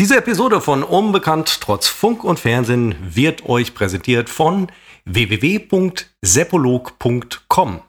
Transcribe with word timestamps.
Diese 0.00 0.16
Episode 0.16 0.60
von 0.62 0.82
Unbekannt 0.82 1.60
trotz 1.60 1.86
Funk 1.86 2.24
und 2.24 2.40
Fernsehen 2.40 2.94
wird 3.02 3.46
euch 3.46 3.74
präsentiert 3.74 4.30
von 4.30 4.72
www.sepolog.com. 5.04 7.82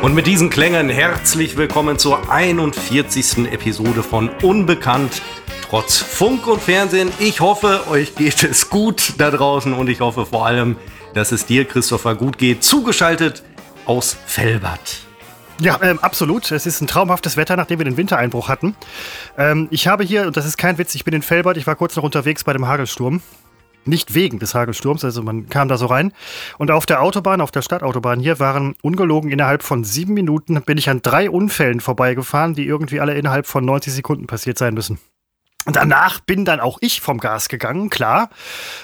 Und 0.00 0.14
mit 0.14 0.28
diesen 0.28 0.48
Klängen 0.48 0.90
herzlich 0.90 1.56
willkommen 1.56 1.98
zur 1.98 2.30
41. 2.30 3.50
Episode 3.50 4.04
von 4.04 4.30
Unbekannt 4.42 5.22
trotz 5.68 5.98
Funk 5.98 6.46
und 6.46 6.60
Fernsehen. 6.60 7.10
Ich 7.18 7.40
hoffe, 7.40 7.88
euch 7.88 8.14
geht 8.14 8.42
es 8.44 8.68
gut 8.70 9.14
da 9.18 9.30
draußen 9.30 9.72
und 9.72 9.88
ich 9.88 10.00
hoffe 10.00 10.26
vor 10.26 10.46
allem, 10.46 10.76
dass 11.14 11.32
es 11.32 11.46
dir, 11.46 11.64
Christopher, 11.64 12.14
gut 12.14 12.38
geht. 12.38 12.62
Zugeschaltet 12.62 13.42
aus 13.86 14.16
Fellbad. 14.26 14.80
Ja, 15.60 15.78
ähm, 15.82 15.98
absolut. 16.00 16.50
Es 16.50 16.66
ist 16.66 16.80
ein 16.80 16.86
traumhaftes 16.86 17.36
Wetter, 17.36 17.56
nachdem 17.56 17.78
wir 17.78 17.84
den 17.84 17.96
Wintereinbruch 17.96 18.48
hatten. 18.48 18.74
Ähm, 19.38 19.68
ich 19.70 19.86
habe 19.86 20.04
hier, 20.04 20.26
und 20.26 20.36
das 20.36 20.46
ist 20.46 20.56
kein 20.56 20.78
Witz, 20.78 20.94
ich 20.94 21.04
bin 21.04 21.14
in 21.14 21.22
Fellbad, 21.22 21.56
ich 21.56 21.66
war 21.66 21.76
kurz 21.76 21.94
noch 21.96 22.02
unterwegs 22.02 22.44
bei 22.44 22.52
dem 22.52 22.66
Hagelsturm. 22.66 23.22
Nicht 23.86 24.14
wegen 24.14 24.38
des 24.38 24.54
Hagelsturms, 24.54 25.04
also 25.04 25.22
man 25.22 25.48
kam 25.48 25.68
da 25.68 25.76
so 25.76 25.86
rein. 25.86 26.12
Und 26.58 26.70
auf 26.70 26.86
der 26.86 27.02
Autobahn, 27.02 27.40
auf 27.40 27.50
der 27.50 27.62
Stadtautobahn 27.62 28.18
hier, 28.18 28.40
waren 28.40 28.74
ungelogen 28.82 29.30
innerhalb 29.30 29.62
von 29.62 29.84
sieben 29.84 30.14
Minuten, 30.14 30.60
bin 30.62 30.78
ich 30.78 30.88
an 30.88 31.02
drei 31.02 31.28
Unfällen 31.28 31.80
vorbeigefahren, 31.80 32.54
die 32.54 32.66
irgendwie 32.66 33.00
alle 33.00 33.14
innerhalb 33.14 33.46
von 33.46 33.64
90 33.64 33.92
Sekunden 33.92 34.26
passiert 34.26 34.58
sein 34.58 34.74
müssen. 34.74 34.98
Und 35.66 35.76
danach 35.76 36.20
bin 36.20 36.44
dann 36.44 36.60
auch 36.60 36.78
ich 36.80 37.00
vom 37.00 37.18
Gas 37.18 37.48
gegangen, 37.48 37.88
klar. 37.90 38.30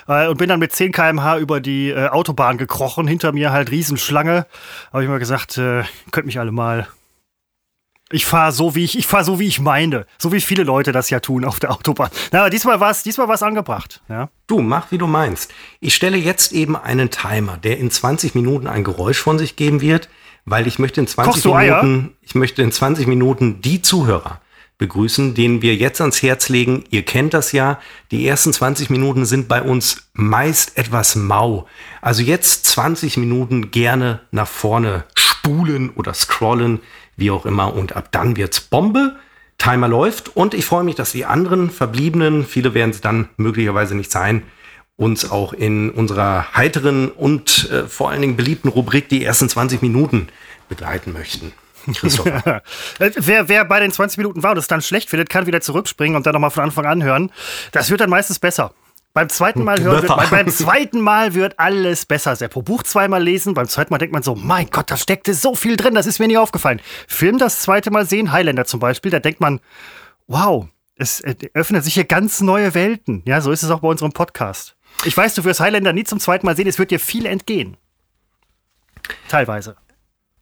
Äh, 0.09 0.29
und 0.29 0.39
bin 0.39 0.49
dann 0.49 0.61
mit 0.61 0.73
10 0.73 0.93
km/h 0.93 1.39
über 1.39 1.61
die 1.61 1.91
äh, 1.91 2.09
Autobahn 2.09 2.59
gekrochen. 2.59 3.07
Hinter 3.07 3.33
mir 3.33 3.53
halt 3.53 3.71
Riesenschlange. 3.71 4.47
Habe 4.93 5.03
ich 5.03 5.09
mal 5.09 5.19
gesagt, 5.19 5.59
äh, 5.59 5.85
könnt 6.11 6.27
mich 6.27 6.39
alle 6.39 6.53
mal. 6.53 6.89
Ich 8.13 8.27
fahre 8.27 8.51
so, 8.51 8.75
wie 8.75 8.83
ich, 8.83 8.99
ich 8.99 9.07
fahre 9.07 9.25
so, 9.25 9.39
wie 9.39 9.47
ich 9.47 9.61
meine. 9.61 10.05
So 10.19 10.33
wie 10.33 10.41
viele 10.41 10.65
Leute 10.65 10.91
das 10.91 11.11
ja 11.11 11.21
tun 11.21 11.45
auf 11.45 11.61
der 11.61 11.71
Autobahn. 11.71 12.11
Na, 12.33 12.41
aber 12.41 12.51
diesmal 12.51 12.81
war 12.81 12.91
es 12.91 13.05
diesmal 13.05 13.29
war's 13.29 13.43
angebracht. 13.43 14.01
Ja. 14.09 14.31
Du, 14.49 14.61
mach 14.61 14.91
wie 14.91 14.99
du 14.99 15.07
meinst. 15.07 15.53
Ich 15.79 15.95
stelle 15.95 16.17
jetzt 16.17 16.53
eben 16.53 16.77
einen 16.77 17.11
Timer, 17.11 17.57
der 17.57 17.79
in 17.79 17.91
20 17.91 18.35
Minuten 18.35 18.67
ein 18.67 18.83
Geräusch 18.83 19.19
von 19.19 19.39
sich 19.39 19.55
geben 19.55 19.81
wird, 19.81 20.09
weil 20.45 20.67
ich 20.67 20.81
möchte 20.81 21.01
in 21.01 21.07
20 21.07 21.45
Minuten, 21.45 22.17
ich 22.23 22.35
möchte 22.35 22.63
in 22.63 22.73
20 22.73 23.07
Minuten 23.07 23.61
die 23.61 23.81
Zuhörer 23.81 24.41
begrüßen, 24.81 25.35
den 25.35 25.63
wir 25.63 25.77
jetzt 25.77 26.01
ans 26.01 26.23
Herz 26.23 26.49
legen. 26.49 26.83
Ihr 26.91 27.05
kennt 27.05 27.35
das 27.35 27.53
ja. 27.53 27.79
Die 28.11 28.27
ersten 28.27 28.53
20 28.53 28.91
Minuten 28.91 29.27
sind 29.27 29.47
bei 29.47 29.63
uns 29.63 30.09
meist 30.15 30.77
etwas 30.77 31.15
mau. 31.15 31.69
Also 32.01 32.23
jetzt 32.23 32.67
20 32.67 33.17
Minuten 33.19 33.71
gerne 33.71 34.23
nach 34.33 34.49
vorne 34.49 35.05
spulen 35.15 35.91
oder 35.91 36.15
scrollen, 36.15 36.81
wie 37.17 37.31
auch 37.31 37.47
immer. 37.47 37.73
Und 37.75 37.95
ab 37.95 38.09
dann 38.11 38.37
wird's 38.37 38.61
Bombe. 38.61 39.17
Timer 39.59 39.89
läuft 39.89 40.35
und 40.35 40.55
ich 40.55 40.65
freue 40.65 40.85
mich, 40.85 40.95
dass 40.95 41.13
die 41.13 41.27
anderen 41.27 41.71
Verbliebenen, 41.71 42.47
viele 42.47 42.73
werden 42.73 42.93
es 42.93 43.03
dann 43.03 43.29
möglicherweise 43.37 43.95
nicht 43.95 44.11
sein, 44.11 44.43
uns 44.97 45.31
auch 45.31 45.53
in 45.53 45.91
unserer 45.91 46.55
heiteren 46.55 47.11
und 47.11 47.71
äh, 47.71 47.87
vor 47.87 48.11
allen 48.11 48.23
Dingen 48.23 48.37
beliebten 48.37 48.69
Rubrik 48.69 49.11
die 49.11 49.23
ersten 49.23 49.51
20 49.51 49.83
Minuten 49.83 50.29
begleiten 50.71 51.13
möchten. 51.13 51.53
wer, 52.99 53.49
wer 53.49 53.65
bei 53.65 53.81
den 53.81 53.93
20 53.93 54.19
Minuten 54.19 54.43
war 54.43 54.53
und 54.53 54.59
es 54.59 54.69
dann 54.69 54.83
schlecht 54.83 55.11
findet, 55.11 55.31
kann 55.31 55.47
wieder 55.47 55.61
zurückspringen 55.61 56.17
und 56.17 56.27
dann 56.27 56.35
nochmal 56.35 56.51
von 56.51 56.65
Anfang 56.65 56.87
an 56.87 57.03
hören. 57.03 57.33
Das 57.73 57.91
wird 57.91 58.01
dann 58.01 58.11
meistens 58.11 58.39
besser. 58.39 58.73
Beim 59.13 59.29
zweiten 59.29 59.65
Mal 59.65 59.81
hören 59.81 60.03
wird, 60.03 60.31
beim 60.31 60.49
zweiten 60.53 61.01
Mal 61.01 61.35
wird 61.35 61.59
alles 61.59 62.07
besser. 62.07 62.37
Seppo 62.37 62.63
Buch 62.63 62.85
zweimal 62.85 63.23
lesen, 63.23 63.55
beim 63.55 63.67
zweiten 63.67 63.93
Mal 63.93 63.99
denkt 63.99 64.13
man 64.13 64.23
so, 64.23 64.37
mein 64.37 64.71
Gott, 64.71 64.91
da 64.91 64.97
steckte 64.97 65.35
so 65.35 65.57
viel 65.57 65.77
drin, 65.77 65.95
das 65.95 66.07
ist 66.07 66.21
mir 66.21 66.29
nie 66.29 66.39
aufgefallen. 66.39 66.81
Film 67.09 67.39
das 67.39 67.61
zweite 67.61 67.91
Mal 67.91 68.07
sehen, 68.07 68.31
Highlander 68.31 68.67
zum 68.67 68.79
Beispiel, 68.79 69.11
da 69.11 69.19
denkt 69.19 69.41
man, 69.41 69.61
wow, 70.29 70.69
es 70.95 71.25
öffnen 71.55 71.83
sich 71.83 71.95
hier 71.95 72.05
ganz 72.05 72.41
neue 72.41 72.75
Welten. 72.75 73.23
Ja, 73.25 73.41
so 73.41 73.51
ist 73.51 73.65
es 73.65 73.71
auch 73.71 73.81
bei 73.81 73.89
unserem 73.89 74.13
Podcast. 74.13 74.77
Ich 75.05 75.17
weiß, 75.17 75.35
du 75.35 75.45
wirst 75.45 75.59
Highlander 75.59 75.93
nie 75.93 76.05
zum 76.05 76.21
zweiten 76.21 76.47
Mal 76.47 76.55
sehen, 76.55 76.69
es 76.69 76.79
wird 76.79 76.93
dir 76.93 77.01
viel 77.01 77.27
entgehen. 77.27 77.77
Teilweise. 79.29 79.77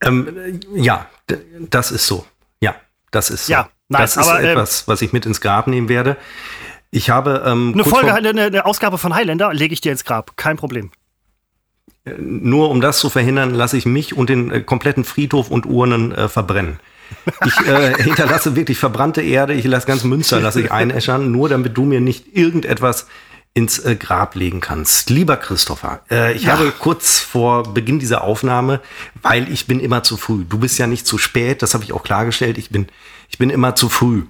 Ähm, 0.02 0.60
ja, 0.74 1.06
das 1.70 1.90
ist 1.90 2.06
so. 2.06 2.26
Ja, 2.60 2.74
das 3.10 3.30
ist 3.30 3.46
so. 3.46 3.52
Ja, 3.52 3.68
nein, 3.88 4.02
das 4.02 4.16
ist 4.16 4.26
aber, 4.26 4.40
ähm, 4.40 4.50
etwas, 4.50 4.88
was 4.88 5.02
ich 5.02 5.12
mit 5.12 5.26
ins 5.26 5.40
Grab 5.40 5.66
nehmen 5.66 5.88
werde. 5.88 6.16
Ich 6.90 7.10
habe 7.10 7.44
ähm, 7.46 7.72
eine 7.74 7.84
Folge, 7.84 8.14
eine, 8.14 8.30
eine 8.30 8.64
Ausgabe 8.64 8.98
von 8.98 9.14
Highlander 9.14 9.52
lege 9.52 9.74
ich 9.74 9.80
dir 9.80 9.92
ins 9.92 10.04
Grab, 10.04 10.36
kein 10.36 10.56
Problem. 10.56 10.90
Äh, 12.04 12.14
nur 12.18 12.70
um 12.70 12.80
das 12.80 12.98
zu 12.98 13.10
verhindern, 13.10 13.54
lasse 13.54 13.76
ich 13.76 13.86
mich 13.86 14.16
und 14.16 14.30
den 14.30 14.50
äh, 14.50 14.60
kompletten 14.60 15.04
Friedhof 15.04 15.50
und 15.50 15.66
Urnen 15.66 16.12
äh, 16.12 16.28
verbrennen. 16.28 16.80
Ich 17.44 17.66
äh, 17.66 17.94
hinterlasse 18.02 18.56
wirklich 18.56 18.78
verbrannte 18.78 19.22
Erde, 19.22 19.54
ich 19.54 19.64
lasse 19.64 19.86
ganz 19.86 20.04
Münster, 20.04 20.40
lasse 20.40 20.60
ich 20.60 20.72
einäschern, 20.72 21.30
nur 21.30 21.48
damit 21.48 21.76
du 21.76 21.84
mir 21.84 22.00
nicht 22.00 22.34
irgendetwas 22.34 23.06
ins 23.54 23.78
äh, 23.78 23.96
Grab 23.96 24.34
legen 24.34 24.60
kannst. 24.60 25.10
Lieber 25.10 25.36
Christopher, 25.36 26.00
äh, 26.10 26.34
ich 26.34 26.44
ja. 26.44 26.52
habe 26.52 26.72
kurz 26.72 27.18
vor 27.18 27.62
Beginn 27.74 27.98
dieser 27.98 28.22
Aufnahme, 28.22 28.80
weil 29.22 29.50
ich 29.52 29.66
bin 29.66 29.80
immer 29.80 30.02
zu 30.02 30.16
früh. 30.16 30.44
Du 30.48 30.58
bist 30.58 30.78
ja 30.78 30.86
nicht 30.86 31.06
zu 31.06 31.18
spät, 31.18 31.62
das 31.62 31.74
habe 31.74 31.84
ich 31.84 31.92
auch 31.92 32.02
klargestellt. 32.02 32.58
Ich 32.58 32.70
bin, 32.70 32.86
ich 33.28 33.38
bin 33.38 33.50
immer 33.50 33.74
zu 33.74 33.88
früh. 33.88 34.24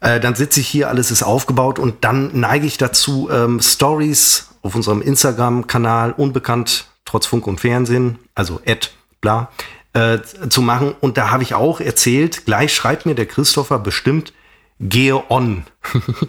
Äh, 0.00 0.20
dann 0.20 0.34
sitze 0.34 0.60
ich 0.60 0.68
hier, 0.68 0.88
alles 0.88 1.10
ist 1.10 1.22
aufgebaut 1.22 1.78
und 1.78 2.04
dann 2.04 2.30
neige 2.38 2.66
ich 2.66 2.78
dazu, 2.78 3.28
ähm, 3.30 3.60
Stories 3.60 4.48
auf 4.62 4.74
unserem 4.74 5.02
Instagram-Kanal 5.02 6.12
unbekannt 6.12 6.86
trotz 7.04 7.26
Funk 7.26 7.46
und 7.46 7.60
Fernsehen, 7.60 8.18
also 8.34 8.60
Ed, 8.64 8.92
bla, 9.20 9.50
äh, 9.92 10.18
zu 10.48 10.62
machen. 10.62 10.94
Und 11.00 11.16
da 11.16 11.30
habe 11.30 11.42
ich 11.42 11.54
auch 11.54 11.80
erzählt, 11.80 12.44
gleich 12.46 12.74
schreibt 12.74 13.06
mir 13.06 13.14
der 13.14 13.26
Christopher 13.26 13.78
bestimmt, 13.78 14.32
gehe 14.80 15.30
on. 15.30 15.64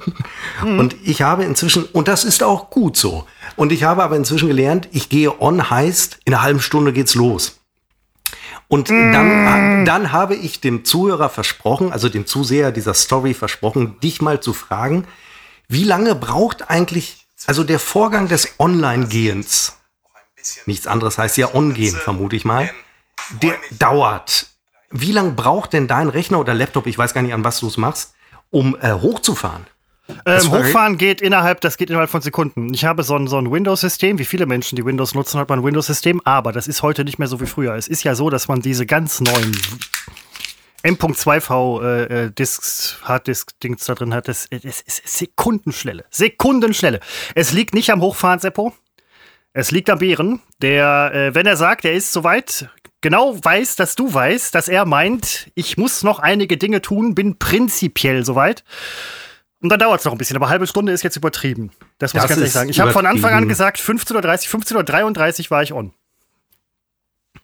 Und 0.61 0.95
ich 1.03 1.21
habe 1.21 1.43
inzwischen, 1.43 1.85
und 1.85 2.07
das 2.07 2.23
ist 2.23 2.43
auch 2.43 2.69
gut 2.69 2.97
so, 2.97 3.25
und 3.55 3.71
ich 3.71 3.83
habe 3.83 4.03
aber 4.03 4.15
inzwischen 4.15 4.47
gelernt, 4.47 4.89
ich 4.91 5.09
gehe 5.09 5.41
on 5.41 5.69
heißt, 5.69 6.19
in 6.25 6.33
einer 6.33 6.43
halben 6.43 6.59
Stunde 6.59 6.93
geht's 6.93 7.15
los. 7.15 7.59
Und 8.67 8.89
mm. 8.89 9.13
dann, 9.13 9.85
dann 9.85 10.11
habe 10.11 10.35
ich 10.35 10.59
dem 10.59 10.83
Zuhörer 10.85 11.29
versprochen, 11.29 11.91
also 11.91 12.09
dem 12.09 12.25
Zuseher 12.25 12.71
dieser 12.71 12.93
Story 12.93 13.33
versprochen, 13.33 13.99
dich 14.01 14.21
mal 14.21 14.39
zu 14.41 14.53
fragen, 14.53 15.05
wie 15.67 15.83
lange 15.83 16.15
braucht 16.15 16.69
eigentlich, 16.69 17.27
also 17.47 17.63
der 17.63 17.79
Vorgang 17.79 18.27
des 18.27 18.55
Online-Gehens, 18.59 19.77
nichts 20.65 20.87
anderes 20.87 21.17
heißt 21.17 21.37
ja 21.37 21.53
On-Gehen, 21.53 21.95
vermute 21.95 22.35
ich 22.35 22.45
mal, 22.45 22.69
der 23.41 23.55
dauert. 23.71 24.47
Wie 24.91 25.11
lange 25.11 25.31
braucht 25.31 25.73
denn 25.73 25.87
dein 25.87 26.09
Rechner 26.09 26.39
oder 26.39 26.53
Laptop, 26.53 26.87
ich 26.87 26.97
weiß 26.97 27.13
gar 27.13 27.21
nicht, 27.21 27.33
an 27.33 27.43
was 27.43 27.59
du 27.59 27.67
es 27.67 27.77
machst, 27.77 28.14
um 28.55 28.77
äh, 28.79 28.93
hochzufahren? 28.93 29.67
Ähm, 30.25 30.49
hochfahren 30.49 30.97
geht 30.97 31.19
innerhalb, 31.19 31.59
das 31.59 31.75
geht 31.75 31.89
innerhalb 31.89 32.09
von 32.09 32.21
Sekunden. 32.21 32.73
Ich 32.73 32.85
habe 32.85 33.03
so 33.03 33.15
ein, 33.17 33.27
so 33.27 33.37
ein 33.37 33.51
Windows-System, 33.51 34.17
wie 34.17 34.23
viele 34.23 34.45
Menschen, 34.45 34.77
die 34.77 34.85
Windows 34.85 35.13
nutzen, 35.13 35.39
hat 35.39 35.49
man 35.49 35.59
ein 35.59 35.65
Windows-System, 35.65 36.21
aber 36.23 36.53
das 36.53 36.67
ist 36.67 36.81
heute 36.81 37.03
nicht 37.03 37.19
mehr 37.19 37.27
so 37.27 37.41
wie 37.41 37.47
früher. 37.47 37.75
Es 37.75 37.89
ist 37.89 38.03
ja 38.03 38.15
so, 38.15 38.29
dass 38.29 38.47
man 38.47 38.61
diese 38.61 38.85
ganz 38.85 39.19
neuen 39.19 39.57
M.2V 40.83 41.83
äh, 41.83 42.03
äh, 42.03 42.31
Disks, 42.31 42.99
Harddisk-Dings 43.03 43.83
da 43.83 43.95
drin 43.95 44.13
hat. 44.13 44.29
Das, 44.29 44.47
das 44.49 44.81
ist 44.81 45.05
Sekundenschnelle. 45.05 46.05
Sekundenschnelle. 46.09 47.01
Es 47.33 47.51
liegt 47.51 47.73
nicht 47.73 47.89
am 47.89 47.99
Hochfahren, 48.01 48.39
Seppo. 48.39 48.73
Es 49.51 49.71
liegt 49.71 49.89
am 49.89 49.99
Bären, 49.99 50.41
der, 50.61 51.11
äh, 51.13 51.35
wenn 51.35 51.45
er 51.45 51.57
sagt, 51.57 51.83
er 51.83 51.93
ist 51.93 52.13
soweit, 52.13 52.69
genau 53.05 53.37
weiß, 53.39 53.75
dass 53.75 53.93
du 53.93 54.11
weißt, 54.11 54.55
dass 54.55 54.67
er 54.67 54.83
meint, 54.85 55.51
ich 55.53 55.77
muss 55.77 56.01
noch 56.01 56.17
einige 56.17 56.57
Dinge 56.57 56.81
tun, 56.81 57.13
bin 57.13 57.37
prinzipiell 57.37 58.25
soweit. 58.25 58.63
Und 59.61 59.69
dann 59.69 59.77
dauert 59.77 59.99
es 59.99 60.05
noch 60.05 60.11
ein 60.11 60.17
bisschen, 60.17 60.37
aber 60.37 60.47
eine 60.47 60.53
halbe 60.53 60.65
Stunde 60.65 60.91
ist 60.91 61.03
jetzt 61.03 61.15
übertrieben. 61.15 61.69
Das 61.99 62.15
muss 62.15 62.23
das 62.23 62.23
ich 62.23 62.29
ganz 62.29 62.39
ehrlich 62.39 62.53
sagen. 62.53 62.69
Ich 62.71 62.79
habe 62.79 62.91
von 62.91 63.05
Anfang 63.05 63.31
an 63.35 63.47
gesagt, 63.47 63.79
15.30 63.79 64.49
15.33 64.49 65.43
Uhr 65.43 65.51
war 65.51 65.61
ich 65.61 65.71
on. 65.71 65.93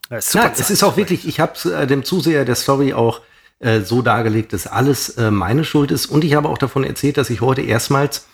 Ja, 0.09 0.17
es 0.17 0.69
ist 0.71 0.81
auch 0.81 0.97
wirklich, 0.97 1.27
ich 1.27 1.39
habe 1.39 1.53
äh, 1.71 1.85
dem 1.85 2.03
Zuseher 2.03 2.43
der 2.43 2.55
Story 2.55 2.95
auch 2.95 3.21
äh, 3.59 3.81
so 3.81 4.01
dargelegt, 4.01 4.53
dass 4.53 4.65
alles 4.65 5.09
äh, 5.09 5.29
meine 5.29 5.63
Schuld 5.63 5.91
ist. 5.91 6.07
Und 6.07 6.23
ich 6.23 6.33
habe 6.33 6.49
auch 6.49 6.57
davon 6.57 6.83
erzählt, 6.83 7.17
dass 7.17 7.29
ich 7.29 7.41
heute 7.41 7.61
erstmals 7.61 8.25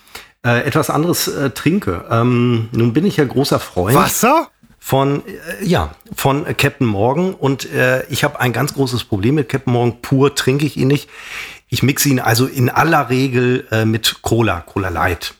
äh, 0.46 0.66
etwas 0.66 0.90
anderes 0.90 1.28
äh, 1.28 1.50
trinke. 1.50 2.06
Ähm, 2.10 2.69
nun 2.72 2.94
bin 2.94 3.06
ich 3.06 3.18
ja 3.18 3.25
großer 3.25 3.60
Freund. 3.60 3.98
Wasser? 3.98 4.50
Von 4.88 5.22
äh, 5.28 5.66
ja 5.66 5.94
von 6.16 6.45
Captain 6.56 6.88
Morgan. 6.88 7.34
Und 7.34 7.69
äh, 7.74 8.06
ich 8.06 8.24
habe 8.24 8.39
ein 8.39 8.54
ganz 8.54 8.74
großes 8.74 9.04
Problem 9.04 9.36
mit 9.36 9.50
Captain 9.50 9.74
Morgan. 9.74 10.01
Pur 10.01 10.34
trinke 10.34 10.66
ich 10.66 10.78
ihn 10.78 10.88
nicht. 10.88 11.10
Ich 11.68 11.84
mixe 11.84 12.07
ihn 12.07 12.22
also 12.22 12.45
in 12.45 12.69
aller 12.69 13.10
Regel 13.10 13.68
äh, 13.69 13.84
mit 13.84 14.22
Cola 14.22 14.62
Cola 14.62 14.88
Light. 14.88 15.34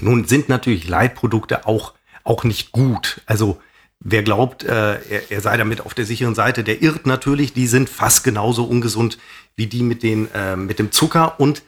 Nun 0.00 0.26
sind 0.28 0.48
natürlich 0.48 0.86
Light-Produkte 0.86 1.66
auch 1.66 1.94
auch 2.22 2.44
nicht 2.44 2.70
gut. 2.70 3.20
Also 3.26 3.60
wer 3.98 4.22
glaubt 4.22 4.62
äh, 4.62 5.00
er, 5.00 5.28
er 5.28 5.40
sei 5.40 5.56
damit 5.56 5.80
auf 5.80 5.94
der 5.94 6.04
sicheren 6.04 6.36
Seite 6.36 6.62
der 6.62 6.80
irrt 6.80 7.04
natürlich. 7.04 7.52
Die 7.52 7.66
sind 7.66 7.90
fast 7.90 8.22
genauso 8.22 8.62
ungesund 8.62 9.18
wie 9.56 9.66
die 9.66 9.82
mit 9.82 10.04
den 10.04 10.32
äh, 10.32 10.54
mit 10.54 10.78
dem 10.78 10.92
Zucker. 10.92 11.40
Und 11.40 11.64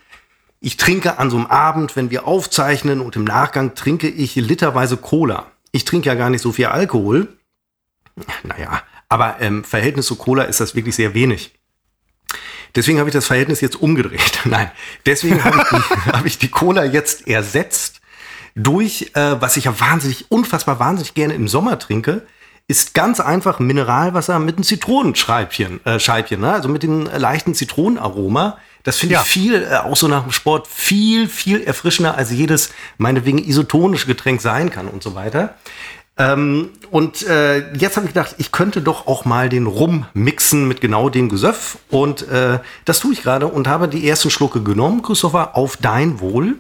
ich 0.60 0.76
trinke 0.76 1.18
an 1.18 1.28
so 1.28 1.38
einem 1.38 1.46
Abend, 1.46 1.96
wenn 1.96 2.10
wir 2.10 2.28
aufzeichnen 2.28 3.00
und 3.00 3.16
im 3.16 3.24
Nachgang 3.24 3.74
trinke 3.74 4.06
ich 4.06 4.36
literweise 4.36 4.96
Cola. 4.96 5.50
Ich 5.72 5.84
trinke 5.84 6.08
ja 6.08 6.14
gar 6.14 6.30
nicht 6.30 6.42
so 6.42 6.52
viel 6.52 6.66
Alkohol. 6.66 7.28
Naja, 8.42 8.82
aber 9.08 9.38
im 9.38 9.58
ähm, 9.58 9.64
Verhältnis 9.64 10.06
zu 10.06 10.16
Cola 10.16 10.44
ist 10.44 10.60
das 10.60 10.74
wirklich 10.74 10.94
sehr 10.94 11.14
wenig. 11.14 11.52
Deswegen 12.74 12.98
habe 12.98 13.08
ich 13.08 13.14
das 13.14 13.26
Verhältnis 13.26 13.60
jetzt 13.60 13.80
umgedreht. 13.80 14.40
Nein, 14.44 14.70
deswegen 15.06 15.42
habe 15.42 15.58
ich, 15.58 15.68
die, 15.68 16.10
hab 16.12 16.26
ich 16.26 16.38
die 16.38 16.48
Cola 16.48 16.84
jetzt 16.84 17.26
ersetzt 17.26 18.00
durch, 18.54 19.12
äh, 19.14 19.40
was 19.40 19.56
ich 19.56 19.64
ja 19.64 19.78
wahnsinnig, 19.78 20.30
unfassbar 20.30 20.78
wahnsinnig 20.78 21.14
gerne 21.14 21.34
im 21.34 21.48
Sommer 21.48 21.78
trinke, 21.78 22.26
ist 22.68 22.94
ganz 22.94 23.18
einfach 23.18 23.58
Mineralwasser 23.58 24.38
mit 24.38 24.56
einem 24.56 24.64
Zitronenscheibchen, 24.64 25.84
äh, 25.84 25.98
Scheibchen, 25.98 26.40
ne? 26.40 26.52
also 26.52 26.68
mit 26.68 26.82
dem 26.82 27.04
leichten 27.06 27.54
Zitronenaroma. 27.54 28.58
Das 28.82 28.98
finde 28.98 29.14
ja. 29.14 29.22
ich 29.22 29.26
viel, 29.26 29.62
äh, 29.62 29.76
auch 29.76 29.96
so 29.96 30.08
nach 30.08 30.22
dem 30.22 30.32
Sport, 30.32 30.66
viel, 30.66 31.28
viel 31.28 31.62
erfrischender 31.62 32.16
als 32.16 32.30
jedes, 32.30 32.72
meinetwegen, 32.98 33.38
isotonische 33.38 34.06
Getränk 34.06 34.40
sein 34.40 34.70
kann 34.70 34.88
und 34.88 35.02
so 35.02 35.14
weiter. 35.14 35.54
Ähm, 36.20 36.70
und 36.90 37.26
äh, 37.26 37.72
jetzt 37.74 37.96
habe 37.96 38.06
ich 38.06 38.12
gedacht, 38.12 38.34
ich 38.38 38.52
könnte 38.52 38.82
doch 38.82 39.06
auch 39.06 39.24
mal 39.24 39.48
den 39.48 39.66
Rum 39.66 40.06
mixen 40.12 40.68
mit 40.68 40.80
genau 40.80 41.08
dem 41.08 41.28
Gesöff. 41.28 41.78
Und 41.88 42.28
äh, 42.28 42.58
das 42.84 43.00
tue 43.00 43.12
ich 43.12 43.22
gerade 43.22 43.46
und 43.46 43.68
habe 43.68 43.88
die 43.88 44.06
ersten 44.06 44.30
Schlucke 44.30 44.62
genommen, 44.62 45.02
Christopher, 45.02 45.56
auf 45.56 45.76
dein 45.78 46.20
Wohl. 46.20 46.56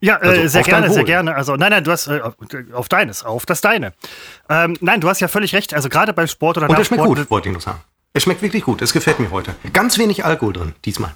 Ja, 0.00 0.16
äh, 0.22 0.28
also 0.28 0.48
sehr 0.48 0.62
gerne, 0.62 0.90
sehr 0.90 1.04
gerne. 1.04 1.34
Also 1.34 1.56
nein, 1.56 1.70
nein, 1.70 1.84
du 1.84 1.90
hast 1.90 2.06
äh, 2.06 2.20
auf 2.72 2.88
deines, 2.88 3.24
auf 3.24 3.44
das 3.44 3.60
deine. 3.60 3.92
Ähm, 4.48 4.76
nein, 4.80 5.00
du 5.00 5.08
hast 5.08 5.20
ja 5.20 5.28
völlig 5.28 5.54
recht. 5.54 5.74
Also 5.74 5.88
gerade 5.88 6.12
beim 6.12 6.28
Sport 6.28 6.58
oder 6.58 6.68
Und 6.68 6.78
es 6.78 6.86
schmeckt 6.86 7.02
Sport, 7.02 7.18
gut, 7.18 7.30
wollte 7.30 7.48
ich 7.48 7.52
nur 7.52 7.60
sagen. 7.60 7.80
Es 8.12 8.24
schmeckt 8.24 8.42
wirklich 8.42 8.64
gut. 8.64 8.82
Es 8.82 8.92
gefällt 8.92 9.20
mir 9.20 9.30
heute. 9.30 9.54
Ganz 9.72 9.98
wenig 9.98 10.24
Alkohol 10.24 10.52
drin, 10.52 10.74
diesmal. 10.84 11.14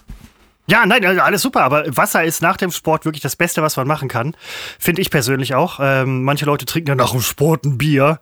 Ja, 0.67 0.87
nein, 0.87 1.05
also 1.05 1.21
alles 1.21 1.43
super, 1.43 1.63
aber 1.63 1.85
Wasser 1.97 2.25
ist 2.25 2.41
nach 2.41 2.57
dem 2.57 2.71
Sport 2.71 3.05
wirklich 3.05 3.23
das 3.23 3.37
Beste, 3.37 3.61
was 3.63 3.77
man 3.77 3.87
machen 3.87 4.09
kann. 4.09 4.35
Finde 4.79 5.03
ich 5.03 5.11
persönlich 5.11 5.55
auch. 5.55 5.79
Ähm, 5.83 6.23
manche 6.23 6.47
Leute 6.47 6.65
trinken 6.65 6.89
ja 6.89 6.95
nach 6.95 7.11
dem 7.11 7.21
Sport 7.21 7.65
ein 7.65 7.77
Bier. 7.77 8.19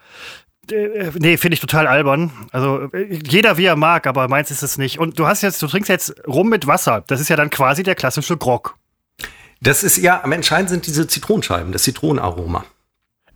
Äh, 0.71 1.11
nee, 1.19 1.37
finde 1.37 1.55
ich 1.55 1.61
total 1.61 1.87
albern. 1.87 2.33
Also 2.51 2.89
jeder 2.93 3.59
wie 3.59 3.67
er 3.67 3.77
mag, 3.77 4.07
aber 4.09 4.27
meins 4.27 4.51
ist 4.51 4.63
es 4.63 4.77
nicht. 4.77 4.99
Und 4.99 5.19
du 5.19 5.27
hast 5.27 5.43
jetzt, 5.43 5.63
du 5.63 5.69
trinkst 5.69 5.89
jetzt 5.89 6.15
rum 6.27 6.49
mit 6.49 6.67
Wasser. 6.67 7.05
Das 7.07 7.21
ist 7.21 7.29
ja 7.29 7.37
dann 7.37 7.51
quasi 7.51 7.85
der 7.85 7.95
klassische 7.95 8.37
Grog. 8.37 8.77
Das 9.61 9.85
ist 9.85 9.99
ja, 9.99 10.25
am 10.25 10.33
entscheidend 10.33 10.71
sind 10.71 10.87
diese 10.87 11.07
Zitronenscheiben, 11.07 11.71
das 11.71 11.85
Zitronenaroma. 11.85 12.65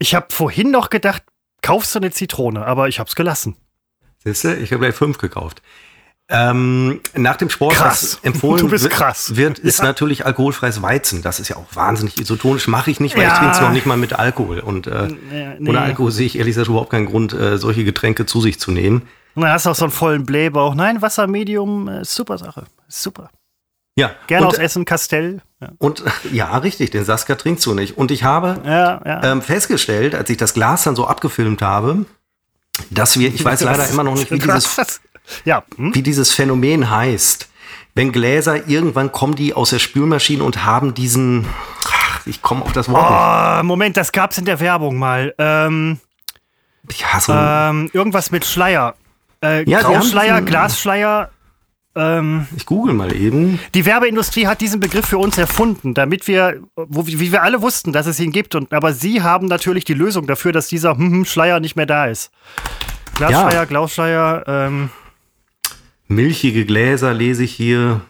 Ich 0.01 0.17
habe 0.17 0.27
vorhin 0.31 0.73
noch 0.73 0.91
gedacht, 0.91 1.23
kaufst 1.63 1.95
du 1.95 2.01
eine 2.01 2.11
Zitrone, 2.11 2.67
aber 2.67 2.89
ich 2.89 2.99
habe 2.99 3.09
es 3.09 3.15
gelassen. 3.15 3.57
Siehst 4.27 4.43
du, 4.43 4.57
ich 4.57 4.73
habe 4.73 4.81
gleich 4.81 4.95
fünf 4.95 5.19
gekauft. 5.19 5.63
Ähm, 6.29 7.01
nach 7.15 7.37
dem 7.37 7.49
Sport, 7.49 7.75
krass. 7.75 8.19
was 8.21 8.21
empfohlen 8.25 8.69
wird, 8.69 9.59
ist 9.61 9.79
ja. 9.79 9.85
natürlich 9.85 10.27
alkoholfreies 10.27 10.83
Weizen. 10.83 11.23
Das 11.23 11.39
ist 11.39 11.49
ja 11.49 11.57
auch 11.57 11.67
wahnsinnig 11.75 12.21
isotonisch. 12.21 12.67
Mache 12.67 12.91
ich 12.91 12.99
nicht, 12.99 13.15
weil 13.17 13.23
ja. 13.23 13.33
ich 13.33 13.39
trinke 13.39 13.55
es 13.55 13.61
noch 13.61 13.71
nicht 13.71 13.87
mal 13.87 13.97
mit 13.97 14.15
Alkohol. 14.15 14.59
Und 14.59 14.89
äh, 14.89 15.07
nee. 15.31 15.69
ohne 15.69 15.81
Alkohol 15.81 16.11
sehe 16.11 16.27
ich 16.27 16.37
ehrlich 16.37 16.55
gesagt 16.55 16.69
überhaupt 16.69 16.91
keinen 16.91 17.07
Grund, 17.07 17.33
äh, 17.33 17.59
solche 17.59 17.85
Getränke 17.85 18.27
zu 18.27 18.41
sich 18.41 18.59
zu 18.59 18.73
nehmen. 18.73 19.03
Und 19.37 19.43
dann 19.43 19.53
hast 19.53 19.67
du 19.67 19.71
auch 19.71 19.77
so 19.77 19.85
einen 19.85 19.93
vollen 19.93 20.27
Blähbauch. 20.27 20.75
Nein, 20.75 21.01
Wassermedium, 21.01 21.87
äh, 21.87 22.05
super 22.05 22.39
Sache. 22.39 22.65
Super. 22.89 23.31
Ja. 23.97 24.11
Gerne 24.27 24.49
aus 24.49 24.59
Essen, 24.59 24.85
Castell. 24.85 25.43
Ja. 25.61 25.69
Und 25.79 26.03
ja, 26.33 26.59
richtig, 26.59 26.91
den 26.91 27.05
Saska 27.05 27.37
trinkst 27.37 27.65
du 27.67 27.75
nicht. 27.75 27.97
Und 27.97 28.11
ich 28.11 28.25
habe 28.25 28.61
ja, 28.65 29.01
ja. 29.05 29.23
Ähm, 29.23 29.43
festgestellt, 29.43 30.17
als 30.17 30.29
ich 30.29 30.39
das 30.39 30.55
Glas 30.55 30.83
dann 30.83 30.97
so 30.97 31.07
abgefilmt 31.07 31.63
habe, 31.63 32.05
dass 32.91 33.19
wir, 33.19 33.33
ich 33.33 33.45
weiß 33.45 33.63
leider 33.63 33.89
immer 33.89 34.05
noch 34.05 34.15
nicht, 34.15 34.31
wie 34.31 34.39
dieses, 34.39 35.01
ja. 35.45 35.65
Hm? 35.77 35.95
wie 35.95 36.03
dieses 36.03 36.33
Phänomen 36.33 36.91
heißt. 36.91 37.49
Wenn 37.95 38.13
Gläser, 38.13 38.69
irgendwann 38.69 39.11
kommen 39.11 39.37
die 39.37 39.55
aus 39.55 39.71
der 39.71 39.79
Spülmaschine 39.79 40.45
und 40.45 40.65
haben 40.65 40.93
diesen, 40.93 41.47
ach, 41.91 42.27
ich 42.27 42.43
komme 42.43 42.63
auf 42.63 42.73
das 42.73 42.91
Wort 42.91 43.07
oh, 43.11 43.63
Moment, 43.63 43.97
das 43.97 44.13
gab's 44.13 44.37
in 44.37 44.45
der 44.45 44.61
Werbung 44.61 44.99
mal. 44.99 45.35
Ähm, 45.39 45.99
ja, 46.93 47.21
so 47.21 47.33
ähm, 47.33 47.91
irgendwas 47.95 48.31
mit 48.31 48.45
Schleier. 48.45 48.95
Äh, 49.43 49.69
ja, 49.69 49.81
Grauschleier, 49.81 50.43
Glasschleier. 50.43 51.31
Ähm, 51.97 52.47
ich 52.55 52.67
google 52.67 52.95
mal 52.95 53.15
eben. 53.15 53.59
Die 53.75 53.87
Werbeindustrie 53.87 54.47
hat 54.47 54.61
diesen 54.61 54.81
Begriff 54.81 55.07
für 55.07 55.19
uns 55.19 55.39
erfunden, 55.39 55.95
damit 55.95 56.29
wir, 56.29 56.61
wo, 56.77 57.07
wie 57.07 57.33
wir 57.33 57.43
alle 57.43 57.63
wussten, 57.63 57.93
dass 57.93 58.07
es 58.07 58.21
ihn 58.21 58.33
gibt. 58.33 58.55
Und, 58.55 58.73
aber 58.73 58.93
sie 58.93 59.23
haben 59.23 59.47
natürlich 59.47 59.85
die 59.85 59.95
Lösung 59.95 60.27
dafür, 60.27 60.53
dass 60.53 60.69
dieser 60.69 60.97
hm, 60.97 61.11
hm, 61.11 61.25
Schleier 61.25 61.59
nicht 61.59 61.75
mehr 61.75 61.87
da 61.87 62.07
ist. 62.07 62.31
Glasschleier, 63.17 63.55
ja. 63.55 63.65
Glausschleier. 63.65 64.45
Ähm, 64.47 64.91
Milchige 66.07 66.67
Gläser 66.67 67.15
lese 67.15 67.45
ich 67.45 67.55
hier. 67.55 68.03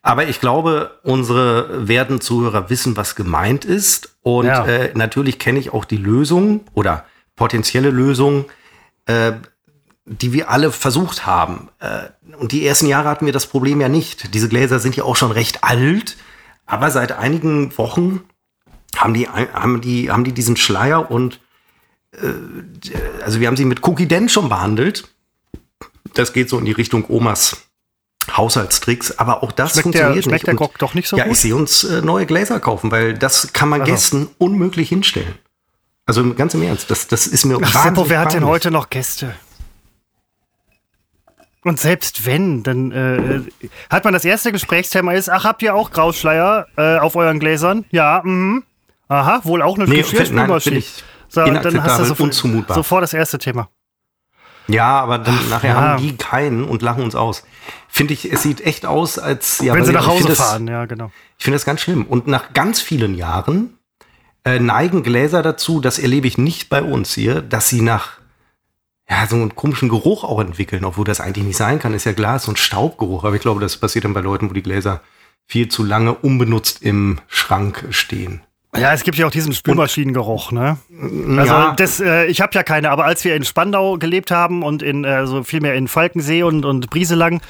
Aber 0.00 0.28
ich 0.28 0.40
glaube, 0.40 1.00
unsere 1.02 1.88
werten 1.88 2.20
Zuhörer 2.20 2.70
wissen, 2.70 2.96
was 2.96 3.16
gemeint 3.16 3.64
ist. 3.64 4.16
Und 4.22 4.46
ja. 4.46 4.64
äh, 4.66 4.92
natürlich 4.94 5.38
kenne 5.38 5.58
ich 5.58 5.72
auch 5.72 5.84
die 5.84 5.96
Lösung 5.96 6.60
oder 6.74 7.04
potenzielle 7.36 7.90
Lösung, 7.90 8.44
äh, 9.06 9.32
die 10.06 10.32
wir 10.32 10.50
alle 10.50 10.70
versucht 10.70 11.26
haben. 11.26 11.68
Äh, 11.78 12.08
und 12.36 12.52
die 12.52 12.66
ersten 12.66 12.86
Jahre 12.86 13.08
hatten 13.08 13.26
wir 13.26 13.32
das 13.32 13.46
Problem 13.46 13.80
ja 13.80 13.88
nicht. 13.88 14.34
Diese 14.34 14.48
Gläser 14.48 14.78
sind 14.78 14.96
ja 14.96 15.04
auch 15.04 15.16
schon 15.16 15.32
recht 15.32 15.64
alt. 15.64 16.16
Aber 16.66 16.90
seit 16.90 17.12
einigen 17.12 17.76
Wochen 17.78 18.22
haben 18.96 19.14
die, 19.14 19.28
haben 19.28 19.80
die, 19.80 20.10
haben 20.10 20.24
die 20.24 20.32
diesen 20.32 20.56
Schleier 20.56 21.10
und 21.10 21.40
äh, 22.12 22.26
also 23.22 23.40
wir 23.40 23.48
haben 23.48 23.56
sie 23.56 23.64
mit 23.64 23.86
Cookie 23.86 24.06
Dent 24.06 24.30
schon 24.30 24.48
behandelt 24.48 25.08
das 26.14 26.32
geht 26.32 26.48
so 26.48 26.58
in 26.58 26.64
die 26.64 26.72
Richtung 26.72 27.04
Omas 27.08 27.56
Haushaltstricks, 28.34 29.18
aber 29.18 29.42
auch 29.42 29.52
das 29.52 29.72
schmeckt 29.72 29.82
funktioniert 29.82 30.10
der, 30.10 30.16
nicht. 30.16 30.24
Schmeckt 30.24 30.46
der 30.46 30.54
Grog 30.54 30.78
doch 30.78 30.94
nicht 30.94 31.08
so 31.08 31.16
ja, 31.16 31.24
gut? 31.24 31.32
Ja, 31.32 31.34
ich 31.34 31.40
sehe 31.40 31.54
uns 31.54 31.84
äh, 31.84 32.00
neue 32.00 32.24
Gläser 32.24 32.58
kaufen, 32.58 32.90
weil 32.90 33.14
das 33.14 33.52
kann 33.52 33.68
man 33.68 33.82
also. 33.82 33.92
Gästen 33.92 34.28
unmöglich 34.38 34.88
hinstellen. 34.88 35.34
Also 36.06 36.34
ganz 36.34 36.54
im 36.54 36.62
Ernst, 36.62 36.90
das, 36.90 37.06
das 37.06 37.26
ist 37.26 37.44
mir 37.44 37.58
Ach, 37.62 37.84
Seppo, 37.84 38.08
wer 38.08 38.20
hat 38.20 38.34
denn 38.34 38.44
heute 38.44 38.70
noch 38.70 38.90
Gäste? 38.90 39.34
Und 41.64 41.80
selbst 41.80 42.26
wenn, 42.26 42.62
dann 42.62 42.92
äh, 42.92 43.40
hat 43.90 44.04
man 44.04 44.12
das 44.12 44.24
erste 44.24 44.52
Gesprächsthema 44.52 45.12
ist, 45.12 45.30
ach, 45.30 45.44
habt 45.44 45.62
ihr 45.62 45.74
auch 45.74 45.90
Grauschleier 45.90 46.66
äh, 46.76 46.98
auf 46.98 47.16
euren 47.16 47.40
Gläsern? 47.40 47.86
Ja, 47.90 48.20
mhm. 48.22 48.64
Aha, 49.08 49.40
wohl 49.44 49.62
auch 49.62 49.76
eine 49.76 49.86
nee, 49.86 49.96
Geschirrspülmaschine. 49.96 50.82
So, 51.28 51.44
dann 51.44 51.82
hast 51.82 52.00
du 52.00 52.04
sofort, 52.04 52.34
sofort 52.34 53.02
das 53.02 53.14
erste 53.14 53.38
Thema. 53.38 53.68
Ja, 54.66 55.00
aber 55.00 55.18
dann 55.18 55.38
Ach, 55.38 55.50
nachher 55.50 55.74
ja. 55.74 55.80
haben 55.80 56.02
die 56.02 56.16
keinen 56.16 56.64
und 56.64 56.82
lachen 56.82 57.02
uns 57.02 57.14
aus. 57.14 57.44
Finde 57.88 58.14
ich, 58.14 58.30
es 58.30 58.42
sieht 58.42 58.60
echt 58.62 58.86
aus, 58.86 59.18
als 59.18 59.58
ja. 59.60 59.74
Wenn 59.74 59.84
sie 59.84 59.92
nach 59.92 60.06
Hause 60.06 60.34
fahren, 60.34 60.66
das, 60.66 60.72
ja, 60.72 60.84
genau. 60.86 61.10
Ich 61.38 61.44
finde 61.44 61.56
das 61.56 61.64
ganz 61.64 61.80
schlimm. 61.80 62.04
Und 62.06 62.26
nach 62.26 62.52
ganz 62.54 62.80
vielen 62.80 63.14
Jahren 63.14 63.78
äh, 64.44 64.58
neigen 64.58 65.02
Gläser 65.02 65.42
dazu, 65.42 65.80
das 65.80 65.98
erlebe 65.98 66.26
ich 66.26 66.38
nicht 66.38 66.68
bei 66.70 66.82
uns 66.82 67.14
hier, 67.14 67.42
dass 67.42 67.68
sie 67.68 67.82
nach 67.82 68.18
ja, 69.08 69.26
so 69.26 69.36
einen 69.36 69.54
komischen 69.54 69.88
Geruch 69.88 70.24
auch 70.24 70.40
entwickeln, 70.40 70.84
obwohl 70.84 71.04
das 71.04 71.20
eigentlich 71.20 71.44
nicht 71.44 71.56
sein 71.56 71.78
kann. 71.78 71.94
Ist 71.94 72.06
ja 72.06 72.12
Glas 72.12 72.48
und 72.48 72.58
Staubgeruch. 72.58 73.24
Aber 73.24 73.36
ich 73.36 73.42
glaube, 73.42 73.60
das 73.60 73.76
passiert 73.76 74.04
dann 74.04 74.14
bei 74.14 74.20
Leuten, 74.20 74.48
wo 74.48 74.54
die 74.54 74.62
Gläser 74.62 75.02
viel 75.46 75.68
zu 75.68 75.84
lange 75.84 76.14
unbenutzt 76.14 76.82
im 76.82 77.20
Schrank 77.28 77.86
stehen. 77.90 78.40
Ja, 78.76 78.92
es 78.92 79.04
gibt 79.04 79.16
ja 79.18 79.26
auch 79.26 79.30
diesen 79.30 79.52
Spülmaschinengeruch, 79.52 80.50
ne? 80.50 80.78
Also 81.38 81.52
ja. 81.52 81.74
das, 81.76 82.00
äh, 82.00 82.26
ich 82.26 82.40
habe 82.40 82.50
ja 82.54 82.64
keine, 82.64 82.90
aber 82.90 83.04
als 83.04 83.24
wir 83.24 83.36
in 83.36 83.44
Spandau 83.44 83.98
gelebt 83.98 84.32
haben 84.32 84.64
und 84.64 84.82
in 84.82 85.04
äh, 85.04 85.28
so 85.28 85.44
vielmehr 85.44 85.74
in 85.74 85.86
Falkensee 85.86 86.42
und, 86.42 86.64
und 86.64 86.90
Brieselang, 86.90 87.40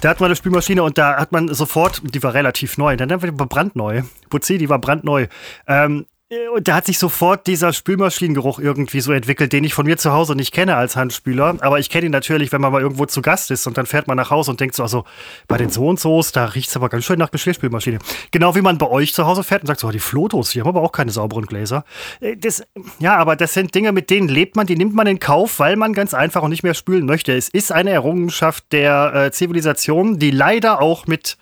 da 0.00 0.10
hat 0.10 0.20
man 0.20 0.26
eine 0.26 0.36
Spülmaschine 0.36 0.84
und 0.84 0.96
da 0.96 1.16
hat 1.16 1.32
man 1.32 1.52
sofort, 1.52 2.02
die 2.04 2.22
war 2.22 2.34
relativ 2.34 2.78
neu, 2.78 2.96
dann 2.96 3.10
war 3.10 3.18
die 3.18 3.32
brandneu. 3.32 4.02
Buzzi, 4.28 4.58
die 4.58 4.68
war 4.68 4.78
brandneu. 4.78 5.26
Ähm, 5.66 6.06
und 6.54 6.68
da 6.68 6.76
hat 6.76 6.86
sich 6.86 7.00
sofort 7.00 7.48
dieser 7.48 7.72
Spülmaschinengeruch 7.72 8.60
irgendwie 8.60 9.00
so 9.00 9.12
entwickelt, 9.12 9.52
den 9.52 9.64
ich 9.64 9.74
von 9.74 9.84
mir 9.84 9.98
zu 9.98 10.12
Hause 10.12 10.36
nicht 10.36 10.54
kenne 10.54 10.76
als 10.76 10.94
Handspüler. 10.94 11.56
Aber 11.60 11.80
ich 11.80 11.90
kenne 11.90 12.06
ihn 12.06 12.12
natürlich, 12.12 12.52
wenn 12.52 12.60
man 12.60 12.70
mal 12.70 12.80
irgendwo 12.80 13.04
zu 13.06 13.20
Gast 13.20 13.50
ist 13.50 13.66
und 13.66 13.76
dann 13.76 13.86
fährt 13.86 14.06
man 14.06 14.16
nach 14.16 14.30
Hause 14.30 14.52
und 14.52 14.60
denkt 14.60 14.76
so, 14.76 14.84
also 14.84 15.04
bei 15.48 15.56
den 15.56 15.70
so 15.70 15.88
und 15.88 15.98
so's, 15.98 16.30
da 16.30 16.44
riecht 16.44 16.68
es 16.68 16.76
aber 16.76 16.88
ganz 16.88 17.04
schön 17.04 17.18
nach 17.18 17.32
Geschirrspülmaschine. 17.32 17.98
Genau 18.30 18.54
wie 18.54 18.60
man 18.60 18.78
bei 18.78 18.86
euch 18.86 19.12
zu 19.12 19.26
Hause 19.26 19.42
fährt 19.42 19.62
und 19.62 19.66
sagt 19.66 19.80
so, 19.80 19.88
oh, 19.88 19.90
die 19.90 19.98
Flotos, 19.98 20.50
die 20.50 20.60
haben 20.60 20.68
aber 20.68 20.82
auch 20.82 20.92
keine 20.92 21.10
sauberen 21.10 21.46
Gläser. 21.46 21.84
Äh, 22.20 22.36
das, 22.36 22.62
ja, 23.00 23.16
aber 23.16 23.34
das 23.34 23.52
sind 23.52 23.74
Dinge, 23.74 23.90
mit 23.90 24.08
denen 24.08 24.28
lebt 24.28 24.54
man, 24.54 24.68
die 24.68 24.76
nimmt 24.76 24.94
man 24.94 25.08
in 25.08 25.18
Kauf, 25.18 25.58
weil 25.58 25.74
man 25.74 25.94
ganz 25.94 26.14
einfach 26.14 26.42
und 26.42 26.50
nicht 26.50 26.62
mehr 26.62 26.74
spülen 26.74 27.06
möchte. 27.06 27.36
Es 27.36 27.48
ist 27.48 27.72
eine 27.72 27.90
Errungenschaft 27.90 28.70
der 28.70 29.14
äh, 29.14 29.32
Zivilisation, 29.32 30.20
die 30.20 30.30
leider 30.30 30.80
auch 30.80 31.08
mit 31.08 31.38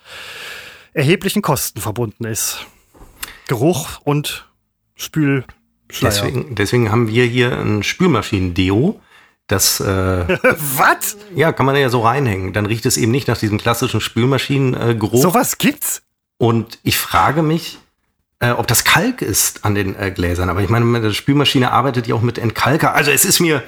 erheblichen 0.93 1.43
Kosten 1.43 1.79
verbunden 1.79 2.25
ist. 2.25 2.65
Geruch 3.47 3.99
und 4.03 4.48
Spülschleier. 4.99 5.45
Deswegen, 6.01 6.55
deswegen 6.55 6.91
haben 6.91 7.07
wir 7.07 7.25
hier 7.25 7.57
ein 7.57 7.83
Spülmaschinen-Deo. 7.83 8.99
Das 9.47 9.79
äh, 9.79 9.85
Was? 10.77 11.17
Ja, 11.33 11.51
kann 11.51 11.65
man 11.65 11.75
ja 11.75 11.89
so 11.89 12.01
reinhängen. 12.01 12.53
Dann 12.53 12.65
riecht 12.67 12.85
es 12.85 12.97
eben 12.97 13.11
nicht 13.11 13.27
nach 13.27 13.37
diesem 13.37 13.57
klassischen 13.57 14.01
Spülmaschinengeruch. 14.01 15.21
So 15.21 15.33
was 15.33 15.57
gibt's? 15.57 16.03
Und 16.37 16.79
ich 16.83 16.97
frage 16.97 17.41
mich, 17.41 17.79
äh, 18.39 18.51
ob 18.51 18.67
das 18.67 18.83
Kalk 18.83 19.21
ist 19.21 19.65
an 19.65 19.75
den 19.75 19.95
äh, 19.95 20.11
Gläsern. 20.11 20.49
Aber 20.49 20.61
ich 20.61 20.69
meine, 20.69 21.01
die 21.01 21.13
Spülmaschine 21.15 21.71
arbeitet 21.71 22.07
ja 22.07 22.15
auch 22.15 22.21
mit 22.21 22.37
Entkalker. 22.37 22.93
Also 22.93 23.11
es 23.11 23.25
ist 23.25 23.39
mir, 23.39 23.63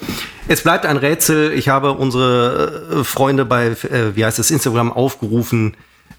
es 0.48 0.62
bleibt 0.62 0.86
ein 0.86 0.98
Rätsel. 0.98 1.52
Ich 1.54 1.70
habe 1.70 1.94
unsere 1.94 3.00
äh, 3.00 3.04
Freunde 3.04 3.46
bei, 3.46 3.68
äh, 3.68 4.16
wie 4.16 4.24
heißt 4.24 4.40
es, 4.40 4.52
Instagram 4.52 4.92
aufgerufen, 4.92 5.76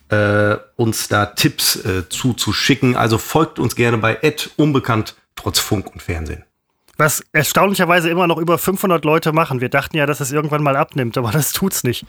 äh, 0.08 0.56
uns 0.76 1.08
da 1.08 1.26
Tipps 1.26 1.76
äh, 1.76 2.08
zuzuschicken. 2.08 2.96
Also 2.96 3.18
folgt 3.18 3.58
uns 3.58 3.76
gerne 3.76 3.98
bei 3.98 4.18
Ed 4.22 4.50
unbekannt 4.56 5.16
trotz 5.36 5.58
Funk 5.58 5.92
und 5.92 6.02
Fernsehen. 6.02 6.44
Was 6.98 7.24
erstaunlicherweise 7.32 8.10
immer 8.10 8.26
noch 8.26 8.38
über 8.38 8.58
500 8.58 9.04
Leute 9.04 9.32
machen. 9.32 9.60
Wir 9.60 9.70
dachten 9.70 9.96
ja, 9.96 10.06
dass 10.06 10.20
es 10.20 10.30
irgendwann 10.30 10.62
mal 10.62 10.76
abnimmt, 10.76 11.16
aber 11.16 11.30
das 11.32 11.52
tut's 11.52 11.84
nicht. 11.84 12.06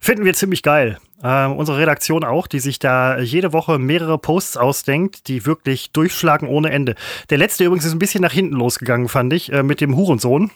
Finden 0.00 0.24
wir 0.24 0.34
ziemlich 0.34 0.62
geil. 0.62 0.98
Äh, 1.22 1.46
unsere 1.46 1.78
Redaktion 1.78 2.24
auch, 2.24 2.46
die 2.46 2.60
sich 2.60 2.78
da 2.78 3.18
jede 3.18 3.52
Woche 3.52 3.78
mehrere 3.78 4.18
Posts 4.18 4.56
ausdenkt, 4.56 5.28
die 5.28 5.46
wirklich 5.46 5.92
durchschlagen 5.92 6.48
ohne 6.48 6.70
Ende. 6.70 6.94
Der 7.30 7.38
letzte 7.38 7.64
übrigens 7.64 7.84
ist 7.84 7.92
ein 7.92 7.98
bisschen 7.98 8.22
nach 8.22 8.32
hinten 8.32 8.56
losgegangen, 8.56 9.08
fand 9.08 9.32
ich, 9.32 9.52
äh, 9.52 9.62
mit 9.62 9.80
dem 9.80 9.96
Hurensohn. 9.96 10.50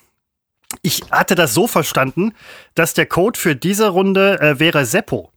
Ich 0.83 1.03
hatte 1.11 1.35
das 1.35 1.55
so 1.55 1.67
verstanden, 1.67 2.35
dass 2.75 2.95
der 2.95 3.07
Code 3.07 3.39
für 3.39 3.57
diese 3.57 3.89
Runde 3.89 4.41
äh, 4.41 4.59
wäre 4.59 4.85
Seppo. 4.85 5.33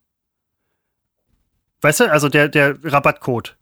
Weißt 1.81 1.99
du, 1.99 2.11
also 2.11 2.29
der, 2.29 2.47
der 2.47 2.75
Rabattcode. 2.83 3.55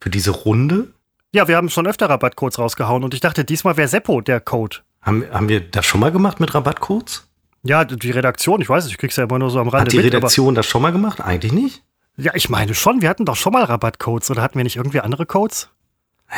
Für 0.00 0.10
diese 0.10 0.30
Runde? 0.30 0.92
Ja, 1.32 1.48
wir 1.48 1.56
haben 1.56 1.68
schon 1.68 1.86
öfter 1.86 2.08
Rabattcodes 2.08 2.58
rausgehauen 2.58 3.04
und 3.04 3.12
ich 3.12 3.20
dachte, 3.20 3.44
diesmal 3.44 3.76
wäre 3.76 3.88
Seppo 3.88 4.20
der 4.20 4.40
Code. 4.40 4.78
Haben, 5.02 5.24
haben 5.30 5.48
wir 5.48 5.60
das 5.60 5.84
schon 5.84 6.00
mal 6.00 6.12
gemacht 6.12 6.40
mit 6.40 6.54
Rabattcodes? 6.54 7.28
Ja, 7.62 7.84
die 7.84 8.10
Redaktion, 8.10 8.60
ich 8.60 8.68
weiß 8.68 8.84
nicht, 8.84 8.92
ich 8.92 8.98
krieg's 8.98 9.16
ja 9.16 9.24
immer 9.24 9.38
nur 9.38 9.50
so 9.50 9.58
am 9.58 9.68
Rande 9.68 9.86
Hat 9.86 9.92
die 9.92 9.96
mit, 9.96 10.06
Redaktion 10.06 10.54
das 10.54 10.66
schon 10.66 10.82
mal 10.82 10.92
gemacht? 10.92 11.20
Eigentlich 11.20 11.52
nicht. 11.52 11.82
Ja, 12.16 12.32
ich 12.34 12.48
meine 12.48 12.74
schon, 12.74 13.02
wir 13.02 13.08
hatten 13.08 13.24
doch 13.24 13.36
schon 13.36 13.52
mal 13.52 13.64
Rabattcodes 13.64 14.30
oder 14.30 14.42
hatten 14.42 14.56
wir 14.56 14.64
nicht 14.64 14.76
irgendwie 14.76 15.00
andere 15.00 15.26
Codes? 15.26 15.68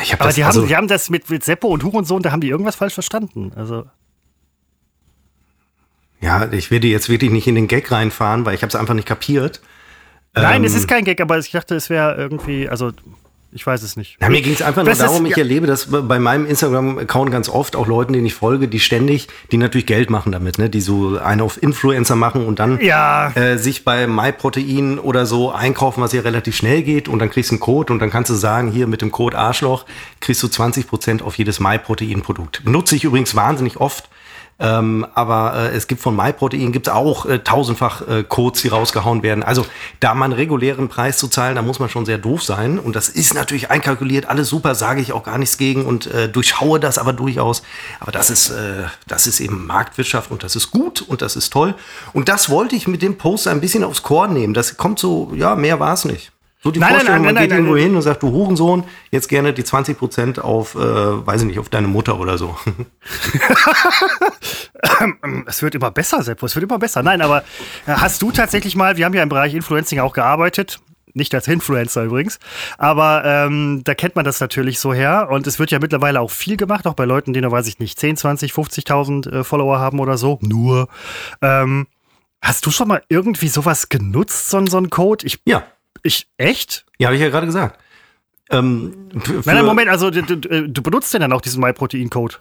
Ich 0.01 0.11
hab 0.11 0.21
Aber 0.21 0.29
das, 0.29 0.35
die, 0.35 0.43
also, 0.43 0.61
haben, 0.61 0.67
die 0.67 0.75
haben 0.75 0.87
das 0.87 1.09
mit, 1.09 1.29
mit 1.29 1.43
Seppo 1.43 1.67
und 1.67 1.83
Hurensohn, 1.83 2.21
da 2.21 2.31
haben 2.31 2.41
die 2.41 2.49
irgendwas 2.49 2.75
falsch 2.75 2.93
verstanden. 2.93 3.51
Also, 3.55 3.85
ja, 6.21 6.51
ich 6.51 6.69
werde 6.69 6.87
jetzt 6.87 7.09
wirklich 7.09 7.31
nicht 7.31 7.47
in 7.47 7.55
den 7.55 7.67
Gag 7.67 7.91
reinfahren, 7.91 8.45
weil 8.45 8.55
ich 8.55 8.61
habe 8.61 8.69
es 8.69 8.75
einfach 8.75 8.93
nicht 8.93 9.07
kapiert. 9.07 9.61
Nein, 10.35 10.57
Ähm, 10.57 10.63
es 10.63 10.75
ist 10.75 10.87
kein 10.87 11.03
Gag, 11.05 11.21
aber 11.21 11.37
ich 11.39 11.51
dachte, 11.51 11.75
es 11.75 11.89
wäre 11.89 12.15
irgendwie, 12.15 12.67
also, 12.69 12.91
ich 13.51 13.65
weiß 13.65 13.81
es 13.81 13.97
nicht. 13.97 14.17
Na, 14.19 14.29
mir 14.29 14.43
ging 14.43 14.53
es 14.53 14.61
einfach 14.61 14.83
nur 14.83 14.91
Das 14.91 14.99
ist- 14.99 15.05
darum, 15.07 15.25
ich 15.25 15.31
ja. 15.31 15.37
erlebe 15.39 15.65
das 15.65 15.87
bei 15.89 16.19
meinem 16.19 16.45
Instagram-Account 16.45 17.31
ganz 17.31 17.49
oft, 17.49 17.75
auch 17.75 17.87
Leuten, 17.87 18.13
denen 18.13 18.27
ich 18.27 18.35
folge, 18.35 18.67
die 18.67 18.79
ständig, 18.79 19.27
die 19.51 19.57
natürlich 19.57 19.87
Geld 19.87 20.11
machen 20.11 20.31
damit, 20.31 20.59
ne? 20.59 20.69
die 20.69 20.81
so 20.81 21.17
einen 21.17 21.41
auf 21.41 21.61
Influencer 21.63 22.15
machen 22.15 22.45
und 22.45 22.59
dann 22.59 22.79
Ja. 22.79 23.31
äh, 23.35 23.57
sich 23.57 23.83
bei 23.83 24.05
MyProtein 24.05 24.99
oder 24.99 25.25
so 25.25 25.51
einkaufen, 25.51 26.01
was 26.03 26.13
ja 26.13 26.21
relativ 26.21 26.55
schnell 26.55 26.83
geht 26.83 27.07
und 27.07 27.17
dann 27.17 27.31
kriegst 27.31 27.49
du 27.49 27.55
einen 27.55 27.59
Code 27.59 27.91
und 27.91 27.97
dann 27.99 28.11
kannst 28.11 28.29
du 28.29 28.35
sagen, 28.35 28.69
hier 28.71 28.85
mit 28.85 29.01
dem 29.01 29.11
Code 29.11 29.35
Arschloch 29.35 29.85
kriegst 30.19 30.43
du 30.43 30.47
20% 30.47 31.23
auf 31.23 31.35
jedes 31.39 31.59
MyProtein-Produkt. 31.59 32.61
Nutze 32.65 32.95
ich 32.95 33.03
übrigens 33.03 33.35
wahnsinnig 33.35 33.77
oft. 33.77 34.09
Ähm, 34.59 35.07
aber 35.13 35.53
äh, 35.55 35.75
es 35.75 35.87
gibt 35.87 36.01
von 36.01 36.15
MyProtein 36.15 36.73
gibt's 36.73 36.89
auch 36.89 37.25
äh, 37.25 37.39
tausendfach 37.39 38.07
äh, 38.07 38.23
Codes, 38.23 38.61
die 38.61 38.67
rausgehauen 38.67 39.23
werden. 39.23 39.41
Also 39.41 39.65
da 40.01 40.11
einen 40.11 40.33
regulären 40.33 40.89
Preis 40.89 41.17
zu 41.17 41.29
zahlen, 41.29 41.55
da 41.55 41.61
muss 41.61 41.79
man 41.79 41.87
schon 41.87 42.05
sehr 42.05 42.17
doof 42.17 42.43
sein. 42.43 42.77
Und 42.77 42.95
das 42.95 43.07
ist 43.07 43.33
natürlich 43.33 43.71
einkalkuliert, 43.71 44.25
alles 44.25 44.49
super, 44.49 44.75
sage 44.75 44.99
ich 44.99 45.13
auch 45.13 45.23
gar 45.23 45.37
nichts 45.37 45.57
gegen 45.57 45.85
und 45.85 46.07
äh, 46.07 46.27
durchschaue 46.27 46.79
das 46.79 46.97
aber 46.97 47.13
durchaus. 47.13 47.63
Aber 48.01 48.11
das 48.11 48.29
ist, 48.29 48.49
äh, 48.49 48.83
das 49.07 49.27
ist 49.27 49.39
eben 49.39 49.65
Marktwirtschaft 49.65 50.29
und 50.29 50.43
das 50.43 50.57
ist 50.57 50.71
gut 50.71 51.01
und 51.01 51.21
das 51.21 51.37
ist 51.37 51.51
toll. 51.51 51.73
Und 52.11 52.27
das 52.27 52.49
wollte 52.49 52.75
ich 52.75 52.87
mit 52.87 53.01
dem 53.01 53.17
Post 53.17 53.47
ein 53.47 53.61
bisschen 53.61 53.85
aufs 53.85 54.03
Korn 54.03 54.33
nehmen. 54.33 54.53
Das 54.53 54.75
kommt 54.75 54.99
so, 54.99 55.31
ja, 55.35 55.55
mehr 55.55 55.79
war 55.79 55.93
es 55.93 56.03
nicht. 56.03 56.31
So 56.61 56.71
die 56.71 56.79
Nein, 56.79 56.89
Vorstellung, 56.89 57.21
nein, 57.21 57.25
man 57.25 57.35
nein, 57.35 57.43
geht 57.43 57.51
nein, 57.51 57.59
irgendwo 57.59 57.77
hin 57.77 57.95
und 57.95 58.01
sagt, 58.01 58.21
du 58.21 58.31
Hurensohn, 58.31 58.83
jetzt 59.11 59.29
gerne 59.29 59.53
die 59.53 59.63
20% 59.63 60.39
auf, 60.41 60.75
äh, 60.75 60.79
weiß 60.79 61.41
ich 61.41 61.47
nicht, 61.47 61.59
auf 61.59 61.69
deine 61.69 61.87
Mutter 61.87 62.19
oder 62.19 62.37
so. 62.37 62.55
Es 65.45 65.61
wird 65.61 65.75
immer 65.75 65.91
besser, 65.91 66.21
Seppo, 66.23 66.45
es 66.45 66.55
wird 66.55 66.63
immer 66.63 66.79
besser. 66.79 67.03
Nein, 67.03 67.21
aber 67.21 67.43
äh, 67.85 67.91
hast 67.91 68.21
du 68.21 68.31
tatsächlich 68.31 68.75
mal, 68.75 68.97
wir 68.97 69.05
haben 69.05 69.13
ja 69.13 69.23
im 69.23 69.29
Bereich 69.29 69.53
Influencing 69.53 69.99
auch 69.99 70.13
gearbeitet, 70.13 70.79
nicht 71.13 71.33
als 71.33 71.47
Influencer 71.47 72.03
übrigens, 72.03 72.39
aber 72.77 73.23
ähm, 73.25 73.81
da 73.83 73.93
kennt 73.93 74.15
man 74.15 74.25
das 74.25 74.39
natürlich 74.39 74.79
so 74.79 74.93
her 74.93 75.29
und 75.31 75.47
es 75.47 75.59
wird 75.59 75.71
ja 75.71 75.79
mittlerweile 75.79 76.19
auch 76.21 76.31
viel 76.31 76.57
gemacht, 76.57 76.87
auch 76.87 76.93
bei 76.93 77.05
Leuten, 77.05 77.33
die, 77.33 77.41
nur, 77.41 77.51
weiß 77.51 77.67
ich 77.67 77.79
nicht, 77.79 77.99
10, 77.99 78.17
20, 78.17 78.51
50.000 78.51 79.31
äh, 79.31 79.43
Follower 79.43 79.79
haben 79.79 79.99
oder 79.99 80.17
so. 80.17 80.39
Nur. 80.41 80.87
Ähm, 81.41 81.87
hast 82.41 82.65
du 82.65 82.71
schon 82.71 82.87
mal 82.87 83.01
irgendwie 83.09 83.49
sowas 83.49 83.89
genutzt, 83.89 84.49
so, 84.49 84.65
so 84.65 84.77
ein 84.77 84.89
Code? 84.89 85.25
Ich, 85.25 85.39
ja, 85.45 85.63
ich, 86.03 86.27
echt? 86.37 86.85
ja, 86.97 87.07
habe 87.07 87.15
ich 87.15 87.21
ja 87.21 87.29
gerade 87.29 87.45
gesagt. 87.45 87.79
Ähm, 88.51 89.09
Nein, 89.13 89.43
nein, 89.45 89.65
Moment, 89.65 89.89
also 89.89 90.09
du, 90.09 90.23
du, 90.23 90.67
du 90.67 90.81
benutzt 90.81 91.13
denn 91.13 91.21
dann 91.21 91.33
auch 91.33 91.41
diesen 91.41 91.61
MyProtein-Code? 91.61 92.35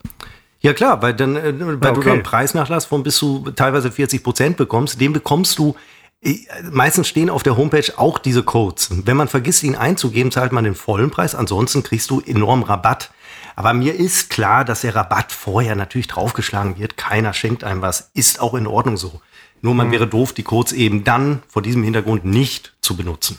Ja 0.60 0.72
klar, 0.72 1.02
weil 1.02 1.14
dann, 1.14 1.36
äh, 1.36 1.52
weil 1.58 1.76
du 1.76 1.88
okay. 1.88 2.04
da 2.04 2.12
einen 2.12 2.22
Preisnachlass 2.22 2.86
von 2.86 3.02
bis 3.02 3.16
zu 3.16 3.50
teilweise 3.54 3.92
40 3.92 4.22
Prozent 4.22 4.56
bekommst, 4.56 5.00
den 5.00 5.12
bekommst 5.12 5.58
du. 5.58 5.76
äh, 6.22 6.34
Meistens 6.70 7.08
stehen 7.08 7.30
auf 7.30 7.42
der 7.42 7.56
Homepage 7.56 7.92
auch 7.96 8.18
diese 8.18 8.42
Codes. 8.42 8.90
Wenn 9.04 9.16
man 9.16 9.28
vergisst, 9.28 9.62
ihn 9.62 9.76
einzugeben, 9.76 10.32
zahlt 10.32 10.52
man 10.52 10.64
den 10.64 10.74
vollen 10.74 11.10
Preis. 11.10 11.34
Ansonsten 11.34 11.82
kriegst 11.82 12.10
du 12.10 12.20
enorm 12.20 12.62
Rabatt. 12.62 13.10
Aber 13.54 13.72
mir 13.74 13.94
ist 13.94 14.30
klar, 14.30 14.64
dass 14.64 14.80
der 14.80 14.94
Rabatt 14.94 15.32
vorher 15.32 15.76
natürlich 15.76 16.06
draufgeschlagen 16.06 16.78
wird. 16.78 16.96
Keiner 16.96 17.34
schenkt 17.34 17.64
einem 17.64 17.82
was. 17.82 18.10
Ist 18.14 18.40
auch 18.40 18.54
in 18.54 18.66
Ordnung 18.66 18.96
so. 18.96 19.20
Nur 19.60 19.74
man 19.74 19.90
wäre 19.90 20.06
doof, 20.06 20.32
die 20.32 20.44
Codes 20.44 20.72
eben 20.72 21.02
dann 21.02 21.42
vor 21.48 21.62
diesem 21.62 21.82
Hintergrund 21.82 22.24
nicht 22.24 22.74
zu 22.80 22.96
benutzen. 22.96 23.38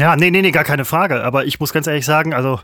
Ja, 0.00 0.14
nee, 0.14 0.30
nee, 0.30 0.42
nee, 0.42 0.52
gar 0.52 0.62
keine 0.62 0.84
Frage. 0.84 1.24
Aber 1.24 1.44
ich 1.44 1.58
muss 1.58 1.72
ganz 1.72 1.88
ehrlich 1.88 2.06
sagen, 2.06 2.32
also, 2.32 2.60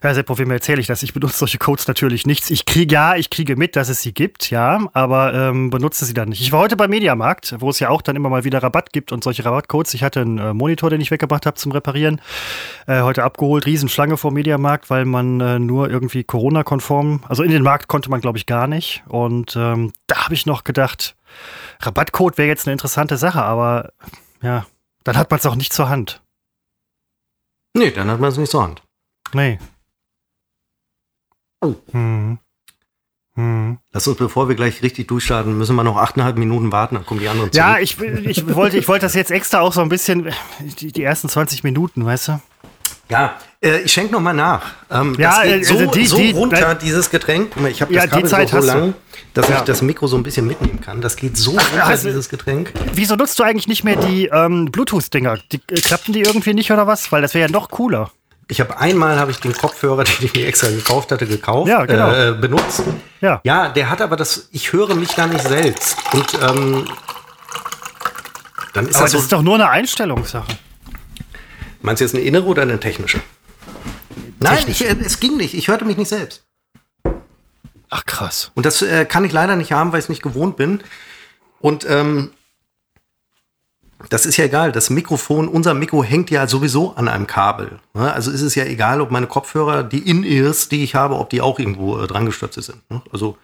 Herr 0.00 0.14
Seppo, 0.14 0.38
wem 0.38 0.50
erzähle 0.50 0.80
ich 0.80 0.86
das? 0.86 1.02
Ich 1.02 1.12
benutze 1.12 1.36
solche 1.36 1.58
Codes 1.58 1.86
natürlich 1.86 2.26
nichts. 2.26 2.48
Ich 2.48 2.64
kriege, 2.64 2.94
ja, 2.94 3.16
ich 3.16 3.28
kriege 3.28 3.56
mit, 3.56 3.76
dass 3.76 3.90
es 3.90 4.00
sie 4.00 4.14
gibt, 4.14 4.50
ja, 4.50 4.80
aber 4.94 5.34
ähm, 5.34 5.68
benutze 5.68 6.06
sie 6.06 6.14
dann 6.14 6.30
nicht. 6.30 6.40
Ich 6.40 6.52
war 6.52 6.60
heute 6.60 6.76
beim 6.76 6.88
Mediamarkt, 6.88 7.56
wo 7.58 7.68
es 7.68 7.80
ja 7.80 7.90
auch 7.90 8.00
dann 8.00 8.16
immer 8.16 8.30
mal 8.30 8.44
wieder 8.44 8.62
Rabatt 8.62 8.94
gibt 8.94 9.12
und 9.12 9.22
solche 9.22 9.44
Rabattcodes. 9.44 9.92
Ich 9.92 10.02
hatte 10.02 10.22
einen 10.22 10.38
äh, 10.38 10.54
Monitor, 10.54 10.88
den 10.88 11.02
ich 11.02 11.10
weggebracht 11.10 11.44
habe 11.44 11.56
zum 11.56 11.70
Reparieren, 11.72 12.22
äh, 12.86 13.02
heute 13.02 13.24
abgeholt, 13.24 13.66
Riesenschlange 13.66 14.16
vor 14.16 14.32
Mediamarkt, 14.32 14.88
weil 14.88 15.04
man 15.04 15.40
äh, 15.40 15.58
nur 15.58 15.90
irgendwie 15.90 16.24
Corona-konform, 16.24 17.24
also 17.28 17.42
in 17.42 17.50
den 17.50 17.62
Markt 17.62 17.88
konnte 17.88 18.08
man, 18.08 18.22
glaube 18.22 18.38
ich, 18.38 18.46
gar 18.46 18.68
nicht. 18.68 19.04
Und 19.06 19.54
ähm, 19.54 19.92
da 20.06 20.24
habe 20.24 20.32
ich 20.32 20.46
noch 20.46 20.64
gedacht, 20.64 21.14
Rabattcode 21.80 22.38
wäre 22.38 22.48
jetzt 22.48 22.66
eine 22.66 22.72
interessante 22.72 23.18
Sache, 23.18 23.42
aber 23.42 23.92
ja, 24.40 24.64
dann 25.04 25.18
hat 25.18 25.30
man 25.30 25.38
es 25.38 25.44
auch 25.44 25.56
nicht 25.56 25.74
zur 25.74 25.90
Hand. 25.90 26.23
Nee, 27.76 27.90
dann 27.90 28.08
hat 28.10 28.20
man 28.20 28.30
es 28.30 28.38
nicht 28.38 28.50
zur 28.50 28.62
Hand. 28.62 28.82
Nee. 29.32 29.58
Oh. 31.60 31.74
Hm. 31.92 32.38
Hm. 33.36 33.78
Lass 33.92 34.06
uns, 34.06 34.16
bevor 34.16 34.48
wir 34.48 34.54
gleich 34.54 34.82
richtig 34.82 35.08
durchstarten, 35.08 35.58
müssen 35.58 35.74
wir 35.74 35.82
noch 35.82 35.96
achteinhalb 35.96 36.36
Minuten 36.38 36.70
warten, 36.70 36.94
dann 36.94 37.04
kommen 37.06 37.18
die 37.20 37.28
anderen 37.28 37.50
Ja, 37.52 37.74
zurück. 37.84 38.20
ich, 38.22 38.38
ich, 38.38 38.54
wollte, 38.54 38.78
ich 38.78 38.86
wollte 38.86 39.06
das 39.06 39.14
jetzt 39.14 39.32
extra 39.32 39.60
auch 39.60 39.72
so 39.72 39.80
ein 39.80 39.88
bisschen, 39.88 40.32
die, 40.60 40.92
die 40.92 41.02
ersten 41.02 41.28
20 41.28 41.64
Minuten, 41.64 42.04
weißt 42.04 42.28
du? 42.28 42.40
Ja, 43.10 43.34
äh, 43.62 43.78
ich 43.80 43.92
schenke 43.92 44.12
noch 44.12 44.20
mal 44.20 44.32
nach. 44.32 44.62
Ähm, 44.90 45.14
Ja, 45.18 45.30
das 45.36 45.42
geht 45.42 45.60
äh, 45.60 45.64
so, 45.64 45.78
also 45.78 45.90
die- 45.90 46.06
so 46.06 46.16
die- 46.16 46.30
runter, 46.30 46.74
dieses 46.74 47.10
Getränk. 47.10 47.52
Ich 47.68 47.82
habe 47.82 47.92
Ja, 47.92 48.00
das 48.02 48.10
die 48.10 48.16
Kabel 48.16 48.28
Zeit 48.30 48.48
so 48.48 48.58
lang, 48.58 48.94
dass 49.34 49.48
Ja. 49.48 49.56
ich 49.58 49.62
das 49.62 49.82
Mikro 49.82 50.06
so 50.06 50.16
ein 50.16 50.22
bisschen 50.22 50.46
mitnehmen 50.46 50.80
kann. 50.80 51.00
Das 51.02 51.16
geht 51.16 51.36
so 51.36 51.50
runter, 51.50 51.84
also- 51.84 52.08
dieses 52.08 52.28
Getränk. 52.30 52.72
Wieso 52.94 53.14
nutzt 53.16 53.38
du 53.38 53.42
eigentlich 53.42 53.68
nicht 53.68 53.84
mehr 53.84 53.96
die 53.96 54.26
ähm, 54.26 54.66
Bluetooth-Dinger? 54.72 55.38
Die, 55.52 55.60
äh, 55.70 55.80
klappen 55.80 56.12
die 56.14 56.20
irgendwie 56.22 56.54
nicht 56.54 56.70
oder 56.72 56.86
was? 56.86 57.12
Weil 57.12 57.20
das 57.22 57.34
wäre 57.34 57.46
ja 57.48 57.52
noch 57.52 57.68
cooler. 57.70 58.10
Ich 58.48 58.60
habe 58.60 58.78
einmal 58.78 59.18
habe 59.18 59.30
ich 59.30 59.38
den 59.40 59.52
Kopfhörer, 59.54 60.04
den 60.04 60.14
ich 60.26 60.34
mir 60.34 60.46
extra 60.46 60.68
gekauft 60.68 61.12
hatte, 61.12 61.26
gekauft, 61.26 61.68
Ja, 61.68 61.84
genau. 61.84 62.10
äh, 62.12 62.32
benutzt. 62.32 62.82
Ja. 63.20 63.40
Ja, 63.44 63.68
der 63.68 63.90
hat 63.90 64.00
aber 64.00 64.16
das, 64.16 64.48
ich 64.52 64.72
höre 64.72 64.94
mich 64.94 65.14
gar 65.14 65.26
nicht 65.26 65.46
selbst. 65.46 65.96
Und 66.12 66.34
ähm, 66.42 66.86
dann 68.72 68.86
ist 68.88 68.96
Aber 68.96 69.04
das 69.04 69.12
das 69.12 69.12
so. 69.12 69.18
ist 69.18 69.32
doch 69.32 69.42
nur 69.42 69.54
eine 69.54 69.68
Einstellungssache. 69.68 70.48
Meinst 71.84 72.00
du 72.00 72.04
jetzt 72.04 72.14
eine 72.14 72.24
innere 72.24 72.46
oder 72.46 72.62
eine 72.62 72.80
technische? 72.80 73.20
Nein, 74.40 74.56
Technische. 74.56 74.84
ich, 74.84 74.90
äh, 74.90 75.04
es 75.04 75.20
ging 75.20 75.36
nicht. 75.36 75.54
Ich 75.54 75.68
hörte 75.68 75.84
mich 75.84 75.96
nicht 75.96 76.08
selbst. 76.08 76.44
Ach 77.90 78.04
krass. 78.06 78.50
Und 78.54 78.66
das 78.66 78.82
äh, 78.82 79.04
kann 79.04 79.24
ich 79.24 79.32
leider 79.32 79.54
nicht 79.54 79.72
haben, 79.72 79.92
weil 79.92 80.00
ich 80.00 80.06
es 80.06 80.08
nicht 80.08 80.22
gewohnt 80.22 80.56
bin. 80.56 80.82
Und 81.60 81.86
ähm, 81.88 82.30
das 84.10 84.26
ist 84.26 84.36
ja 84.36 84.46
egal. 84.46 84.72
Das 84.72 84.90
Mikrofon, 84.90 85.48
unser 85.48 85.74
Mikro 85.74 86.02
hängt 86.02 86.30
ja 86.30 86.46
sowieso 86.46 86.94
an 86.96 87.08
einem 87.08 87.26
Kabel. 87.26 87.78
Ne? 87.94 88.12
Also 88.12 88.30
ist 88.30 88.42
es 88.42 88.54
ja 88.54 88.64
egal, 88.64 89.00
ob 89.00 89.10
meine 89.10 89.26
Kopfhörer, 89.26 89.82
die 89.84 90.08
In-Ears, 90.08 90.68
die 90.68 90.82
ich 90.82 90.94
habe, 90.94 91.16
ob 91.16 91.30
die 91.30 91.40
auch 91.40 91.58
irgendwo 91.58 92.00
äh, 92.00 92.06
dran 92.06 92.26
gestürzt 92.26 92.60
sind. 92.60 92.90
Ne? 92.90 93.02
Also 93.12 93.38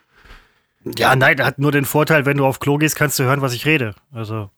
Ja, 0.98 1.14
nein, 1.14 1.36
der 1.36 1.46
hat 1.46 1.58
nur 1.58 1.72
den 1.72 1.84
Vorteil, 1.84 2.26
wenn 2.26 2.36
du 2.36 2.44
auf 2.44 2.58
Klo 2.58 2.78
gehst, 2.78 2.96
kannst 2.96 3.18
du 3.18 3.24
hören, 3.24 3.42
was 3.42 3.52
ich 3.54 3.66
rede. 3.66 3.94
Also. 4.12 4.50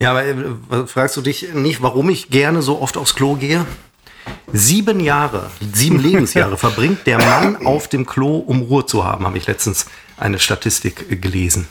Ja, 0.00 0.10
aber 0.10 0.24
äh, 0.24 0.86
fragst 0.86 1.16
du 1.16 1.22
dich 1.22 1.54
nicht, 1.54 1.82
warum 1.82 2.10
ich 2.10 2.28
gerne 2.28 2.60
so 2.62 2.80
oft 2.80 2.96
aufs 2.96 3.14
Klo 3.14 3.34
gehe? 3.36 3.64
Sieben 4.52 5.00
Jahre, 5.00 5.50
sieben 5.72 5.98
Lebensjahre 6.02 6.58
verbringt 6.58 7.06
der 7.06 7.18
Mann 7.18 7.66
auf 7.66 7.88
dem 7.88 8.04
Klo, 8.06 8.36
um 8.36 8.62
Ruhe 8.62 8.84
zu 8.84 9.04
haben, 9.04 9.24
habe 9.26 9.38
ich 9.38 9.46
letztens 9.46 9.86
eine 10.18 10.38
Statistik 10.38 11.10
äh, 11.10 11.16
gelesen. 11.16 11.66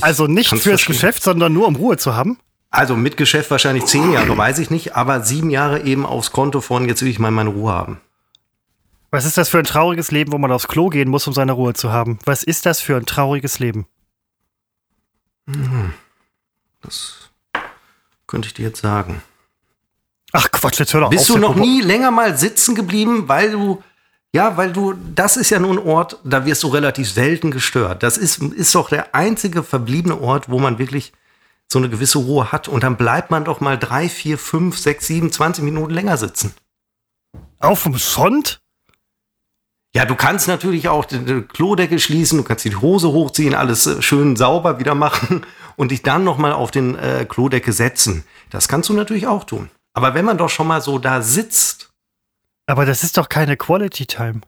Also 0.00 0.26
nicht 0.26 0.50
fürs 0.50 0.62
verstehen. 0.62 0.92
Geschäft, 0.92 1.22
sondern 1.22 1.52
nur 1.52 1.66
um 1.66 1.76
Ruhe 1.76 1.96
zu 1.96 2.14
haben. 2.14 2.38
Also 2.70 2.96
mit 2.96 3.16
Geschäft 3.16 3.50
wahrscheinlich 3.50 3.86
zehn 3.86 4.12
Jahre, 4.12 4.36
weiß 4.36 4.58
ich 4.58 4.70
nicht, 4.70 4.94
aber 4.94 5.22
sieben 5.22 5.50
Jahre 5.50 5.82
eben 5.82 6.06
aufs 6.06 6.30
Konto 6.30 6.60
von, 6.60 6.86
jetzt 6.86 7.02
will 7.02 7.08
ich 7.08 7.18
mal 7.18 7.30
meine 7.30 7.50
Ruhe 7.50 7.72
haben. 7.72 8.00
Was 9.10 9.24
ist 9.24 9.38
das 9.38 9.48
für 9.48 9.58
ein 9.58 9.64
trauriges 9.64 10.12
Leben, 10.12 10.32
wo 10.32 10.38
man 10.38 10.52
aufs 10.52 10.68
Klo 10.68 10.88
gehen 10.88 11.08
muss, 11.08 11.26
um 11.26 11.32
seine 11.34 11.52
Ruhe 11.52 11.74
zu 11.74 11.90
haben? 11.90 12.20
Was 12.24 12.44
ist 12.44 12.66
das 12.66 12.80
für 12.80 12.96
ein 12.96 13.06
trauriges 13.06 13.58
Leben? 13.58 13.86
Das 16.80 17.19
könnte 18.30 18.48
ich 18.48 18.54
dir 18.54 18.66
jetzt 18.68 18.80
sagen. 18.80 19.22
Ach 20.32 20.50
Quatsch, 20.50 20.78
jetzt 20.78 20.94
hör 20.94 21.00
doch 21.02 21.10
Bist 21.10 21.28
auf. 21.30 21.36
du 21.36 21.42
noch 21.42 21.54
Seppo. 21.54 21.66
nie 21.66 21.80
länger 21.82 22.10
mal 22.10 22.36
sitzen 22.38 22.74
geblieben, 22.74 23.28
weil 23.28 23.50
du 23.52 23.82
Ja, 24.32 24.56
weil 24.56 24.72
du, 24.72 24.94
das 25.16 25.36
ist 25.36 25.50
ja 25.50 25.58
nur 25.58 25.72
ein 25.72 25.78
Ort, 25.84 26.18
da 26.22 26.44
wirst 26.46 26.62
du 26.62 26.68
relativ 26.68 27.10
selten 27.10 27.50
gestört. 27.50 28.04
Das 28.04 28.16
ist, 28.16 28.40
ist 28.40 28.72
doch 28.76 28.88
der 28.88 29.12
einzige 29.12 29.64
verbliebene 29.64 30.20
Ort, 30.20 30.48
wo 30.48 30.60
man 30.60 30.78
wirklich 30.78 31.12
so 31.66 31.80
eine 31.80 31.88
gewisse 31.88 32.18
Ruhe 32.18 32.52
hat. 32.52 32.68
Und 32.68 32.84
dann 32.84 32.96
bleibt 32.96 33.32
man 33.32 33.44
doch 33.44 33.60
mal 33.60 33.76
drei, 33.76 34.08
vier, 34.08 34.38
fünf, 34.38 34.78
sechs, 34.78 35.08
sieben, 35.08 35.32
zwanzig 35.32 35.64
Minuten 35.64 35.92
länger 35.92 36.16
sitzen. 36.16 36.54
Auf 37.58 37.82
dem 37.82 37.98
Schond? 37.98 38.59
Ja, 39.94 40.04
du 40.04 40.14
kannst 40.14 40.46
natürlich 40.46 40.88
auch 40.88 41.04
die 41.04 41.42
Klodecke 41.42 41.98
schließen, 41.98 42.38
du 42.38 42.44
kannst 42.44 42.64
die 42.64 42.76
Hose 42.76 43.08
hochziehen, 43.08 43.54
alles 43.54 43.86
äh, 43.86 44.00
schön 44.02 44.36
sauber 44.36 44.78
wieder 44.78 44.94
machen 44.94 45.44
und 45.76 45.90
dich 45.90 46.02
dann 46.02 46.22
noch 46.22 46.38
mal 46.38 46.52
auf 46.52 46.70
den 46.70 46.96
äh, 46.96 47.26
Klodecke 47.28 47.72
setzen. 47.72 48.24
Das 48.50 48.68
kannst 48.68 48.88
du 48.88 48.92
natürlich 48.92 49.26
auch 49.26 49.44
tun. 49.44 49.68
Aber 49.92 50.14
wenn 50.14 50.24
man 50.24 50.38
doch 50.38 50.48
schon 50.48 50.68
mal 50.68 50.80
so 50.80 50.98
da 50.98 51.22
sitzt. 51.22 51.90
Aber 52.66 52.86
das 52.86 53.02
ist 53.02 53.16
doch 53.16 53.28
keine 53.28 53.56
Quality 53.56 54.06
Time. 54.06 54.42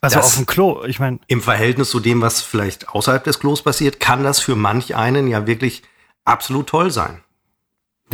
Also 0.00 0.20
auf 0.20 0.36
dem 0.36 0.46
Klo, 0.46 0.84
ich 0.84 1.00
meine. 1.00 1.18
Im 1.26 1.42
Verhältnis 1.42 1.90
zu 1.90 1.98
dem, 1.98 2.20
was 2.20 2.40
vielleicht 2.40 2.90
außerhalb 2.90 3.24
des 3.24 3.40
Klos 3.40 3.62
passiert, 3.62 3.98
kann 3.98 4.22
das 4.22 4.38
für 4.38 4.54
manch 4.54 4.94
einen 4.94 5.26
ja 5.26 5.48
wirklich 5.48 5.82
absolut 6.24 6.68
toll 6.68 6.92
sein. 6.92 7.23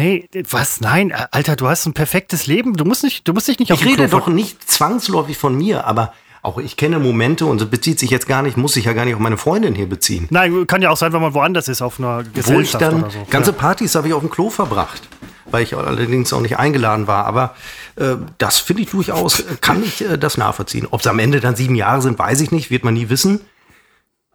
Nee, 0.01 0.29
was? 0.49 0.81
Nein, 0.81 1.13
Alter, 1.31 1.57
du 1.57 1.69
hast 1.69 1.85
ein 1.85 1.93
perfektes 1.93 2.47
Leben. 2.47 2.75
Du 2.75 2.87
musst 2.87 3.05
nicht, 3.05 3.29
du 3.29 3.35
musst 3.35 3.49
dich 3.49 3.59
nicht 3.59 3.71
auf 3.71 3.83
Ich 3.83 3.87
rede 3.87 4.09
doch 4.09 4.29
nicht 4.29 4.71
zwangsläufig 4.71 5.37
von 5.37 5.55
mir, 5.55 5.87
aber 5.87 6.15
auch 6.41 6.57
ich 6.57 6.79
kenne 6.79 6.99
Momente 6.99 7.45
und 7.45 7.61
es 7.61 7.69
bezieht 7.69 7.99
sich 7.99 8.09
jetzt 8.09 8.27
gar 8.27 8.41
nicht, 8.41 8.57
muss 8.57 8.73
sich 8.73 8.87
ja 8.87 8.95
gar 8.95 9.05
nicht 9.05 9.15
auf 9.15 9.21
meine 9.21 9.37
Freundin 9.37 9.75
hier 9.75 9.87
beziehen. 9.87 10.27
Nein, 10.31 10.67
kann 10.67 10.81
ja 10.81 10.89
auch 10.89 10.97
sein, 10.97 11.13
wenn 11.13 11.21
man 11.21 11.35
woanders 11.35 11.69
ist, 11.69 11.83
auf 11.83 11.99
einer 11.99 12.25
Gesellschaft 12.25 12.57
Wo 12.57 12.61
ich 12.61 12.73
dann, 12.73 13.11
so. 13.11 13.27
Ganze 13.29 13.53
Partys 13.53 13.95
habe 13.95 14.09
ich 14.09 14.15
auf 14.15 14.21
dem 14.21 14.31
Klo 14.31 14.49
verbracht, 14.49 15.03
weil 15.51 15.65
ich 15.65 15.77
allerdings 15.77 16.33
auch 16.33 16.41
nicht 16.41 16.57
eingeladen 16.57 17.07
war. 17.07 17.27
Aber 17.27 17.55
äh, 17.97 18.17
das 18.39 18.59
finde 18.59 18.85
ich 18.85 18.89
durchaus, 18.89 19.45
kann 19.61 19.85
ich 19.85 20.01
äh, 20.01 20.17
das 20.17 20.39
nachvollziehen. 20.39 20.89
Ob 20.91 21.01
es 21.01 21.07
am 21.09 21.19
Ende 21.19 21.41
dann 21.41 21.57
sieben 21.57 21.75
Jahre 21.75 22.01
sind, 22.01 22.19
weiß 22.19 22.41
ich 22.41 22.53
nicht, 22.53 22.71
wird 22.71 22.85
man 22.85 22.95
nie 22.95 23.11
wissen. 23.11 23.43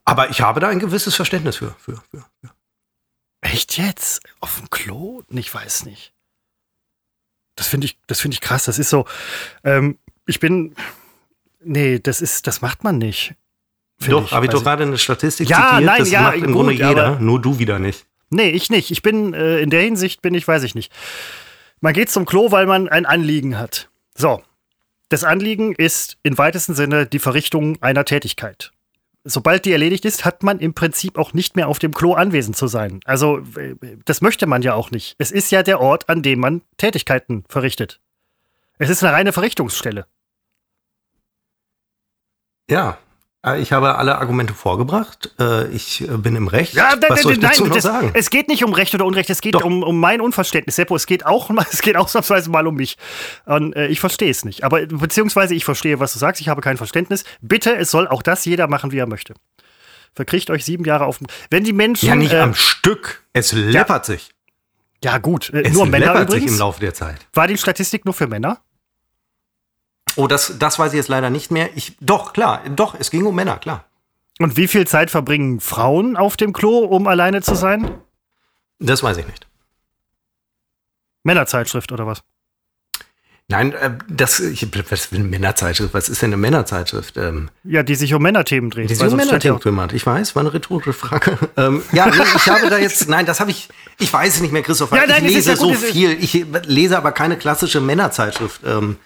Aber 0.03 0.29
ich 0.29 0.41
habe 0.41 0.59
da 0.59 0.67
ein 0.67 0.77
gewisses 0.77 1.15
Verständnis 1.15 1.55
für. 1.55 1.73
für, 1.79 1.95
für, 2.11 2.23
für. 2.39 2.54
Echt 3.45 3.77
jetzt? 3.77 4.21
Auf 4.39 4.57
dem 4.57 4.71
Klo? 4.71 5.21
Ich 5.29 5.53
weiß 5.53 5.85
nicht. 5.85 6.13
Das 7.55 7.67
finde 7.67 7.85
ich, 7.85 7.97
das 8.07 8.19
finde 8.19 8.33
ich 8.33 8.41
krass. 8.41 8.65
Das 8.65 8.79
ist 8.79 8.89
so, 8.89 9.05
ähm, 9.63 9.99
ich 10.25 10.39
bin, 10.39 10.75
nee, 11.63 11.99
das 11.99 12.21
ist, 12.21 12.47
das 12.47 12.61
macht 12.61 12.83
man 12.83 12.97
nicht. 12.97 13.35
Doch, 14.07 14.31
habe 14.31 14.45
ich 14.45 14.49
doch 14.49 14.57
also 14.57 14.65
gerade 14.65 14.83
eine 14.83 14.97
Statistik 14.97 15.47
ja, 15.47 15.69
zitiert. 15.69 15.85
Nein, 15.85 15.99
das 15.99 16.09
ja, 16.09 16.21
macht 16.23 16.37
im 16.37 16.53
Grunde 16.53 16.73
jeder, 16.73 17.19
nur 17.19 17.39
du 17.39 17.59
wieder 17.59 17.77
nicht. 17.77 18.07
Nee, 18.31 18.49
ich 18.49 18.71
nicht. 18.71 18.89
Ich 18.89 19.03
bin, 19.03 19.35
äh, 19.35 19.59
in 19.59 19.69
der 19.69 19.81
Hinsicht 19.81 20.23
bin 20.23 20.33
ich, 20.33 20.47
weiß 20.47 20.63
ich 20.63 20.73
nicht. 20.73 20.91
Man 21.81 21.93
geht 21.93 22.09
zum 22.09 22.25
Klo, 22.25 22.51
weil 22.51 22.65
man 22.65 22.89
ein 22.89 23.05
Anliegen 23.05 23.59
hat. 23.59 23.89
So. 24.15 24.41
Das 25.09 25.23
Anliegen 25.23 25.75
ist 25.75 26.17
im 26.23 26.37
weitesten 26.39 26.73
Sinne 26.73 27.05
die 27.05 27.19
Verrichtung 27.19 27.81
einer 27.81 28.05
Tätigkeit 28.05 28.71
sobald 29.25 29.65
die 29.65 29.71
erledigt 29.71 30.05
ist, 30.05 30.23
hat 30.23 30.43
man 30.43 30.59
im 30.59 30.73
Prinzip 30.73 31.17
auch 31.17 31.33
nicht 31.33 31.55
mehr 31.55 31.67
auf 31.67 31.79
dem 31.79 31.93
Klo 31.93 32.13
anwesend 32.13 32.55
zu 32.55 32.67
sein. 32.67 33.01
Also 33.03 33.41
das 34.05 34.21
möchte 34.21 34.45
man 34.45 34.61
ja 34.61 34.73
auch 34.75 34.91
nicht. 34.91 35.15
Es 35.17 35.31
ist 35.31 35.51
ja 35.51 35.63
der 35.63 35.81
Ort, 35.81 36.07
an 36.07 36.21
dem 36.21 36.39
man 36.39 36.61
Tätigkeiten 36.77 37.43
verrichtet. 37.49 37.99
Es 38.77 38.89
ist 38.89 39.03
eine 39.03 39.13
reine 39.13 39.33
Verrichtungsstelle. 39.33 40.05
Ja, 42.69 42.91
äh, 42.91 43.04
ich 43.53 43.71
habe 43.71 43.95
alle 43.95 44.17
Argumente 44.17 44.53
vorgebracht. 44.53 45.31
Äh, 45.39 45.67
ich 45.69 46.01
äh, 46.01 46.17
bin 46.17 46.35
im 46.35 46.47
Recht. 46.47 46.73
Ja, 46.73 46.95
Was 47.07 47.21
soll 47.21 47.33
ich 47.33 47.39
dazu 47.39 47.61
nein, 47.61 47.69
noch 47.69 47.75
das, 47.75 47.83
sagen? 47.83 48.11
Es 48.13 48.29
geht 48.29 48.47
nicht 48.47 48.63
um 48.63 48.73
Recht 48.73 48.93
oder 48.95 49.05
Unrecht, 49.05 49.29
es 49.29 49.41
geht 49.41 49.55
um, 49.55 49.83
um 49.83 49.99
mein 49.99 50.21
Unverständnis. 50.21 50.75
Seppo, 50.75 50.95
es 50.95 51.05
geht 51.05 51.25
auch, 51.25 51.49
es 51.71 51.81
geht 51.81 51.95
ausnahmsweise 51.95 52.49
mal 52.49 52.65
um 52.67 52.75
mich. 52.75 52.97
Und 53.45 53.75
ich 53.75 53.99
verstehe 53.99 54.31
es 54.31 54.45
nicht. 54.45 54.63
Aber 54.63 54.85
beziehungsweise 54.85 55.55
ich 55.55 55.65
verstehe, 55.65 55.99
was 55.99 56.13
du 56.13 56.19
sagst. 56.19 56.41
Ich 56.41 56.49
habe 56.49 56.61
kein 56.61 56.77
Verständnis. 56.77 57.23
Bitte, 57.41 57.75
es 57.75 57.91
soll 57.91 58.07
auch 58.07 58.21
das 58.21 58.45
jeder 58.45 58.67
machen, 58.67 58.91
wie 58.91 58.97
er 58.97 59.07
möchte. 59.07 59.35
Verkriegt 60.15 60.49
euch 60.49 60.63
sieben 60.63 60.85
Jahre 60.85 61.05
auf. 61.05 61.19
Wenn 61.49 61.63
die 61.63 61.73
Menschen. 61.73 62.07
Ja, 62.07 62.15
nicht 62.15 62.33
äh, 62.33 62.39
am 62.39 62.55
Stück. 62.55 63.23
Es 63.33 63.51
läppert 63.51 64.07
ja, 64.07 64.15
sich. 64.15 64.29
Ja, 65.03 65.17
gut. 65.17 65.51
Es 65.53 65.73
nur 65.73 65.85
Männer 65.85 66.07
läppert 66.07 66.29
übrigens. 66.29 66.43
sich 66.43 66.51
im 66.53 66.59
Laufe 66.59 66.79
der 66.79 66.93
Zeit. 66.93 67.27
War 67.33 67.47
die 67.47 67.57
Statistik 67.57 68.05
nur 68.05 68.13
für 68.13 68.27
Männer? 68.27 68.61
Oh, 70.15 70.27
das, 70.27 70.55
das 70.59 70.79
weiß 70.79 70.93
ich 70.93 70.97
jetzt 70.97 71.09
leider 71.09 71.29
nicht 71.29 71.51
mehr. 71.51 71.69
Ich, 71.75 71.97
doch, 71.99 72.33
klar, 72.33 72.61
doch, 72.75 72.95
es 72.97 73.11
ging 73.11 73.25
um 73.25 73.35
Männer, 73.35 73.57
klar. 73.57 73.85
Und 74.39 74.57
wie 74.57 74.67
viel 74.67 74.85
Zeit 74.87 75.11
verbringen 75.11 75.59
Frauen 75.59 76.17
auf 76.17 76.37
dem 76.37 76.53
Klo, 76.53 76.79
um 76.79 77.07
alleine 77.07 77.41
zu 77.41 77.55
sein? 77.55 77.91
Das 78.79 79.01
weiß 79.01 79.17
ich 79.17 79.27
nicht. 79.27 79.47
Männerzeitschrift 81.23 81.91
oder 81.91 82.05
was? 82.05 82.23
Nein, 83.47 83.73
äh, 83.73 83.91
das, 84.07 84.39
ich, 84.39 84.67
was 84.89 85.05
für 85.05 85.15
eine 85.15 85.23
Männerzeitschrift? 85.23 85.93
Was 85.93 86.09
ist 86.09 86.21
denn 86.23 86.29
eine 86.29 86.37
Männerzeitschrift? 86.37 87.15
Ähm, 87.17 87.49
ja, 87.63 87.83
die 87.83 87.93
sich 87.93 88.13
um 88.15 88.23
Männerthemen 88.23 88.71
dreht. 88.71 88.89
Die 88.89 88.95
sich 88.95 89.07
um 89.07 89.15
Männerthemen 89.15 89.59
kümmert. 89.59 89.93
Ich 89.93 90.03
weiß, 90.03 90.35
war 90.35 90.41
eine 90.41 90.51
rhetorische 90.51 90.93
Frage. 90.93 91.37
ähm, 91.57 91.83
ja, 91.91 92.07
nee, 92.07 92.23
ich 92.35 92.49
habe 92.49 92.69
da 92.69 92.79
jetzt, 92.79 93.07
nein, 93.07 93.27
das 93.27 93.39
habe 93.39 93.51
ich, 93.51 93.69
ich 93.99 94.11
weiß 94.11 94.35
es 94.35 94.41
nicht 94.41 94.51
mehr, 94.51 94.63
Christoph. 94.63 94.91
Ja, 94.91 95.05
nein, 95.05 95.23
ich 95.25 95.35
lese 95.35 95.51
ja 95.51 95.55
so 95.55 95.73
viel. 95.73 96.17
Ich 96.19 96.45
lese 96.65 96.97
aber 96.97 97.11
keine 97.11 97.37
klassische 97.37 97.81
Männerzeitschrift. 97.81 98.61
Ähm, 98.65 98.97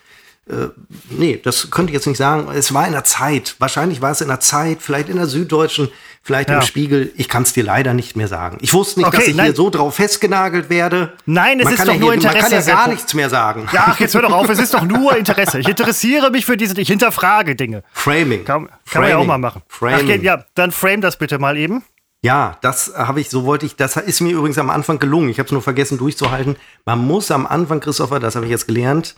äh, 0.50 0.70
nee, 1.10 1.40
das 1.42 1.70
könnte 1.70 1.92
ich 1.92 1.94
jetzt 1.94 2.08
nicht 2.08 2.18
sagen. 2.18 2.50
Es 2.54 2.74
war 2.74 2.86
in 2.88 2.94
der 2.94 3.04
Zeit. 3.04 3.56
Wahrscheinlich 3.60 4.02
war 4.02 4.12
es 4.12 4.22
in 4.22 4.28
der 4.28 4.40
Zeit, 4.40 4.80
vielleicht 4.82 5.10
in 5.10 5.18
der 5.18 5.28
Süddeutschen, 5.28 5.90
vielleicht 6.24 6.50
ja. 6.50 6.58
im 6.58 6.62
Spiegel. 6.64 7.12
Ich 7.16 7.30
kann 7.30 7.44
es 7.44 7.54
dir 7.54 7.64
leider 7.64 7.94
nicht 7.94 8.16
mehr 8.16 8.28
sagen. 8.28 8.58
Ich 8.62 8.74
wusste 8.74 9.00
nicht, 9.00 9.08
okay, 9.08 9.18
dass 9.18 9.28
ich 9.28 9.36
nein. 9.36 9.46
hier 9.48 9.56
so 9.56 9.70
drauf 9.70 9.96
festgenagelt 9.96 10.70
werde. 10.70 11.14
Nein, 11.26 11.60
es 11.60 11.66
man 11.66 11.74
ist 11.74 11.80
doch 11.82 11.94
ja 11.94 12.00
nur 12.00 12.14
hier, 12.14 12.14
Interesse. 12.16 12.42
Man 12.42 12.50
kann 12.50 12.68
ja 12.68 12.76
gar 12.76 12.88
nichts 12.88 13.14
mehr 13.14 13.30
sagen. 13.30 13.70
Ja, 13.72 13.86
ach, 13.90 14.00
jetzt 14.00 14.16
hör 14.16 14.24
doch 14.24 14.32
auf. 14.32 14.50
Es 14.50 14.60
ist 14.60 14.74
doch 14.74 14.84
nur 14.84 15.16
Interesse. 15.16 15.60
Ich 15.60 15.68
interessiere 15.68 16.32
mich 16.32 16.46
für 16.46 16.58
diese, 16.58 16.80
ich 16.82 16.88
hinterfrage 16.88 17.56
Dinge. 17.56 17.84
Framing. 17.94 18.44
Kann, 18.44 18.68
kann 18.68 18.78
Framing. 18.86 19.02
man 19.02 19.10
ja 19.10 19.18
auch 19.18 19.26
mal 19.28 19.38
machen. 19.38 19.62
Framing. 19.68 20.20
Ach, 20.20 20.24
ja, 20.24 20.44
dann 20.56 20.72
frame 20.72 21.02
das 21.02 21.18
bitte 21.18 21.38
mal 21.38 21.58
eben. 21.58 21.84
Ja, 22.22 22.58
das 22.62 22.94
habe 22.96 23.22
ich, 23.22 23.30
so 23.30 23.46
wollte 23.46 23.66
ich, 23.66 23.78
das 23.78 23.96
ist 23.96 24.20
mir 24.20 24.34
übrigens 24.34 24.58
am 24.58 24.70
Anfang 24.70 25.00
gelungen. 25.00 25.30
Ich 25.30 25.40
habe 25.40 25.46
es 25.46 25.54
nur 25.54 25.62
vergessen 25.62 25.98
durchzuhalten. 25.98 26.58
Man 26.86 27.00
muss 27.00 27.32
am 27.32 27.48
Anfang, 27.48 27.80
Christopher, 27.80 28.20
das 28.20 28.36
habe 28.36 28.46
ich 28.46 28.52
jetzt 28.52 28.68
gelernt, 28.68 29.16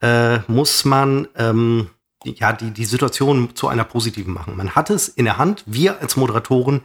äh, 0.00 0.38
muss 0.48 0.84
man 0.84 1.28
ähm, 1.36 1.90
ja 2.24 2.52
die, 2.52 2.70
die 2.70 2.84
Situation 2.84 3.54
zu 3.54 3.68
einer 3.68 3.84
positiven 3.84 4.32
machen. 4.34 4.56
Man 4.56 4.74
hat 4.74 4.90
es 4.90 5.08
in 5.08 5.24
der 5.24 5.38
Hand, 5.38 5.64
wir 5.66 6.00
als 6.00 6.16
Moderatoren 6.16 6.82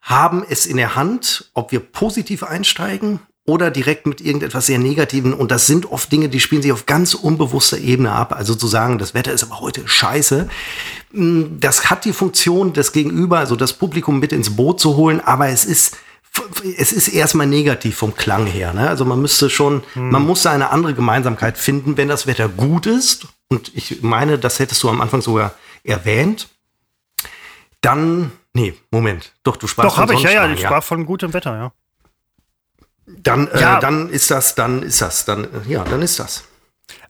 haben 0.00 0.44
es 0.48 0.66
in 0.66 0.76
der 0.76 0.96
Hand, 0.96 1.50
ob 1.54 1.72
wir 1.72 1.80
positiv 1.80 2.42
einsteigen 2.42 3.20
oder 3.46 3.70
direkt 3.70 4.06
mit 4.06 4.20
irgendetwas 4.20 4.66
sehr 4.66 4.78
Negativen. 4.78 5.34
Und 5.34 5.50
das 5.50 5.66
sind 5.66 5.90
oft 5.90 6.10
Dinge, 6.10 6.28
die 6.28 6.40
spielen 6.40 6.62
sich 6.62 6.72
auf 6.72 6.86
ganz 6.86 7.14
unbewusster 7.14 7.78
Ebene 7.78 8.12
ab. 8.12 8.34
Also 8.34 8.54
zu 8.54 8.66
sagen, 8.66 8.98
das 8.98 9.14
Wetter 9.14 9.32
ist 9.32 9.42
aber 9.42 9.60
heute 9.60 9.86
scheiße. 9.86 10.48
Hm, 11.12 11.58
das 11.60 11.90
hat 11.90 12.04
die 12.04 12.12
Funktion, 12.12 12.72
das 12.72 12.92
Gegenüber, 12.92 13.38
also 13.38 13.56
das 13.56 13.74
Publikum 13.74 14.18
mit 14.18 14.32
ins 14.32 14.56
Boot 14.56 14.80
zu 14.80 14.96
holen. 14.96 15.20
Aber 15.20 15.48
es 15.48 15.64
ist 15.64 15.96
es 16.76 16.92
ist 16.92 17.08
erstmal 17.08 17.46
negativ 17.46 17.96
vom 17.96 18.14
Klang 18.16 18.46
her. 18.46 18.72
Ne? 18.72 18.88
Also 18.88 19.04
man 19.04 19.20
müsste 19.20 19.50
schon, 19.50 19.82
hm. 19.92 20.10
man 20.10 20.22
muss 20.22 20.46
eine 20.46 20.70
andere 20.70 20.94
Gemeinsamkeit 20.94 21.58
finden, 21.58 21.96
wenn 21.96 22.08
das 22.08 22.26
Wetter 22.26 22.48
gut 22.48 22.86
ist. 22.86 23.28
Und 23.48 23.70
ich 23.74 24.02
meine, 24.02 24.38
das 24.38 24.58
hättest 24.58 24.82
du 24.82 24.88
am 24.88 25.00
Anfang 25.00 25.20
sogar 25.20 25.54
erwähnt. 25.84 26.48
Dann, 27.80 28.32
nee, 28.52 28.74
Moment. 28.90 29.32
Doch, 29.42 29.56
du 29.56 29.66
sprachst 29.66 29.90
Doch, 29.90 29.98
habe 29.98 30.14
ich, 30.14 30.22
ja, 30.22 30.30
ja, 30.30 30.52
ich 30.52 30.60
sprach 30.60 30.82
von 30.82 31.04
gutem 31.06 31.32
Wetter, 31.32 31.56
ja. 31.56 31.72
Dann, 33.06 33.48
äh, 33.48 33.60
ja. 33.60 33.80
dann 33.80 34.08
ist 34.08 34.30
das, 34.30 34.54
dann 34.54 34.82
ist 34.82 35.02
das, 35.02 35.26
dann, 35.26 35.46
ja, 35.68 35.84
dann 35.84 36.00
ist 36.00 36.18
das. 36.18 36.44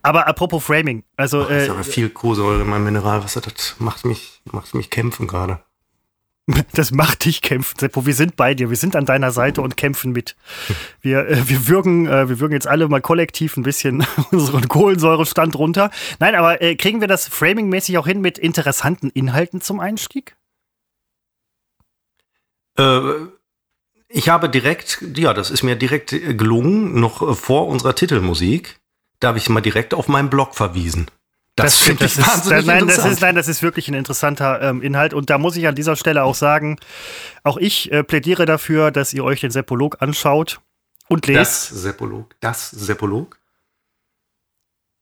Aber 0.02 0.26
apropos 0.26 0.64
Framing, 0.64 1.04
also. 1.16 1.44
Das 1.44 1.62
ist 1.62 1.68
äh, 1.68 1.70
aber 1.70 1.84
viel 1.84 2.10
Kohlensäure 2.10 2.60
in 2.60 2.68
meinem 2.68 2.84
Mineralwasser, 2.84 3.40
das 3.40 3.76
macht 3.78 4.04
mich, 4.04 4.42
macht 4.44 4.74
mich 4.74 4.90
kämpfen 4.90 5.28
gerade. 5.28 5.60
Das 6.72 6.90
macht 6.90 7.24
dich 7.24 7.42
kämpfen, 7.42 7.78
Seppo. 7.78 8.06
Wir 8.06 8.14
sind 8.14 8.36
bei 8.36 8.54
dir. 8.54 8.70
Wir 8.70 8.76
sind 8.76 8.96
an 8.96 9.06
deiner 9.06 9.30
Seite 9.30 9.62
und 9.62 9.76
kämpfen 9.76 10.12
mit. 10.12 10.36
Wir, 11.00 11.26
äh, 11.26 11.48
wir, 11.48 11.68
würgen, 11.68 12.06
äh, 12.06 12.28
wir 12.28 12.40
würgen 12.40 12.52
jetzt 12.52 12.66
alle 12.66 12.88
mal 12.88 13.00
kollektiv 13.00 13.56
ein 13.56 13.62
bisschen 13.62 14.06
unseren 14.30 14.68
Kohlensäurestand 14.68 15.56
runter. 15.56 15.90
Nein, 16.18 16.34
aber 16.34 16.62
äh, 16.62 16.76
kriegen 16.76 17.00
wir 17.00 17.08
das 17.08 17.28
framing-mäßig 17.30 17.98
auch 17.98 18.06
hin 18.06 18.20
mit 18.20 18.38
interessanten 18.38 19.10
Inhalten 19.10 19.60
zum 19.60 19.80
Einstieg? 19.80 20.36
Äh, 22.78 23.00
ich 24.08 24.28
habe 24.28 24.48
direkt, 24.48 25.02
ja, 25.16 25.34
das 25.34 25.50
ist 25.50 25.62
mir 25.62 25.76
direkt 25.76 26.10
gelungen, 26.10 27.00
noch 27.00 27.22
äh, 27.22 27.34
vor 27.34 27.68
unserer 27.68 27.94
Titelmusik. 27.94 28.80
Da 29.20 29.28
habe 29.28 29.38
ich 29.38 29.48
mal 29.48 29.60
direkt 29.60 29.94
auf 29.94 30.08
meinen 30.08 30.30
Blog 30.30 30.54
verwiesen. 30.54 31.06
Das, 31.56 31.74
das 31.74 31.82
finde 31.82 32.06
ich 32.06 32.18
wahnsinnig 32.18 32.66
nein, 32.66 32.88
das 32.88 33.04
ist, 33.04 33.20
nein, 33.20 33.36
das 33.36 33.46
ist 33.46 33.62
wirklich 33.62 33.86
ein 33.88 33.94
interessanter 33.94 34.60
ähm, 34.60 34.82
Inhalt. 34.82 35.14
Und 35.14 35.30
da 35.30 35.38
muss 35.38 35.56
ich 35.56 35.68
an 35.68 35.76
dieser 35.76 35.94
Stelle 35.94 36.24
auch 36.24 36.34
sagen, 36.34 36.80
auch 37.44 37.58
ich 37.58 37.92
äh, 37.92 38.02
plädiere 38.02 38.44
dafür, 38.44 38.90
dass 38.90 39.14
ihr 39.14 39.22
euch 39.24 39.40
den 39.40 39.52
Seppolog 39.52 40.02
anschaut 40.02 40.60
und 41.08 41.26
lest. 41.26 41.70
Das 41.70 41.82
Seppolog? 41.82 42.34
Das 42.40 42.70
Seppolog? 42.70 43.38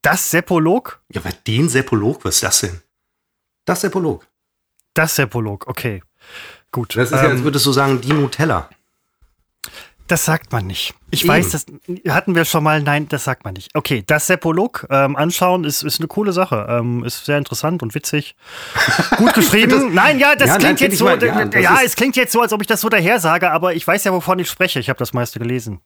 Das 0.03 0.29
Seppolog? 0.29 1.01
Ja, 1.09 1.21
aber 1.21 1.31
den 1.47 1.69
Seppolog, 1.69 2.23
was 2.23 2.35
ist 2.35 2.43
das 2.43 2.59
denn? 2.61 2.81
Das 3.65 3.81
Seppolog. 3.81 4.27
Das 4.93 5.15
Seppolog, 5.15 5.65
okay. 5.67 6.03
Gut. 6.71 6.95
Das 6.95 7.11
ist 7.11 7.17
ähm, 7.17 7.23
ja, 7.23 7.31
als 7.31 7.43
würdest 7.43 7.65
du 7.65 7.71
sagen, 7.71 7.99
die 8.01 8.13
Nutella. 8.13 8.69
Das 10.07 10.25
sagt 10.25 10.51
man 10.51 10.67
nicht. 10.67 10.93
Ich 11.11 11.21
Eben. 11.21 11.29
weiß, 11.29 11.51
das 11.51 11.65
hatten 12.09 12.35
wir 12.35 12.43
schon 12.43 12.63
mal. 12.63 12.81
Nein, 12.81 13.07
das 13.07 13.23
sagt 13.23 13.45
man 13.45 13.53
nicht. 13.53 13.69
Okay, 13.73 14.03
das 14.05 14.27
Seppolog 14.27 14.85
ähm, 14.89 15.15
anschauen 15.15 15.63
ist, 15.63 15.81
ist 15.81 15.99
eine 15.99 16.07
coole 16.07 16.33
Sache. 16.33 16.67
Ähm, 16.69 17.05
ist 17.05 17.25
sehr 17.25 17.37
interessant 17.37 17.81
und 17.81 17.95
witzig. 17.95 18.35
Gut 19.17 19.33
geschrieben. 19.33 19.71
das, 19.71 19.83
nein, 19.91 20.19
ja, 20.19 20.35
das 20.35 20.49
ja, 20.49 20.57
klingt 20.57 20.81
nein, 20.81 20.89
jetzt 20.89 20.99
so. 20.99 21.05
Mal, 21.05 21.23
ja, 21.23 21.59
ja 21.59 21.79
es 21.85 21.95
klingt 21.95 22.17
jetzt 22.17 22.33
so, 22.33 22.41
als 22.41 22.51
ob 22.51 22.61
ich 22.61 22.67
das 22.67 22.81
so 22.81 22.89
daher 22.89 23.19
sage, 23.19 23.49
aber 23.51 23.75
ich 23.75 23.87
weiß 23.87 24.03
ja, 24.03 24.11
wovon 24.11 24.39
ich 24.39 24.49
spreche. 24.49 24.79
Ich 24.79 24.89
habe 24.89 24.99
das 24.99 25.13
meiste 25.13 25.39
gelesen. 25.39 25.79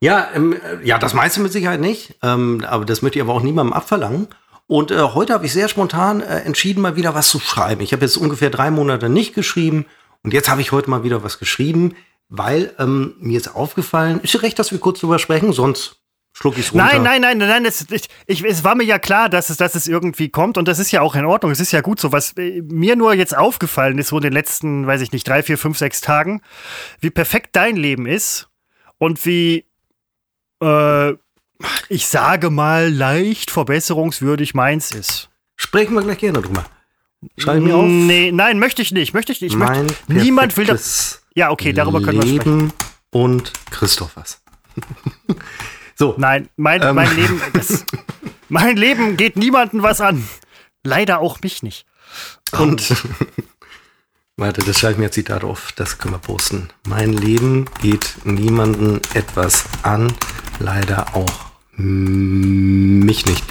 Ja, 0.00 0.28
ähm, 0.34 0.56
ja, 0.84 0.98
das 0.98 1.12
meiste 1.12 1.40
mit 1.40 1.52
Sicherheit 1.52 1.80
nicht. 1.80 2.14
Ähm, 2.22 2.64
aber 2.68 2.84
das 2.84 3.02
möchte 3.02 3.18
ich 3.18 3.22
aber 3.22 3.32
auch 3.32 3.42
niemandem 3.42 3.72
abverlangen. 3.72 4.28
Und 4.66 4.90
äh, 4.90 5.00
heute 5.00 5.34
habe 5.34 5.44
ich 5.44 5.52
sehr 5.52 5.68
spontan 5.68 6.20
äh, 6.20 6.40
entschieden, 6.40 6.80
mal 6.80 6.96
wieder 6.96 7.14
was 7.14 7.28
zu 7.28 7.40
schreiben. 7.40 7.80
Ich 7.80 7.92
habe 7.92 8.04
jetzt 8.04 8.16
ungefähr 8.16 8.50
drei 8.50 8.70
Monate 8.70 9.08
nicht 9.08 9.34
geschrieben 9.34 9.86
und 10.22 10.32
jetzt 10.32 10.48
habe 10.48 10.60
ich 10.60 10.72
heute 10.72 10.88
mal 10.88 11.02
wieder 11.02 11.22
was 11.22 11.38
geschrieben 11.38 11.96
weil 12.28 12.74
ähm, 12.78 13.14
mir 13.18 13.38
ist 13.38 13.54
aufgefallen, 13.54 14.20
ist 14.20 14.42
recht, 14.42 14.58
dass 14.58 14.72
wir 14.72 14.78
kurz 14.78 15.00
drüber 15.00 15.18
sprechen, 15.18 15.52
sonst 15.52 16.00
schluck 16.32 16.58
ich 16.58 16.66
es 16.66 16.72
runter. 16.72 16.98
Nein, 16.98 17.02
nein, 17.02 17.38
nein, 17.38 17.38
nein, 17.38 17.64
es, 17.64 17.86
ich, 17.90 18.08
ich, 18.26 18.44
es 18.44 18.64
war 18.64 18.74
mir 18.74 18.84
ja 18.84 18.98
klar, 18.98 19.28
dass 19.28 19.50
es, 19.50 19.56
dass 19.56 19.74
es 19.74 19.86
irgendwie 19.86 20.28
kommt 20.28 20.58
und 20.58 20.66
das 20.66 20.78
ist 20.78 20.90
ja 20.90 21.00
auch 21.00 21.14
in 21.14 21.24
Ordnung, 21.24 21.52
es 21.52 21.60
ist 21.60 21.72
ja 21.72 21.80
gut 21.80 22.00
so. 22.00 22.12
Was 22.12 22.36
äh, 22.36 22.62
mir 22.62 22.96
nur 22.96 23.14
jetzt 23.14 23.36
aufgefallen 23.36 23.98
ist, 23.98 24.08
so 24.08 24.16
in 24.16 24.22
den 24.22 24.32
letzten, 24.32 24.86
weiß 24.86 25.00
ich 25.00 25.12
nicht, 25.12 25.26
drei, 25.28 25.42
vier, 25.42 25.58
fünf, 25.58 25.78
sechs 25.78 26.00
Tagen, 26.00 26.42
wie 27.00 27.10
perfekt 27.10 27.50
dein 27.56 27.76
Leben 27.76 28.06
ist 28.06 28.48
und 28.98 29.24
wie, 29.24 29.64
äh, 30.60 31.12
ich 31.88 32.06
sage 32.08 32.50
mal, 32.50 32.92
leicht 32.92 33.50
verbesserungswürdig 33.50 34.54
meins 34.54 34.90
ist. 34.90 35.30
Sprechen 35.56 35.94
wir 35.94 36.02
gleich 36.02 36.18
gerne 36.18 36.42
drüber. 36.42 36.64
Schreibe 37.38 37.60
mir 37.60 37.76
auf. 37.76 37.86
Nee, 37.86 38.32
nein, 38.32 38.58
möchte 38.58 38.82
ich 38.82 38.92
nicht, 38.92 39.14
möchte 39.14 39.32
ich 39.32 39.40
nicht. 39.40 39.52
Ich 39.52 39.58
möchte, 39.58 39.86
niemand 40.08 40.56
will 40.56 40.66
das. 40.66 41.23
Ja, 41.34 41.50
okay, 41.50 41.72
darüber 41.72 42.00
können 42.00 42.22
wir 42.22 42.28
sprechen. 42.28 42.60
Leben 42.60 42.72
und 43.10 43.52
Christophers. 43.70 44.40
so. 45.96 46.14
Nein, 46.16 46.48
mein, 46.56 46.82
ähm. 46.82 46.94
mein, 46.94 47.14
Leben, 47.16 47.42
das, 47.52 47.84
mein 48.48 48.76
Leben 48.76 49.16
geht 49.16 49.36
niemandem 49.36 49.82
was 49.82 50.00
an. 50.00 50.26
Leider 50.84 51.20
auch 51.20 51.40
mich 51.40 51.62
nicht. 51.62 51.86
Und 52.52 52.94
warte, 54.36 54.62
das 54.62 54.78
schreibe 54.78 54.92
ich 54.92 54.98
mir 54.98 55.10
Zitat 55.10 55.42
auf, 55.42 55.72
das 55.72 55.98
können 55.98 56.14
wir 56.14 56.18
posten. 56.18 56.68
Mein 56.86 57.12
Leben 57.12 57.64
geht 57.80 58.14
niemandem 58.24 59.00
etwas 59.14 59.64
an, 59.82 60.12
leider 60.60 61.16
auch 61.16 61.32
mich 61.76 63.26
nicht. 63.26 63.44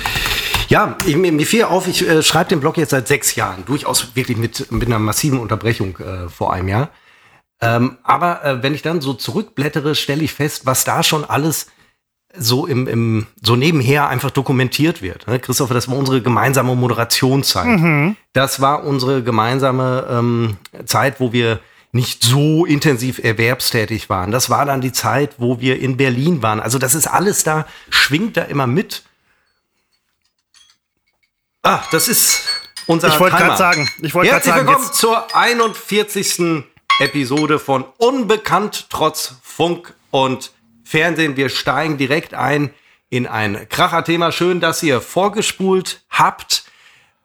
Ja, 0.69 0.97
ich, 1.05 1.17
mir, 1.17 1.33
mir 1.33 1.45
fiel 1.45 1.65
auf, 1.65 1.87
ich 1.87 2.07
äh, 2.07 2.23
schreibe 2.23 2.49
den 2.49 2.61
Blog 2.61 2.77
jetzt 2.77 2.91
seit 2.91 3.09
sechs 3.09 3.35
Jahren, 3.35 3.65
durchaus 3.65 4.15
wirklich 4.15 4.37
mit, 4.37 4.71
mit 4.71 4.87
einer 4.87 4.99
massiven 4.99 5.39
Unterbrechung 5.39 5.97
äh, 5.97 6.29
vor 6.29 6.53
einem 6.53 6.69
Jahr. 6.69 6.89
Ähm, 7.63 7.97
aber 8.03 8.43
äh, 8.43 8.63
wenn 8.63 8.73
ich 8.73 8.81
dann 8.81 9.01
so 9.01 9.13
zurückblättere, 9.13 9.95
stelle 9.95 10.23
ich 10.23 10.33
fest, 10.33 10.65
was 10.65 10.83
da 10.83 11.03
schon 11.03 11.25
alles 11.25 11.67
so 12.35 12.65
im, 12.65 12.87
im 12.87 13.27
so 13.41 13.55
nebenher 13.55 14.07
einfach 14.09 14.31
dokumentiert 14.31 15.01
wird. 15.01 15.27
Ne? 15.27 15.39
Christopher, 15.39 15.73
das 15.73 15.87
war 15.87 15.97
unsere 15.97 16.21
gemeinsame 16.21 16.75
Moderationszeit. 16.75 17.65
Mhm. 17.65 18.15
Das 18.33 18.59
war 18.59 18.83
unsere 18.83 19.23
gemeinsame 19.23 20.07
ähm, 20.09 20.57
Zeit, 20.85 21.19
wo 21.19 21.31
wir 21.31 21.59
nicht 21.91 22.23
so 22.23 22.65
intensiv 22.65 23.19
erwerbstätig 23.19 24.09
waren. 24.09 24.31
Das 24.31 24.49
war 24.49 24.65
dann 24.65 24.81
die 24.81 24.91
Zeit, 24.91 25.35
wo 25.37 25.59
wir 25.59 25.79
in 25.79 25.95
Berlin 25.95 26.41
waren. 26.41 26.59
Also 26.59 26.79
das 26.79 26.95
ist 26.95 27.05
alles 27.05 27.43
da, 27.43 27.67
schwingt 27.89 28.35
da 28.35 28.41
immer 28.43 28.65
mit. 28.65 29.03
Ah, 31.61 31.81
das 31.91 32.07
ist 32.07 32.41
unser 32.87 33.09
Ich 33.09 33.19
wollte 33.19 33.37
gerade 33.37 33.57
sagen, 33.57 33.89
ich 34.01 34.13
wollte 34.15 34.31
gerade 34.31 34.45
sagen, 34.45 34.67
willkommen 34.67 34.91
zur 34.91 35.35
41. 35.35 36.65
Episode 36.99 37.59
von 37.59 37.85
Unbekannt 37.97 38.87
trotz 38.89 39.35
Funk 39.41 39.93
und 40.11 40.51
Fernsehen. 40.83 41.37
Wir 41.37 41.49
steigen 41.49 41.97
direkt 41.97 42.33
ein 42.33 42.71
in 43.09 43.25
ein 43.25 43.67
Kracher-Thema. 43.67 44.31
Schön, 44.31 44.59
dass 44.59 44.83
ihr 44.83 45.01
vorgespult 45.01 46.03
habt. 46.09 46.65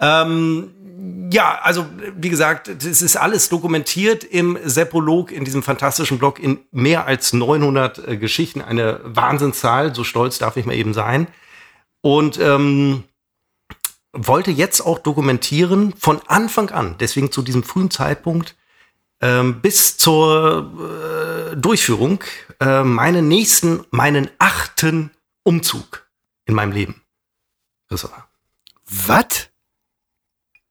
Ähm, 0.00 1.28
ja, 1.32 1.58
also 1.62 1.86
wie 2.16 2.30
gesagt, 2.30 2.68
es 2.68 3.02
ist 3.02 3.16
alles 3.16 3.48
dokumentiert 3.50 4.24
im 4.24 4.58
Seppolog, 4.64 5.30
in 5.32 5.44
diesem 5.44 5.62
fantastischen 5.62 6.18
Blog, 6.18 6.38
in 6.38 6.60
mehr 6.70 7.06
als 7.06 7.32
900 7.32 8.08
äh, 8.08 8.16
Geschichten. 8.16 8.62
Eine 8.62 9.00
Wahnsinnszahl, 9.04 9.94
so 9.94 10.02
stolz 10.02 10.38
darf 10.38 10.56
ich 10.56 10.64
mal 10.64 10.74
eben 10.74 10.94
sein. 10.94 11.26
Und 12.00 12.38
ähm, 12.40 13.04
wollte 14.12 14.50
jetzt 14.50 14.80
auch 14.80 14.98
dokumentieren 14.98 15.92
von 15.98 16.20
Anfang 16.26 16.70
an, 16.70 16.96
deswegen 16.98 17.30
zu 17.30 17.42
diesem 17.42 17.62
frühen 17.62 17.90
Zeitpunkt, 17.90 18.56
ähm, 19.20 19.60
bis 19.60 19.96
zur 19.96 21.52
äh, 21.52 21.56
Durchführung 21.56 22.22
äh, 22.60 22.82
meinen 22.82 23.28
nächsten, 23.28 23.84
meinen 23.90 24.30
achten 24.38 25.10
Umzug 25.42 26.08
in 26.46 26.54
meinem 26.54 26.72
Leben. 26.72 27.02
Was? 28.86 29.48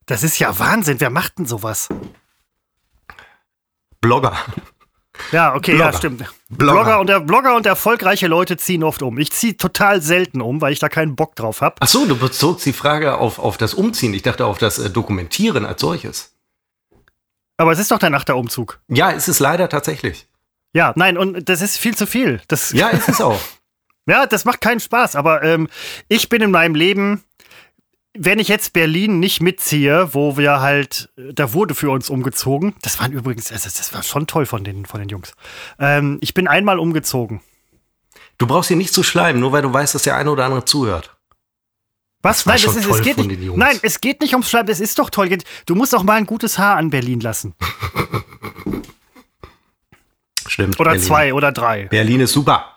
Das 0.06 0.22
ist 0.22 0.38
ja 0.38 0.58
Wahnsinn. 0.58 1.00
Wer 1.00 1.10
macht 1.10 1.38
denn 1.38 1.46
sowas? 1.46 1.88
Blogger. 4.00 4.36
Ja, 5.32 5.54
okay, 5.54 5.72
Blogger. 5.72 5.90
ja, 5.90 5.98
stimmt. 5.98 6.18
Blogger. 6.48 6.72
Blogger, 6.74 7.00
und 7.00 7.06
der, 7.08 7.20
Blogger 7.20 7.56
und 7.56 7.66
erfolgreiche 7.66 8.28
Leute 8.28 8.56
ziehen 8.56 8.84
oft 8.84 9.02
um. 9.02 9.18
Ich 9.18 9.32
ziehe 9.32 9.56
total 9.56 10.00
selten 10.00 10.40
um, 10.40 10.60
weil 10.60 10.72
ich 10.72 10.78
da 10.78 10.88
keinen 10.88 11.16
Bock 11.16 11.34
drauf 11.36 11.60
habe. 11.60 11.76
Ach 11.80 11.88
so, 11.88 12.06
du 12.06 12.16
bezogst 12.16 12.64
die 12.64 12.72
Frage 12.72 13.18
auf, 13.18 13.38
auf 13.38 13.56
das 13.56 13.74
Umziehen. 13.74 14.14
Ich 14.14 14.22
dachte 14.22 14.46
auf 14.46 14.58
das 14.58 14.78
äh, 14.78 14.90
Dokumentieren 14.90 15.66
als 15.66 15.80
solches. 15.80 16.37
Aber 17.58 17.72
es 17.72 17.78
ist 17.78 17.90
doch 17.90 17.98
der 17.98 18.36
Umzug. 18.36 18.80
Ja, 18.88 19.12
es 19.12 19.28
ist 19.28 19.40
leider 19.40 19.68
tatsächlich. 19.68 20.28
Ja, 20.72 20.92
nein, 20.96 21.18
und 21.18 21.48
das 21.48 21.60
ist 21.60 21.76
viel 21.76 21.96
zu 21.96 22.06
viel. 22.06 22.40
Das, 22.48 22.72
ja, 22.72 22.88
ist 22.88 23.08
es 23.08 23.20
auch. 23.20 23.40
ja, 24.06 24.26
das 24.26 24.44
macht 24.44 24.60
keinen 24.60 24.80
Spaß. 24.80 25.16
Aber 25.16 25.42
ähm, 25.42 25.68
ich 26.08 26.28
bin 26.28 26.40
in 26.40 26.52
meinem 26.52 26.76
Leben, 26.76 27.24
wenn 28.16 28.38
ich 28.38 28.48
jetzt 28.48 28.72
Berlin 28.72 29.18
nicht 29.18 29.42
mitziehe, 29.42 30.14
wo 30.14 30.36
wir 30.36 30.60
halt, 30.60 31.10
da 31.16 31.52
wurde 31.52 31.74
für 31.74 31.90
uns 31.90 32.10
umgezogen. 32.10 32.74
Das 32.82 33.00
waren 33.00 33.12
übrigens, 33.12 33.50
also 33.50 33.64
das 33.64 33.92
war 33.92 34.04
schon 34.04 34.28
toll 34.28 34.46
von 34.46 34.62
den, 34.62 34.86
von 34.86 35.00
den 35.00 35.08
Jungs. 35.08 35.32
Ähm, 35.80 36.18
ich 36.20 36.34
bin 36.34 36.46
einmal 36.46 36.78
umgezogen. 36.78 37.40
Du 38.38 38.46
brauchst 38.46 38.68
hier 38.68 38.76
nicht 38.76 38.94
zu 38.94 39.02
schleimen, 39.02 39.40
nur 39.40 39.50
weil 39.50 39.62
du 39.62 39.72
weißt, 39.72 39.96
dass 39.96 40.02
der 40.02 40.16
eine 40.16 40.30
oder 40.30 40.44
andere 40.44 40.64
zuhört. 40.64 41.17
Was? 42.22 42.46
Nein, 42.46 42.56
es, 42.56 42.64
es 42.74 43.02
geht 43.02 43.16
nicht, 43.16 43.56
nein, 43.56 43.78
es 43.82 44.00
geht 44.00 44.20
nicht 44.20 44.32
ums 44.32 44.50
Schreiben, 44.50 44.68
es 44.70 44.80
ist 44.80 44.98
doch 44.98 45.08
toll. 45.08 45.38
Du 45.66 45.74
musst 45.76 45.94
auch 45.94 46.02
mal 46.02 46.14
ein 46.14 46.26
gutes 46.26 46.58
Haar 46.58 46.76
an 46.76 46.90
Berlin 46.90 47.20
lassen. 47.20 47.54
Stimmt. 50.46 50.80
Oder 50.80 50.90
Berlin. 50.90 51.06
zwei 51.06 51.32
oder 51.32 51.52
drei. 51.52 51.84
Berlin 51.84 52.20
ist 52.20 52.32
super. 52.32 52.74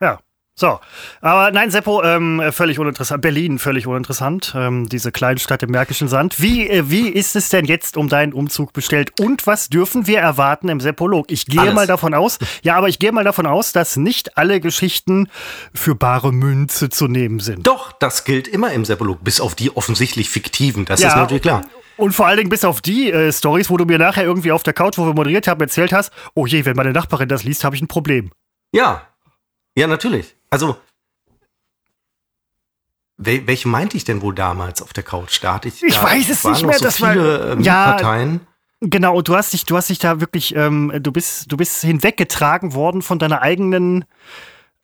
Ja. 0.00 0.18
So, 0.58 0.80
aber 1.20 1.52
nein, 1.52 1.70
Seppo, 1.70 2.02
ähm, 2.02 2.42
völlig 2.50 2.80
uninteressant. 2.80 3.22
Berlin, 3.22 3.60
völlig 3.60 3.86
uninteressant. 3.86 4.54
Ähm, 4.56 4.88
diese 4.88 5.12
Kleinstadt 5.12 5.62
im 5.62 5.70
Märkischen 5.70 6.08
Sand. 6.08 6.42
Wie, 6.42 6.68
äh, 6.68 6.90
wie 6.90 7.08
ist 7.08 7.36
es 7.36 7.48
denn 7.48 7.64
jetzt 7.64 7.96
um 7.96 8.08
deinen 8.08 8.32
Umzug 8.32 8.72
bestellt? 8.72 9.12
Und 9.20 9.46
was 9.46 9.68
dürfen 9.68 10.08
wir 10.08 10.18
erwarten 10.18 10.68
im 10.68 10.80
Seppolog? 10.80 11.30
Ich 11.30 11.46
gehe 11.46 11.60
Alles. 11.60 11.74
mal 11.74 11.86
davon 11.86 12.12
aus, 12.12 12.40
ja, 12.64 12.74
aber 12.74 12.88
ich 12.88 12.98
gehe 12.98 13.12
mal 13.12 13.22
davon 13.22 13.46
aus, 13.46 13.70
dass 13.70 13.96
nicht 13.96 14.36
alle 14.36 14.58
Geschichten 14.58 15.28
für 15.72 15.94
bare 15.94 16.32
Münze 16.32 16.88
zu 16.88 17.06
nehmen 17.06 17.38
sind. 17.38 17.64
Doch, 17.64 17.92
das 17.92 18.24
gilt 18.24 18.48
immer 18.48 18.72
im 18.72 18.84
Seppolog, 18.84 19.22
bis 19.22 19.40
auf 19.40 19.54
die 19.54 19.76
offensichtlich 19.76 20.28
fiktiven. 20.28 20.86
Das 20.86 21.00
ja, 21.00 21.10
ist 21.10 21.14
natürlich 21.14 21.42
klar. 21.42 21.62
Und 21.96 22.10
vor 22.14 22.26
allen 22.26 22.38
Dingen 22.38 22.50
bis 22.50 22.64
auf 22.64 22.80
die 22.80 23.12
äh, 23.12 23.30
Stories, 23.30 23.70
wo 23.70 23.76
du 23.76 23.84
mir 23.84 23.98
nachher 23.98 24.24
irgendwie 24.24 24.50
auf 24.50 24.64
der 24.64 24.72
Couch, 24.72 24.98
wo 24.98 25.06
wir 25.06 25.14
moderiert 25.14 25.46
haben, 25.46 25.60
erzählt 25.60 25.92
hast, 25.92 26.12
oh 26.34 26.46
je, 26.46 26.64
wenn 26.64 26.74
meine 26.74 26.90
Nachbarin 26.90 27.28
das 27.28 27.44
liest, 27.44 27.62
habe 27.62 27.76
ich 27.76 27.82
ein 27.82 27.86
Problem. 27.86 28.32
Ja, 28.72 29.02
ja, 29.78 29.86
natürlich. 29.86 30.34
Also, 30.50 30.76
wel 33.16 33.46
welche 33.46 33.68
meinte 33.68 33.96
ich 33.96 34.04
denn 34.04 34.22
wohl 34.22 34.34
damals 34.34 34.80
auf 34.82 34.92
der 34.92 35.02
Couch? 35.02 35.42
Da 35.42 35.54
hatte 35.54 35.68
ich, 35.68 35.82
ich 35.82 35.96
da 35.96 36.04
weiß 36.04 36.30
es 36.30 36.44
nicht 36.44 36.64
mehr. 36.64 36.78
So 36.78 36.84
das 36.84 36.96
viele 36.96 37.40
war, 37.40 37.52
ähm, 37.52 37.60
ja, 37.60 37.92
Parteien. 37.92 38.40
Genau, 38.80 39.16
und 39.16 39.26
du 39.26 39.34
hast 39.34 39.52
dich, 39.52 39.66
du 39.66 39.76
hast 39.76 39.88
dich 39.88 39.98
da 39.98 40.20
wirklich, 40.20 40.54
ähm, 40.54 40.92
du 41.00 41.10
bist, 41.10 41.50
du 41.50 41.56
bist 41.56 41.80
hinweggetragen 41.82 42.74
worden 42.74 43.02
von 43.02 43.18
deiner 43.18 43.42
eigenen, 43.42 44.04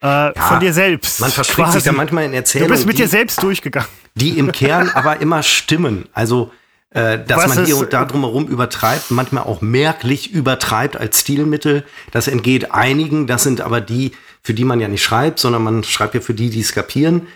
äh, 0.02 0.06
ja, 0.06 0.32
von 0.34 0.58
dir 0.58 0.72
selbst. 0.72 1.20
Man 1.20 1.30
verspricht 1.30 1.72
sich 1.72 1.84
da 1.84 1.92
manchmal 1.92 2.24
in 2.24 2.34
Erzählungen. 2.34 2.70
Du 2.70 2.74
bist 2.74 2.86
mit 2.86 2.98
die, 2.98 3.02
dir 3.02 3.08
selbst 3.08 3.40
durchgegangen. 3.40 3.88
Die 4.16 4.36
im 4.36 4.50
Kern 4.52 4.90
aber 4.90 5.20
immer 5.20 5.44
stimmen. 5.44 6.08
Also, 6.12 6.50
äh, 6.90 7.24
dass 7.24 7.44
Was 7.44 7.54
man 7.54 7.66
hier 7.66 7.76
und 7.76 7.92
da 7.92 8.04
drumherum 8.04 8.48
übertreibt, 8.48 9.12
manchmal 9.12 9.44
auch 9.44 9.60
merklich 9.60 10.32
übertreibt 10.32 10.96
als 10.96 11.20
Stilmittel. 11.20 11.84
Das 12.10 12.26
entgeht 12.26 12.72
einigen. 12.72 13.28
Das 13.28 13.44
sind 13.44 13.60
aber 13.60 13.80
die, 13.80 14.10
für 14.44 14.54
die 14.54 14.64
man 14.64 14.78
ja 14.78 14.86
nicht 14.88 15.02
schreibt, 15.02 15.40
sondern 15.40 15.64
man 15.64 15.82
schreibt 15.82 16.14
ja 16.14 16.20
für 16.20 16.34
die, 16.34 16.50
die 16.50 16.60
es 16.60 16.72
kapieren. 16.72 17.26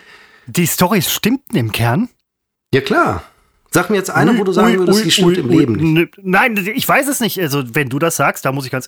Die 0.45 0.67
Storys 0.67 1.11
stimmten 1.11 1.57
im 1.57 1.71
Kern? 1.71 2.09
Ja, 2.73 2.81
klar. 2.81 3.23
Sag 3.71 3.91
mir 3.91 3.97
jetzt 3.97 4.09
eine, 4.09 4.39
wo 4.39 4.43
du 4.43 4.51
sagen 4.51 4.71
ui, 4.71 4.79
würdest, 4.79 5.05
die 5.05 5.11
stimmt 5.11 5.37
ui, 5.37 5.43
im 5.43 5.49
Leben 5.49 5.93
nicht. 5.93 6.15
Nein, 6.23 6.57
ich 6.73 6.87
weiß 6.87 7.07
es 7.07 7.19
nicht. 7.19 7.39
Also, 7.39 7.63
wenn 7.75 7.89
du 7.89 7.99
das 7.99 8.15
sagst, 8.15 8.43
da 8.45 8.51
muss 8.51 8.65
ich 8.65 8.71
ganz. 8.71 8.87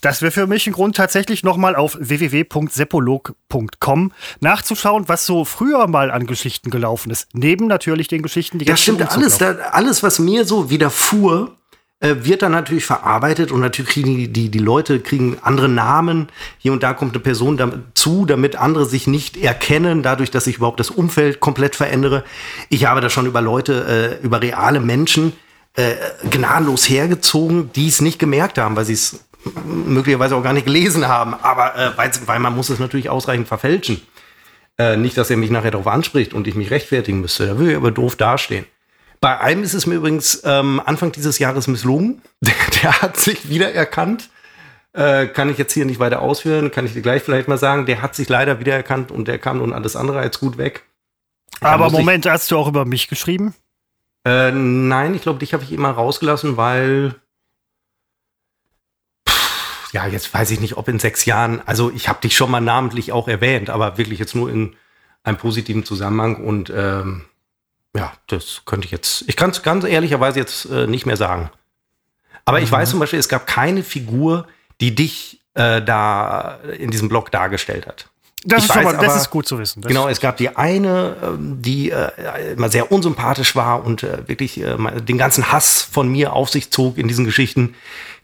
Das 0.00 0.22
wäre 0.22 0.30
für 0.30 0.46
mich 0.46 0.64
ein 0.68 0.72
Grund, 0.72 0.94
tatsächlich 0.96 1.42
nochmal 1.42 1.74
auf 1.74 1.98
www.seppolog.com 2.00 4.12
nachzuschauen, 4.40 5.08
was 5.08 5.26
so 5.26 5.44
früher 5.44 5.88
mal 5.88 6.12
an 6.12 6.28
Geschichten 6.28 6.70
gelaufen 6.70 7.10
ist. 7.10 7.30
Neben 7.32 7.66
natürlich 7.66 8.06
den 8.06 8.22
Geschichten, 8.22 8.60
die 8.60 8.64
Das 8.64 8.80
stimmt 8.80 9.10
alles. 9.10 9.38
Da, 9.38 9.56
alles, 9.72 10.04
was 10.04 10.20
mir 10.20 10.44
so 10.44 10.70
widerfuhr, 10.70 11.56
äh, 12.02 12.24
wird 12.24 12.42
dann 12.42 12.52
natürlich 12.52 12.84
verarbeitet 12.84 13.52
und 13.52 13.60
natürlich 13.60 13.92
kriegen 13.92 14.16
die, 14.16 14.28
die, 14.28 14.50
die 14.50 14.58
Leute 14.58 14.98
kriegen 14.98 15.38
andere 15.40 15.68
Namen. 15.68 16.28
Hier 16.58 16.72
und 16.72 16.82
da 16.82 16.94
kommt 16.94 17.14
eine 17.14 17.22
Person 17.22 17.56
dazu, 17.56 18.26
damit 18.26 18.56
andere 18.56 18.86
sich 18.86 19.06
nicht 19.06 19.36
erkennen, 19.36 20.02
dadurch, 20.02 20.32
dass 20.32 20.44
sich 20.44 20.56
überhaupt 20.56 20.80
das 20.80 20.90
Umfeld 20.90 21.38
komplett 21.38 21.76
verändere. 21.76 22.24
Ich 22.68 22.86
habe 22.86 23.00
da 23.00 23.08
schon 23.08 23.26
über 23.26 23.40
Leute, 23.40 24.18
äh, 24.20 24.24
über 24.24 24.42
reale 24.42 24.80
Menschen 24.80 25.32
äh, 25.74 25.94
gnadenlos 26.28 26.88
hergezogen, 26.88 27.70
die 27.72 27.86
es 27.86 28.00
nicht 28.00 28.18
gemerkt 28.18 28.58
haben, 28.58 28.74
weil 28.74 28.84
sie 28.84 28.94
es 28.94 29.24
möglicherweise 29.64 30.34
auch 30.34 30.42
gar 30.42 30.52
nicht 30.52 30.66
gelesen 30.66 31.06
haben, 31.06 31.34
aber 31.34 31.76
äh, 31.76 31.90
weil, 31.96 32.10
weil 32.26 32.40
man 32.40 32.54
muss 32.54 32.68
es 32.68 32.80
natürlich 32.80 33.10
ausreichend 33.10 33.46
verfälschen. 33.46 34.02
Äh, 34.76 34.96
nicht, 34.96 35.16
dass 35.16 35.30
er 35.30 35.36
mich 35.36 35.50
nachher 35.50 35.70
darauf 35.70 35.86
anspricht 35.86 36.34
und 36.34 36.48
ich 36.48 36.56
mich 36.56 36.72
rechtfertigen 36.72 37.20
müsste. 37.20 37.46
Da 37.46 37.58
würde 37.58 37.70
ich 37.70 37.76
aber 37.76 37.92
doof 37.92 38.16
dastehen. 38.16 38.66
Bei 39.22 39.38
einem 39.38 39.62
ist 39.62 39.72
es 39.72 39.86
mir 39.86 39.94
übrigens 39.94 40.42
ähm, 40.44 40.82
Anfang 40.84 41.12
dieses 41.12 41.38
Jahres 41.38 41.68
misslungen. 41.68 42.20
Der, 42.40 42.54
der 42.82 43.02
hat 43.02 43.16
sich 43.16 43.48
wiedererkannt. 43.48 44.28
Äh, 44.94 45.28
kann 45.28 45.48
ich 45.48 45.58
jetzt 45.58 45.72
hier 45.72 45.86
nicht 45.86 46.00
weiter 46.00 46.20
ausführen, 46.20 46.72
kann 46.72 46.84
ich 46.84 46.92
dir 46.92 47.02
gleich 47.02 47.22
vielleicht 47.22 47.46
mal 47.46 47.56
sagen. 47.56 47.86
Der 47.86 48.02
hat 48.02 48.16
sich 48.16 48.28
leider 48.28 48.58
wiedererkannt 48.58 49.12
und 49.12 49.28
der 49.28 49.38
kam 49.38 49.58
nun 49.58 49.72
alles 49.72 49.94
andere 49.94 50.18
als 50.18 50.40
gut 50.40 50.58
weg. 50.58 50.82
Da 51.60 51.68
aber 51.68 51.90
Moment, 51.90 52.26
ich, 52.26 52.32
hast 52.32 52.50
du 52.50 52.58
auch 52.58 52.66
über 52.66 52.84
mich 52.84 53.06
geschrieben? 53.06 53.54
Äh, 54.26 54.50
nein, 54.50 55.14
ich 55.14 55.22
glaube, 55.22 55.38
dich 55.38 55.54
habe 55.54 55.62
ich 55.62 55.72
immer 55.72 55.90
rausgelassen, 55.92 56.56
weil 56.56 57.14
ja, 59.92 60.06
jetzt 60.08 60.34
weiß 60.34 60.50
ich 60.50 60.60
nicht, 60.60 60.76
ob 60.76 60.88
in 60.88 60.98
sechs 60.98 61.24
Jahren, 61.26 61.62
also 61.64 61.92
ich 61.94 62.08
habe 62.08 62.20
dich 62.20 62.36
schon 62.36 62.50
mal 62.50 62.60
namentlich 62.60 63.12
auch 63.12 63.28
erwähnt, 63.28 63.70
aber 63.70 63.98
wirklich 63.98 64.18
jetzt 64.18 64.34
nur 64.34 64.50
in 64.50 64.74
einem 65.22 65.38
positiven 65.38 65.84
Zusammenhang 65.84 66.44
und 66.44 66.72
ähm, 66.74 67.24
ja, 67.96 68.12
das 68.26 68.62
könnte 68.64 68.86
ich 68.86 68.90
jetzt, 68.90 69.24
ich 69.26 69.36
kann 69.36 69.50
es 69.50 69.62
ganz 69.62 69.84
ehrlicherweise 69.84 70.38
jetzt 70.38 70.64
äh, 70.66 70.86
nicht 70.86 71.06
mehr 71.06 71.16
sagen. 71.16 71.50
Aber 72.44 72.58
mhm. 72.58 72.64
ich 72.64 72.72
weiß 72.72 72.90
zum 72.90 73.00
Beispiel, 73.00 73.18
es 73.18 73.28
gab 73.28 73.46
keine 73.46 73.82
Figur, 73.82 74.46
die 74.80 74.94
dich 74.94 75.40
äh, 75.54 75.82
da 75.82 76.58
in 76.78 76.90
diesem 76.90 77.08
Blog 77.08 77.30
dargestellt 77.30 77.86
hat. 77.86 78.08
Das, 78.44 78.64
ist, 78.64 78.76
aber, 78.76 78.94
das 78.94 79.16
ist 79.16 79.30
gut 79.30 79.46
zu 79.46 79.58
wissen. 79.58 79.82
Das 79.82 79.88
genau, 79.88 80.08
es 80.08 80.20
gab 80.20 80.36
die 80.36 80.56
eine, 80.56 81.16
ähm, 81.22 81.62
die 81.62 81.90
äh, 81.90 82.54
immer 82.54 82.68
sehr 82.70 82.90
unsympathisch 82.90 83.54
war 83.54 83.84
und 83.84 84.02
äh, 84.02 84.26
wirklich 84.26 84.60
äh, 84.60 84.76
den 85.00 85.16
ganzen 85.16 85.52
Hass 85.52 85.82
von 85.82 86.08
mir 86.08 86.32
auf 86.32 86.50
sich 86.50 86.72
zog 86.72 86.98
in 86.98 87.06
diesen 87.06 87.24
Geschichten. 87.24 87.76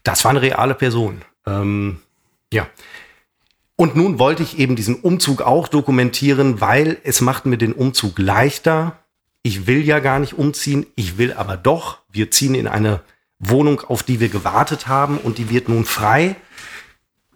Das 0.03 0.25
war 0.25 0.31
eine 0.31 0.41
reale 0.41 0.75
Person. 0.75 1.21
Ähm, 1.47 1.99
ja. 2.51 2.67
Und 3.77 3.95
nun 3.95 4.19
wollte 4.19 4.43
ich 4.43 4.59
eben 4.59 4.75
diesen 4.75 4.95
Umzug 4.95 5.41
auch 5.41 5.69
dokumentieren, 5.69 6.59
weil 6.59 6.97
es 7.03 7.21
macht 7.21 7.45
mir 7.45 7.57
den 7.57 7.71
Umzug 7.71 8.19
leichter. 8.19 8.97
Ich 9.43 9.67
will 9.67 9.85
ja 9.85 9.99
gar 9.99 10.19
nicht 10.19 10.37
umziehen, 10.37 10.85
ich 10.95 11.17
will 11.17 11.33
aber 11.33 11.57
doch. 11.57 11.99
Wir 12.11 12.29
ziehen 12.31 12.55
in 12.55 12.67
eine 12.67 13.01
Wohnung, 13.39 13.81
auf 13.81 14.03
die 14.03 14.19
wir 14.19 14.29
gewartet 14.29 14.87
haben 14.87 15.17
und 15.17 15.37
die 15.37 15.49
wird 15.49 15.69
nun 15.69 15.85
frei. 15.85 16.35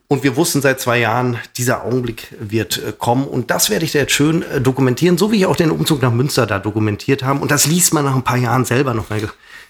Und 0.09 0.23
wir 0.23 0.35
wussten 0.35 0.61
seit 0.61 0.79
zwei 0.79 0.99
Jahren, 0.99 1.39
dieser 1.57 1.85
Augenblick 1.85 2.27
wird 2.39 2.77
äh, 2.77 2.93
kommen. 2.95 3.25
Und 3.25 3.49
das 3.49 3.69
werde 3.69 3.85
ich 3.85 3.93
da 3.93 3.99
jetzt 3.99 4.11
schön 4.11 4.43
äh, 4.43 4.61
dokumentieren, 4.61 5.17
so 5.17 5.31
wie 5.31 5.37
ich 5.37 5.45
auch 5.45 5.55
den 5.55 5.71
Umzug 5.71 6.01
nach 6.01 6.11
Münster 6.11 6.45
da 6.45 6.59
dokumentiert 6.59 7.23
habe. 7.23 7.39
Und 7.39 7.49
das 7.49 7.65
liest 7.65 7.93
man 7.93 8.05
nach 8.05 8.15
ein 8.15 8.21
paar 8.21 8.37
Jahren 8.37 8.65
selber 8.65 8.93
noch 8.93 9.09
mal 9.09 9.21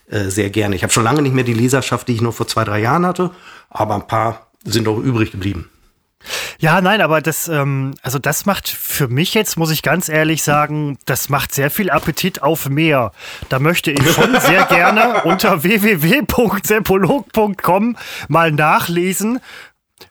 äh, 0.10 0.26
sehr 0.30 0.50
gerne. 0.50 0.76
Ich 0.76 0.84
habe 0.84 0.91
schon 0.91 1.04
lange 1.04 1.22
nicht 1.22 1.36
mehr 1.36 1.46
die 1.46 1.54
Leserschaft, 1.54 2.08
die 2.08 2.15
ich 2.15 2.22
nur 2.22 2.34
vor 2.34 2.48
zwei, 2.48 2.65
drei 2.65 2.82
Jahren 2.82 3.06
hatte 3.06 3.32
aber 3.74 3.96
ein 3.96 4.08
paar 4.08 4.48
sind 4.63 4.88
auch 4.88 4.98
übrig 4.98 5.32
geblieben. 5.32 5.69
Ja, 6.59 6.81
nein, 6.81 7.01
aber 7.01 7.21
das, 7.21 7.47
ähm, 7.47 7.95
also 8.01 8.19
das 8.19 8.45
macht 8.45 8.67
für 8.69 9.07
mich 9.07 9.33
jetzt, 9.33 9.55
muss 9.57 9.71
ich 9.71 9.81
ganz 9.81 10.09
ehrlich 10.09 10.43
sagen, 10.43 10.97
das 11.05 11.29
macht 11.29 11.53
sehr 11.53 11.71
viel 11.71 11.89
Appetit 11.89 12.43
auf 12.43 12.69
mehr. 12.69 13.13
Da 13.49 13.59
möchte 13.59 13.91
ich 13.91 14.12
schon 14.12 14.38
sehr 14.41 14.65
gerne 14.65 15.23
unter 15.23 15.63
www.sepolog.com 15.63 17.95
mal 18.27 18.51
nachlesen, 18.51 19.39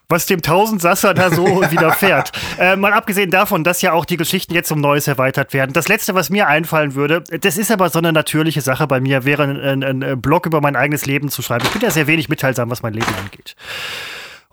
was 0.09 0.25
dem 0.25 0.41
Tausendsasser 0.41 1.13
da 1.13 1.31
so 1.31 1.45
widerfährt. 1.71 2.31
Äh, 2.59 2.75
mal 2.75 2.93
abgesehen 2.93 3.31
davon, 3.31 3.63
dass 3.63 3.81
ja 3.81 3.93
auch 3.93 4.05
die 4.05 4.17
Geschichten 4.17 4.53
jetzt 4.53 4.71
um 4.71 4.79
Neues 4.79 5.07
erweitert 5.07 5.53
werden. 5.53 5.73
Das 5.73 5.87
Letzte, 5.87 6.13
was 6.13 6.29
mir 6.29 6.47
einfallen 6.47 6.95
würde, 6.95 7.23
das 7.41 7.57
ist 7.57 7.71
aber 7.71 7.89
so 7.89 7.99
eine 7.99 8.13
natürliche 8.13 8.61
Sache 8.61 8.87
bei 8.87 8.99
mir, 8.99 9.25
wäre 9.25 9.43
ein, 9.43 9.83
ein, 9.83 10.03
ein 10.03 10.21
Blog 10.21 10.45
über 10.45 10.61
mein 10.61 10.75
eigenes 10.75 11.05
Leben 11.05 11.29
zu 11.29 11.41
schreiben. 11.41 11.65
Ich 11.65 11.71
bin 11.71 11.81
ja 11.81 11.89
sehr 11.89 12.07
wenig 12.07 12.29
mitteilsam, 12.29 12.69
was 12.69 12.83
mein 12.83 12.93
Leben 12.93 13.13
angeht. 13.23 13.55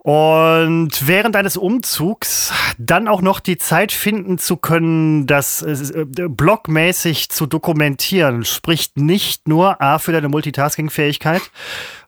Und 0.03 1.07
während 1.07 1.37
eines 1.37 1.59
Umzugs 1.59 2.55
dann 2.79 3.07
auch 3.07 3.21
noch 3.21 3.39
die 3.39 3.59
Zeit 3.59 3.93
finden 3.93 4.39
zu 4.39 4.57
können, 4.57 5.27
das 5.27 5.61
äh, 5.61 6.07
blogmäßig 6.07 7.29
zu 7.29 7.45
dokumentieren, 7.45 8.47
spricht 8.47 8.97
nicht 8.97 9.47
nur 9.47 9.83
A 9.83 9.99
für 9.99 10.13
deine 10.13 10.31
Multitasking-Fähigkeit, 10.31 11.43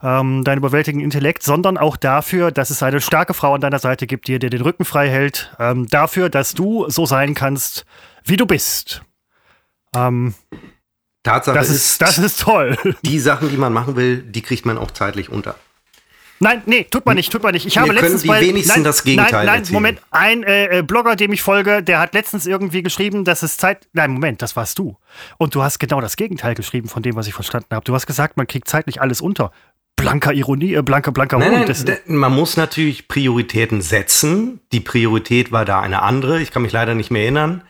ähm, 0.02 0.42
deinen 0.42 0.58
überwältigenden 0.58 1.04
Intellekt, 1.04 1.42
sondern 1.42 1.76
auch 1.76 1.98
dafür, 1.98 2.50
dass 2.50 2.70
es 2.70 2.82
eine 2.82 3.02
starke 3.02 3.34
Frau 3.34 3.52
an 3.54 3.60
deiner 3.60 3.78
Seite 3.78 4.06
gibt, 4.06 4.26
die 4.26 4.38
dir 4.38 4.48
den 4.48 4.62
Rücken 4.62 4.86
frei 4.86 5.10
hält, 5.10 5.54
ähm, 5.58 5.86
dafür, 5.86 6.30
dass 6.30 6.54
du 6.54 6.88
so 6.88 7.04
sein 7.04 7.34
kannst, 7.34 7.84
wie 8.24 8.38
du 8.38 8.46
bist. 8.46 9.02
Ähm, 9.94 10.32
Tatsache 11.24 11.58
das 11.58 11.68
ist, 11.68 11.76
ist, 11.76 12.02
das 12.02 12.16
ist 12.16 12.40
toll. 12.40 12.78
Die 13.02 13.20
Sachen, 13.20 13.50
die 13.50 13.58
man 13.58 13.74
machen 13.74 13.96
will, 13.96 14.22
die 14.22 14.40
kriegt 14.40 14.64
man 14.64 14.78
auch 14.78 14.92
zeitlich 14.92 15.28
unter. 15.28 15.56
Nein, 16.42 16.62
nee, 16.66 16.84
tut 16.90 17.06
man 17.06 17.14
nicht, 17.14 17.30
tut 17.30 17.42
man 17.44 17.52
nicht. 17.52 17.66
Ich 17.66 17.78
habe 17.78 17.92
letztens 17.92 18.22
die 18.22 18.28
bei, 18.28 18.40
wenigsten 18.40 18.72
nein, 18.74 18.84
das 18.84 19.04
Gegenteil 19.04 19.32
Nein, 19.32 19.46
nein, 19.46 19.58
erzählen. 19.60 19.74
Moment, 19.74 20.00
ein 20.10 20.42
äh, 20.42 20.78
äh, 20.78 20.82
Blogger, 20.82 21.14
dem 21.14 21.32
ich 21.32 21.40
folge, 21.40 21.84
der 21.84 22.00
hat 22.00 22.14
letztens 22.14 22.46
irgendwie 22.46 22.82
geschrieben, 22.82 23.24
dass 23.24 23.44
es 23.44 23.56
Zeit. 23.56 23.86
Nein, 23.92 24.10
Moment, 24.10 24.42
das 24.42 24.56
warst 24.56 24.76
du. 24.76 24.96
Und 25.38 25.54
du 25.54 25.62
hast 25.62 25.78
genau 25.78 26.00
das 26.00 26.16
Gegenteil 26.16 26.54
geschrieben 26.54 26.88
von 26.88 27.04
dem, 27.04 27.14
was 27.14 27.28
ich 27.28 27.34
verstanden 27.34 27.68
habe. 27.70 27.84
Du 27.84 27.94
hast 27.94 28.06
gesagt, 28.06 28.36
man 28.36 28.48
kriegt 28.48 28.68
zeitlich 28.68 29.00
alles 29.00 29.20
unter. 29.20 29.52
Blanker 29.94 30.32
Ironie, 30.32 30.74
äh, 30.74 30.82
blanker, 30.82 31.12
blanker 31.12 31.38
nein, 31.38 31.64
nein, 31.64 32.00
Man 32.06 32.34
muss 32.34 32.56
natürlich 32.56 33.06
Prioritäten 33.06 33.80
setzen. 33.80 34.58
Die 34.72 34.80
Priorität 34.80 35.52
war 35.52 35.64
da 35.64 35.80
eine 35.80 36.02
andere. 36.02 36.42
Ich 36.42 36.50
kann 36.50 36.62
mich 36.62 36.72
leider 36.72 36.96
nicht 36.96 37.12
mehr 37.12 37.22
erinnern. 37.22 37.62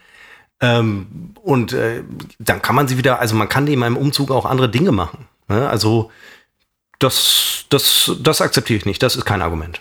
Ähm, 0.62 1.34
und 1.42 1.74
äh, 1.74 2.04
dann 2.38 2.62
kann 2.62 2.74
man 2.74 2.88
sie 2.88 2.96
wieder, 2.96 3.20
also 3.20 3.36
man 3.36 3.50
kann 3.50 3.66
in 3.66 3.80
meinem 3.80 3.98
Umzug 3.98 4.30
auch 4.30 4.46
andere 4.46 4.70
Dinge 4.70 4.92
machen. 4.92 5.26
Ne? 5.48 5.68
Also 5.68 6.10
das, 7.02 7.64
das, 7.68 8.12
das 8.20 8.40
akzeptiere 8.40 8.78
ich 8.78 8.86
nicht. 8.86 9.02
Das 9.02 9.16
ist 9.16 9.24
kein 9.24 9.42
Argument. 9.42 9.80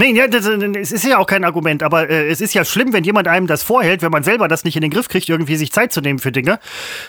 Nee, 0.00 0.12
ja, 0.12 0.28
das, 0.28 0.46
es 0.46 0.92
ist 0.92 1.04
ja 1.04 1.18
auch 1.18 1.26
kein 1.26 1.42
Argument, 1.42 1.82
aber 1.82 2.08
äh, 2.08 2.28
es 2.28 2.40
ist 2.40 2.54
ja 2.54 2.64
schlimm, 2.64 2.92
wenn 2.92 3.02
jemand 3.02 3.26
einem 3.26 3.48
das 3.48 3.64
vorhält, 3.64 4.00
wenn 4.00 4.12
man 4.12 4.22
selber 4.22 4.46
das 4.46 4.62
nicht 4.62 4.76
in 4.76 4.82
den 4.82 4.92
Griff 4.92 5.08
kriegt, 5.08 5.28
irgendwie 5.28 5.56
sich 5.56 5.72
Zeit 5.72 5.92
zu 5.92 6.00
nehmen 6.00 6.20
für 6.20 6.30
Dinge. 6.30 6.60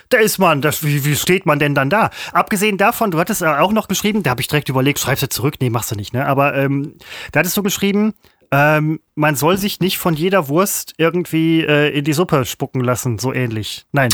Da 0.10 0.18
ist 0.18 0.40
man, 0.40 0.64
das, 0.64 0.84
wie, 0.84 1.06
wie 1.06 1.16
steht 1.16 1.46
man 1.46 1.60
denn 1.60 1.76
dann 1.76 1.92
da? 1.92 2.10
Abgesehen 2.34 2.80
davon, 2.80 3.12
du 3.12 3.20
hattest 3.20 3.44
auch 3.44 3.72
noch 3.74 3.88
geschrieben, 3.88 4.24
da 4.24 4.32
habe 4.32 4.42
ich 4.42 4.48
direkt 4.48 4.70
überlegt, 4.70 4.98
schreibst 4.98 5.22
du 5.22 5.30
zurück? 5.30 5.56
Nee, 5.60 5.70
machst 5.70 5.92
du 5.92 5.96
nicht, 5.96 6.14
ne? 6.14 6.26
Aber 6.26 6.56
ähm, 6.56 6.96
da 7.32 7.42
hattest 7.42 7.56
du 7.58 7.62
geschrieben, 7.62 8.16
ähm, 8.50 9.00
man 9.14 9.36
soll 9.36 9.60
sich 9.60 9.80
nicht 9.80 10.00
von 10.00 10.16
jeder 10.16 10.48
Wurst 10.48 10.96
irgendwie 10.98 11.62
äh, 11.62 11.96
in 11.96 12.06
die 12.06 12.14
Suppe 12.14 12.44
spucken 12.44 12.82
lassen, 12.82 13.20
so 13.20 13.32
ähnlich. 13.32 13.86
Nein. 13.92 14.10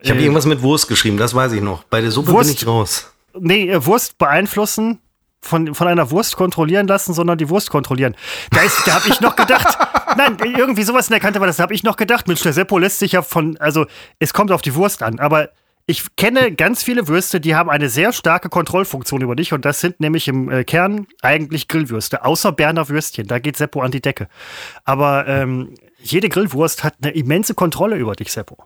Ich 0.00 0.08
habe 0.08 0.20
äh, 0.20 0.22
irgendwas 0.22 0.46
mit 0.46 0.62
Wurst 0.62 0.88
geschrieben, 0.88 1.18
das 1.18 1.34
weiß 1.34 1.52
ich 1.52 1.60
noch. 1.60 1.84
Bei 1.84 2.00
der 2.00 2.10
Suppe 2.10 2.32
Wurst, 2.32 2.48
bin 2.48 2.56
ich 2.56 2.66
raus 2.66 3.12
nee, 3.40 3.68
äh, 3.68 3.84
Wurst 3.84 4.18
beeinflussen, 4.18 5.00
von, 5.40 5.74
von 5.74 5.86
einer 5.86 6.10
Wurst 6.10 6.36
kontrollieren 6.36 6.86
lassen, 6.86 7.14
sondern 7.14 7.38
die 7.38 7.48
Wurst 7.48 7.70
kontrollieren. 7.70 8.16
Da, 8.50 8.60
da 8.86 8.94
habe 8.94 9.08
ich 9.08 9.20
noch 9.20 9.36
gedacht, 9.36 9.78
nein, 10.16 10.36
irgendwie 10.42 10.82
sowas 10.82 11.08
in 11.08 11.12
der 11.12 11.20
Kante 11.20 11.40
war 11.40 11.46
das, 11.46 11.56
da 11.56 11.62
habe 11.62 11.74
ich 11.74 11.82
noch 11.82 11.96
gedacht, 11.96 12.26
Mensch, 12.26 12.42
der 12.42 12.52
Seppo 12.52 12.78
lässt 12.78 12.98
sich 12.98 13.12
ja 13.12 13.22
von, 13.22 13.56
also 13.58 13.86
es 14.18 14.32
kommt 14.32 14.50
auf 14.50 14.62
die 14.62 14.74
Wurst 14.74 15.02
an, 15.02 15.18
aber 15.20 15.50
ich 15.86 16.04
kenne 16.16 16.52
ganz 16.52 16.82
viele 16.82 17.08
Würste, 17.08 17.40
die 17.40 17.54
haben 17.54 17.70
eine 17.70 17.88
sehr 17.88 18.12
starke 18.12 18.50
Kontrollfunktion 18.50 19.22
über 19.22 19.34
dich 19.34 19.54
und 19.54 19.64
das 19.64 19.80
sind 19.80 20.00
nämlich 20.00 20.28
im 20.28 20.50
äh, 20.50 20.64
Kern 20.64 21.06
eigentlich 21.22 21.66
Grillwürste, 21.66 22.24
außer 22.24 22.52
Berner 22.52 22.88
Würstchen, 22.88 23.26
da 23.26 23.38
geht 23.38 23.56
Seppo 23.56 23.80
an 23.80 23.90
die 23.90 24.02
Decke. 24.02 24.28
Aber 24.84 25.26
ähm, 25.26 25.74
jede 25.98 26.28
Grillwurst 26.28 26.84
hat 26.84 26.96
eine 27.00 27.12
immense 27.12 27.54
Kontrolle 27.54 27.96
über 27.96 28.14
dich, 28.14 28.30
Seppo. 28.32 28.64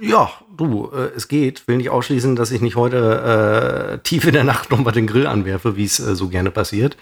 Ja, 0.00 0.30
du, 0.56 0.90
äh, 0.94 1.10
es 1.16 1.28
geht. 1.28 1.68
Will 1.68 1.76
nicht 1.76 1.90
ausschließen, 1.90 2.34
dass 2.34 2.50
ich 2.50 2.60
nicht 2.60 2.76
heute 2.76 3.92
äh, 3.92 3.98
tief 3.98 4.24
in 4.26 4.32
der 4.32 4.44
Nacht 4.44 4.70
nochmal 4.70 4.92
den 4.92 5.06
Grill 5.06 5.26
anwerfe, 5.26 5.76
wie 5.76 5.84
es 5.84 6.00
äh, 6.00 6.16
so 6.16 6.28
gerne 6.28 6.50
passiert. 6.50 6.96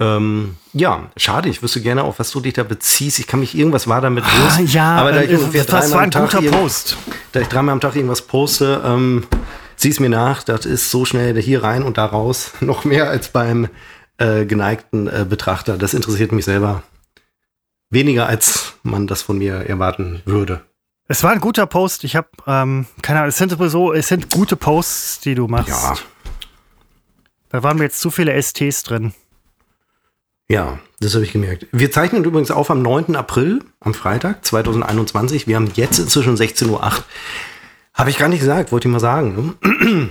Ähm, 0.00 0.56
ja, 0.72 1.10
schade. 1.16 1.48
Ich 1.48 1.62
wüsste 1.62 1.80
gerne, 1.80 2.04
auf 2.04 2.18
was 2.18 2.30
du 2.30 2.40
dich 2.40 2.54
da 2.54 2.62
beziehst. 2.62 3.18
Ich 3.18 3.26
kann 3.26 3.40
mich 3.40 3.56
irgendwas 3.56 3.86
war 3.86 4.00
damit 4.00 4.24
los. 4.24 4.54
Ah, 4.56 4.60
ja, 4.60 4.96
aber 4.96 5.12
da 5.12 5.22
ich 5.22 5.30
äh, 5.30 5.36
ungefähr 5.36 5.64
das 5.64 5.92
war 5.92 6.00
ein 6.00 6.10
guter 6.10 6.42
Post. 6.42 6.96
Da 7.32 7.40
ich 7.40 7.48
dreimal 7.48 7.74
am 7.74 7.80
Tag 7.80 7.94
irgendwas 7.94 8.22
poste, 8.22 8.82
ähm, 8.84 9.24
sieh 9.76 9.90
es 9.90 10.00
mir 10.00 10.08
nach. 10.08 10.42
Das 10.42 10.66
ist 10.66 10.90
so 10.90 11.04
schnell 11.04 11.40
hier 11.40 11.62
rein 11.62 11.82
und 11.82 11.98
da 11.98 12.06
raus. 12.06 12.52
Noch 12.60 12.84
mehr 12.84 13.10
als 13.10 13.28
beim 13.28 13.68
äh, 14.18 14.46
geneigten 14.46 15.06
äh, 15.06 15.26
Betrachter. 15.28 15.76
Das 15.76 15.94
interessiert 15.94 16.32
mich 16.32 16.46
selber 16.46 16.82
weniger, 17.90 18.26
als 18.26 18.74
man 18.82 19.06
das 19.06 19.22
von 19.22 19.38
mir 19.38 19.54
erwarten 19.54 20.22
würde. 20.24 20.62
Es 21.12 21.22
war 21.22 21.30
ein 21.30 21.40
guter 21.40 21.66
Post. 21.66 22.04
Ich 22.04 22.16
habe, 22.16 22.28
ähm, 22.46 22.86
keine 23.02 23.18
Ahnung, 23.18 23.28
es 23.28 23.36
sind 23.36 23.50
sowieso, 23.50 23.92
es 23.92 24.08
sind 24.08 24.30
gute 24.30 24.56
Posts, 24.56 25.20
die 25.20 25.34
du 25.34 25.46
machst. 25.46 25.68
Ja. 25.68 25.94
Da 27.50 27.62
waren 27.62 27.76
mir 27.76 27.84
jetzt 27.84 28.00
zu 28.00 28.10
viele 28.10 28.32
STs 28.40 28.82
drin. 28.82 29.12
Ja, 30.48 30.78
das 31.00 31.12
habe 31.12 31.22
ich 31.22 31.32
gemerkt. 31.32 31.66
Wir 31.70 31.92
zeichnen 31.92 32.24
übrigens 32.24 32.50
auf 32.50 32.70
am 32.70 32.80
9. 32.80 33.14
April, 33.14 33.62
am 33.80 33.92
Freitag 33.92 34.42
2021. 34.42 35.46
Wir 35.46 35.56
haben 35.56 35.70
jetzt 35.74 35.98
inzwischen 35.98 36.34
16.08 36.34 36.70
Uhr. 36.70 36.80
Habe 37.92 38.08
ich 38.08 38.16
gar 38.16 38.30
nicht 38.30 38.40
gesagt, 38.40 38.72
wollte 38.72 38.88
ich 38.88 38.92
mal 38.92 38.98
sagen. 38.98 39.54
Ne? 39.62 40.08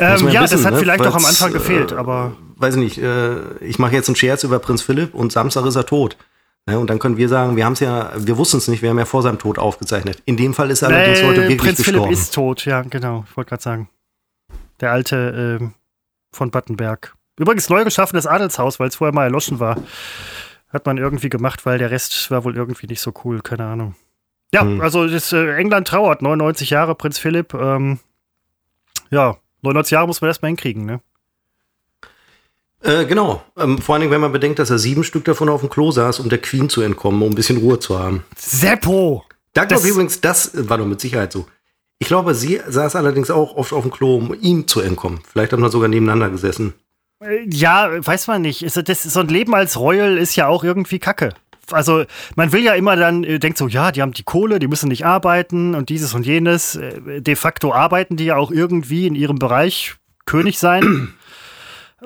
Ähm, 0.00 0.28
ja, 0.30 0.42
wissen, 0.42 0.56
das 0.56 0.64
hat 0.64 0.72
ne? 0.72 0.80
vielleicht 0.80 1.06
auch 1.06 1.14
am 1.14 1.24
Anfang 1.24 1.50
äh, 1.50 1.52
gefehlt, 1.52 1.92
aber. 1.92 2.34
Weiß 2.56 2.74
ich 2.74 2.80
nicht, 2.80 2.98
äh, 2.98 3.58
ich 3.58 3.78
mache 3.78 3.92
jetzt 3.92 4.08
einen 4.08 4.16
Scherz 4.16 4.42
über 4.42 4.58
Prinz 4.58 4.80
Philipp 4.82 5.14
und 5.14 5.30
Samstag 5.32 5.66
ist 5.66 5.76
er 5.76 5.86
tot. 5.86 6.16
Ne? 6.66 6.78
Und 6.78 6.88
dann 6.88 6.98
können 6.98 7.16
wir 7.16 7.28
sagen, 7.28 7.56
wir 7.56 7.64
haben 7.64 7.74
es 7.74 7.80
ja, 7.80 8.12
wir 8.16 8.38
wussten 8.38 8.58
es 8.58 8.68
nicht, 8.68 8.82
wir 8.82 8.90
haben 8.90 8.98
ja 8.98 9.04
vor 9.04 9.22
seinem 9.22 9.38
Tod 9.38 9.58
aufgezeichnet. 9.58 10.22
In 10.24 10.36
dem 10.36 10.54
Fall 10.54 10.70
ist 10.70 10.82
er 10.82 10.88
allerdings 10.88 11.22
heute 11.22 11.42
wirklich 11.42 11.58
Prinz 11.58 11.76
gestorben. 11.78 12.04
Philipp 12.04 12.18
ist 12.18 12.34
tot, 12.34 12.64
ja, 12.64 12.82
genau. 12.82 13.24
Ich 13.28 13.36
wollte 13.36 13.50
gerade 13.50 13.62
sagen. 13.62 13.88
Der 14.80 14.92
alte 14.92 15.60
äh, 15.60 15.66
von 16.32 16.50
Battenberg. 16.50 17.14
Übrigens 17.38 17.68
neu 17.68 17.84
geschaffenes 17.84 18.26
Adelshaus, 18.26 18.80
weil 18.80 18.88
es 18.88 18.96
vorher 18.96 19.14
mal 19.14 19.24
erloschen 19.24 19.60
war. 19.60 19.76
Hat 20.68 20.86
man 20.86 20.98
irgendwie 20.98 21.28
gemacht, 21.28 21.66
weil 21.66 21.78
der 21.78 21.90
Rest 21.90 22.30
war 22.30 22.44
wohl 22.44 22.56
irgendwie 22.56 22.86
nicht 22.86 23.00
so 23.00 23.12
cool, 23.24 23.40
keine 23.40 23.66
Ahnung. 23.66 23.94
Ja, 24.52 24.62
hm. 24.62 24.80
also 24.80 25.06
das, 25.06 25.32
äh, 25.32 25.56
England 25.56 25.88
trauert, 25.88 26.22
99 26.22 26.70
Jahre, 26.70 26.94
Prinz 26.94 27.18
Philipp. 27.18 27.54
Ähm, 27.54 27.98
ja, 29.10 29.36
99 29.62 29.92
Jahre 29.92 30.06
muss 30.06 30.20
man 30.20 30.28
erstmal 30.28 30.48
hinkriegen, 30.48 30.84
ne? 30.84 31.00
Äh, 32.84 33.06
genau. 33.06 33.42
Ähm, 33.58 33.78
vor 33.78 33.94
allen 33.94 34.02
Dingen, 34.02 34.12
wenn 34.12 34.20
man 34.20 34.32
bedenkt, 34.32 34.58
dass 34.58 34.70
er 34.70 34.78
sieben 34.78 35.04
Stück 35.04 35.24
davon 35.24 35.48
auf 35.48 35.60
dem 35.60 35.70
Klo 35.70 35.90
saß, 35.90 36.20
um 36.20 36.28
der 36.28 36.38
Queen 36.38 36.68
zu 36.68 36.82
entkommen, 36.82 37.22
um 37.22 37.32
ein 37.32 37.34
bisschen 37.34 37.56
Ruhe 37.56 37.78
zu 37.78 37.98
haben. 37.98 38.24
Seppo! 38.36 39.24
Da 39.54 39.64
glaube 39.64 39.84
ich 39.84 39.92
übrigens, 39.92 40.20
das 40.20 40.50
war 40.68 40.78
doch 40.78 40.86
mit 40.86 41.00
Sicherheit 41.00 41.32
so. 41.32 41.46
Ich 41.98 42.08
glaube, 42.08 42.34
sie 42.34 42.60
saß 42.66 42.96
allerdings 42.96 43.30
auch 43.30 43.56
oft 43.56 43.72
auf 43.72 43.82
dem 43.82 43.90
Klo, 43.90 44.16
um 44.16 44.36
ihm 44.38 44.66
zu 44.66 44.80
entkommen. 44.80 45.20
Vielleicht 45.30 45.52
haben 45.52 45.62
wir 45.62 45.70
sogar 45.70 45.88
nebeneinander 45.88 46.28
gesessen. 46.28 46.74
Äh, 47.24 47.48
ja, 47.48 47.88
weiß 48.06 48.26
man 48.26 48.42
nicht. 48.42 48.64
Das, 48.86 49.02
so 49.02 49.20
ein 49.20 49.28
Leben 49.28 49.54
als 49.54 49.78
Royal 49.78 50.18
ist 50.18 50.36
ja 50.36 50.48
auch 50.48 50.62
irgendwie 50.62 50.98
Kacke. 50.98 51.32
Also 51.70 52.04
man 52.36 52.52
will 52.52 52.62
ja 52.62 52.74
immer 52.74 52.96
dann, 52.96 53.24
äh, 53.24 53.38
denkt 53.38 53.56
so, 53.56 53.68
ja, 53.68 53.92
die 53.92 54.02
haben 54.02 54.12
die 54.12 54.24
Kohle, 54.24 54.58
die 54.58 54.68
müssen 54.68 54.88
nicht 54.88 55.06
arbeiten 55.06 55.74
und 55.74 55.88
dieses 55.88 56.12
und 56.12 56.26
jenes. 56.26 56.76
Äh, 56.76 57.22
de 57.22 57.36
facto 57.36 57.72
arbeiten 57.72 58.16
die 58.16 58.26
ja 58.26 58.36
auch 58.36 58.50
irgendwie 58.50 59.06
in 59.06 59.14
ihrem 59.14 59.38
Bereich 59.38 59.94
König 60.26 60.58
sein. 60.58 61.14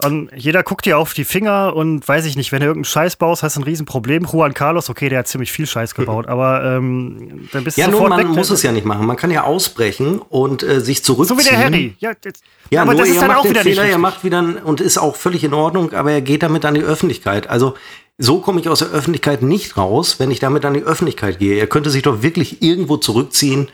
Und 0.05 0.31
jeder 0.35 0.63
guckt 0.63 0.85
dir 0.85 0.99
auf 0.99 1.13
die 1.13 1.25
Finger 1.25 1.75
und 1.75 2.07
weiß 2.07 2.25
ich 2.27 2.37
nicht, 2.37 2.53
wenn 2.53 2.61
du 2.61 2.67
irgendeinen 2.67 2.85
Scheiß 2.85 3.17
baust, 3.17 3.43
hast 3.43 3.57
du 3.57 3.61
ein 3.61 3.65
Riesenproblem. 3.65 4.27
Juan 4.31 4.55
Carlos, 4.55 4.91
okay, 4.91 5.09
der 5.09 5.21
hat 5.21 5.29
ziemlich 5.29 5.51
viel 5.51 5.67
Scheiß 5.67 5.95
gebaut, 5.95 6.27
aber 6.29 6.65
ähm, 6.65 7.49
dann 7.53 7.65
bist 7.65 7.77
du 7.77 7.81
ja, 7.81 7.91
sofort 7.91 8.11
nur 8.11 8.19
man 8.19 8.29
weg. 8.29 8.37
muss 8.37 8.51
es 8.51 8.63
ja 8.63 8.73
nicht 8.73 8.87
machen. 8.87 9.07
Man 9.07 9.17
kann 9.17 9.31
ja 9.31 9.45
ausbrechen 9.45 10.19
und 10.19 10.63
äh, 10.63 10.81
sich 10.81 11.05
zurückziehen. 11.05 11.39
So 11.39 11.45
wie 11.45 11.49
der 11.49 11.59
Harry. 11.59 11.97
Ja, 11.99 12.13
jetzt, 12.25 12.43
ja 12.71 12.83
aber 12.83 12.93
nur 12.93 13.01
das 13.01 13.11
ist 13.11 13.17
er 13.17 13.21
dann 13.23 13.29
macht 13.29 13.39
auch 13.39 13.43
den 13.43 13.51
wieder 13.51 13.63
Fehler, 13.63 13.85
er 13.85 13.99
macht 13.99 14.25
wieder 14.25 14.45
und 14.65 14.81
ist 14.81 14.99
auch 14.99 15.17
völlig 15.17 15.45
in 15.45 15.55
Ordnung, 15.55 15.93
aber 15.93 16.13
er 16.13 16.21
geht 16.21 16.43
damit 16.43 16.65
an 16.65 16.75
die 16.75 16.83
Öffentlichkeit. 16.83 17.49
Also 17.49 17.75
so 18.19 18.41
komme 18.41 18.61
ich 18.61 18.69
aus 18.69 18.81
der 18.81 18.89
Öffentlichkeit 18.89 19.43
nicht 19.43 19.77
raus, 19.77 20.19
wenn 20.19 20.31
ich 20.31 20.41
damit 20.41 20.65
an 20.65 20.75
die 20.75 20.83
Öffentlichkeit 20.83 21.39
gehe. 21.39 21.57
Er 21.59 21.67
könnte 21.67 21.91
sich 21.91 22.03
doch 22.03 22.23
wirklich 22.23 22.63
irgendwo 22.63 22.97
zurückziehen 22.97 23.69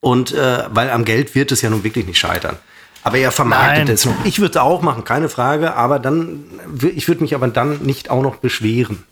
und 0.00 0.32
äh, 0.32 0.64
weil 0.70 0.90
am 0.90 1.04
Geld 1.04 1.34
wird 1.34 1.52
es 1.52 1.62
ja 1.62 1.70
nun 1.70 1.84
wirklich 1.84 2.06
nicht 2.06 2.18
scheitern. 2.18 2.56
Aber 3.02 3.18
er 3.18 3.30
vermarktet 3.30 3.86
Nein. 3.86 3.94
es 3.94 4.04
noch. 4.04 4.24
Ich 4.24 4.38
würde 4.40 4.50
es 4.50 4.56
auch 4.56 4.82
machen, 4.82 5.04
keine 5.04 5.28
Frage, 5.28 5.74
aber 5.74 5.98
dann, 5.98 6.44
ich 6.94 7.08
würde 7.08 7.22
mich 7.22 7.34
aber 7.34 7.48
dann 7.48 7.78
nicht 7.78 8.10
auch 8.10 8.22
noch 8.22 8.36
beschweren. 8.36 9.04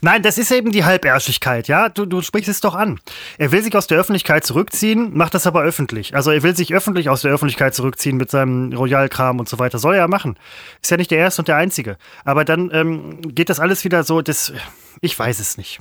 Nein, 0.00 0.22
das 0.22 0.38
ist 0.38 0.52
eben 0.52 0.70
die 0.70 0.84
Halbärschigkeit, 0.84 1.66
ja? 1.66 1.88
Du, 1.88 2.06
du 2.06 2.22
sprichst 2.22 2.48
es 2.48 2.60
doch 2.60 2.76
an. 2.76 3.00
Er 3.36 3.50
will 3.50 3.62
sich 3.62 3.74
aus 3.76 3.88
der 3.88 3.98
Öffentlichkeit 3.98 4.44
zurückziehen, 4.44 5.16
macht 5.16 5.34
das 5.34 5.44
aber 5.44 5.62
öffentlich. 5.62 6.14
Also 6.14 6.30
er 6.30 6.44
will 6.44 6.54
sich 6.54 6.72
öffentlich 6.72 7.08
aus 7.08 7.22
der 7.22 7.32
Öffentlichkeit 7.32 7.74
zurückziehen 7.74 8.16
mit 8.16 8.30
seinem 8.30 8.72
Royalkram 8.72 9.40
und 9.40 9.48
so 9.48 9.58
weiter. 9.58 9.80
Soll 9.80 9.94
er 9.94 10.02
ja 10.02 10.08
machen. 10.08 10.38
Ist 10.80 10.92
ja 10.92 10.96
nicht 10.96 11.10
der 11.10 11.18
Erste 11.18 11.42
und 11.42 11.48
der 11.48 11.56
Einzige. 11.56 11.96
Aber 12.24 12.44
dann 12.44 12.70
ähm, 12.72 13.34
geht 13.34 13.50
das 13.50 13.58
alles 13.58 13.82
wieder 13.82 14.04
so, 14.04 14.22
das, 14.22 14.52
ich 15.00 15.18
weiß 15.18 15.40
es 15.40 15.56
nicht. 15.58 15.80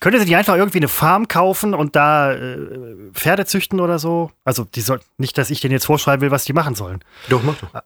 Könnte 0.00 0.18
sie 0.18 0.26
nicht 0.26 0.36
einfach 0.36 0.56
irgendwie 0.56 0.78
eine 0.78 0.88
Farm 0.88 1.28
kaufen 1.28 1.74
und 1.74 1.96
da 1.96 2.32
äh, 2.32 2.58
Pferde 3.12 3.46
züchten 3.46 3.80
oder 3.80 3.98
so? 3.98 4.30
Also, 4.44 4.64
die 4.64 4.80
soll, 4.80 5.00
nicht, 5.18 5.38
dass 5.38 5.50
ich 5.50 5.60
denen 5.60 5.72
jetzt 5.72 5.86
vorschreiben 5.86 6.20
will, 6.20 6.30
was 6.30 6.44
die 6.44 6.52
machen 6.52 6.74
sollen. 6.74 7.00
Doch, 7.28 7.42
mach 7.42 7.54
doch. 7.56 7.82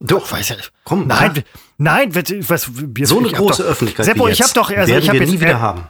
Doch, 0.00 0.32
weiß 0.32 0.48
ja. 0.48 0.56
Komm, 0.84 1.06
nein, 1.06 1.32
ja. 1.36 1.42
nein, 1.76 2.14
was, 2.14 2.70
wir, 2.72 3.06
so 3.06 3.18
eine 3.18 3.28
große 3.28 3.62
doch, 3.62 3.70
Öffentlichkeit. 3.70 4.06
Seppo, 4.06 4.28
ich 4.28 4.40
habe 4.40 4.52
doch, 4.54 4.70
also 4.70 4.94
ich 4.94 5.08
habe 5.08 5.18
jetzt 5.18 5.30
nie 5.30 5.40
wieder 5.40 5.50
äh, 5.50 5.54
haben. 5.54 5.84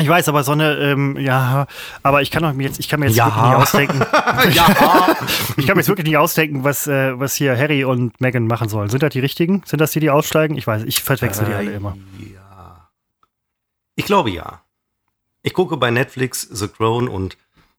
Ich 0.00 0.08
weiß, 0.08 0.28
aber 0.28 0.44
so 0.44 0.52
eine, 0.52 0.76
ähm, 0.76 1.16
ja, 1.18 1.66
aber 2.04 2.22
ich 2.22 2.30
kann 2.30 2.44
doch 2.44 2.52
mir 2.52 2.68
jetzt, 2.68 2.78
ich 2.78 2.88
kann 2.88 3.00
mir 3.00 3.06
jetzt 3.06 3.16
ja. 3.16 3.26
wirklich 3.26 3.42
nicht 3.42 3.56
ausdenken. 3.56 3.98
ja. 4.54 5.16
ich 5.56 5.66
kann 5.66 5.76
mir 5.76 5.80
jetzt 5.80 5.88
wirklich 5.88 6.06
nicht 6.06 6.16
ausdenken, 6.16 6.62
was, 6.62 6.86
äh, 6.86 7.18
was 7.18 7.34
hier 7.34 7.58
Harry 7.58 7.82
und 7.82 8.20
Meghan 8.20 8.46
machen 8.46 8.68
sollen. 8.68 8.90
Sind 8.90 9.02
das 9.02 9.10
die 9.10 9.18
richtigen? 9.18 9.62
Sind 9.66 9.80
das 9.80 9.90
die, 9.90 9.98
die 9.98 10.10
aussteigen? 10.10 10.56
Ich 10.56 10.68
weiß, 10.68 10.84
ich 10.84 11.02
verwechsel 11.02 11.46
äh, 11.46 11.48
die 11.48 11.54
alle 11.54 11.72
immer. 11.72 11.96
Ja. 12.20 12.37
Ich 13.98 14.04
glaube 14.04 14.30
ja. 14.30 14.62
Ich 15.42 15.54
gucke 15.54 15.76
bei 15.76 15.90
Netflix 15.90 16.42
The 16.42 16.68
Crown 16.68 17.08
und 17.08 17.36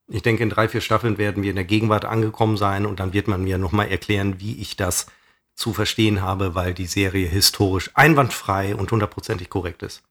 ich 0.10 0.21
denke, 0.21 0.43
in 0.43 0.49
drei, 0.49 0.67
vier 0.67 0.82
Staffeln 0.82 1.17
werden 1.17 1.43
wir 1.43 1.49
in 1.49 1.55
der 1.55 1.63
Gegenwart 1.63 2.03
angekommen 2.03 2.58
sein 2.58 2.86
und 2.86 2.99
dann 2.99 3.13
wird 3.13 3.29
man 3.29 3.41
mir 3.41 3.58
nochmal 3.58 3.88
erklären, 3.88 4.41
wie 4.41 4.60
ich 4.60 4.75
das 4.75 5.08
zu 5.55 5.71
verstehen 5.71 6.21
habe, 6.21 6.55
weil 6.55 6.73
die 6.73 6.88
Serie 6.88 7.25
historisch 7.25 7.91
einwandfrei 7.93 8.75
und 8.75 8.91
hundertprozentig 8.91 9.49
korrekt 9.49 9.82
ist. 9.82 10.03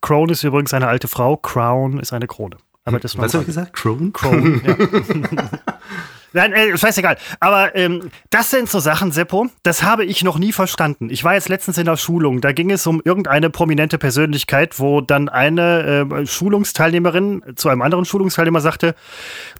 Crown 0.00 0.30
ist 0.30 0.42
übrigens 0.42 0.72
eine 0.72 0.88
alte 0.88 1.06
Frau, 1.06 1.36
Crown 1.36 2.00
ist 2.00 2.14
eine 2.14 2.28
Krone. 2.28 2.56
Aber 2.84 2.98
das 2.98 3.18
Was 3.18 3.34
habe 3.34 3.42
ich 3.42 3.48
gesagt? 3.48 3.74
Crown? 3.74 4.12
Crown, 4.14 4.62
ja. 4.64 4.76
Nein, 6.32 6.52
äh, 6.52 6.76
scheißegal. 6.76 7.16
Aber 7.40 7.74
ähm, 7.76 8.10
das 8.30 8.50
sind 8.50 8.68
so 8.68 8.78
Sachen, 8.78 9.12
Seppo, 9.12 9.48
das 9.62 9.82
habe 9.82 10.04
ich 10.04 10.24
noch 10.24 10.38
nie 10.38 10.52
verstanden. 10.52 11.10
Ich 11.10 11.24
war 11.24 11.34
jetzt 11.34 11.48
letztens 11.48 11.78
in 11.78 11.84
der 11.84 11.96
Schulung, 11.96 12.40
da 12.40 12.52
ging 12.52 12.70
es 12.70 12.86
um 12.86 13.02
irgendeine 13.04 13.50
prominente 13.50 13.98
Persönlichkeit, 13.98 14.78
wo 14.78 15.00
dann 15.00 15.28
eine 15.28 16.06
äh, 16.10 16.26
Schulungsteilnehmerin 16.26 17.42
zu 17.56 17.68
einem 17.68 17.82
anderen 17.82 18.04
Schulungsteilnehmer 18.04 18.60
sagte, 18.60 18.94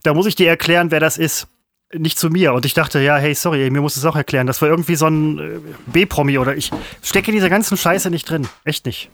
da 0.02 0.14
muss 0.14 0.26
ich 0.26 0.34
dir 0.34 0.48
erklären, 0.48 0.90
wer 0.90 1.00
das 1.00 1.18
ist. 1.18 1.48
Nicht 1.94 2.18
zu 2.18 2.30
mir. 2.30 2.54
Und 2.54 2.64
ich 2.64 2.72
dachte, 2.72 3.00
ja, 3.00 3.18
hey, 3.18 3.34
sorry, 3.34 3.68
mir 3.68 3.82
muss 3.82 3.96
es 3.96 4.06
auch 4.06 4.16
erklären. 4.16 4.46
Das 4.46 4.62
war 4.62 4.68
irgendwie 4.70 4.94
so 4.94 5.08
ein 5.08 5.38
äh, 5.38 5.58
B-Promi 5.86 6.38
oder 6.38 6.56
ich 6.56 6.70
stecke 7.02 7.30
in 7.30 7.34
dieser 7.34 7.50
ganzen 7.50 7.76
Scheiße 7.76 8.08
nicht 8.08 8.30
drin. 8.30 8.48
Echt 8.64 8.86
nicht. 8.86 9.10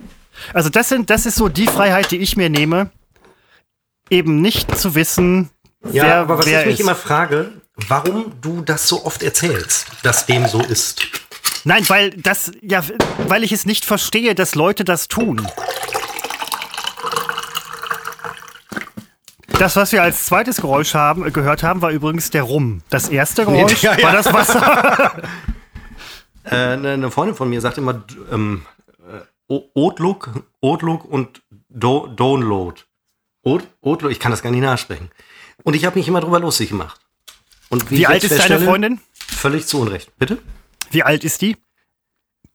Also 0.55 0.69
das 0.69 0.89
sind, 0.89 1.11
das 1.11 1.27
ist 1.27 1.35
so 1.35 1.49
die 1.49 1.67
Freiheit, 1.67 2.13
die 2.13 2.19
ich 2.19 2.37
mir 2.37 2.49
nehme, 2.49 2.91
eben 4.11 4.41
nicht 4.41 4.77
zu 4.77 4.95
wissen, 4.95 5.51
ja, 5.93 6.05
wer, 6.05 6.17
aber 6.17 6.39
was 6.39 6.47
ich 6.47 6.57
mich 6.57 6.67
ist. 6.75 6.81
immer 6.81 6.95
frage, 6.95 7.53
warum 7.89 8.33
du 8.41 8.63
das 8.63 8.89
so 8.89 9.05
oft 9.05 9.23
erzählst, 9.23 9.87
dass 10.03 10.27
dem 10.27 10.47
so 10.47 10.61
ist. 10.61 11.07
Nein, 11.65 11.89
weil 11.89 12.11
das, 12.11 12.53
ja, 12.63 12.83
weil 13.27 13.45
ich 13.45 13.53
es 13.53 13.67
nicht 13.67 13.85
verstehe, 13.85 14.35
dass 14.35 14.55
Leute 14.55 14.85
das 14.85 15.09
tun. 15.09 15.47
Das, 19.59 19.75
was 19.75 19.91
wir 19.91 20.03
als 20.03 20.25
zweites 20.27 20.61
Geräusch 20.61 20.95
haben, 20.95 21.33
gehört 21.33 21.65
haben, 21.65 21.83
war 21.83 21.91
übrigens 21.91 22.31
der 22.31 22.45
Rum. 22.45 22.83
Das 22.91 23.09
erste 23.09 23.45
Geräusch 23.45 23.83
ja, 23.83 23.97
ja. 23.97 24.05
war 24.05 24.13
das 24.13 24.33
Wasser. 24.33 25.13
äh, 26.45 26.55
eine 26.55 27.11
Freundin 27.11 27.35
von 27.35 27.51
mir 27.51 27.61
sagt 27.61 27.77
immer 27.77 28.05
ähm, 28.31 28.65
äh, 29.51 29.59
Outlook, 29.75 30.31
Outlook 30.61 31.05
und 31.05 31.43
Do 31.69 32.07
Download. 32.07 32.81
Outlook, 33.45 34.13
ich 34.13 34.21
kann 34.21 34.31
das 34.31 34.43
gar 34.43 34.51
nicht 34.51 34.61
nachsprechen. 34.63 35.11
Und 35.69 35.75
ich 35.75 35.85
habe 35.85 35.99
mich 35.99 36.09
immer 36.09 36.23
drüber 36.23 36.41
lustig 36.41 36.71
gemacht. 36.71 36.99
Und 37.69 37.91
wie, 37.91 37.99
wie 37.99 38.07
alt 38.07 38.25
ist 38.25 38.39
deine 38.39 38.59
Freundin? 38.59 39.01
Völlig 39.13 39.67
zu 39.67 39.79
Unrecht. 39.79 40.11
Bitte? 40.19 40.39
Wie 40.91 41.03
alt 41.03 41.25
ist 41.25 41.43
die? 41.43 41.59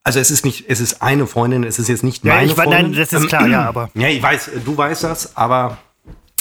Also 0.02 0.18
es 0.18 0.32
ist 0.32 0.44
nicht, 0.44 0.64
es 0.68 0.80
ist 0.80 1.00
eine 1.00 1.28
Freundin, 1.28 1.62
es 1.62 1.78
ist 1.78 1.86
jetzt 1.86 2.02
nicht 2.02 2.24
meine 2.24 2.40
ja, 2.40 2.46
ich, 2.46 2.54
Freundin. 2.54 2.90
Nein, 2.90 2.92
das 2.94 3.12
ist 3.12 3.28
klar, 3.28 3.46
ja, 3.46 3.66
aber. 3.68 3.88
Ja, 3.94 4.08
ich 4.08 4.20
weiß, 4.20 4.50
du 4.64 4.76
weißt 4.76 5.04
das, 5.04 5.36
aber 5.36 5.78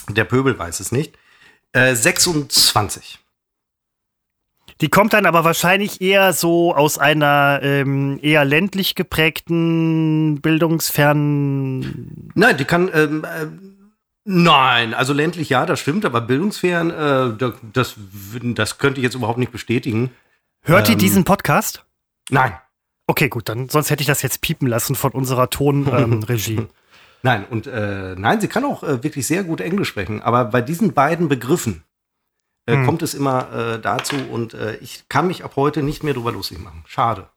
der 0.09 0.23
Pöbel 0.23 0.57
weiß 0.57 0.79
es 0.79 0.91
nicht. 0.91 1.13
Äh, 1.73 1.93
26. 1.93 3.19
Die 4.81 4.89
kommt 4.89 5.13
dann 5.13 5.27
aber 5.27 5.43
wahrscheinlich 5.43 6.01
eher 6.01 6.33
so 6.33 6.73
aus 6.73 6.97
einer 6.97 7.59
ähm, 7.61 8.17
eher 8.23 8.45
ländlich 8.45 8.95
geprägten, 8.95 10.41
bildungsfernen. 10.41 12.31
Nein, 12.33 12.57
die 12.57 12.65
kann 12.65 12.89
ähm, 12.95 13.23
äh, 13.23 13.45
Nein, 14.25 14.93
also 14.93 15.11
ländlich 15.11 15.49
ja, 15.49 15.65
das 15.65 15.79
stimmt, 15.79 16.05
aber 16.05 16.21
bildungsfern, 16.21 16.91
äh, 16.91 17.51
das, 17.73 17.95
das 18.41 18.77
könnte 18.77 18.99
ich 18.99 19.03
jetzt 19.03 19.15
überhaupt 19.15 19.39
nicht 19.39 19.51
bestätigen. 19.51 20.11
Hört 20.61 20.87
ähm, 20.87 20.93
ihr 20.93 20.97
diesen 20.97 21.25
Podcast? 21.25 21.85
Nein. 22.29 22.57
Okay, 23.05 23.27
gut, 23.27 23.49
dann 23.49 23.67
sonst 23.67 23.89
hätte 23.89 24.01
ich 24.01 24.07
das 24.07 24.21
jetzt 24.21 24.39
piepen 24.39 24.67
lassen 24.67 24.95
von 24.95 25.11
unserer 25.11 25.49
Tonregie. 25.49 26.67
Ähm, 27.25 27.29
nein, 27.41 27.45
und 27.49 27.67
äh, 27.67 28.15
nein, 28.17 28.41
sie 28.41 28.49
kann 28.49 28.65
auch 28.65 28.83
äh, 28.83 29.01
wirklich 29.01 29.25
sehr 29.25 29.45
gut 29.45 29.61
Englisch 29.61 29.87
sprechen, 29.87 30.21
aber 30.21 30.43
bei 30.45 30.61
diesen 30.61 30.93
beiden 30.93 31.29
Begriffen 31.29 31.85
äh, 32.65 32.73
hm. 32.73 32.85
kommt 32.85 33.01
es 33.01 33.13
immer 33.13 33.51
äh, 33.53 33.79
dazu 33.79 34.17
und 34.29 34.53
äh, 34.53 34.75
ich 34.77 35.07
kann 35.07 35.27
mich 35.27 35.45
ab 35.45 35.53
heute 35.55 35.83
nicht 35.83 36.03
mehr 36.03 36.13
drüber 36.13 36.33
lustig 36.33 36.59
machen. 36.59 36.83
Schade. 36.85 37.29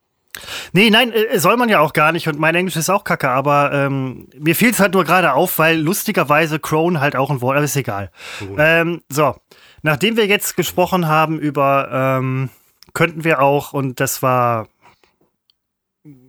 Nee, 0.71 0.89
nein, 0.89 1.11
äh, 1.11 1.39
soll 1.39 1.57
man 1.57 1.69
ja 1.69 1.79
auch 1.79 1.93
gar 1.93 2.11
nicht 2.11 2.27
und 2.27 2.39
mein 2.39 2.55
Englisch 2.55 2.75
ist 2.75 2.89
auch 2.89 3.03
kacke, 3.03 3.29
aber 3.29 3.71
ähm, 3.73 4.27
mir 4.37 4.55
fiel 4.55 4.69
es 4.69 4.79
halt 4.79 4.93
nur 4.93 5.03
gerade 5.03 5.33
auf, 5.33 5.57
weil 5.59 5.79
lustigerweise 5.79 6.59
Crone 6.59 6.99
halt 6.99 7.15
auch 7.15 7.29
ein 7.29 7.41
Wort, 7.41 7.55
aber 7.55 7.65
ist 7.65 7.75
egal. 7.75 8.11
Ähm, 8.57 9.01
so, 9.09 9.35
nachdem 9.81 10.17
wir 10.17 10.27
jetzt 10.27 10.55
gesprochen 10.55 11.07
haben 11.07 11.39
über, 11.39 11.89
ähm, 11.91 12.49
könnten 12.93 13.23
wir 13.23 13.41
auch, 13.41 13.73
und 13.73 13.99
das 13.99 14.21
war, 14.21 14.67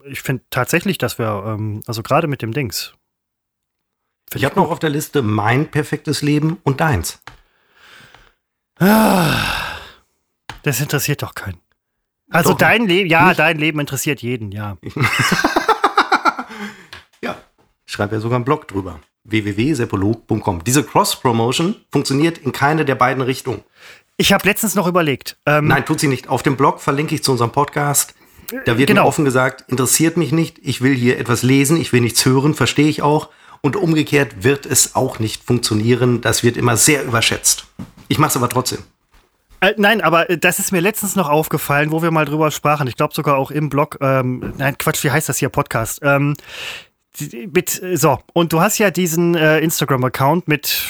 ich 0.04 0.22
finde 0.22 0.44
tatsächlich, 0.50 0.98
dass 0.98 1.18
wir, 1.18 1.44
ähm, 1.46 1.82
also 1.86 2.02
gerade 2.02 2.26
mit 2.26 2.42
dem 2.42 2.52
Dings. 2.52 2.94
Ich 4.34 4.44
habe 4.44 4.56
noch 4.56 4.70
auf 4.70 4.78
der 4.78 4.90
Liste 4.90 5.22
mein 5.22 5.70
perfektes 5.70 6.20
Leben 6.22 6.58
und 6.62 6.80
deins. 6.80 7.22
Das 10.62 10.80
interessiert 10.80 11.22
doch 11.22 11.34
keinen. 11.34 11.60
Also 12.30 12.50
Doch, 12.50 12.58
dein 12.58 12.86
Leben, 12.86 13.08
ja, 13.08 13.28
nicht? 13.28 13.38
dein 13.38 13.58
Leben 13.58 13.80
interessiert 13.80 14.20
jeden, 14.22 14.52
ja. 14.52 14.76
Ja, 17.22 17.36
ich 17.86 17.92
schreibe 17.92 18.14
ja 18.16 18.20
sogar 18.20 18.36
einen 18.36 18.44
Blog 18.44 18.68
drüber. 18.68 19.00
www.seppolog.com. 19.24 20.64
Diese 20.64 20.84
Cross-Promotion 20.84 21.76
funktioniert 21.90 22.38
in 22.38 22.52
keine 22.52 22.84
der 22.84 22.94
beiden 22.94 23.22
Richtungen. 23.22 23.62
Ich 24.16 24.32
habe 24.32 24.46
letztens 24.46 24.74
noch 24.74 24.86
überlegt. 24.86 25.36
Ähm, 25.46 25.66
Nein, 25.68 25.84
tut 25.84 26.00
sie 26.00 26.08
nicht. 26.08 26.28
Auf 26.28 26.42
dem 26.42 26.56
Blog 26.56 26.80
verlinke 26.80 27.14
ich 27.14 27.22
zu 27.22 27.32
unserem 27.32 27.50
Podcast. 27.50 28.14
Da 28.64 28.78
wird 28.78 28.88
Genau. 28.88 29.02
mir 29.02 29.08
offen 29.08 29.24
gesagt, 29.24 29.64
interessiert 29.70 30.16
mich 30.16 30.32
nicht. 30.32 30.58
Ich 30.62 30.80
will 30.80 30.94
hier 30.94 31.18
etwas 31.18 31.42
lesen, 31.42 31.76
ich 31.80 31.92
will 31.92 32.00
nichts 32.00 32.24
hören, 32.24 32.54
verstehe 32.54 32.88
ich 32.88 33.02
auch. 33.02 33.28
Und 33.60 33.76
umgekehrt 33.76 34.42
wird 34.44 34.64
es 34.66 34.94
auch 34.94 35.18
nicht 35.18 35.44
funktionieren. 35.44 36.20
Das 36.20 36.42
wird 36.42 36.56
immer 36.56 36.76
sehr 36.76 37.04
überschätzt. 37.04 37.66
Ich 38.08 38.18
mache 38.18 38.30
es 38.30 38.36
aber 38.36 38.48
trotzdem. 38.48 38.78
Äh, 39.60 39.74
nein, 39.76 40.00
aber 40.00 40.30
äh, 40.30 40.38
das 40.38 40.58
ist 40.58 40.72
mir 40.72 40.80
letztens 40.80 41.16
noch 41.16 41.28
aufgefallen, 41.28 41.90
wo 41.90 42.02
wir 42.02 42.10
mal 42.10 42.24
drüber 42.24 42.50
sprachen. 42.50 42.86
Ich 42.86 42.96
glaube 42.96 43.14
sogar 43.14 43.36
auch 43.36 43.50
im 43.50 43.68
Blog. 43.68 43.98
Ähm, 44.00 44.52
nein, 44.56 44.78
Quatsch, 44.78 45.02
wie 45.04 45.10
heißt 45.10 45.28
das 45.28 45.38
hier? 45.38 45.48
Podcast. 45.48 46.00
Ähm, 46.02 46.34
mit, 47.52 47.82
äh, 47.82 47.96
so, 47.96 48.20
und 48.32 48.52
du 48.52 48.60
hast 48.60 48.78
ja 48.78 48.90
diesen 48.90 49.34
äh, 49.34 49.58
Instagram-Account 49.58 50.46
mit 50.46 50.84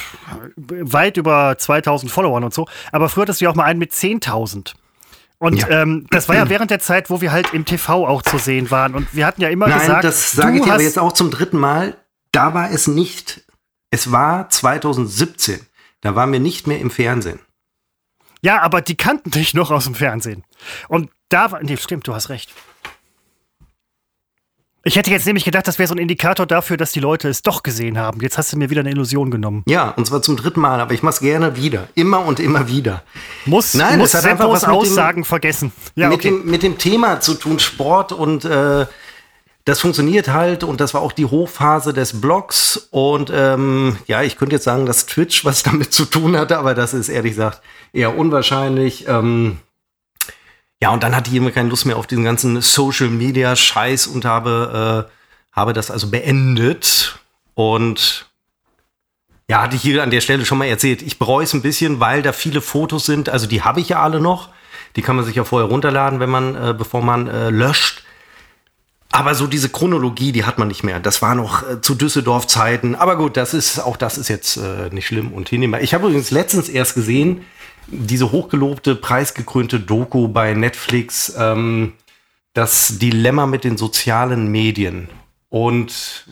äh, 0.57 0.75
weit 0.81 1.17
über 1.17 1.57
2000 1.57 2.13
Followern 2.13 2.45
und 2.45 2.53
so. 2.53 2.67
Aber 2.93 3.09
früher 3.09 3.23
hattest 3.23 3.41
du 3.41 3.47
ja 3.47 3.51
auch 3.51 3.55
mal 3.55 3.65
einen 3.65 3.79
mit 3.79 3.93
10.000. 3.93 4.75
Und 5.39 5.61
Ja. 5.61 5.69
ähm, 5.83 6.07
das 6.11 6.29
war 6.29 6.35
ja 6.37 6.49
während 6.49 6.71
der 6.71 6.81
Zeit, 6.81 7.11
wo 7.11 7.21
wir 7.21 7.33
halt 7.33 7.55
im 7.55 7.65
TV 7.65 8.07
auch 8.07 8.23
zu 8.23 8.39
sehen 8.39 8.71
waren. 8.71 8.95
Und 8.95 9.15
wir 9.15 9.25
hatten 9.25 9.41
ja 9.41 9.49
immer 9.49 9.69
Nein, 9.69 9.79
gesagt, 9.81 10.05
das 10.05 10.33
sage 10.33 10.59
ich 10.59 10.65
dir 10.65 10.75
aber 10.75 10.83
jetzt 10.83 10.99
auch 10.99 11.13
zum 11.13 11.31
dritten 11.31 11.59
Mal. 11.59 11.97
Da 12.33 12.55
war 12.55 12.71
es 12.71 12.89
nicht. 12.89 13.45
Es 13.91 14.11
war 14.13 14.51
2017. 14.51 15.61
Da 16.01 16.15
waren 16.15 16.33
wir 16.33 16.41
nicht 16.41 16.67
mehr 16.67 16.81
im 16.81 16.91
Fernsehen. 16.91 17.39
Ja, 18.41 18.61
aber 18.63 18.81
die 18.83 18.97
kannten 18.97 19.31
dich 19.31 19.55
noch 19.55 19.71
aus 19.71 19.85
dem 19.85 19.95
Fernsehen. 19.95 20.45
Und 20.89 21.11
da 21.29 21.51
war. 21.53 21.63
Nee, 21.63 21.77
stimmt, 21.77 22.07
du 22.07 22.15
hast 22.15 22.29
recht. 22.29 22.51
Ich 24.85 24.97
hätte 24.97 25.11
jetzt 25.11 25.27
nämlich 25.27 25.45
gedacht, 25.45 25.67
das 25.67 25.79
wäre 25.79 25.89
so 25.89 25.95
ein 25.95 25.99
Indikator 25.99 26.47
dafür, 26.47 26.77
dass 26.77 26.93
die 26.93 27.01
Leute 27.01 27.29
es 27.29 27.43
doch 27.43 27.63
gesehen 27.63 27.99
haben. 27.99 28.21
Jetzt 28.23 28.39
hast 28.39 28.53
du 28.53 28.57
mir 28.57 28.71
wieder 28.71 28.81
eine 28.81 28.91
Illusion 28.91 29.31
genommen. 29.31 29.63
Ja, 29.67 29.91
und 29.91 30.07
zwar 30.07 30.23
zum 30.23 30.37
dritten 30.37 30.61
Mal, 30.61 30.81
aber 30.81 30.95
ich 30.95 31.03
mache 31.03 31.15
es 31.15 31.21
gerne 31.21 31.57
wieder. 31.57 31.89
Immer 31.95 32.25
und 32.25 32.41
immer 32.41 32.69
wieder. 32.69 33.03
Muss, 33.45 33.75
Nein, 33.75 33.99
muss 33.99 34.15
es 34.15 34.23
hat 34.23 34.31
einfach 34.31 34.49
was 34.49 34.63
mit 34.63 34.71
dem- 34.71 34.77
Aussagen 34.77 35.25
vergessen. 35.25 35.73
Ja, 35.97 36.09
mit, 36.09 36.21
okay. 36.21 36.29
dem, 36.31 36.47
mit 36.47 36.63
dem 36.63 36.79
Thema 36.79 37.21
zu 37.21 37.35
tun, 37.35 37.59
Sport 37.59 38.13
und 38.13 38.45
äh, 38.47 38.87
das 39.69 39.81
funktioniert 39.81 40.29
halt 40.29 40.65
und 40.65 40.81
das 40.81 40.95
war 40.95 41.03
auch 41.03 41.13
die 41.13 41.27
Hochphase 41.27 41.93
des 41.93 42.23
Blogs 42.23 42.89
und 42.91 43.31
ähm, 43.31 43.99
ja, 44.07 44.23
ich 44.23 44.39
könnte 44.39 44.57
jetzt 44.57 44.65
sagen, 44.65 44.87
dass 44.87 45.05
Twitch 45.05 45.45
was 45.45 45.63
damit 45.63 45.93
zu 45.93 46.07
tun 46.07 46.39
hatte, 46.39 46.57
aber 46.57 46.75
das 46.75 46.95
ist 46.95 47.11
ehrlich 47.11 47.33
gesagt 47.33 47.61
eher 47.93 48.17
unwahrscheinlich. 48.17 49.07
Ähm, 49.09 49.59
ja, 50.81 50.91
und 50.91 51.03
dann 51.03 51.15
hatte 51.15 51.29
ich 51.29 51.37
immer 51.37 51.51
keine 51.51 51.69
Lust 51.69 51.85
mehr 51.85 51.99
auf 51.99 52.07
diesen 52.07 52.25
ganzen 52.25 52.63
Social 52.63 53.09
Media 53.09 53.55
Scheiß 53.55 54.07
und 54.07 54.25
habe, 54.25 55.07
äh, 55.07 55.13
habe 55.55 55.75
das 55.75 55.91
also 55.91 56.09
beendet 56.09 57.19
und 57.53 58.25
ja, 59.51 59.61
hatte 59.61 59.77
ich 59.77 59.83
hier 59.83 60.03
an 60.03 60.11
der 60.11 60.23
Stelle 60.23 60.47
schon 60.47 60.57
mal 60.57 60.69
erzählt. 60.69 61.03
Ich 61.03 61.19
bereue 61.19 61.45
es 61.45 61.53
ein 61.53 61.63
bisschen, 61.63 62.01
weil 62.01 62.23
da 62.23 62.33
viele 62.33 62.63
Fotos 62.63 63.05
sind. 63.05 63.29
Also 63.29 63.47
die 63.47 63.63
habe 63.63 63.81
ich 63.81 63.91
ja 63.91 64.03
alle 64.03 64.21
noch. 64.21 64.49
Die 64.97 65.03
kann 65.03 65.17
man 65.17 65.27
sich 65.27 65.37
ja 65.37 65.45
vorher 65.45 65.69
runterladen, 65.69 66.21
wenn 66.21 66.31
man, 66.31 66.55
äh, 66.55 66.75
bevor 66.77 67.03
man 67.03 67.29
äh, 67.29 67.51
löscht. 67.51 68.05
Aber 69.19 69.35
so 69.35 69.49
diese 69.49 69.69
Chronologie, 69.69 70.31
die 70.31 70.45
hat 70.45 70.59
man 70.59 70.69
nicht 70.69 70.85
mehr. 70.85 71.01
Das 71.01 71.23
war 71.23 71.35
noch 71.35 71.69
äh, 71.69 71.81
zu 71.81 71.97
Düsseldorf-Zeiten. 71.97 72.95
Aber 72.95 73.17
gut, 73.17 73.37
das 73.37 73.53
ist 73.53 73.81
auch 73.81 73.97
das 73.97 74.17
ist 74.17 74.29
jetzt 74.29 74.59
äh, 74.59 74.91
nicht 74.93 75.09
schlimm 75.09 75.33
und 75.33 75.49
hinnehmbar. 75.49 75.81
Ich 75.81 75.93
habe 75.93 76.07
übrigens 76.07 76.31
letztens 76.31 76.69
erst 76.69 76.95
gesehen, 76.95 77.45
diese 77.89 78.31
hochgelobte, 78.31 78.95
preisgekrönte 78.95 79.81
Doku 79.81 80.29
bei 80.29 80.55
Netflix, 80.55 81.35
ähm, 81.37 81.95
das 82.55 83.01
Dilemma 83.01 83.47
mit 83.47 83.65
den 83.65 83.77
sozialen 83.77 84.53
Medien. 84.53 85.09
Und 85.49 86.29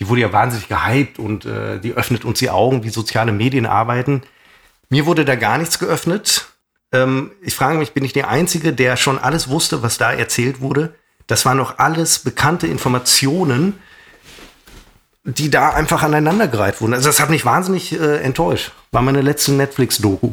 die 0.00 0.08
wurde 0.08 0.22
ja 0.22 0.32
wahnsinnig 0.32 0.66
gehypt 0.66 1.20
und 1.20 1.44
äh, 1.44 1.78
die 1.78 1.92
öffnet 1.92 2.24
uns 2.24 2.40
die 2.40 2.50
Augen, 2.50 2.82
wie 2.82 2.90
soziale 2.90 3.30
Medien 3.30 3.64
arbeiten. 3.64 4.22
Mir 4.88 5.06
wurde 5.06 5.24
da 5.24 5.36
gar 5.36 5.56
nichts 5.56 5.78
geöffnet. 5.78 6.48
Ähm, 6.90 7.30
ich 7.42 7.54
frage 7.54 7.78
mich, 7.78 7.92
bin 7.92 8.04
ich 8.04 8.12
der 8.12 8.28
Einzige, 8.28 8.72
der 8.72 8.96
schon 8.96 9.20
alles 9.20 9.48
wusste, 9.48 9.84
was 9.84 9.98
da 9.98 10.12
erzählt 10.12 10.60
wurde? 10.60 10.96
Das 11.28 11.46
waren 11.46 11.56
noch 11.56 11.78
alles 11.78 12.18
bekannte 12.18 12.66
Informationen, 12.66 13.74
die 15.24 15.50
da 15.50 15.70
einfach 15.70 16.02
aneinandergereiht 16.02 16.80
wurden. 16.80 16.94
Also 16.94 17.08
das 17.08 17.20
hat 17.20 17.30
mich 17.30 17.44
wahnsinnig 17.44 17.92
äh, 17.92 18.16
enttäuscht. 18.22 18.72
War 18.92 19.02
meine 19.02 19.20
letzte 19.20 19.52
Netflix-Doku. 19.52 20.32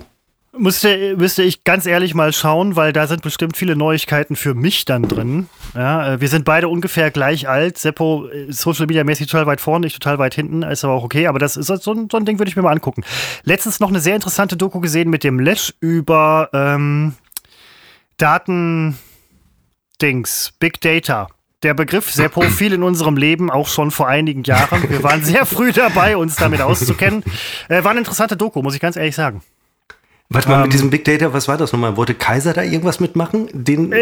Müsste, 0.57 1.17
müsste 1.17 1.43
ich 1.43 1.65
ganz 1.65 1.85
ehrlich 1.85 2.13
mal 2.13 2.31
schauen, 2.31 2.77
weil 2.77 2.93
da 2.93 3.07
sind 3.07 3.21
bestimmt 3.21 3.57
viele 3.57 3.75
Neuigkeiten 3.75 4.37
für 4.37 4.53
mich 4.53 4.85
dann 4.85 5.03
drin. 5.03 5.49
Ja, 5.73 6.13
äh, 6.13 6.21
wir 6.21 6.29
sind 6.29 6.45
beide 6.45 6.69
ungefähr 6.69 7.11
gleich 7.11 7.49
alt. 7.49 7.77
Seppo 7.77 8.27
ist 8.27 8.61
Social 8.61 8.85
Media 8.85 9.03
mäßig 9.03 9.27
total 9.27 9.47
weit 9.47 9.59
vorne, 9.59 9.85
ich 9.87 9.93
total 9.93 10.17
weit 10.17 10.33
hinten, 10.33 10.63
ist 10.63 10.85
aber 10.85 10.93
auch 10.93 11.03
okay. 11.03 11.27
Aber 11.27 11.39
das 11.39 11.57
ist 11.57 11.67
so 11.67 11.91
ein, 11.91 12.07
so 12.09 12.15
ein 12.15 12.23
Ding, 12.23 12.39
würde 12.39 12.47
ich 12.47 12.55
mir 12.55 12.61
mal 12.61 12.71
angucken. 12.71 13.03
Letztens 13.43 13.81
noch 13.81 13.89
eine 13.89 13.99
sehr 13.99 14.15
interessante 14.15 14.55
Doku 14.55 14.79
gesehen 14.79 15.09
mit 15.09 15.25
dem 15.25 15.39
Lesch 15.39 15.73
über 15.81 16.49
ähm, 16.53 17.15
Daten. 18.15 18.97
Dings, 19.97 20.53
Big 20.59 20.81
Data. 20.81 21.27
Der 21.63 21.73
Begriff 21.73 22.11
Seppo 22.11 22.41
fiel 22.41 22.73
in 22.73 22.83
unserem 22.83 23.17
Leben 23.17 23.49
auch 23.49 23.67
schon 23.67 23.89
vor 23.89 24.07
einigen 24.07 24.43
Jahren. 24.43 24.87
Wir 24.89 25.01
waren 25.03 25.23
sehr 25.23 25.45
früh 25.45 25.71
dabei, 25.71 26.15
uns 26.17 26.35
damit 26.35 26.61
auszukennen. 26.61 27.23
Äh, 27.69 27.83
war 27.83 27.91
eine 27.91 28.01
interessante 28.01 28.37
Doku, 28.37 28.61
muss 28.61 28.75
ich 28.75 28.81
ganz 28.81 28.95
ehrlich 28.95 29.15
sagen. 29.15 29.41
Warte 30.29 30.49
mal, 30.49 30.55
Ähm, 30.55 30.61
mit 30.63 30.73
diesem 30.73 30.89
Big 30.89 31.05
Data, 31.05 31.33
was 31.33 31.47
war 31.47 31.57
das 31.57 31.71
nochmal? 31.71 31.97
Wollte 31.97 32.15
Kaiser 32.15 32.53
da 32.53 32.63
irgendwas 32.63 32.99
mitmachen? 32.99 33.47
Den, 33.53 33.93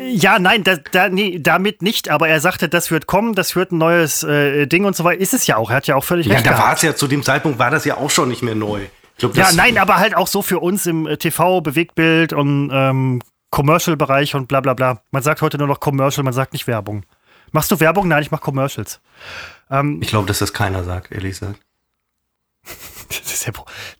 Ja, 0.00 0.38
nein, 0.38 0.62
da, 0.64 0.76
da, 0.76 1.08
nee, 1.08 1.38
damit 1.40 1.82
nicht, 1.82 2.08
aber 2.08 2.28
er 2.28 2.40
sagte, 2.40 2.68
das 2.68 2.90
wird 2.90 3.06
kommen, 3.06 3.34
das 3.34 3.56
wird 3.56 3.72
ein 3.72 3.78
neues 3.78 4.22
äh, 4.22 4.66
Ding 4.66 4.84
und 4.84 4.94
so 4.94 5.04
weiter. 5.04 5.20
Ist 5.20 5.34
es 5.34 5.46
ja 5.46 5.56
auch, 5.56 5.70
er 5.70 5.76
hat 5.76 5.86
ja 5.88 5.96
auch 5.96 6.04
völlig 6.04 6.26
ja, 6.26 6.34
recht 6.34 6.46
da 6.46 6.50
gehabt. 6.52 6.66
war 6.66 6.74
es 6.74 6.82
ja, 6.82 6.94
zu 6.94 7.08
dem 7.08 7.22
Zeitpunkt 7.22 7.58
war 7.58 7.70
das 7.70 7.84
ja 7.84 7.96
auch 7.96 8.10
schon 8.10 8.28
nicht 8.28 8.42
mehr 8.42 8.54
neu. 8.54 8.80
Glaub, 9.18 9.36
Ja, 9.36 9.50
nein, 9.54 9.76
aber 9.76 9.98
halt 9.98 10.16
auch 10.16 10.28
so 10.28 10.40
für 10.42 10.60
uns 10.60 10.86
im 10.86 11.06
äh, 11.06 11.16
TV, 11.16 11.60
Bewegtbild 11.60 12.32
und 12.32 12.70
ähm, 12.72 13.20
Commercial-Bereich 13.52 14.34
und 14.34 14.48
bla 14.48 14.60
bla 14.60 14.74
bla. 14.74 15.02
Man 15.12 15.22
sagt 15.22 15.42
heute 15.42 15.58
nur 15.58 15.68
noch 15.68 15.78
Commercial, 15.78 16.24
man 16.24 16.32
sagt 16.32 16.52
nicht 16.54 16.66
Werbung. 16.66 17.04
Machst 17.52 17.70
du 17.70 17.78
Werbung? 17.78 18.08
Nein, 18.08 18.22
ich 18.22 18.30
mach 18.30 18.40
Commercials. 18.40 19.00
Ähm, 19.70 20.00
Ich 20.02 20.08
glaube, 20.08 20.26
dass 20.26 20.40
das 20.40 20.52
keiner 20.52 20.82
sagt, 20.84 21.12
ehrlich 21.12 21.38
gesagt. 21.38 21.60
Das 23.20 23.32
ist 23.32 23.46
ja, 23.46 23.52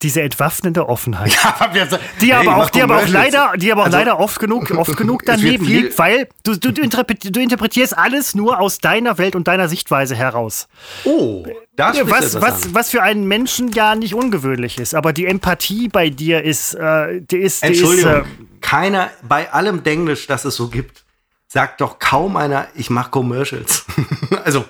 diese 0.03 0.23
entwaffnende 0.23 0.89
Offenheit. 0.89 1.33
Ja, 1.75 1.87
Die 2.21 2.27
Hey, 2.27 2.33
aber 2.33 2.45
mach 2.57 2.57
auch, 2.67 2.71
die 2.71 2.83
aber 2.83 2.97
auch 2.99 3.09
leider, 3.09 3.53
die 3.57 3.71
aber 3.73 3.83
auch 3.83 3.87
Also- 3.87 3.99
leider 3.99 4.19
oft 4.19 4.39
genug, 4.41 4.71
oft 4.77 4.97
genug 4.97 5.23
daneben 5.27 5.65
liegt, 5.67 5.99
weil 5.99 6.29
du, 6.45 6.57
du, 6.57 6.73
du, 6.73 6.83
interpre- 6.83 7.31
du 7.31 7.41
interpretierst 7.41 7.97
alles 7.97 8.35
nur 8.35 8.59
aus 8.61 8.79
deiner 8.79 9.19
Welt 9.19 9.37
und 9.37 9.49
deiner 9.49 9.69
Sichtweise 9.69 10.15
heraus. 10.15 10.69
Oh, 11.05 11.45
da 11.77 11.93
Ja, 11.93 12.09
was, 12.11 12.41
was, 12.41 12.75
was 12.75 12.91
für 12.91 13.03
einen 13.03 13.27
Menschen 13.29 13.71
ja 13.73 13.95
nicht 13.95 14.15
ungewöhnlich 14.15 14.79
ist. 14.79 14.95
Aber 14.95 15.13
die 15.13 15.27
Empathie 15.27 15.89
bei 15.89 16.11
dir 16.11 16.43
ist, 16.43 16.75
äh, 16.75 17.21
die 17.21 17.37
ist, 17.39 17.63
die 17.63 17.69
ist 17.69 17.81
Entschuldigung, 17.81 18.13
äh, 18.13 18.23
keiner, 18.61 19.11
bei 19.23 19.53
allem 19.53 19.83
Denglisch, 19.83 20.27
das 20.27 20.45
es 20.45 20.57
so 20.57 20.69
gibt, 20.69 21.05
sagt 21.49 21.81
doch 21.83 21.99
kaum 21.99 22.37
einer, 22.37 22.69
ich 22.75 22.89
mache 22.89 23.11
Commercials. 23.11 23.85
also, 24.45 24.65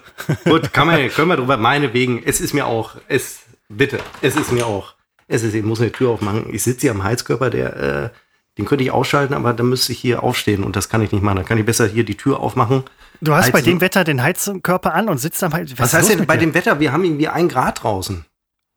gut, 0.45 0.73
kann 0.73 0.89
man, 0.89 1.09
können 1.11 1.29
wir 1.29 1.37
drüber, 1.37 1.57
meinetwegen, 1.57 2.23
es 2.25 2.41
ist 2.41 2.55
mir 2.55 2.67
auch, 2.67 2.97
es, 3.07 3.41
bitte, 3.77 4.01
es 4.21 4.37
ist 4.37 4.53
mir 4.53 4.67
auch, 4.67 4.95
es 5.29 5.43
ist, 5.43 5.55
ich 5.55 5.65
muss 5.65 5.81
eine 5.81 5.93
Tür 5.93 6.11
aufmachen, 6.11 6.53
ich 6.53 6.63
sitze 6.63 6.83
hier 6.83 6.91
am 6.93 7.03
Heizkörper, 7.03 7.51
der, 7.51 7.77
äh, 7.77 8.11
den 8.59 8.67
könnte 8.67 8.85
ich 8.85 8.91
ausschalten, 8.91 9.35
aber 9.35 9.53
dann 9.55 9.69
müsste 9.69 9.93
ich 9.93 9.99
hier 9.99 10.23
aufstehen 10.23 10.63
und 10.63 10.77
das 10.77 10.89
kann 10.89 11.01
ich 11.01 11.11
nicht 11.11 11.23
machen. 11.23 11.37
Dann 11.37 11.47
kann 11.47 11.57
ich 11.57 11.65
besser 11.65 11.87
hier 11.87 12.05
die 12.05 12.17
Tür 12.17 12.41
aufmachen. 12.41 12.85
du 13.23 13.35
hast 13.35 13.51
bei 13.51 13.59
Heizen. 13.59 13.71
dem 13.71 13.81
Wetter 13.81 14.05
den 14.05 14.23
Heizkörper 14.23 14.95
an 14.95 15.09
und 15.09 15.19
sitzt 15.19 15.43
am 15.43 15.55
Heiz. 15.55 15.71
Was 15.79 15.89
ist 15.89 15.95
heißt 15.95 16.11
denn 16.11 16.27
bei 16.27 16.37
dir? 16.37 16.47
dem 16.47 16.55
Wetter? 16.55 16.79
Wir 16.79 16.93
haben 16.93 17.03
irgendwie 17.05 17.29
ein 17.29 17.49
Grad 17.49 17.83
draußen. 17.83 18.27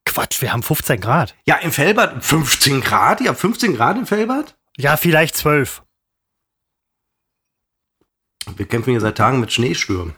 Quatsch, 0.06 0.42
wir 0.42 0.54
haben 0.54 0.64
15 0.64 1.02
Grad. 1.02 1.36
Ja, 1.46 1.56
im 1.58 1.72
Fellbad 1.72 2.24
15 2.24 2.80
Grad? 2.80 3.20
Ihr 3.20 3.30
habt 3.30 3.40
15 3.40 3.76
Grad 3.76 3.98
im 3.98 4.06
Fellbad? 4.06 4.56
Ja, 4.78 4.96
vielleicht 4.96 5.36
12. 5.36 5.82
Wir 8.56 8.66
kämpfen 8.66 8.92
hier 8.92 9.02
seit 9.02 9.18
Tagen 9.18 9.42
mit 9.42 9.52
Schneestürmen. 9.52 10.16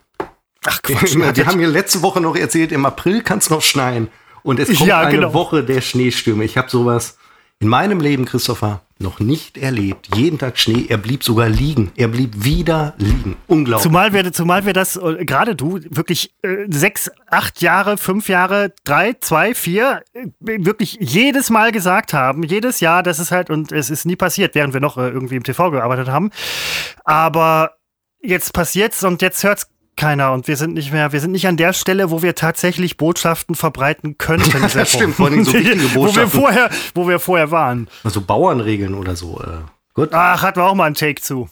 Ach 0.65 0.81
Quatsch. 0.83 1.15
Wir 1.15 1.45
haben 1.45 1.59
hier 1.59 1.67
letzte 1.67 2.01
Woche 2.01 2.21
noch 2.21 2.35
erzählt, 2.35 2.71
im 2.71 2.85
April 2.85 3.23
kann 3.23 3.39
es 3.39 3.49
noch 3.49 3.61
schneien. 3.61 4.09
Und 4.47 4.59
es 4.59 4.69
kommt 4.69 4.87
Ja, 4.87 5.01
eine 5.01 5.11
genau. 5.11 5.33
Woche 5.33 5.61
der 5.61 5.81
Schneestürme. 5.81 6.45
Ich 6.45 6.57
habe 6.57 6.69
sowas 6.69 7.17
in 7.59 7.67
meinem 7.67 7.99
Leben, 7.99 8.23
Christopher, 8.23 8.81
noch 8.97 9.19
nicht 9.19 9.57
erlebt. 9.57 10.15
Jeden 10.15 10.39
Tag 10.39 10.57
Schnee. 10.57 10.85
Er 10.87 10.97
blieb 10.97 11.21
sogar 11.25 11.49
liegen. 11.49 11.91
Er 11.97 12.07
blieb 12.07 12.45
wieder 12.45 12.93
liegen. 12.97 13.35
Unglaublich. 13.47 13.83
Zumal 13.83 14.13
wir, 14.13 14.31
zumal 14.31 14.65
wir 14.65 14.71
das, 14.71 14.95
äh, 14.95 15.25
gerade 15.25 15.53
du, 15.53 15.81
wirklich 15.89 16.33
äh, 16.43 16.65
sechs, 16.69 17.11
acht 17.29 17.61
Jahre, 17.61 17.97
fünf 17.97 18.29
Jahre, 18.29 18.73
drei, 18.85 19.17
zwei, 19.19 19.53
vier, 19.53 20.03
äh, 20.13 20.27
wirklich 20.39 20.97
jedes 21.01 21.49
Mal 21.49 21.73
gesagt 21.73 22.13
haben, 22.13 22.43
jedes 22.43 22.79
Jahr, 22.79 23.03
das 23.03 23.19
ist 23.19 23.31
halt, 23.31 23.49
und 23.49 23.73
es 23.73 23.89
ist 23.89 24.05
nie 24.05 24.15
passiert, 24.15 24.55
während 24.55 24.73
wir 24.73 24.79
noch 24.79 24.97
äh, 24.97 25.09
irgendwie 25.09 25.35
im 25.35 25.43
TV 25.43 25.71
gearbeitet 25.71 26.07
haben. 26.07 26.31
Aber 27.03 27.71
jetzt 28.21 28.53
passiert's 28.53 29.03
und 29.03 29.21
jetzt 29.21 29.43
hört's 29.43 29.67
keiner 29.97 30.31
und 30.31 30.47
wir 30.47 30.55
sind 30.55 30.73
nicht 30.73 30.91
mehr, 30.93 31.11
wir 31.11 31.19
sind 31.19 31.31
nicht 31.31 31.47
an 31.47 31.57
der 31.57 31.73
Stelle, 31.73 32.11
wo 32.11 32.21
wir 32.21 32.35
tatsächlich 32.35 32.97
Botschaften 32.97 33.55
verbreiten 33.55 34.17
könnten. 34.17 34.65
Das 34.73 34.91
stimmt, 34.91 35.15
vor 35.15 35.27
allem 35.27 35.43
so 35.43 35.53
wichtige 35.53 35.83
Wo 35.95 36.01
wir 36.01 36.07
Botschaften. 36.07 36.39
vorher, 36.39 36.69
wo 36.93 37.07
wir 37.07 37.19
vorher 37.19 37.51
waren. 37.51 37.87
Also 38.03 38.21
Bauernregeln 38.21 38.93
oder 38.93 39.15
so. 39.15 39.41
Äh, 39.41 39.65
Gut. 39.93 40.13
Ach, 40.13 40.41
hatten 40.43 40.59
wir 40.59 40.65
auch 40.65 40.75
mal 40.75 40.85
einen 40.85 40.95
Take 40.95 41.21
zu. 41.21 41.49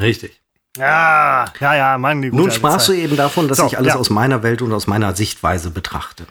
Richtig. 0.00 0.40
Ja, 0.76 1.44
ja, 1.60 1.74
ja, 1.76 1.98
Mann. 1.98 2.22
Die 2.22 2.30
Nun 2.30 2.50
sprachst 2.50 2.88
du 2.88 2.92
eben 2.92 3.16
davon, 3.16 3.46
dass 3.46 3.58
so, 3.58 3.66
ich 3.66 3.78
alles 3.78 3.94
ja. 3.94 4.00
aus 4.00 4.10
meiner 4.10 4.42
Welt 4.42 4.62
und 4.62 4.72
aus 4.72 4.86
meiner 4.86 5.14
Sichtweise 5.14 5.70
betrachte. 5.70 6.26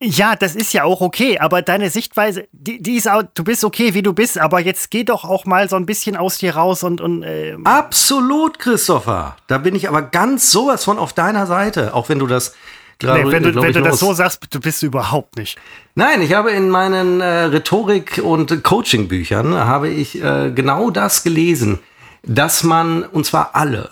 Ja, 0.00 0.36
das 0.36 0.54
ist 0.54 0.72
ja 0.72 0.84
auch 0.84 1.00
okay, 1.00 1.40
aber 1.40 1.60
deine 1.60 1.90
Sichtweise, 1.90 2.46
die, 2.52 2.80
die 2.80 2.94
ist 2.94 3.08
auch, 3.08 3.24
du 3.34 3.42
bist 3.42 3.64
okay, 3.64 3.94
wie 3.94 4.02
du 4.02 4.12
bist, 4.12 4.38
aber 4.38 4.60
jetzt 4.60 4.92
geh 4.92 5.02
doch 5.02 5.24
auch 5.24 5.44
mal 5.44 5.68
so 5.68 5.74
ein 5.74 5.86
bisschen 5.86 6.16
aus 6.16 6.38
dir 6.38 6.54
raus 6.54 6.84
und. 6.84 7.00
und 7.00 7.24
äh 7.24 7.56
Absolut, 7.64 8.60
Christopher. 8.60 9.36
Da 9.48 9.58
bin 9.58 9.74
ich 9.74 9.88
aber 9.88 10.02
ganz 10.02 10.52
sowas 10.52 10.84
von 10.84 10.98
auf 10.98 11.14
deiner 11.14 11.46
Seite, 11.46 11.94
auch 11.94 12.08
wenn 12.08 12.20
du 12.20 12.28
das. 12.28 12.54
Glaub, 13.00 13.16
nee, 13.16 13.30
wenn 13.30 13.42
du, 13.42 13.54
wenn 13.54 13.72
du 13.72 13.82
das 13.82 13.98
so 13.98 14.12
sagst, 14.12 14.46
du 14.50 14.60
bist 14.60 14.82
du 14.82 14.86
überhaupt 14.86 15.36
nicht. 15.36 15.58
Nein, 15.94 16.20
ich 16.22 16.32
habe 16.34 16.50
in 16.50 16.68
meinen 16.68 17.20
äh, 17.20 17.44
Rhetorik- 17.44 18.20
und 18.22 18.62
Coaching-Büchern 18.62 19.54
habe 19.54 19.88
ich 19.88 20.22
äh, 20.22 20.50
genau 20.52 20.90
das 20.90 21.22
gelesen, 21.22 21.78
dass 22.24 22.64
man, 22.64 23.04
und 23.04 23.24
zwar 23.24 23.54
alle, 23.54 23.90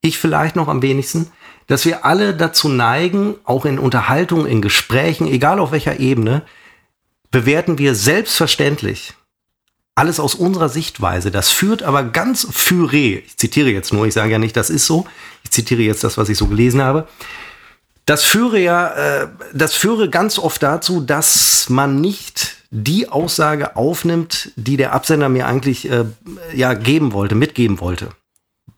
ich 0.00 0.18
vielleicht 0.18 0.56
noch 0.56 0.66
am 0.68 0.82
wenigsten, 0.82 1.30
dass 1.68 1.84
wir 1.84 2.04
alle 2.04 2.34
dazu 2.34 2.68
neigen, 2.68 3.36
auch 3.44 3.64
in 3.64 3.78
Unterhaltung, 3.78 4.46
in 4.46 4.60
Gesprächen, 4.60 5.28
egal 5.28 5.60
auf 5.60 5.70
welcher 5.70 6.00
Ebene, 6.00 6.42
bewerten 7.30 7.78
wir 7.78 7.94
selbstverständlich 7.94 9.14
alles 9.94 10.18
aus 10.18 10.34
unserer 10.34 10.68
Sichtweise. 10.68 11.30
Das 11.30 11.50
führt 11.50 11.82
aber 11.82 12.04
ganz 12.04 12.46
führe, 12.50 12.96
ich 12.96 13.36
zitiere 13.36 13.70
jetzt 13.70 13.92
nur, 13.92 14.06
ich 14.06 14.14
sage 14.14 14.32
ja 14.32 14.38
nicht, 14.38 14.56
das 14.56 14.70
ist 14.70 14.86
so, 14.86 15.06
ich 15.44 15.50
zitiere 15.50 15.82
jetzt 15.82 16.04
das, 16.04 16.16
was 16.16 16.28
ich 16.28 16.38
so 16.38 16.46
gelesen 16.46 16.80
habe. 16.80 17.06
Das 18.06 18.24
führe 18.24 18.58
ja, 18.58 18.94
äh, 18.94 19.28
das 19.52 19.74
führe 19.74 20.08
ganz 20.08 20.38
oft 20.38 20.62
dazu, 20.62 21.00
dass 21.02 21.68
man 21.68 22.00
nicht 22.00 22.56
die 22.70 23.08
Aussage 23.08 23.76
aufnimmt, 23.76 24.52
die 24.56 24.78
der 24.78 24.94
Absender 24.94 25.28
mir 25.28 25.46
eigentlich 25.46 25.90
äh, 25.90 26.04
ja 26.54 26.72
geben 26.72 27.12
wollte, 27.12 27.34
mitgeben 27.34 27.80
wollte. 27.80 28.08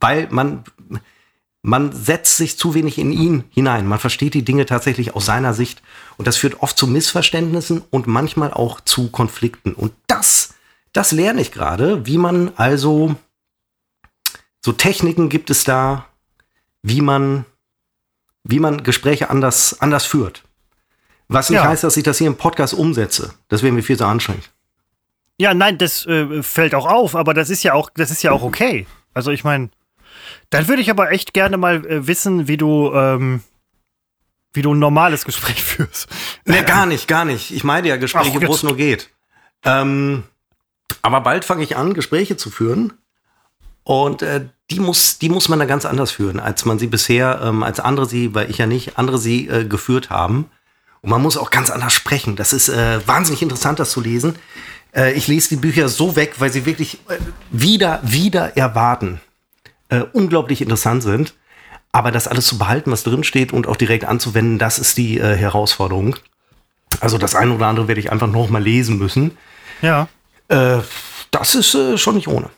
Weil 0.01 0.26
man 0.30 0.64
man 1.63 1.93
setzt 1.93 2.37
sich 2.37 2.57
zu 2.57 2.75
wenig 2.75 2.99
in 2.99 3.13
ihn 3.13 3.45
hinein. 3.51 3.87
Man 3.87 3.99
versteht 3.99 4.35
die 4.35 4.45
Dinge 4.45 4.65
tatsächlich 4.65 5.15
aus 5.15 5.27
seiner 5.27 5.53
Sicht. 5.53 5.83
Und 6.17 6.27
das 6.27 6.39
führt 6.39 6.63
oft 6.63 6.79
zu 6.79 6.87
Missverständnissen 6.87 7.83
und 7.91 8.07
manchmal 8.07 8.53
auch 8.53 8.81
zu 8.81 9.11
Konflikten. 9.11 9.75
Und 9.75 9.93
das, 10.07 10.55
das 10.93 11.13
lerne 11.13 11.43
ich 11.43 11.53
gerade, 11.53 12.07
wie 12.07 12.19
man 12.19 12.53
also, 12.57 13.15
so 14.65 14.73
Techniken 14.73 15.29
gibt 15.29 15.51
es 15.51 15.65
da, 15.65 16.07
wie 16.83 17.03
man, 17.03 17.45
wie 18.43 18.61
man 18.61 18.83
Gespräche 18.83 19.29
anders, 19.29 19.81
anders 19.81 20.07
führt. 20.07 20.43
Was 21.29 21.51
nicht 21.51 21.59
ja. 21.59 21.69
heißt, 21.69 21.85
dass 21.85 21.97
ich 21.97 22.03
das 22.03 22.19
hier 22.19 22.27
im 22.27 22.37
Podcast 22.37 22.75
umsetze. 22.75 23.35
Das 23.49 23.63
wäre 23.63 23.73
mir 23.73 23.83
viel 23.83 23.99
zu 23.99 24.07
anstrengend. 24.07 24.51
Ja, 25.39 25.55
nein, 25.55 25.79
das 25.79 26.05
äh, 26.07 26.43
fällt 26.43 26.75
auch 26.75 26.87
auf, 26.87 27.15
aber 27.15 27.35
das 27.35 27.51
ist 27.51 27.63
ja 27.63 27.75
auch, 27.75 27.91
das 27.95 28.11
ist 28.11 28.23
ja 28.23 28.33
auch 28.33 28.43
okay. 28.51 28.87
Also 29.15 29.31
ich 29.31 29.45
meine, 29.45 29.71
dann 30.51 30.66
würde 30.66 30.82
ich 30.82 30.90
aber 30.90 31.12
echt 31.12 31.32
gerne 31.32 31.57
mal 31.57 31.86
äh, 31.86 32.07
wissen, 32.07 32.48
wie 32.48 32.57
du, 32.57 32.92
ähm, 32.92 33.42
wie 34.53 34.62
du 34.62 34.74
ein 34.74 34.78
normales 34.78 35.24
Gespräch 35.24 35.62
führst. 35.62 36.09
Nee, 36.44 36.62
gar 36.62 36.86
nicht, 36.86 37.09
gar 37.09 37.24
nicht. 37.24 37.53
Ich 37.53 37.64
meine 37.64 37.88
ja 37.88 37.96
Gespräche, 37.96 38.46
wo 38.46 38.53
es 38.53 38.64
nur 38.64 38.76
geht. 38.76 39.11
Ähm, 39.64 40.24
aber 41.03 41.20
bald 41.20 41.44
fange 41.44 41.62
ich 41.62 41.76
an, 41.76 41.94
Gespräche 41.94 42.36
zu 42.36 42.51
führen. 42.51 42.92
Und 43.84 44.22
äh, 44.22 44.46
die, 44.70 44.80
muss, 44.80 45.18
die 45.18 45.30
muss 45.30 45.48
man 45.48 45.59
da 45.59 45.64
ganz 45.64 45.84
anders 45.84 46.11
führen, 46.11 46.38
als 46.38 46.64
man 46.64 46.78
sie 46.78 46.86
bisher, 46.86 47.40
ähm, 47.42 47.62
als 47.62 47.80
andere 47.80 48.07
sie, 48.07 48.34
weil 48.34 48.51
ich 48.51 48.59
ja 48.59 48.66
nicht, 48.66 48.98
andere 48.98 49.18
sie 49.18 49.48
äh, 49.48 49.64
geführt 49.64 50.11
haben. 50.11 50.51
Und 51.01 51.11
man 51.11 51.22
muss 51.22 51.38
auch 51.38 51.51
ganz 51.51 51.70
anders 51.70 51.94
sprechen. 51.94 52.36
Das 52.36 52.53
ist 52.53 52.68
äh, 52.68 53.07
wahnsinnig 53.07 53.40
interessant, 53.40 53.78
das 53.78 53.90
zu 53.90 54.01
lesen. 54.01 54.36
Äh, 54.94 55.12
ich 55.14 55.28
lese 55.28 55.48
die 55.51 55.57
Bücher 55.57 55.88
so 55.88 56.14
weg, 56.14 56.34
weil 56.38 56.53
sie 56.53 56.66
wirklich 56.66 56.98
äh, 57.09 57.16
wieder, 57.51 58.01
wieder 58.03 58.57
erwarten 58.57 59.20
äh, 59.91 60.05
unglaublich 60.12 60.62
interessant 60.62 61.03
sind. 61.03 61.34
Aber 61.93 62.12
das 62.12 62.28
alles 62.28 62.47
zu 62.47 62.59
behalten, 62.59 62.93
was 62.93 63.03
drin 63.03 63.24
steht 63.24 63.53
und 63.53 63.66
auch 63.66 63.76
direkt 63.76 64.05
anzuwenden, 64.05 64.59
das 64.59 64.78
ist 64.78 64.97
die 64.97 65.18
äh, 65.18 65.36
Herausforderung. 65.36 66.16
Also 67.01 67.18
das 67.18 67.34
eine 67.34 67.55
oder 67.55 67.66
andere 67.66 67.88
werde 67.88 68.01
ich 68.01 68.12
einfach 68.12 68.28
noch 68.28 68.49
mal 68.49 68.62
lesen 68.62 68.99
müssen. 68.99 69.36
Ja. 69.82 70.09
Äh, 70.49 70.78
das 71.30 71.55
ist 71.55 71.74
äh, 71.74 71.99
schon 71.99 72.16
nicht 72.16 72.28
ohne. 72.28 72.51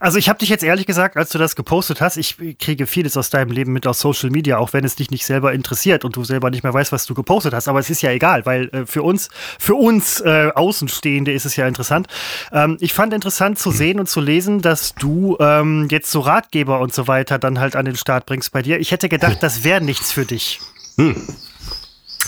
Also 0.00 0.18
ich 0.18 0.28
habe 0.28 0.38
dich 0.38 0.48
jetzt 0.48 0.64
ehrlich 0.64 0.86
gesagt, 0.86 1.16
als 1.16 1.30
du 1.30 1.38
das 1.38 1.56
gepostet 1.56 2.00
hast, 2.00 2.16
ich 2.16 2.36
kriege 2.58 2.86
vieles 2.86 3.16
aus 3.16 3.30
deinem 3.30 3.50
Leben 3.50 3.72
mit 3.72 3.86
aus 3.86 4.00
Social 4.00 4.30
Media, 4.30 4.58
auch 4.58 4.72
wenn 4.72 4.84
es 4.84 4.96
dich 4.96 5.10
nicht 5.10 5.24
selber 5.24 5.52
interessiert 5.52 6.04
und 6.04 6.16
du 6.16 6.24
selber 6.24 6.50
nicht 6.50 6.62
mehr 6.62 6.74
weißt, 6.74 6.92
was 6.92 7.06
du 7.06 7.14
gepostet 7.14 7.54
hast. 7.54 7.68
Aber 7.68 7.78
es 7.78 7.90
ist 7.90 8.02
ja 8.02 8.10
egal, 8.10 8.46
weil 8.46 8.68
äh, 8.70 8.86
für 8.86 9.02
uns, 9.02 9.28
für 9.58 9.74
uns 9.74 10.20
äh, 10.20 10.50
Außenstehende 10.54 11.32
ist 11.32 11.44
es 11.44 11.56
ja 11.56 11.66
interessant. 11.66 12.08
Ähm, 12.52 12.76
ich 12.80 12.92
fand 12.92 13.14
interessant 13.14 13.58
zu 13.58 13.70
sehen 13.70 14.00
und 14.00 14.08
zu 14.08 14.20
lesen, 14.20 14.60
dass 14.60 14.94
du 14.94 15.36
ähm, 15.40 15.88
jetzt 15.90 16.10
so 16.10 16.20
Ratgeber 16.20 16.80
und 16.80 16.92
so 16.92 17.06
weiter 17.06 17.38
dann 17.38 17.60
halt 17.60 17.76
an 17.76 17.84
den 17.84 17.96
Start 17.96 18.26
bringst 18.26 18.52
bei 18.52 18.62
dir. 18.62 18.80
Ich 18.80 18.90
hätte 18.90 19.08
gedacht, 19.08 19.38
das 19.40 19.64
wäre 19.64 19.80
nichts 19.80 20.12
für 20.12 20.24
dich. 20.24 20.60
Hm. 20.96 21.16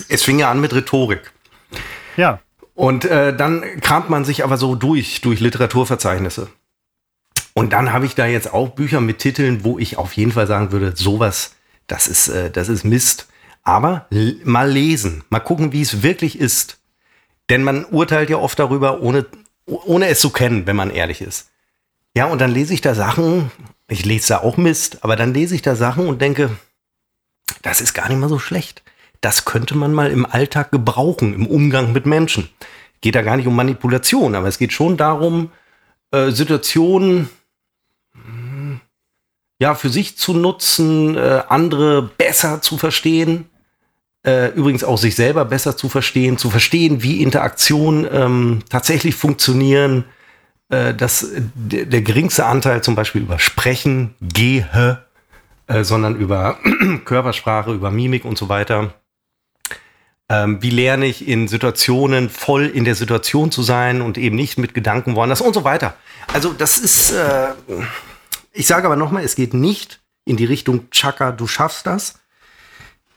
Es 0.09 0.22
fing 0.22 0.38
ja 0.38 0.51
an 0.51 0.61
mit 0.61 0.74
Rhetorik. 0.74 1.32
Ja. 2.16 2.40
Und 2.74 3.05
äh, 3.05 3.36
dann 3.36 3.62
kramt 3.80 4.09
man 4.11 4.24
sich 4.24 4.45
aber 4.45 4.57
so 4.57 4.74
durch, 4.74 5.20
durch 5.20 5.40
Literaturverzeichnisse. 5.40 6.49
Und 7.55 7.72
dann 7.72 7.92
habe 7.92 8.07
ich 8.07 8.14
da 8.14 8.26
jetzt 8.26 8.53
auch 8.53 8.70
Bücher 8.70 9.00
mit 9.00 9.18
Titeln, 9.18 9.64
wo 9.64 9.78
ich 9.78 9.98
auf 9.98 10.14
jeden 10.14 10.32
Fall 10.32 10.46
sagen 10.46 10.72
würde, 10.72 10.96
sowas, 10.96 11.55
das 11.86 12.07
ist, 12.07 12.28
äh, 12.28 12.50
das 12.50 12.68
ist 12.68 12.84
Mist. 12.84 13.28
Aber 13.62 14.07
mal 14.44 14.70
lesen, 14.70 15.22
mal 15.30 15.40
gucken, 15.40 15.72
wie 15.72 15.82
es 15.82 16.03
wirklich 16.03 16.38
ist. 16.38 16.78
Denn 17.48 17.62
man 17.62 17.84
urteilt 17.84 18.30
ja 18.30 18.38
oft 18.38 18.59
darüber, 18.59 19.03
ohne, 19.03 19.26
ohne 19.66 20.09
es 20.09 20.20
zu 20.20 20.30
kennen, 20.30 20.66
wenn 20.66 20.76
man 20.76 20.90
ehrlich 20.90 21.20
ist. 21.20 21.50
Ja, 22.14 22.26
und 22.26 22.40
dann 22.40 22.50
lese 22.50 22.74
ich 22.74 22.80
da 22.80 22.94
Sachen, 22.94 23.50
ich 23.88 24.05
lese 24.05 24.28
da 24.28 24.38
auch 24.38 24.57
Mist, 24.57 24.98
aber 25.03 25.16
dann 25.16 25.32
lese 25.32 25.55
ich 25.55 25.62
da 25.62 25.76
Sachen 25.76 26.09
und 26.09 26.20
denke, 26.20 26.50
das 27.62 27.80
ist 27.80 27.94
gar 27.94 28.09
nicht 28.09 28.18
mal 28.18 28.28
so 28.28 28.38
schlecht. 28.38 28.82
Das 29.20 29.44
könnte 29.44 29.76
man 29.76 29.92
mal 29.92 30.11
im 30.11 30.26
Alltag 30.26 30.72
gebrauchen, 30.72 31.32
im 31.34 31.46
Umgang 31.46 31.92
mit 31.92 32.07
Menschen. 32.07 32.48
Geht 33.00 33.14
da 33.14 33.22
gar 33.22 33.36
nicht 33.36 33.46
um 33.46 33.55
Manipulation, 33.55 34.34
aber 34.34 34.48
es 34.48 34.59
geht 34.59 34.72
schon 34.72 34.96
darum, 34.96 35.53
äh, 36.11 36.30
Situationen 36.30 37.30
ja, 39.63 39.77
für 39.77 39.91
sich 39.91 40.19
zu 40.19 40.35
nutzen, 40.35 41.17
äh, 41.17 41.45
andere 41.49 42.03
besser 42.03 42.63
zu 42.63 42.79
verstehen, 42.79 43.47
äh, 44.27 44.49
übrigens 44.49 44.83
auch 44.83 44.99
sich 44.99 45.15
selber 45.15 45.45
besser 45.45 45.77
zu 45.77 45.89
verstehen, 45.89 46.37
zu 46.37 46.51
verstehen, 46.51 47.05
wie 47.05 47.23
Interaktionen 47.23 48.09
ähm, 48.13 48.59
tatsächlich 48.69 49.15
funktionieren, 49.15 50.05
äh, 50.69 50.93
dass 50.95 51.29
der, 51.55 52.03
geringste 52.03 52.45
Anteil 52.45 52.83
zum 52.83 52.97
Beispiel 52.97 53.23
über 53.23 53.39
Sprechen 53.39 54.17
gehe, 54.21 54.99
äh, 55.69 55.85
sondern 55.85 56.17
über 56.17 56.59
Körpersprache, 57.05 57.73
über 57.73 57.93
Mimik 57.93 58.25
und 58.25 58.39
so 58.39 58.49
weiter. 58.49 58.95
Ähm, 60.29 60.61
wie 60.61 60.71
lerne 60.71 61.07
ich 61.07 61.29
in 61.29 61.47
Situationen 61.47 62.31
voll 62.31 62.67
in 62.67 62.85
der 62.85 62.97
Situation 62.97 63.53
zu 63.53 63.63
sein 63.63 64.03
und 64.03 64.19
eben 64.19 64.35
nicht 64.35 64.59
mit 64.59 64.75
Gedanken 64.75 65.15
woanders 65.15 65.41
und 65.41 65.55
so 65.55 65.63
weiter. 65.63 65.95
Also 66.33 66.53
das 66.53 66.79
ist 66.79 67.13
äh, 67.13 67.51
ich 68.53 68.66
sage 68.66 68.86
aber 68.86 68.96
nochmal, 68.96 69.24
es 69.24 69.34
geht 69.34 69.55
nicht 69.55 70.00
in 70.24 70.36
die 70.36 70.44
Richtung 70.44 70.90
Chaka, 70.90 71.32
du 71.32 71.46
schaffst 71.46 71.86
das. 71.86 72.18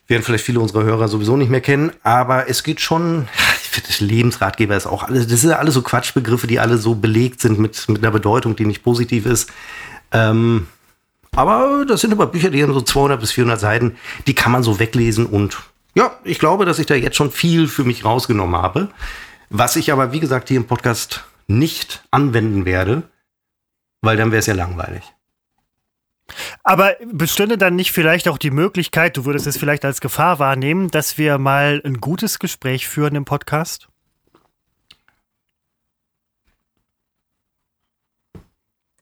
Werden 0.07 0.23
vielleicht 0.23 0.45
viele 0.45 0.59
unserer 0.59 0.83
Hörer 0.83 1.07
sowieso 1.07 1.35
nicht 1.35 1.49
mehr 1.49 1.61
kennen, 1.61 1.91
aber 2.03 2.47
es 2.47 2.63
geht 2.63 2.79
schon, 2.79 3.27
ich 3.61 3.69
finde, 3.69 4.13
Lebensratgeber 4.13 4.77
ist 4.77 4.85
auch 4.85 5.03
alles, 5.03 5.27
das 5.27 5.41
sind 5.41 5.49
ja 5.49 5.57
alles 5.57 5.73
so 5.73 5.81
Quatschbegriffe, 5.81 6.47
die 6.47 6.59
alle 6.59 6.77
so 6.77 6.95
belegt 6.95 7.41
sind 7.41 7.59
mit, 7.59 7.89
mit 7.89 8.03
einer 8.03 8.11
Bedeutung, 8.11 8.55
die 8.55 8.65
nicht 8.65 8.83
positiv 8.83 9.25
ist. 9.25 9.51
Ähm, 10.11 10.67
aber 11.31 11.85
das 11.87 12.01
sind 12.01 12.13
aber 12.13 12.27
Bücher, 12.27 12.51
die 12.51 12.61
haben 12.61 12.73
so 12.73 12.81
200 12.81 13.19
bis 13.19 13.31
400 13.31 13.59
Seiten, 13.59 13.97
die 14.27 14.35
kann 14.35 14.51
man 14.51 14.63
so 14.63 14.79
weglesen 14.79 15.25
und 15.25 15.57
ja, 15.95 16.19
ich 16.23 16.39
glaube, 16.39 16.65
dass 16.65 16.77
ich 16.77 16.85
da 16.85 16.93
jetzt 16.93 17.15
schon 17.15 17.31
viel 17.31 17.67
für 17.67 17.85
mich 17.85 18.03
rausgenommen 18.03 18.61
habe. 18.61 18.89
Was 19.49 19.77
ich 19.77 19.93
aber, 19.93 20.11
wie 20.11 20.19
gesagt, 20.19 20.49
hier 20.49 20.57
im 20.57 20.67
Podcast 20.67 21.23
nicht 21.47 22.03
anwenden 22.11 22.65
werde, 22.65 23.03
weil 24.01 24.17
dann 24.17 24.31
wäre 24.31 24.39
es 24.39 24.45
ja 24.45 24.53
langweilig. 24.53 25.14
Aber 26.63 26.95
bestünde 27.11 27.57
dann 27.57 27.75
nicht 27.75 27.91
vielleicht 27.91 28.27
auch 28.27 28.37
die 28.37 28.51
Möglichkeit, 28.51 29.15
du 29.17 29.25
würdest 29.25 29.47
es 29.47 29.57
vielleicht 29.57 29.85
als 29.85 30.01
Gefahr 30.01 30.39
wahrnehmen, 30.39 30.89
dass 30.89 31.17
wir 31.17 31.37
mal 31.37 31.81
ein 31.85 32.01
gutes 32.01 32.39
Gespräch 32.39 32.87
führen 32.87 33.15
im 33.15 33.25
Podcast? 33.25 33.87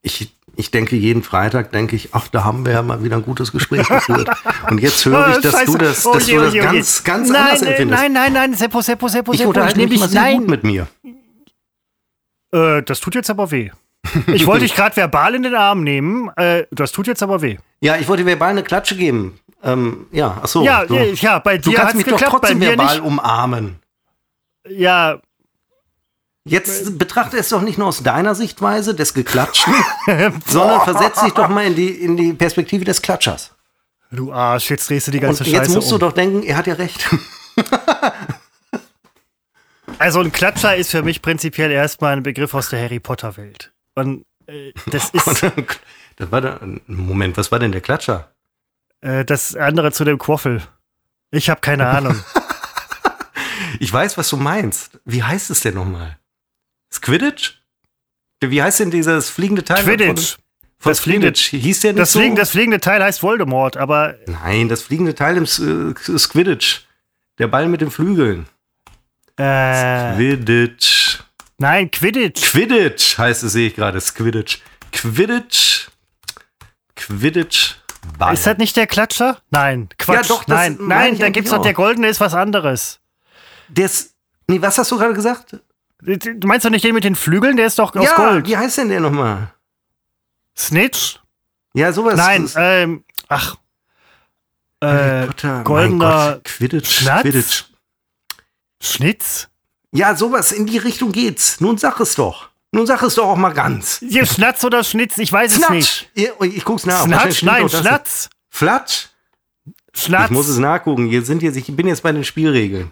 Ich, 0.01 0.36
ich 0.57 0.69
denke, 0.69 0.97
jeden 0.97 1.24
Freitag 1.24 1.71
denke 1.71 1.95
ich, 1.95 2.09
ach, 2.11 2.28
da 2.28 2.43
haben 2.43 2.65
wir 2.65 2.74
ja 2.74 2.82
mal 2.82 3.03
wieder 3.03 3.15
ein 3.15 3.24
gutes 3.24 3.53
Gespräch 3.53 3.88
geführt. 3.88 4.30
Und 4.69 4.82
jetzt 4.82 5.05
höre 5.05 5.30
ich, 5.38 5.38
dass 5.38 5.53
Scheiße. 5.53 5.71
du 5.71 5.78
das, 5.78 6.03
dass 6.03 6.30
oh, 6.30 6.32
du 6.32 6.41
das 6.41 6.53
ganz, 6.53 7.03
ganz 7.05 7.30
nein, 7.30 7.41
anders 7.41 7.61
empfindest. 7.61 8.01
Nein, 8.01 8.13
nein, 8.13 8.34
nein, 8.34 8.53
Seppo, 8.53 8.82
Seppo, 8.82 9.07
Seppo, 9.07 9.34
Seppo. 9.34 9.65
Ich 9.65 9.76
nehme 9.78 9.93
mich 9.93 10.11
nein. 10.11 10.39
gut 10.39 10.49
mit 10.49 10.63
mir. 10.65 10.88
Äh, 12.51 12.84
das 12.84 12.99
tut 12.99 13.15
jetzt 13.15 13.30
aber 13.30 13.49
weh. 13.49 13.71
Ich 14.28 14.45
wollte 14.45 14.64
dich 14.66 14.76
gerade 14.76 14.95
verbal 14.95 15.36
in 15.36 15.43
den 15.43 15.56
Arm 15.56 15.84
nehmen. 15.84 16.30
Äh, 16.36 16.66
das 16.72 16.91
tut 16.91 17.08
jetzt 17.08 17.24
aber 17.24 17.41
weh. 17.41 17.58
Ja, 17.82 17.95
ich 17.97 18.08
wollte 18.08 18.26
verbal 18.26 18.49
eine 18.49 18.64
Klatsche 18.64 18.95
geben. 18.95 19.39
Ähm, 19.64 20.08
ja, 20.12 20.39
ach 20.43 20.47
so. 20.47 20.64
Ja, 20.64 20.86
du, 20.86 20.95
ja, 20.95 21.39
bei 21.39 21.58
dir 21.58 21.72
du 21.72 21.78
kannst 21.78 21.95
mich 21.95 22.06
geklappt, 22.06 22.34
doch 22.34 22.39
trotzdem 22.41 22.60
verbal 22.60 22.99
umarmen. 22.99 23.80
Ja. 24.68 25.20
Jetzt 26.45 26.97
betrachte 26.99 27.38
es 27.38 27.49
doch 27.49 27.62
nicht 27.62 27.78
nur 27.78 27.88
aus 27.88 28.04
deiner 28.04 28.36
Sichtweise 28.36 28.93
des 28.93 29.14
Geklatschten, 29.14 29.74
sondern 30.47 30.82
versetz 30.82 31.22
dich 31.22 31.34
doch 31.34 31.47
mal 31.47 31.66
in 31.66 31.76
die, 31.76 31.89
in 31.89 32.18
die 32.18 32.34
Perspektive 32.34 32.84
des 32.84 33.01
Klatschers. 33.01 33.51
Du 34.12 34.32
Arsch, 34.32 34.70
jetzt 34.70 34.89
drehst 34.89 35.08
du 35.08 35.12
die 35.12 35.22
ganze 35.22 35.43
Und 35.43 35.49
Scheiße 35.49 35.64
jetzt 35.64 35.76
musst 35.76 35.91
um. 35.91 35.99
du 35.99 36.06
doch 36.06 36.14
denken, 36.14 36.43
er 36.43 36.58
hat 36.58 36.68
ja 36.68 36.76
recht. 36.76 37.10
Also 39.99 40.20
ein 40.20 40.32
Klatscher 40.32 40.76
ist 40.76 40.91
für 40.91 41.01
mich 41.01 41.22
prinzipiell 41.22 41.72
erstmal 41.72 42.14
ein 42.14 42.24
Begriff 42.24 42.54
aus 42.54 42.70
der 42.70 42.82
Harry 42.82 42.99
Potter 42.99 43.38
Welt. 43.38 43.72
Und 43.96 44.26
äh, 44.48 44.74
das 44.88 45.10
ist 45.14 45.44
das 46.18 46.32
war 46.32 46.41
da, 46.41 46.60
Moment, 46.88 47.38
was 47.38 47.52
war 47.52 47.60
denn 47.60 47.72
der 47.72 47.82
Klatscher? 47.82 48.32
äh, 49.02 49.26
das 49.26 49.56
andere 49.56 49.91
zu 49.91 50.04
dem 50.06 50.18
Quaffel. 50.18 50.62
Ich 51.32 51.50
habe 51.50 51.62
keine 51.62 51.88
Ahnung. 51.88 52.16
Ich 53.80 53.91
weiß, 53.91 54.18
was 54.20 54.30
du 54.30 54.38
meinst. 54.38 55.00
Wie 55.04 55.24
heißt 55.24 55.50
es 55.50 55.62
denn 55.62 55.74
nochmal? 55.74 56.18
Squidditch? 56.91 57.56
Wie 58.39 58.62
heißt 58.62 58.80
denn 58.82 58.91
dieses 58.91 59.30
fliegende 59.32 59.64
Teil? 59.64 59.84
Quidditch. 59.84 60.36
Von 60.78 60.91
Das 60.91 61.00
fliegende-. 61.00 61.32
Hieß 61.34 61.80
der 61.82 61.94
nicht 61.94 62.02
Das, 62.02 62.12
so? 62.12 62.20
fliegen, 62.20 62.36
das 62.36 62.52
fliegende 62.52 62.80
Teil 62.80 63.04
heißt 63.04 63.24
Voldemort, 63.24 63.76
aber 63.76 64.16
Nein, 64.28 64.70
das 64.70 64.84
fliegende 64.84 65.16
Teil 65.16 65.38
im 65.38 65.44
äh, 65.44 66.18
Squidditch. 66.20 66.82
Der 67.39 67.48
Ball 67.48 67.68
mit 67.68 67.82
den 67.82 67.89
Flügeln. 67.89 68.46
äh, 69.38 70.14
Quidditch. 70.16 71.03
Nein, 71.58 71.91
Quidditch. 71.91 72.41
Quidditch 72.41 73.18
heißt 73.18 73.43
es, 73.43 73.54
sehe 73.54 73.68
ich 73.68 73.76
gerade. 73.76 73.99
Squidditch. 73.99 74.60
Quidditch. 74.91 75.89
Quidditch. 76.95 77.76
Ball. 78.18 78.34
Ist 78.34 78.45
das 78.45 78.58
nicht 78.58 78.76
der 78.76 78.88
Klatscher? 78.88 79.38
Nein, 79.49 79.89
Quatsch. 79.97 80.16
Ja, 80.16 80.36
doch, 80.36 80.47
nein, 80.47 80.78
nein, 80.82 81.18
da 81.18 81.30
gibt's 81.30 81.51
doch 81.51 81.62
der 81.62 81.74
goldene 81.74 82.08
ist 82.08 82.20
was 82.20 82.34
anderes. 82.34 82.99
der 83.70 83.86
ist, 83.86 84.16
nee, 84.47 84.62
was 84.62 84.78
hast 84.78 84.91
du 84.91 84.97
gerade 84.97 85.14
gesagt? 85.14 85.58
Du 85.99 86.47
meinst 86.47 86.66
doch 86.66 86.70
nicht 86.70 86.84
den 86.84 86.93
mit 86.93 87.06
den 87.06 87.16
Flügeln, 87.16 87.56
der 87.56 87.68
ist 87.68 87.80
doch 87.80 87.95
aus 87.95 88.04
ja, 88.04 88.16
Gold. 88.16 88.45
wie 88.45 88.58
heißt 88.58 88.78
denn 88.78 88.89
der 88.89 88.99
nochmal? 88.99 89.54
Snitch? 90.58 91.20
Ja, 91.74 91.93
sowas. 91.93 92.16
Nein, 92.18 92.49
ähm, 92.58 93.06
ach. 93.30 93.56
Äh, 94.82 95.28
mein 95.28 95.64
goldener 95.64 96.34
Gott, 96.34 96.43
Quidditch, 96.43 96.99
Schnatz? 96.99 97.22
Quidditch. 97.22 97.64
Schnitz? 98.82 99.49
Ja, 99.94 100.16
sowas 100.16 100.52
in 100.52 100.66
die 100.66 100.78
Richtung 100.80 101.12
geht's. 101.12 101.62
Nun 101.62 101.78
sag 101.78 102.00
es 102.00 102.16
doch. 102.16 102.50
Nun 102.72 102.88
sag 102.88 103.04
es 103.04 103.16
doch 103.16 103.26
auch 103.28 103.36
mal 103.38 103.54
ganz. 103.54 104.00
Hier, 104.00 104.26
Schnatz 104.26 104.64
oder 104.64 104.84
Schnitz? 104.84 105.18
Ich 105.20 105.32
weiß 105.32 105.52
es 105.52 105.58
Snatch. 105.60 105.72
nicht. 105.72 106.10
Ja, 106.16 106.32
Ich 106.46 106.66
guck's 106.66 106.86
nach. 106.88 107.04
Snatch? 107.06 107.44
Nein, 107.44 107.70
Schnatz. 107.70 108.30
Flatsch? 108.50 109.08
Schnatz. 109.94 110.26
Ich 110.26 110.32
muss 110.32 110.48
es 110.48 110.58
nachgucken. 110.58 111.06
Hier 111.08 111.24
sind 111.24 111.44
jetzt, 111.44 111.56
ich 111.56 111.68
bin 111.76 111.86
jetzt 111.88 112.02
bei 112.02 112.12
den 112.12 112.24
Spielregeln. 112.24 112.91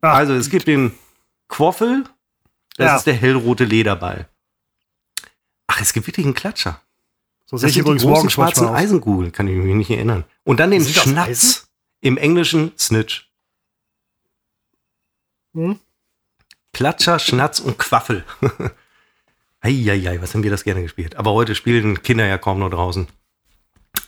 Ach, 0.00 0.14
Also, 0.14 0.34
es 0.34 0.48
gibt 0.48 0.68
den 0.68 0.94
Quaffel. 1.48 2.04
Das 2.76 2.86
Ja. 2.86 2.96
ist 2.98 3.06
der 3.08 3.14
hellrote 3.14 3.64
Lederball. 3.64 4.28
Ach, 5.66 5.80
es 5.80 5.92
gibt 5.92 6.06
wirklich 6.06 6.24
einen 6.24 6.34
Klatscher. 6.34 6.80
so 7.46 7.56
Das 7.56 7.64
ich 7.64 7.74
sind 7.74 7.74
die 7.74 7.80
übrigens 7.80 8.02
großen 8.02 8.14
morgens 8.14 8.32
schwarzen. 8.34 8.68
Eisenkugeln. 8.68 9.32
Kann 9.32 9.48
ich 9.48 9.56
mich 9.56 9.74
nicht 9.74 9.90
erinnern. 9.90 10.24
Und 10.44 10.60
dann 10.60 10.70
den? 10.70 10.84
Schnatz. 10.84 11.68
Im 12.00 12.16
Englischen 12.16 12.70
Snitch. 12.78 13.28
Hm? 15.54 15.80
Klatscher, 16.78 17.18
Schnatz 17.18 17.58
und 17.58 17.76
Quaffel. 17.76 18.22
Eieiei, 19.60 20.22
was 20.22 20.32
haben 20.32 20.44
wir 20.44 20.50
das 20.52 20.62
gerne 20.62 20.80
gespielt. 20.80 21.16
Aber 21.16 21.32
heute 21.32 21.56
spielen 21.56 22.04
Kinder 22.04 22.24
ja 22.24 22.38
kaum 22.38 22.60
noch 22.60 22.70
draußen. 22.70 23.08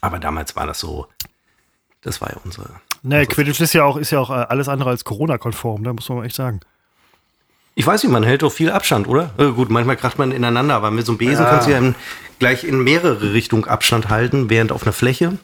Aber 0.01 0.21
damals 0.21 0.55
war 0.55 0.69
das 0.69 0.79
so. 0.79 1.09
Das 2.01 2.21
war 2.21 2.31
ja 2.31 2.37
unsere. 2.45 2.71
Nee, 3.03 3.27
Quidditch 3.27 3.61
ist 3.61 3.73
ja 3.73 3.83
auch, 3.83 3.97
ist 3.97 4.13
ja 4.13 4.21
auch 4.21 4.31
äh, 4.31 4.35
alles 4.35 4.69
andere 4.69 4.91
als 4.91 5.03
Corona-konform, 5.03 5.83
da 5.83 5.93
muss 5.93 6.09
man 6.09 6.25
echt 6.25 6.37
sagen. 6.37 6.61
Ich 7.75 7.85
weiß 7.85 8.05
nicht, 8.05 8.13
man 8.13 8.23
hält 8.23 8.43
doch 8.43 8.53
viel 8.53 8.71
Abstand, 8.71 9.09
oder? 9.09 9.35
Äh, 9.37 9.51
gut, 9.51 9.69
manchmal 9.69 9.97
kracht 9.97 10.21
man 10.21 10.31
ineinander, 10.31 10.77
aber 10.77 10.93
mit 10.93 11.05
so 11.05 11.11
einem 11.11 11.19
Besen 11.19 11.45
Ja. 11.45 11.51
kannst 11.51 11.67
du 11.67 11.73
ja 11.73 11.79
in, 11.79 11.97
gleich 12.39 12.63
in 12.63 12.85
mehrere 12.85 13.33
Richtungen 13.33 13.65
Abstand 13.65 14.11
halten, 14.11 14.49
während 14.49 14.71
auf 14.71 14.85
einer 14.85 14.93
Fläche, 14.93 15.39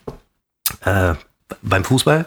äh, 0.84 1.14
beim 1.60 1.82
Fußball, 1.82 2.26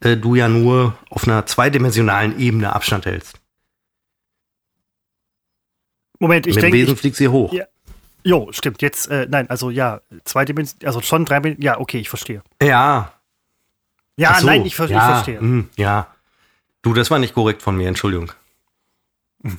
äh, 0.00 0.16
du 0.16 0.36
ja 0.36 0.48
nur 0.48 0.94
auf 1.10 1.28
einer 1.28 1.44
zweidimensionalen 1.44 2.40
Ebene 2.40 2.74
Abstand 2.74 3.04
hältst. 3.04 3.41
Moment, 6.22 6.46
ich 6.46 6.54
mit 6.54 6.62
dem 6.62 6.70
denke, 6.70 6.78
Besen 6.78 6.94
ich- 6.94 7.00
fliegst 7.00 7.20
du 7.20 7.24
hier 7.24 7.32
hoch. 7.32 7.52
Ja. 7.52 7.64
jo, 8.24 8.48
stimmt, 8.52 8.80
jetzt, 8.82 9.08
äh, 9.10 9.26
nein, 9.28 9.50
also 9.50 9.70
ja, 9.70 10.00
zwei 10.24 10.44
Dimensionen, 10.44 10.86
also 10.86 11.00
schon 11.02 11.24
drei 11.24 11.40
Dimensionen, 11.40 11.62
ja, 11.62 11.78
okay, 11.80 11.98
ich 11.98 12.08
verstehe. 12.08 12.42
Ja. 12.62 13.12
Ja, 14.16 14.38
so, 14.40 14.46
nein, 14.46 14.64
ich, 14.66 14.76
ver 14.76 14.86
ja, 14.88 14.98
ich 14.98 15.04
verstehe. 15.14 15.40
hm, 15.40 15.68
ja. 15.76 16.06
Du, 16.82 16.92
das 16.94 17.10
war 17.10 17.18
nicht 17.18 17.34
korrekt 17.34 17.62
von 17.62 17.76
mir, 17.76 17.88
Entschuldigung. 17.88 18.32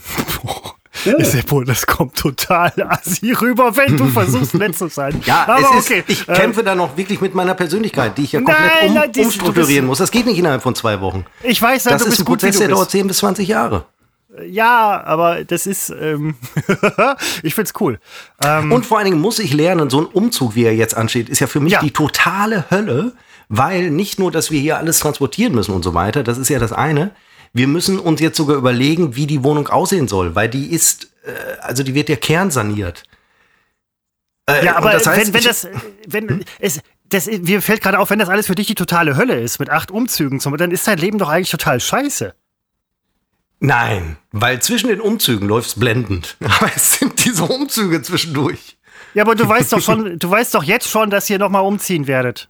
Ist 1.06 1.34
ja 1.34 1.42
wohl, 1.52 1.66
das 1.66 1.86
kommt 1.86 2.16
total 2.16 2.72
assi 2.88 3.32
rüber, 3.34 3.76
wenn 3.76 3.98
du 3.98 4.06
versuchst, 4.08 4.54
nett 4.54 4.78
zu 4.78 4.88
sein. 4.88 5.22
Ja, 5.26 5.44
aber 5.48 5.60
es 5.76 5.86
ist, 5.86 5.92
okay. 5.92 6.04
ich 6.08 6.30
äh, 6.30 6.34
kämpfe 6.34 6.64
da 6.64 6.76
noch 6.76 6.96
wirklich 6.96 7.20
mit 7.20 7.36
meiner 7.36 7.56
Persönlichkeit, 7.56 8.18
die 8.18 8.24
ich 8.24 8.32
ja 8.34 8.40
komplett 8.40 8.60
Nein, 8.82 8.88
um, 8.90 8.94
nein, 8.94 9.12
umstrukturieren 9.18 9.86
bist- 9.86 9.88
muss. 9.88 9.98
Das 9.98 10.12
geht 10.12 10.26
nicht 10.28 10.38
innerhalb 10.38 10.62
von 10.62 10.76
zwei 10.76 11.02
Wochen. 11.02 11.26
ich 11.42 11.62
weiß, 11.62 11.86
ja, 11.86 11.92
Das 11.92 12.04
du 12.04 12.08
ist 12.08 12.12
bist 12.12 12.22
ein 12.22 12.26
Prozess, 12.26 12.58
der 12.60 12.68
dauert 12.70 12.86
bist. 12.86 12.92
10 12.92 13.08
bis 13.08 13.18
20 13.18 13.48
Jahre. 13.50 13.86
Ja, 14.48 15.04
aber 15.04 15.44
das 15.46 15.68
ist, 15.68 15.90
ähm, 15.92 16.36
ich 17.44 17.54
find's 17.54 17.74
cool. 17.80 18.00
Ähm, 18.44 18.72
Und 18.72 18.86
vor 18.86 18.98
allen 18.98 19.06
Dingen 19.06 19.22
muss 19.22 19.38
ich 19.40 19.54
lernen, 19.54 19.90
so 19.90 20.00
ein 20.02 20.06
Umzug, 20.06 20.56
wie 20.56 20.64
er 20.64 20.76
jetzt 20.76 20.96
ansteht, 20.98 21.30
ist 21.30 21.40
ja 21.40 21.48
für 21.48 21.60
mich 21.60 21.74
Ja. 21.74 21.82
die 21.82 21.92
totale 21.92 22.66
Hölle, 22.72 23.14
weil 23.50 23.92
nicht 23.92 24.18
nur, 24.20 24.32
dass 24.32 24.50
wir 24.50 24.60
hier 24.60 24.78
alles 24.78 25.00
transportieren 25.00 25.54
müssen 25.54 25.74
und 25.74 25.84
so 25.84 25.94
weiter, 25.94 26.24
das 26.24 26.38
ist 26.40 26.50
ja 26.50 26.58
das 26.58 26.74
eine. 26.74 27.12
Wir 27.54 27.68
müssen 27.68 28.00
uns 28.00 28.20
jetzt 28.22 28.38
sogar 28.38 28.56
überlegen, 28.58 29.16
wie 29.16 29.28
die 29.28 29.44
Wohnung 29.44 29.68
aussehen 29.68 30.08
soll, 30.08 30.34
weil 30.34 30.50
die 30.50 30.72
ist, 30.72 31.14
äh, 31.26 31.60
also 31.62 31.84
die 31.84 31.94
wird 31.94 32.10
ja 32.10 32.16
kernsaniert. 32.16 33.04
Äh, 34.50 34.66
ja, 34.66 34.76
aber 34.76 34.92
das 34.94 35.06
heißt, 35.06 35.28
wenn, 35.28 35.34
wenn 35.36 35.44
das, 35.44 35.68
wenn 36.08 36.46
es, 36.60 36.82
das, 37.06 37.28
mir 37.28 37.62
fällt 37.62 37.82
gerade 37.82 38.00
auf, 38.00 38.10
wenn 38.10 38.20
das 38.20 38.30
alles 38.30 38.48
für 38.48 38.56
dich 38.56 38.68
die 38.68 38.76
totale 38.76 39.16
Hölle 39.16 39.40
ist, 39.40 39.60
mit 39.60 39.70
acht 39.70 39.92
Umzügen, 39.92 40.40
dann 40.58 40.72
ist 40.72 40.88
dein 40.88 40.98
Leben 40.98 41.20
doch 41.20 41.30
eigentlich 41.30 41.52
total 41.52 41.80
scheiße. 41.80 42.34
Nein, 43.66 44.18
weil 44.34 44.62
zwischen 44.62 44.90
den 44.90 45.00
Umzügen 45.00 45.48
läuft's 45.48 45.80
blendend. 45.80 46.36
Aber 46.42 46.70
es 46.76 47.00
sind 47.00 47.24
diese 47.24 47.46
Umzüge 47.46 48.02
zwischendurch. 48.02 48.78
Ja, 49.14 49.24
aber 49.24 49.36
du 49.36 49.48
weißt 49.48 49.72
doch 49.72 49.80
schon, 49.82 50.20
du 50.20 50.30
weißt 50.30 50.54
doch 50.54 50.64
jetzt 50.64 50.90
schon, 50.90 51.10
dass 51.10 51.30
ihr 51.30 51.40
nochmal 51.40 51.64
umziehen 51.64 52.08
werdet. 52.08 52.50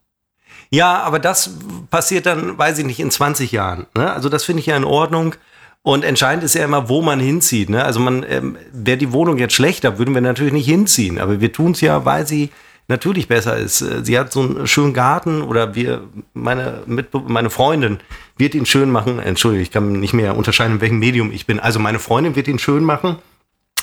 Ja, 0.70 1.04
aber 1.04 1.20
das 1.20 1.52
passiert 1.92 2.26
dann, 2.26 2.58
weiß 2.58 2.80
ich 2.80 2.86
nicht, 2.86 3.00
in 3.00 3.12
20 3.12 3.52
Jahren. 3.52 3.86
Ne? 3.96 4.12
Also 4.12 4.30
das 4.30 4.44
finde 4.44 4.62
ich 4.62 4.66
ja 4.66 4.76
in 4.76 4.86
Ordnung. 4.86 5.36
Und 5.84 6.04
entscheidend 6.04 6.44
ist 6.44 6.56
ja 6.56 6.64
immer, 6.64 6.90
wo 6.90 7.02
man 7.02 7.20
hinzieht. 7.20 7.70
Ne? 7.70 7.84
Also 7.84 8.00
man, 8.00 8.26
ähm, 8.28 8.58
wäre 8.72 8.98
die 8.98 9.12
Wohnung 9.12 9.38
jetzt 9.38 9.54
schlechter, 9.54 10.00
würden 10.00 10.16
wir 10.16 10.22
natürlich 10.22 10.54
nicht 10.54 10.66
hinziehen. 10.66 11.20
Aber 11.20 11.42
wir 11.42 11.52
tun 11.52 11.74
es 11.74 11.82
ja, 11.82 12.06
weil 12.06 12.26
sie 12.26 12.50
natürlich 12.88 13.28
besser 13.28 13.58
ist. 13.58 13.82
Äh, 13.82 14.04
Sie 14.04 14.18
hat 14.18 14.32
so 14.32 14.42
einen 14.42 14.68
schönen 14.68 14.94
Garten 14.94 15.42
oder 15.42 15.76
wir, 15.76 16.02
meine, 16.34 16.84
Mitbe 16.86 17.22
meine 17.28 17.50
Freundin 17.50 18.00
wird 18.38 18.56
ihn 18.56 18.66
schön 18.66 18.92
machen. 18.92 19.20
Entschuldigung, 19.20 19.64
ich 19.64 19.72
kann 19.72 20.00
nicht 20.00 20.14
mehr 20.14 20.36
unterscheiden, 20.36 20.76
in 20.76 20.82
welchem 20.82 21.00
Medium 21.00 21.32
ich 21.32 21.46
bin. 21.46 21.60
Also 21.60 21.80
meine 21.80 22.00
Freundin 22.00 22.36
wird 22.36 22.48
ihn 22.48 22.60
schön 22.60 22.84
machen 22.84 23.18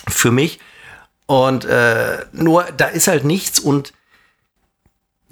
für 0.08 0.30
mich. 0.30 0.58
Und 1.26 1.64
äh, 1.64 2.18
nur 2.32 2.64
da 2.76 2.86
ist 2.86 3.06
halt 3.06 3.24
nichts 3.24 3.60
und 3.60 3.92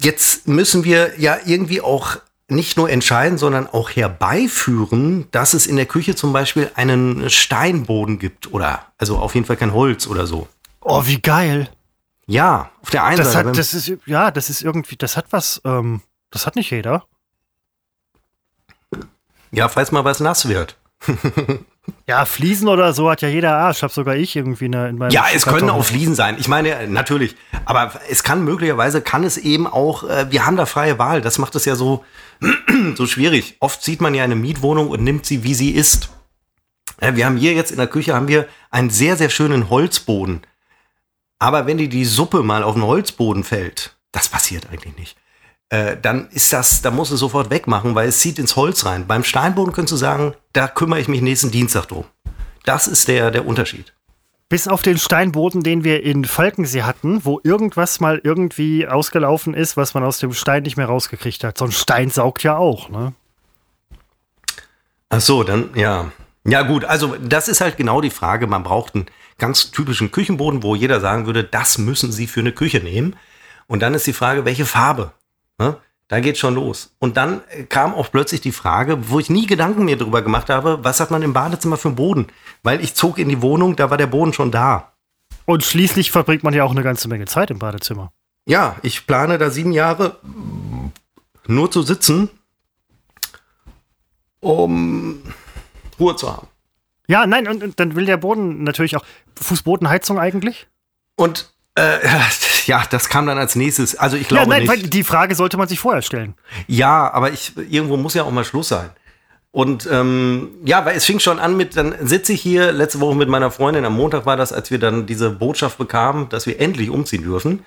jetzt 0.01 0.47
müssen 0.47 0.85
wir 0.85 1.19
ja 1.19 1.37
irgendwie 1.45 1.81
auch 1.81 2.17
nicht 2.47 2.77
nur 2.77 2.89
entscheiden, 2.89 3.37
sondern 3.37 3.67
auch 3.67 3.89
herbeiführen, 3.89 5.27
dass 5.31 5.53
es 5.53 5.67
in 5.67 5.75
der 5.75 5.85
Küche 5.85 6.15
zum 6.15 6.33
Beispiel 6.33 6.71
einen 6.75 7.29
Steinboden 7.29 8.17
gibt 8.17 8.51
oder 8.53 8.85
also 8.97 9.17
auf 9.17 9.35
jeden 9.35 9.45
Fall 9.45 9.57
kein 9.57 9.73
Holz 9.73 10.07
oder 10.07 10.25
so. 10.25 10.47
Oh, 10.81 11.05
wie 11.05 11.21
geil. 11.21 11.69
Ja, 12.29 12.69
auf 12.83 12.89
der 12.91 13.03
einen 13.03 13.17
Das 13.17 13.33
Seite. 13.33 13.49
hat, 13.49 13.57
das 13.57 13.73
ist, 13.73 13.91
ja, 14.05 14.29
das 14.31 14.49
ist 14.49 14.61
irgendwie, 14.61 14.95
das 14.95 15.17
hat 15.17 15.25
was, 15.31 15.61
ähm, 15.65 16.01
das 16.31 16.45
hat 16.45 16.55
nicht 16.55 16.69
jeder. 16.71 17.03
ja, 19.51 19.67
falls 19.67 19.91
mal 19.91 20.03
was 20.05 20.19
nass 20.19 20.47
wird. 20.47 20.77
Ja, 22.05 22.25
Fliesen 22.25 22.67
oder 22.67 22.93
so 22.93 23.09
hat 23.09 23.21
ja 23.23 23.29
jeder 23.29 23.57
Arsch. 23.57 23.81
Hab 23.81 23.91
sogar 23.91 24.15
ich 24.15 24.35
irgendwie 24.35 24.65
in, 24.65 24.73
in 24.73 24.97
meinem. 24.97 25.09
Ja, 25.11 25.25
es 25.33 25.45
können 25.45 25.61
Karton. 25.67 25.81
auch 25.81 25.83
Fliesen 25.83 26.13
sein. 26.13 26.35
Ich 26.39 26.47
meine, 26.47 26.69
äh, 26.69 26.87
natürlich. 26.87 27.35
Aber 27.65 27.93
es 28.09 28.21
kann 28.21 28.43
möglicherweise, 28.43 29.01
kann 29.01 29.23
es 29.23 29.37
eben 29.37 29.65
auch, 29.65 30.03
äh, 30.03 30.27
wir 30.29 30.45
haben 30.45 30.55
da 30.55 30.67
freie 30.67 30.99
Wahl. 30.99 31.21
Das 31.21 31.39
macht 31.39 31.55
es 31.55 31.65
ja 31.65 31.75
so, 31.75 32.03
so 32.95 33.07
schwierig. 33.07 33.55
Oft 33.59 33.81
sieht 33.81 34.01
man 34.01 34.13
ja 34.13 34.23
eine 34.23 34.35
Mietwohnung 34.35 34.89
und 34.89 35.03
nimmt 35.03 35.25
sie, 35.25 35.43
wie 35.43 35.55
sie 35.55 35.71
ist. 35.71 36.09
Äh, 36.99 37.15
wir 37.15 37.25
haben 37.25 37.37
hier 37.37 37.53
jetzt 37.53 37.71
in 37.71 37.77
der 37.77 37.87
Küche 37.87 38.13
haben 38.13 38.27
wir 38.27 38.47
einen 38.69 38.91
sehr, 38.91 39.17
sehr 39.17 39.29
schönen 39.31 39.71
Holzboden. 39.71 40.41
Aber 41.39 41.65
wenn 41.65 41.77
dir 41.77 41.89
die 41.89 42.05
Suppe 42.05 42.43
mal 42.43 42.63
auf 42.63 42.75
den 42.75 42.83
Holzboden 42.83 43.43
fällt, 43.43 43.95
das 44.11 44.27
passiert 44.27 44.67
eigentlich 44.69 44.97
nicht, 44.97 45.17
äh, 45.69 45.95
dann 45.99 46.29
ist 46.31 46.51
das, 46.51 46.81
da 46.81 46.91
musst 46.91 47.11
du 47.11 47.15
sofort 47.15 47.49
wegmachen, 47.49 47.95
weil 47.95 48.09
es 48.09 48.19
zieht 48.19 48.39
ins 48.39 48.55
Holz 48.55 48.85
rein. 48.85 49.07
Beim 49.07 49.23
Steinboden 49.23 49.73
könntest 49.73 49.93
du 49.93 49.97
sagen, 49.97 50.33
da 50.53 50.67
kümmere 50.67 50.99
ich 50.99 51.07
mich 51.07 51.21
nächsten 51.21 51.51
Dienstag 51.51 51.87
drum. 51.87 52.05
Das 52.65 52.87
ist 52.87 53.07
der, 53.07 53.31
der 53.31 53.45
Unterschied. 53.45 53.93
Bis 54.49 54.67
auf 54.67 54.81
den 54.81 54.97
Steinboden, 54.97 55.61
den 55.61 55.83
wir 55.83 56.03
in 56.03 56.25
Falkensee 56.25 56.81
hatten, 56.81 57.23
wo 57.23 57.39
irgendwas 57.43 57.99
mal 57.99 58.19
irgendwie 58.23 58.87
ausgelaufen 58.87 59.53
ist, 59.53 59.77
was 59.77 59.93
man 59.93 60.03
aus 60.03 60.17
dem 60.17 60.33
Stein 60.33 60.63
nicht 60.63 60.75
mehr 60.75 60.87
rausgekriegt 60.87 61.43
hat. 61.43 61.59
So 61.59 61.65
ein 61.65 61.71
Stein 61.71 62.09
saugt 62.09 62.41
ja 62.41 62.57
auch, 62.57 62.89
ne? 62.89 63.13
Ach 65.09 65.21
so, 65.21 65.43
dann, 65.43 65.69
ja. 65.75 66.11
Ja 66.45 66.63
gut, 66.63 66.83
also 66.85 67.15
das 67.21 67.47
ist 67.47 67.61
halt 67.61 67.77
genau 67.77 68.01
die 68.01 68.09
Frage. 68.09 68.47
Man 68.47 68.63
braucht 68.63 68.95
einen 68.95 69.05
ganz 69.39 69.71
typischen 69.71 70.11
Küchenboden, 70.11 70.61
wo 70.61 70.75
jeder 70.75 70.99
sagen 70.99 71.25
würde, 71.25 71.43
das 71.43 71.77
müssen 71.77 72.11
Sie 72.11 72.27
für 72.27 72.41
eine 72.41 72.51
Küche 72.51 72.79
nehmen. 72.79 73.15
Und 73.67 73.81
dann 73.81 73.93
ist 73.93 74.07
die 74.07 74.13
Frage, 74.13 74.45
welche 74.45 74.65
Farbe? 74.65 75.13
Ne? 75.57 75.77
Da 76.07 76.19
geht 76.19 76.37
schon 76.37 76.55
los. 76.55 76.95
Und 76.99 77.17
dann 77.17 77.41
kam 77.69 77.93
auch 77.93 78.11
plötzlich 78.11 78.41
die 78.41 78.51
Frage, 78.51 79.09
wo 79.09 79.19
ich 79.19 79.29
nie 79.29 79.45
Gedanken 79.45 79.85
mir 79.85 79.95
darüber 79.95 80.21
gemacht 80.23 80.49
habe, 80.49 80.83
was 80.83 80.99
hat 80.99 81.11
man 81.11 81.21
im 81.21 81.33
Badezimmer 81.33 81.77
für 81.77 81.89
einen 81.89 81.95
Boden? 81.95 82.27
Weil 82.63 82.83
ich 82.83 82.95
zog 82.95 83.19
in 83.19 83.29
die 83.29 83.41
Wohnung, 83.43 83.75
da 83.75 83.89
war 83.89 83.97
der 83.97 84.07
Boden 84.07 84.33
schon 84.33 84.51
da. 84.51 84.93
Und 85.45 85.63
schließlich 85.63 86.11
verbringt 86.11 86.43
man 86.43 86.53
ja 86.53 86.63
auch 86.63 86.71
eine 86.71 86.83
ganze 86.83 87.07
Menge 87.07 87.25
Zeit 87.25 87.51
im 87.51 87.59
Badezimmer. 87.59 88.11
Ja, 88.45 88.75
ich 88.81 89.05
plane 89.05 89.37
da 89.37 89.51
sieben 89.51 89.71
Jahre 89.71 90.17
nur 91.45 91.69
zu 91.69 91.83
sitzen, 91.83 92.29
um 94.39 95.21
Ruhe 95.99 96.15
zu 96.15 96.31
haben. 96.31 96.47
Ja, 97.09 97.25
nein, 97.25 97.47
und, 97.47 97.63
und 97.63 97.79
dann 97.79 97.95
will 97.95 98.05
der 98.05 98.17
Boden 98.17 98.63
natürlich 98.63 98.95
auch 98.95 99.03
Fußbodenheizung 99.35 100.19
eigentlich. 100.19 100.67
Und 101.15 101.51
äh, 101.73 101.97
ja, 102.65 102.83
das 102.87 103.09
kam 103.09 103.25
dann 103.25 103.39
als 103.39 103.55
nächstes. 103.55 103.95
Also 103.95 104.15
ich 104.15 104.27
glaube 104.27 104.43
ja, 104.43 104.63
nein, 104.63 104.79
nicht. 104.79 104.93
die 104.93 105.03
Frage 105.03 105.33
sollte 105.33 105.57
man 105.57 105.67
sich 105.67 105.79
vorher 105.79 106.03
stellen. 106.03 106.35
Ja, 106.67 107.11
aber 107.11 107.31
ich 107.31 107.57
irgendwo 107.57 107.97
muss 107.97 108.13
ja 108.13 108.23
auch 108.23 108.31
mal 108.31 108.43
Schluss 108.43 108.67
sein. 108.67 108.91
Und 109.49 109.89
ähm, 109.91 110.49
ja, 110.63 110.85
weil 110.85 110.95
es 110.95 111.05
fing 111.05 111.17
schon 111.17 111.39
an 111.39 111.57
mit, 111.57 111.75
dann 111.75 111.95
sitze 111.99 112.33
ich 112.33 112.43
hier 112.43 112.71
letzte 112.71 112.99
Woche 112.99 113.15
mit 113.15 113.27
meiner 113.27 113.49
Freundin, 113.49 113.85
am 113.85 113.95
Montag 113.95 114.27
war 114.27 114.37
das, 114.37 114.53
als 114.53 114.69
wir 114.69 114.77
dann 114.77 115.07
diese 115.07 115.31
Botschaft 115.31 115.79
bekamen, 115.79 116.29
dass 116.29 116.45
wir 116.45 116.59
endlich 116.59 116.91
umziehen 116.91 117.23
dürfen. 117.23 117.65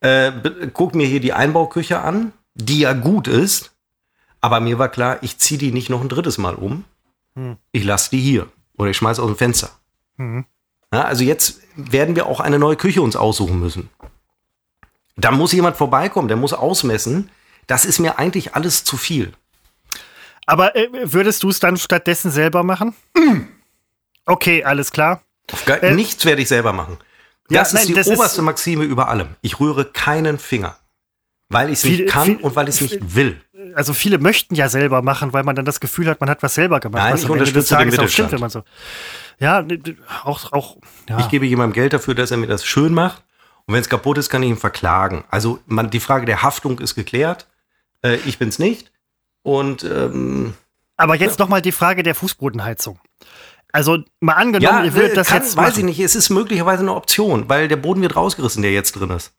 Äh, 0.00 0.32
guck 0.72 0.94
mir 0.94 1.06
hier 1.06 1.20
die 1.20 1.34
Einbauküche 1.34 2.00
an, 2.00 2.32
die 2.54 2.80
ja 2.80 2.94
gut 2.94 3.28
ist, 3.28 3.72
aber 4.40 4.60
mir 4.60 4.78
war 4.78 4.88
klar, 4.88 5.18
ich 5.20 5.36
ziehe 5.36 5.58
die 5.58 5.72
nicht 5.72 5.90
noch 5.90 6.00
ein 6.00 6.08
drittes 6.08 6.38
Mal 6.38 6.54
um. 6.54 6.84
Hm. 7.34 7.58
Ich 7.72 7.84
lasse 7.84 8.08
die 8.08 8.20
hier 8.20 8.48
oder 8.78 8.90
ich 8.90 8.96
schmeiße 8.96 9.20
aus 9.20 9.28
dem 9.28 9.36
Fenster. 9.36 9.70
Hm. 10.16 10.46
Ja, 10.92 11.04
also 11.04 11.22
jetzt 11.22 11.60
werden 11.76 12.16
wir 12.16 12.26
auch 12.26 12.40
eine 12.40 12.58
neue 12.58 12.76
Küche 12.76 13.02
uns 13.02 13.16
aussuchen 13.16 13.60
müssen. 13.60 13.90
Da 15.16 15.32
muss 15.32 15.52
jemand 15.52 15.76
vorbeikommen, 15.76 16.28
der 16.28 16.36
muss 16.36 16.52
ausmessen. 16.52 17.30
Das 17.66 17.84
ist 17.84 17.98
mir 17.98 18.18
eigentlich 18.18 18.54
alles 18.54 18.84
zu 18.84 18.96
viel. 18.96 19.32
Aber 20.46 20.74
äh, 20.76 20.88
würdest 21.12 21.42
du 21.42 21.50
es 21.50 21.60
dann 21.60 21.76
stattdessen 21.76 22.30
selber 22.30 22.62
machen? 22.62 22.94
Mm. 23.14 23.40
Okay, 24.24 24.64
alles 24.64 24.92
klar. 24.92 25.22
Äh, 25.66 25.92
nichts 25.94 26.24
werde 26.24 26.40
ich 26.40 26.48
selber 26.48 26.72
machen. 26.72 26.98
Das 27.48 27.54
ja, 27.54 27.62
ist 27.62 27.72
nein, 27.74 27.86
die 27.88 27.94
das 27.94 28.08
oberste 28.08 28.40
ist 28.40 28.44
Maxime 28.44 28.84
über 28.84 29.08
allem. 29.08 29.28
Ich 29.42 29.60
rühre 29.60 29.84
keinen 29.84 30.38
Finger. 30.38 30.76
Weil 31.48 31.70
ich 31.70 31.78
es 31.78 31.84
nicht 31.84 32.08
kann 32.08 32.26
viel, 32.26 32.36
und 32.36 32.56
weil 32.56 32.68
ich 32.68 32.74
es 32.76 32.80
nicht 32.82 33.14
will. 33.14 33.40
Also 33.74 33.94
viele 33.94 34.18
möchten 34.18 34.54
ja 34.54 34.68
selber 34.68 35.02
machen, 35.02 35.32
weil 35.32 35.44
man 35.44 35.56
dann 35.56 35.64
das 35.64 35.80
Gefühl 35.80 36.08
hat, 36.08 36.20
man 36.20 36.30
hat 36.30 36.42
was 36.42 36.54
selber 36.54 36.80
gemacht. 36.80 37.02
Nein, 37.02 37.12
was 37.14 37.22
ich 37.22 37.30
unterstütze 37.30 37.76
den 37.76 37.88
Mittelstand. 37.88 38.10
Stimmt, 38.12 38.32
wenn 38.32 38.40
man 38.40 38.50
so. 38.50 38.62
Ja, 39.38 39.64
auch, 40.24 40.52
auch 40.52 40.76
ja. 41.08 41.18
Ich 41.20 41.28
gebe 41.28 41.46
jemandem 41.46 41.74
Geld 41.74 41.92
dafür, 41.92 42.14
dass 42.14 42.30
er 42.30 42.36
mir 42.36 42.46
das 42.46 42.64
schön 42.64 42.92
macht. 42.92 43.22
Und 43.66 43.74
wenn 43.74 43.80
es 43.80 43.88
kaputt 43.88 44.18
ist, 44.18 44.30
kann 44.30 44.42
ich 44.42 44.48
ihn 44.48 44.56
verklagen. 44.56 45.24
Also 45.30 45.60
man, 45.66 45.90
die 45.90 46.00
Frage 46.00 46.26
der 46.26 46.42
Haftung 46.42 46.78
ist 46.78 46.94
geklärt. 46.94 47.46
Äh, 48.02 48.16
ich 48.24 48.38
bin 48.38 48.48
es 48.48 48.58
nicht. 48.58 48.90
Und 49.42 49.84
ähm, 49.84 50.54
aber 50.96 51.14
jetzt 51.14 51.38
ja. 51.38 51.44
noch 51.44 51.48
mal 51.48 51.62
die 51.62 51.72
Frage 51.72 52.02
der 52.02 52.14
Fußbodenheizung. 52.14 52.98
Also 53.72 53.98
mal 54.20 54.34
angenommen, 54.34 54.78
ja, 54.78 54.84
ihr 54.84 54.94
würdet 54.94 55.16
das 55.16 55.28
kann, 55.28 55.42
jetzt 55.42 55.56
weiß 55.56 55.76
ich 55.78 55.84
nicht. 55.84 56.00
Es 56.00 56.16
ist 56.16 56.30
möglicherweise 56.30 56.82
eine 56.82 56.94
Option, 56.94 57.48
weil 57.48 57.68
der 57.68 57.76
Boden 57.76 58.00
wird 58.02 58.16
rausgerissen, 58.16 58.62
der 58.62 58.72
jetzt 58.72 58.92
drin 58.92 59.10
ist. 59.10 59.32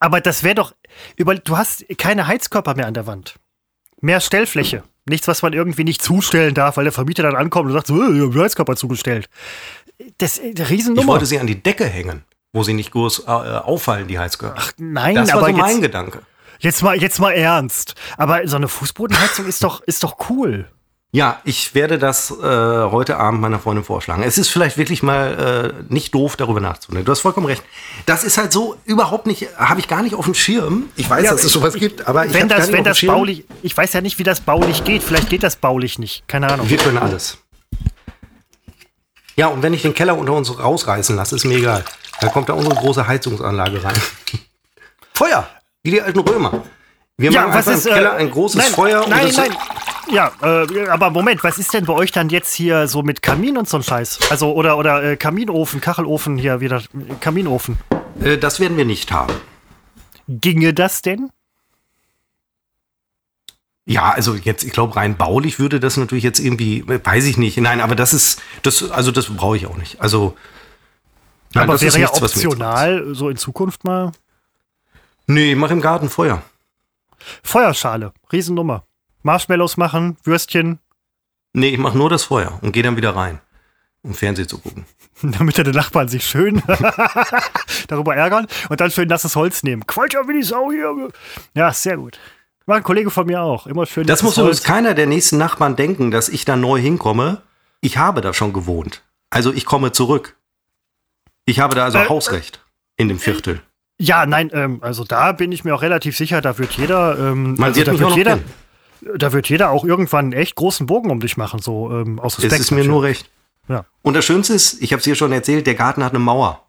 Aber 0.00 0.20
das 0.20 0.42
wäre 0.42 0.54
doch, 0.54 0.74
über, 1.16 1.34
du 1.34 1.56
hast 1.56 1.84
keine 1.98 2.26
Heizkörper 2.26 2.74
mehr 2.74 2.86
an 2.86 2.94
der 2.94 3.06
Wand. 3.06 3.36
Mehr 4.04 4.20
Stellfläche. 4.20 4.82
Nichts, 5.06 5.28
was 5.28 5.40
man 5.40 5.54
irgendwie 5.54 5.82
nicht 5.82 6.02
zustellen 6.02 6.52
darf, 6.52 6.76
weil 6.76 6.84
der 6.84 6.92
Vermieter 6.92 7.22
dann 7.22 7.36
ankommt 7.36 7.68
und 7.68 7.72
sagt, 7.72 7.86
so, 7.86 7.94
ich 7.94 8.20
habe 8.20 8.42
Heizkörper 8.42 8.76
zugestellt. 8.76 9.30
Das 10.18 10.36
ist 10.36 10.60
eine 10.60 10.68
Riesennummer. 10.68 11.00
Ich 11.00 11.08
wollte 11.08 11.24
sie 11.24 11.38
an 11.38 11.46
die 11.46 11.62
Decke 11.62 11.86
hängen, 11.86 12.22
wo 12.52 12.62
sie 12.62 12.74
nicht 12.74 12.90
groß 12.90 13.20
äh, 13.20 13.30
auffallen, 13.30 14.06
die 14.06 14.18
Heizkörper. 14.18 14.56
Ach 14.58 14.72
nein, 14.76 15.14
das 15.14 15.32
war 15.32 15.38
aber 15.38 15.52
so 15.52 15.56
mein 15.56 15.80
Gedanke. 15.80 16.20
Jetzt 16.58 16.82
mal, 16.82 17.00
jetzt 17.00 17.18
mal 17.18 17.32
ernst. 17.32 17.94
Aber 18.18 18.46
so 18.46 18.56
eine 18.56 18.68
Fußbodenheizung 18.68 19.46
ist 19.46 19.64
doch, 19.64 19.80
ist 19.80 20.04
doch 20.04 20.28
cool. 20.28 20.68
Ja, 21.14 21.40
ich 21.44 21.76
werde 21.76 21.96
das 22.00 22.32
äh, 22.32 22.34
heute 22.42 23.18
Abend 23.18 23.40
meiner 23.40 23.60
Freundin 23.60 23.84
vorschlagen. 23.84 24.24
Es 24.24 24.36
ist 24.36 24.48
vielleicht 24.48 24.76
wirklich 24.76 25.04
mal 25.04 25.76
äh, 25.78 25.84
nicht 25.88 26.12
doof, 26.12 26.34
darüber 26.34 26.58
nachzudenken. 26.58 27.04
Du 27.04 27.12
hast 27.12 27.20
vollkommen 27.20 27.46
recht. 27.46 27.62
Das 28.04 28.24
ist 28.24 28.36
halt 28.36 28.52
so 28.52 28.74
überhaupt 28.84 29.28
nicht, 29.28 29.46
habe 29.56 29.78
ich 29.78 29.86
gar 29.86 30.02
nicht 30.02 30.16
auf 30.16 30.24
dem 30.24 30.34
Schirm. 30.34 30.86
Ich 30.96 31.08
weiß, 31.08 31.24
ja, 31.24 31.30
dass 31.30 31.44
es 31.44 31.52
sowas 31.52 31.74
gibt, 31.74 32.08
aber 32.08 32.26
ich 32.26 32.34
wenn 32.34 32.48
das, 32.48 32.72
wenn 32.72 32.82
das 32.82 33.00
baulich, 33.00 33.44
ich 33.62 33.76
weiß 33.76 33.92
ja 33.92 34.00
nicht, 34.00 34.18
wie 34.18 34.24
das 34.24 34.40
baulich 34.40 34.82
geht. 34.82 35.04
Vielleicht 35.04 35.30
geht 35.30 35.44
das 35.44 35.54
baulich 35.54 36.00
nicht. 36.00 36.26
Keine 36.26 36.52
Ahnung. 36.52 36.68
Wir 36.68 36.78
können 36.78 36.98
alles. 36.98 37.38
Ja, 39.36 39.46
und 39.46 39.62
wenn 39.62 39.72
ich 39.72 39.82
den 39.82 39.94
Keller 39.94 40.18
unter 40.18 40.32
uns 40.32 40.58
rausreißen 40.58 41.14
lasse, 41.14 41.36
ist 41.36 41.44
mir 41.44 41.58
egal. 41.58 41.84
Da 42.20 42.28
kommt 42.28 42.48
da 42.48 42.54
unsere 42.54 42.74
große 42.74 43.06
Heizungsanlage 43.06 43.84
rein. 43.84 43.94
Feuer, 45.14 45.48
wie 45.84 45.92
die 45.92 46.02
alten 46.02 46.18
Römer. 46.18 46.64
Wir 47.16 47.30
ja, 47.30 47.42
machen 47.42 47.54
was 47.54 47.66
ist, 47.68 47.86
im 47.86 47.92
Keller 47.92 48.14
äh, 48.14 48.22
ein 48.22 48.30
großes 48.30 48.56
nein, 48.56 48.72
Feuer. 48.72 49.06
Nein, 49.08 49.32
nein, 49.36 49.56
ja, 50.10 50.32
äh, 50.42 50.88
aber 50.88 51.10
Moment, 51.10 51.44
was 51.44 51.58
ist 51.58 51.72
denn 51.72 51.86
bei 51.86 51.92
euch 51.92 52.12
dann 52.12 52.28
jetzt 52.28 52.52
hier 52.54 52.88
so 52.88 53.02
mit 53.02 53.22
Kamin 53.22 53.56
und 53.56 53.68
so 53.68 53.76
ein 53.78 53.82
Scheiß? 53.82 54.18
Also, 54.30 54.52
oder, 54.52 54.76
oder 54.76 55.02
äh, 55.02 55.16
Kaminofen, 55.16 55.80
Kachelofen 55.80 56.36
hier 56.36 56.60
wieder, 56.60 56.82
Kaminofen. 57.20 57.78
Äh, 58.20 58.36
das 58.36 58.60
werden 58.60 58.76
wir 58.76 58.84
nicht 58.84 59.12
haben. 59.12 59.32
Ginge 60.28 60.74
das 60.74 61.02
denn? 61.02 61.30
Ja, 63.86 64.10
also 64.10 64.34
jetzt, 64.34 64.64
ich 64.64 64.72
glaube, 64.72 64.96
rein 64.96 65.16
baulich 65.16 65.58
würde 65.58 65.78
das 65.78 65.96
natürlich 65.96 66.24
jetzt 66.24 66.40
irgendwie, 66.40 66.84
weiß 66.86 67.26
ich 67.26 67.36
nicht. 67.36 67.58
Nein, 67.58 67.80
aber 67.80 67.94
das 67.94 68.12
ist, 68.12 68.42
das, 68.62 68.90
also 68.90 69.10
das 69.10 69.26
brauche 69.26 69.56
ich 69.56 69.66
auch 69.66 69.76
nicht. 69.76 70.00
Also. 70.00 70.36
Nein, 71.52 71.68
aber 71.68 71.80
wäre 71.80 71.98
ja 71.98 72.10
nichts, 72.10 72.22
optional, 72.22 73.14
so 73.14 73.28
in 73.28 73.36
Zukunft 73.36 73.84
mal. 73.84 74.12
Nee, 75.26 75.52
ich 75.52 75.56
mache 75.56 75.74
im 75.74 75.80
Garten 75.80 76.08
Feuer. 76.08 76.42
Feuerschale, 77.42 78.12
Riesennummer. 78.32 78.84
Marshmallows 79.22 79.76
machen, 79.76 80.16
Würstchen. 80.22 80.78
Nee, 81.52 81.70
ich 81.70 81.78
mache 81.78 81.96
nur 81.96 82.10
das 82.10 82.24
Feuer 82.24 82.58
und 82.62 82.72
gehe 82.72 82.82
dann 82.82 82.96
wieder 82.96 83.16
rein, 83.16 83.40
um 84.02 84.12
Fernsehen 84.14 84.48
zu 84.48 84.58
gucken. 84.58 84.84
Damit 85.22 85.56
die 85.56 85.62
Nachbarn 85.70 86.08
sich 86.08 86.26
schön 86.26 86.62
darüber 87.88 88.16
ärgern 88.16 88.46
und 88.68 88.80
dann 88.80 88.90
schön 88.90 89.08
nasses 89.08 89.36
Holz 89.36 89.62
nehmen. 89.62 89.86
Quatsch 89.86 90.14
wie 90.26 90.34
die 90.34 90.42
Sau 90.42 90.70
hier. 90.70 91.08
Ja, 91.54 91.72
sehr 91.72 91.96
gut. 91.96 92.18
War 92.66 92.76
ein 92.76 92.82
Kollege 92.82 93.10
von 93.10 93.26
mir 93.26 93.40
auch. 93.42 93.66
Immer 93.66 93.86
schön. 93.86 94.06
Das 94.06 94.22
muss 94.22 94.38
übrigens 94.38 94.62
keiner 94.62 94.94
der 94.94 95.06
nächsten 95.06 95.38
Nachbarn 95.38 95.76
denken, 95.76 96.10
dass 96.10 96.28
ich 96.28 96.44
da 96.44 96.56
neu 96.56 96.80
hinkomme. 96.80 97.42
Ich 97.80 97.98
habe 97.98 98.20
da 98.20 98.32
schon 98.32 98.52
gewohnt. 98.52 99.02
Also 99.30 99.52
ich 99.52 99.66
komme 99.66 99.92
zurück. 99.92 100.36
Ich 101.44 101.60
habe 101.60 101.74
da 101.74 101.84
also 101.84 101.98
äh, 101.98 102.08
Hausrecht 102.08 102.64
in 102.96 103.08
dem 103.08 103.18
Viertel. 103.18 103.60
Ja, 103.98 104.26
nein, 104.26 104.50
ähm, 104.52 104.78
also 104.82 105.04
da 105.04 105.32
bin 105.32 105.52
ich 105.52 105.64
mir 105.64 105.74
auch 105.74 105.82
relativ 105.82 106.16
sicher, 106.16 106.40
da 106.40 106.58
wird 106.58 106.72
jeder, 106.72 107.18
ähm, 107.18 107.54
Man 107.54 107.64
also 107.68 107.84
da 107.84 107.98
wird 107.98 108.16
jeder, 108.16 108.36
kennen 108.36 108.44
da 109.16 109.32
wird 109.32 109.48
jeder 109.48 109.70
auch 109.70 109.84
irgendwann 109.84 110.26
einen 110.26 110.32
echt 110.32 110.54
großen 110.54 110.86
Bogen 110.86 111.10
um 111.10 111.20
dich 111.20 111.36
machen, 111.36 111.60
so 111.60 111.90
ähm, 111.90 112.18
aus 112.18 112.38
Respekt. 112.38 112.54
Es 112.54 112.60
ist 112.60 112.70
mir 112.70 112.84
nur 112.84 113.02
recht. 113.02 113.30
Ja. 113.68 113.84
Und 114.02 114.14
das 114.14 114.24
Schönste 114.24 114.54
ist, 114.54 114.82
ich 114.82 114.92
habe 114.92 114.98
es 114.98 115.04
hier 115.04 115.14
schon 115.14 115.32
erzählt, 115.32 115.66
der 115.66 115.74
Garten 115.74 116.04
hat 116.04 116.12
eine 116.12 116.18
Mauer. 116.18 116.66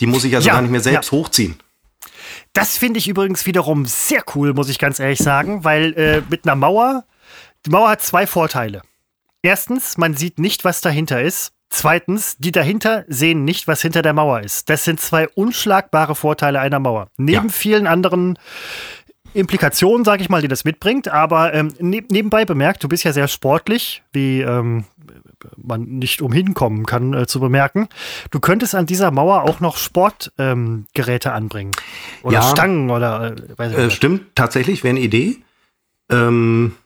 Die 0.00 0.06
muss 0.06 0.24
ich 0.24 0.34
also 0.34 0.48
ja, 0.48 0.54
gar 0.54 0.62
nicht 0.62 0.70
mehr 0.70 0.80
selbst 0.80 1.12
ja. 1.12 1.18
hochziehen. 1.18 1.56
Das 2.52 2.76
finde 2.76 2.98
ich 2.98 3.08
übrigens 3.08 3.46
wiederum 3.46 3.86
sehr 3.86 4.22
cool, 4.34 4.52
muss 4.52 4.68
ich 4.68 4.78
ganz 4.78 4.98
ehrlich 4.98 5.20
sagen, 5.20 5.64
weil 5.64 5.92
äh, 5.94 6.22
mit 6.28 6.44
einer 6.44 6.56
Mauer, 6.56 7.04
die 7.64 7.70
Mauer 7.70 7.90
hat 7.90 8.02
zwei 8.02 8.26
Vorteile. 8.26 8.82
Erstens, 9.42 9.96
man 9.98 10.14
sieht 10.14 10.38
nicht, 10.38 10.64
was 10.64 10.80
dahinter 10.80 11.22
ist. 11.22 11.52
Zweitens, 11.72 12.36
die 12.36 12.52
dahinter 12.52 13.06
sehen 13.08 13.44
nicht, 13.44 13.66
was 13.66 13.80
hinter 13.80 14.02
der 14.02 14.12
Mauer 14.12 14.40
ist. 14.40 14.68
Das 14.68 14.84
sind 14.84 15.00
zwei 15.00 15.26
unschlagbare 15.28 16.14
Vorteile 16.14 16.60
einer 16.60 16.78
Mauer. 16.78 17.08
Neben 17.16 17.46
ja. 17.46 17.52
vielen 17.52 17.86
anderen 17.86 18.38
Implikationen, 19.32 20.04
sage 20.04 20.20
ich 20.20 20.28
mal, 20.28 20.42
die 20.42 20.48
das 20.48 20.66
mitbringt. 20.66 21.08
Aber 21.08 21.54
ähm, 21.54 21.72
ne 21.80 22.04
nebenbei 22.10 22.44
bemerkt, 22.44 22.84
du 22.84 22.88
bist 22.88 23.04
ja 23.04 23.14
sehr 23.14 23.26
sportlich, 23.26 24.02
wie 24.12 24.42
ähm, 24.42 24.84
man 25.56 25.84
nicht 25.84 26.20
umhin 26.20 26.52
kommen 26.52 26.84
kann 26.84 27.14
äh, 27.14 27.26
zu 27.26 27.40
bemerken. 27.40 27.88
Du 28.30 28.38
könntest 28.38 28.74
an 28.74 28.84
dieser 28.84 29.10
Mauer 29.10 29.44
auch 29.44 29.60
noch 29.60 29.78
Sportgeräte 29.78 31.28
ähm, 31.28 31.34
anbringen. 31.34 31.72
Oder 32.22 32.34
ja, 32.34 32.42
Stangen 32.42 32.90
oder 32.90 33.32
äh, 33.32 33.58
weiß 33.58 33.72
ich 33.72 33.78
äh, 33.78 33.90
Stimmt, 33.90 34.34
tatsächlich, 34.34 34.84
wäre 34.84 34.90
eine 34.90 35.00
Idee. 35.00 35.38
Ähm, 36.10 36.76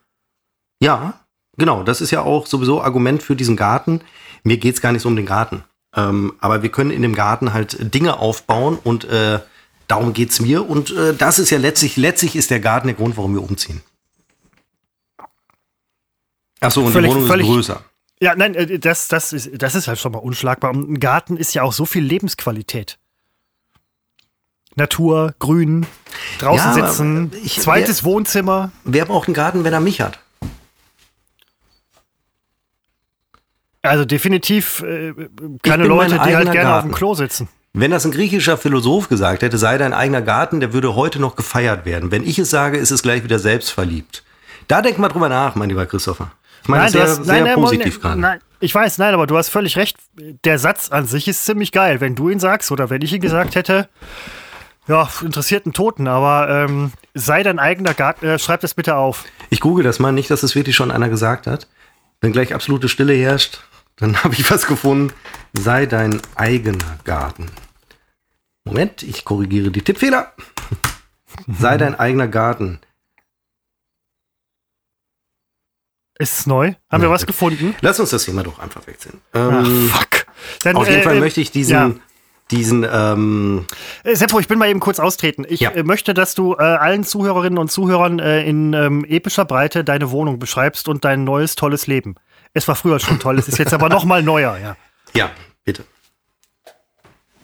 ja, 0.78 1.14
genau, 1.57 1.82
das 1.82 2.00
ist 2.00 2.11
ja 2.11 2.22
auch 2.22 2.46
sowieso 2.46 2.82
Argument 2.82 3.22
für 3.22 3.36
diesen 3.36 3.57
Garten. 3.57 4.00
Mir 4.44 4.57
geht 4.57 4.74
es 4.74 4.80
gar 4.80 4.92
nicht 4.92 5.02
so 5.02 5.09
um 5.09 5.16
den 5.16 5.26
Garten. 5.26 5.64
Ähm, 5.94 6.34
aber 6.40 6.62
wir 6.62 6.70
können 6.70 6.90
in 6.90 7.02
dem 7.02 7.14
Garten 7.14 7.52
halt 7.52 7.94
Dinge 7.94 8.18
aufbauen 8.18 8.78
und 8.82 9.04
äh, 9.04 9.40
Darum 9.88 10.12
geht 10.12 10.30
es 10.30 10.40
mir. 10.40 10.68
Und 10.68 10.90
äh, 10.90 11.14
das 11.14 11.38
ist 11.38 11.50
ja 11.50 11.59
letztlich, 11.59 11.96
letztlich 11.96 12.36
ist 12.36 12.50
der 12.50 12.61
Garten 12.61 12.88
der 12.88 12.96
Grund, 12.96 13.16
warum 13.16 13.34
wir 13.34 13.42
umziehen. 13.42 13.82
Achso, 16.61 16.84
und 16.84 16.92
völlig, 16.92 17.11
die 17.11 17.16
Wohnung 17.16 17.28
völlig, 17.28 17.46
ist 17.46 17.52
größer. 17.52 17.84
Ja, 18.20 18.34
nein, 18.34 18.54
äh, 18.54 18.78
das, 18.78 19.09
das, 19.09 19.32
ist, 19.32 19.50
das 19.62 19.74
ist 19.74 19.86
halt 19.86 19.98
schon 19.98 20.12
mal 20.12 20.18
unschlagbar. 20.18 20.70
Und 20.72 20.90
ein 20.90 21.00
Garten 21.00 21.36
ist 21.36 21.54
ja 21.54 21.62
auch 21.62 21.72
so 21.72 21.86
viel 21.86 22.02
Lebensqualität. 22.02 22.98
Natur, 24.74 25.34
Grün, 25.38 25.86
draußen 26.38 26.76
ja, 26.76 26.88
sitzen, 26.88 27.32
ich, 27.42 27.61
zweites 27.61 28.04
wer, 28.04 28.12
Wohnzimmer. 28.12 28.72
Wer 28.84 29.07
braucht 29.07 29.28
einen 29.28 29.34
Garten, 29.34 29.64
wenn 29.64 29.72
er 29.72 29.80
mich 29.80 30.00
hat? 30.00 30.18
Also 33.89 34.05
definitiv 34.05 34.82
äh, 34.82 35.12
keine 35.62 35.84
Leute, 35.84 36.14
die 36.14 36.37
halt 36.37 36.51
gerne 36.53 36.68
auf 36.70 36.74
Garten. 36.76 36.89
dem 36.91 36.95
Klo 36.95 37.14
sitzen. 37.14 37.49
Wenn 37.72 37.91
das 37.91 38.05
ein 38.07 38.11
griechischer 38.12 38.57
Philosoph 38.57 39.09
gesagt 39.09 39.43
hätte, 39.43 39.59
sei 39.59 39.76
dein 39.76 39.93
eigener 39.93 40.22
Garten, 40.22 40.61
der 40.61 40.72
würde 40.72 40.95
heute 40.95 41.18
noch 41.20 41.37
gefeiert 41.37 41.84
werden. 41.84 42.11
Wenn 42.11 42.24
ich 42.26 42.39
es 42.39 42.49
sage, 42.51 42.78
ist 42.78 42.91
es 42.91 43.03
gleich 43.03 43.22
wieder 43.22 43.39
selbstverliebt. 43.39 44.22
Da 44.68 44.80
denk 44.82 44.99
mal 44.99 45.09
drüber 45.09 45.28
nach, 45.28 45.55
mein 45.57 45.68
lieber 45.68 45.84
Christopher. 45.87 46.32
Ich 46.62 46.68
meine, 46.68 46.84
das 46.84 46.93
du 46.93 46.99
sehr, 46.99 47.07
hast- 47.09 47.24
sehr 47.24 47.45
nein, 47.45 47.55
positiv 47.55 47.95
nein, 47.95 48.01
gerade. 48.03 48.20
Nein, 48.20 48.39
ich 48.61 48.74
weiß, 48.74 48.97
nein, 48.99 49.12
aber 49.14 49.26
du 49.26 49.37
hast 49.37 49.51
völlig 49.51 49.76
recht. 49.76 49.99
Der 50.45 50.59
Satz 50.59 50.91
an 50.91 51.07
sich 51.07 51.28
ist 51.28 51.45
ziemlich 51.45 51.70
geil. 51.70 52.01
Wenn 52.01 52.14
du 52.14 52.30
ihn 52.30 52.41
sagst 52.41 52.72
oder 52.72 52.89
wenn 52.91 53.03
ich 53.03 53.12
ihn 53.12 53.20
gesagt 53.20 53.55
hätte, 53.55 53.89
ja, 54.89 55.09
interessiert 55.22 55.66
einen 55.66 55.72
Toten, 55.74 56.09
aber 56.09 56.49
ähm, 56.49 56.93
sei 57.12 57.43
dein 57.43 57.59
eigener 57.59 57.93
Garten, 57.93 58.24
äh, 58.26 58.39
schreib 58.39 58.61
das 58.62 58.72
bitte 58.74 58.97
auf. 58.97 59.24
Ich 59.51 59.61
google 59.61 59.84
das 59.84 59.99
mal, 59.99 60.12
nicht, 60.12 60.30
dass 60.30 60.43
es 60.43 60.55
wirklich 60.55 60.74
schon 60.76 60.91
einer 60.91 61.09
gesagt 61.09 61.47
hat. 61.47 61.66
Wenn 62.20 62.32
gleich 62.32 62.55
absolute 62.55 62.89
Stille 62.89 63.12
herrscht, 63.14 63.61
dann 63.97 64.16
habe 64.24 64.34
ich 64.34 64.51
was 64.51 64.66
gefunden. 64.66 65.12
Sei 65.55 65.86
dein 65.86 66.20
eigener 66.34 66.99
Garten. 67.05 67.47
Moment, 68.64 69.03
ich 69.03 69.24
korrigiere 69.24 69.70
die 69.70 69.82
Tippfehler. 69.82 70.32
sei 71.47 71.76
dein 71.78 71.94
eigener 71.94 72.28
Garten. 72.28 72.80
Ist 76.18 76.40
es 76.40 76.47
neu? 76.47 76.72
Haben 76.90 77.03
wir 77.03 77.11
was 77.11 77.26
gefunden? 77.26 77.74
Lass 77.82 78.01
uns 78.01 78.11
das 78.11 78.24
Thema 78.24 78.42
doch 78.42 78.59
einfach 78.59 78.86
wechseln. 78.86 79.20
Ach, 79.32 79.51
Ähm, 79.66 79.90
fuck. 79.90 80.26
Dann, 80.62 80.76
auf 80.76 80.88
jeden 80.88 81.01
äh, 81.01 81.05
Fall 81.05 81.16
äh, 81.16 81.20
möchte 81.20 81.42
ich 81.42 81.51
diesen, 81.51 81.72
ja. 81.74 81.90
diesen, 82.51 82.86
ähm, 82.90 83.66
Äh, 84.03 84.14
Seppo, 84.16 84.40
ich 84.40 84.49
bin 84.49 84.59
mal 84.59 84.70
eben 84.70 84.80
kurz 84.80 84.99
austreten. 84.99 85.44
Ich 85.47 85.61
Ja. 85.61 85.70
äh, 85.72 85.82
möchte, 85.82 86.14
dass 86.14 86.34
du 86.34 86.55
äh, 86.55 86.62
allen 86.62 87.05
Zuhörerinnen 87.05 87.59
und 87.59 87.70
Zuhörern 87.70 88.18
äh, 88.18 88.42
in 88.49 88.72
ähm, 88.72 89.05
epischer 89.05 89.44
Breite 89.44 89.84
deine 89.84 90.11
Wohnung 90.11 90.38
beschreibst 90.38 90.88
und 90.88 91.05
dein 91.05 91.24
neues, 91.24 91.55
tolles 91.55 91.86
Leben. 91.86 92.14
Es 92.57 92.66
war 92.66 92.74
früher 92.74 92.98
schon 92.98 93.20
toll, 93.20 93.38
es 93.38 93.48
ist 93.48 93.59
jetzt 93.59 93.74
aber 93.74 93.90
noch 93.90 94.07
mal 94.07 94.22
neuer, 94.22 94.57
ja. 94.57 94.76
ja, 95.12 95.30
bitte. 95.62 95.84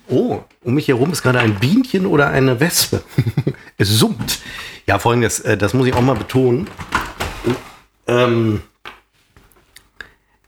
Oh, 0.09 0.43
um 0.63 0.73
mich 0.73 0.89
herum 0.89 1.13
ist 1.13 1.21
gerade 1.21 1.39
ein 1.39 1.57
Bienchen 1.57 2.07
oder 2.07 2.29
eine 2.29 2.61
Wespe. 2.61 3.03
es 3.77 3.91
summt. 3.91 4.41
Ja, 4.87 4.99
folgendes, 4.99 5.41
äh, 5.41 5.59
das 5.59 5.75
muss 5.75 5.87
ich 5.87 5.93
auch 5.93 6.01
mal 6.01 6.17
betonen. 6.17 6.67
Ähm, 8.07 8.63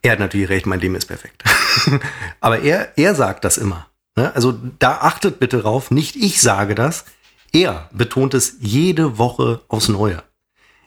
er 0.01 0.13
hat 0.13 0.19
natürlich 0.19 0.49
recht, 0.49 0.65
mein 0.65 0.81
Leben 0.81 0.95
ist 0.95 1.07
perfekt. 1.07 1.45
Aber 2.41 2.61
er, 2.61 2.97
er 2.97 3.15
sagt 3.15 3.45
das 3.45 3.59
immer. 3.59 3.91
Ne? 4.17 4.35
Also 4.35 4.59
da 4.79 4.93
achtet 5.03 5.41
bitte 5.41 5.61
drauf, 5.61 5.91
nicht 5.91 6.17
ich 6.17 6.41
sage 6.41 6.75
das. 6.75 7.05
Er 7.53 7.91
betont 7.93 8.33
es 8.33 8.57
jede 8.61 9.19
Woche 9.19 9.61
aufs 9.69 9.89
Neue. 9.89 10.23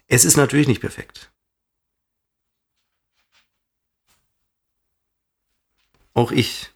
Es 0.08 0.26
ist 0.26 0.36
natürlich 0.36 0.68
nicht 0.68 0.82
perfekt. 0.82 1.32
Auch 6.18 6.32
ich. 6.32 6.72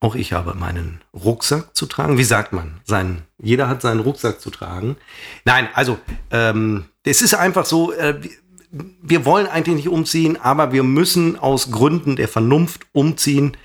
Auch 0.00 0.14
ich 0.14 0.32
habe 0.32 0.54
meinen 0.54 1.02
Rucksack 1.12 1.76
zu 1.76 1.84
tragen. 1.84 2.16
Wie 2.16 2.24
sagt 2.24 2.54
man? 2.54 2.80
Sein, 2.84 3.22
jeder 3.36 3.68
hat 3.68 3.82
seinen 3.82 4.00
Rucksack 4.00 4.40
zu 4.40 4.48
tragen. 4.50 4.96
Nein, 5.44 5.68
also 5.74 5.98
ähm, 6.30 6.86
es 7.04 7.20
ist 7.20 7.34
einfach 7.34 7.66
so, 7.66 7.92
äh, 7.92 8.18
wir- 9.02 9.26
wollen 9.26 9.46
eigentlich 9.46 9.76
nicht 9.76 9.88
umziehen, 9.90 10.38
aber 10.40 10.72
wir 10.72 10.84
müssen 10.84 11.38
aus 11.38 11.70
Gründen 11.70 12.16
der 12.16 12.28
Vernunft 12.28 12.86
umziehen. 12.92 13.58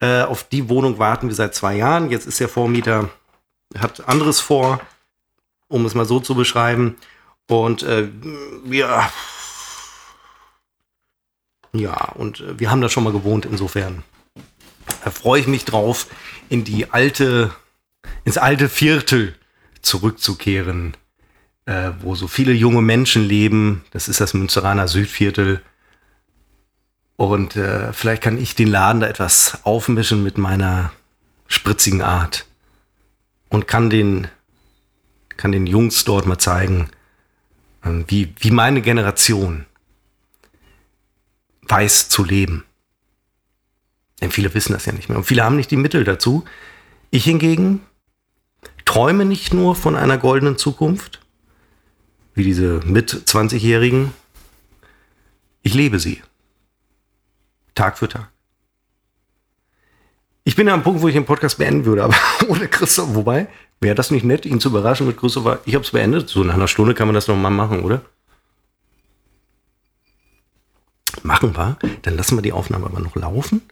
Äh, 0.00 0.22
auf 0.22 0.44
die 0.44 0.70
Wohnung 0.70 0.98
warten 0.98 1.28
wir 1.28 1.34
seit 1.34 1.54
zwei 1.54 1.76
Jahren. 1.76 2.10
Jetzt 2.10 2.26
ist 2.26 2.40
der 2.40 2.48
Vormieter, 2.48 3.10
hat 3.78 4.08
anderes 4.08 4.40
vor, 4.40 4.80
um 5.68 5.84
es 5.84 5.94
mal 5.94 6.06
so 6.06 6.20
zu 6.20 6.34
beschreiben. 6.34 6.96
Und 7.48 7.82
äh, 7.82 8.08
wir, 8.64 9.02
ja, 11.74 12.12
und 12.12 12.40
äh, 12.40 12.58
wir 12.58 12.70
haben 12.70 12.80
das 12.80 12.92
schon 12.92 13.04
mal 13.04 13.12
gewohnt, 13.12 13.46
insofern 13.46 14.02
da 15.04 15.10
freue 15.10 15.40
ich 15.40 15.46
mich 15.46 15.64
drauf, 15.64 16.06
in 16.48 16.64
die 16.64 16.90
alte, 16.90 17.52
ins 18.24 18.38
alte 18.38 18.68
Viertel 18.68 19.34
zurückzukehren, 19.80 20.96
äh, 21.66 21.90
wo 22.00 22.14
so 22.14 22.28
viele 22.28 22.52
junge 22.52 22.82
Menschen 22.82 23.22
leben. 23.24 23.84
Das 23.90 24.08
ist 24.08 24.20
das 24.20 24.34
Münsteraner 24.34 24.88
Südviertel. 24.88 25.62
Und 27.16 27.56
äh, 27.56 27.92
vielleicht 27.92 28.22
kann 28.22 28.38
ich 28.38 28.54
den 28.54 28.68
Laden 28.68 29.00
da 29.00 29.08
etwas 29.08 29.58
aufmischen 29.64 30.22
mit 30.22 30.38
meiner 30.38 30.92
spritzigen 31.46 32.02
Art 32.02 32.46
und 33.48 33.68
kann 33.68 33.90
den, 33.90 34.28
kann 35.36 35.52
den 35.52 35.66
Jungs 35.66 36.04
dort 36.04 36.26
mal 36.26 36.38
zeigen, 36.38 36.90
ähm, 37.84 38.04
wie, 38.08 38.34
wie 38.38 38.50
meine 38.50 38.82
Generation 38.82 39.66
weiß 41.72 42.10
zu 42.10 42.22
leben. 42.22 42.64
Denn 44.20 44.30
viele 44.30 44.52
wissen 44.52 44.74
das 44.74 44.84
ja 44.84 44.92
nicht 44.92 45.08
mehr. 45.08 45.16
Und 45.16 45.24
viele 45.24 45.42
haben 45.42 45.56
nicht 45.56 45.70
die 45.70 45.76
Mittel 45.76 46.04
dazu. 46.04 46.44
Ich 47.10 47.24
hingegen 47.24 47.80
träume 48.84 49.24
nicht 49.24 49.54
nur 49.54 49.74
von 49.74 49.96
einer 49.96 50.18
goldenen 50.18 50.58
Zukunft, 50.58 51.20
wie 52.34 52.44
diese 52.44 52.80
mit 52.84 53.10
20-Jährigen. 53.10 54.12
Ich 55.62 55.72
lebe 55.72 55.98
sie. 55.98 56.22
Tag 57.74 57.96
für 57.96 58.08
Tag. 58.08 58.28
Ich 60.44 60.56
bin 60.56 60.66
ja 60.66 60.74
am 60.74 60.82
Punkt, 60.82 61.00
wo 61.00 61.08
ich 61.08 61.14
den 61.14 61.24
Podcast 61.24 61.56
beenden 61.56 61.86
würde, 61.86 62.04
aber 62.04 62.14
ohne 62.48 62.68
Christoph. 62.68 63.14
Wobei, 63.14 63.48
wäre 63.80 63.94
das 63.94 64.10
nicht 64.10 64.24
nett, 64.24 64.44
ihn 64.44 64.60
zu 64.60 64.68
überraschen 64.68 65.06
mit 65.06 65.16
Christopher? 65.16 65.60
Ich 65.64 65.74
habe 65.74 65.84
es 65.84 65.90
beendet. 65.90 66.28
So 66.28 66.44
nach 66.44 66.54
einer 66.54 66.68
Stunde 66.68 66.94
kann 66.94 67.08
man 67.08 67.14
das 67.14 67.28
noch 67.28 67.36
mal 67.36 67.50
machen, 67.50 67.82
oder? 67.82 68.02
Machen 71.22 71.56
wir. 71.56 71.78
Dann 72.02 72.16
lassen 72.16 72.36
wir 72.36 72.42
die 72.42 72.52
Aufnahme 72.52 72.86
aber 72.86 73.00
noch 73.00 73.16
laufen. 73.16 73.62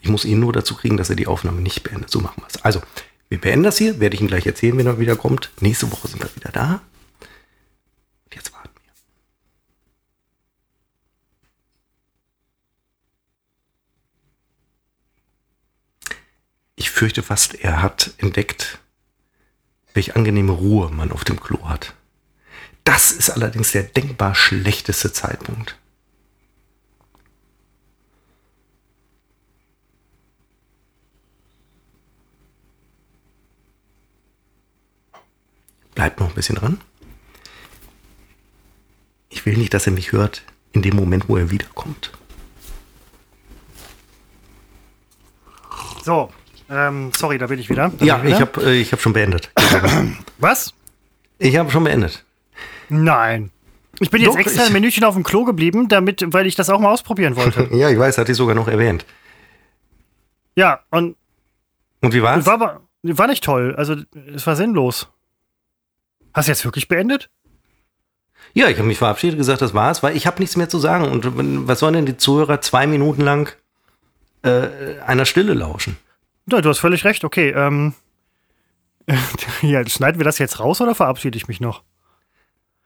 Ich 0.00 0.08
muss 0.08 0.24
ihn 0.24 0.40
nur 0.40 0.52
dazu 0.52 0.74
kriegen, 0.74 0.96
dass 0.96 1.10
er 1.10 1.16
die 1.16 1.26
Aufnahme 1.26 1.60
nicht 1.60 1.82
beendet. 1.82 2.10
So 2.10 2.20
machen 2.20 2.42
wir 2.42 2.46
es. 2.48 2.62
Also, 2.64 2.80
wir 3.28 3.40
beenden 3.40 3.64
das 3.64 3.78
hier. 3.78 4.00
Werde 4.00 4.14
ich 4.14 4.20
ihm 4.20 4.28
gleich 4.28 4.46
erzählen, 4.46 4.76
wenn 4.76 4.86
er 4.86 4.98
wieder 4.98 5.16
kommt. 5.16 5.50
Nächste 5.60 5.90
Woche 5.92 6.08
sind 6.08 6.22
wir 6.22 6.34
wieder 6.34 6.50
da. 6.50 6.80
Und 8.24 8.34
jetzt 8.34 8.52
warten 8.52 8.70
wir. 8.82 8.92
Ich 16.76 16.90
fürchte 16.90 17.22
fast, 17.22 17.54
er 17.54 17.82
hat 17.82 18.12
entdeckt, 18.18 18.78
welche 19.94 20.16
angenehme 20.16 20.52
Ruhe 20.52 20.90
man 20.90 21.12
auf 21.12 21.24
dem 21.24 21.40
Klo 21.40 21.68
hat. 21.68 21.94
Das 22.84 23.12
ist 23.12 23.30
allerdings 23.30 23.72
der 23.72 23.82
denkbar 23.82 24.34
schlechteste 24.34 25.12
Zeitpunkt. 25.12 25.76
Bleibt 35.98 36.20
noch 36.20 36.28
ein 36.28 36.34
bisschen 36.36 36.54
dran. 36.54 36.80
Ich 39.30 39.44
will 39.44 39.56
nicht, 39.56 39.74
dass 39.74 39.84
er 39.84 39.92
mich 39.92 40.12
hört 40.12 40.44
in 40.70 40.80
dem 40.82 40.94
Moment, 40.94 41.28
wo 41.28 41.36
er 41.36 41.50
wiederkommt. 41.50 42.12
So, 46.04 46.30
ähm, 46.70 47.10
sorry, 47.16 47.36
da 47.38 47.48
bin 47.48 47.58
ich 47.58 47.68
wieder. 47.68 47.90
Da 47.98 48.04
Ja, 48.04 48.18
ich 48.18 48.26
wieder. 48.26 48.38
habe 48.38 48.62
äh, 48.64 48.80
ich 48.80 48.92
hab 48.92 49.00
schon 49.00 49.12
beendet. 49.12 49.50
Was? 50.38 50.72
Ich 51.40 51.56
habe 51.56 51.68
schon 51.72 51.82
beendet. 51.82 52.24
Nein. 52.88 53.50
Ich 53.98 54.10
bin 54.10 54.22
jetzt 54.22 54.34
Doch, 54.34 54.38
extra 54.38 54.62
ich- 54.62 54.66
ein 54.68 54.72
Minütchen 54.74 55.02
auf 55.02 55.14
dem 55.14 55.24
Klo 55.24 55.44
geblieben, 55.44 55.88
damit, 55.88 56.22
weil 56.28 56.46
ich 56.46 56.54
das 56.54 56.70
auch 56.70 56.78
mal 56.78 56.92
ausprobieren 56.92 57.34
wollte. 57.34 57.68
Ja, 57.76 57.90
ich 57.90 57.98
weiß, 57.98 58.18
hatte 58.18 58.30
ich 58.30 58.38
sogar 58.38 58.54
noch 58.54 58.68
erwähnt. 58.68 59.04
ja, 60.54 60.78
und 60.90 61.16
Und 62.02 62.14
wie 62.14 62.22
war's? 62.22 62.46
war 62.46 62.82
war 63.02 63.26
nicht 63.26 63.42
toll. 63.42 63.74
Also 63.76 63.96
es 64.32 64.46
war 64.46 64.54
sinnlos. 64.54 65.08
Hast 66.34 66.48
du 66.48 66.52
jetzt 66.52 66.64
wirklich 66.64 66.88
beendet? 66.88 67.30
Ja, 68.54 68.68
ich 68.68 68.78
habe 68.78 68.88
mich 68.88 68.98
verabschiedet, 68.98 69.38
gesagt, 69.38 69.60
das 69.62 69.74
war's, 69.74 70.02
weil 70.02 70.16
ich 70.16 70.26
habe 70.26 70.40
nichts 70.40 70.56
mehr 70.56 70.68
zu 70.68 70.78
sagen. 70.78 71.04
Und 71.04 71.68
was 71.68 71.80
sollen 71.80 71.94
denn 71.94 72.06
die 72.06 72.16
Zuhörer 72.16 72.60
zwei 72.60 72.86
Minuten 72.86 73.22
lang 73.22 73.52
äh, 74.42 74.98
einer 75.06 75.26
Stille 75.26 75.54
lauschen? 75.54 75.96
Ja, 76.50 76.60
du 76.60 76.68
hast 76.68 76.78
völlig 76.78 77.04
recht. 77.04 77.24
Okay, 77.24 77.50
ähm. 77.50 77.94
ja, 79.62 79.86
schneiden 79.86 80.18
wir 80.20 80.24
das 80.24 80.38
jetzt 80.38 80.60
raus 80.60 80.80
oder 80.80 80.94
verabschiede 80.94 81.36
ich 81.36 81.48
mich 81.48 81.60
noch? 81.60 81.82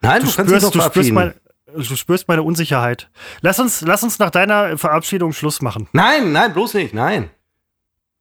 Nein, 0.00 0.20
Du 0.22 0.26
du, 0.28 0.32
kannst 0.34 0.50
dich 0.52 0.58
spürst, 0.60 0.66
doch 0.66 0.70
du, 0.72 0.80
spürst 0.80 1.10
verabschieden. 1.10 1.34
mein, 1.74 1.84
du 1.88 1.96
spürst 1.96 2.28
meine 2.28 2.42
Unsicherheit. 2.42 3.08
Lass 3.40 3.58
uns, 3.60 3.80
lass 3.82 4.02
uns 4.02 4.18
nach 4.18 4.30
deiner 4.30 4.78
Verabschiedung 4.78 5.32
Schluss 5.32 5.62
machen. 5.62 5.88
Nein, 5.92 6.32
nein, 6.32 6.52
bloß 6.52 6.74
nicht, 6.74 6.92
nein. 6.94 7.30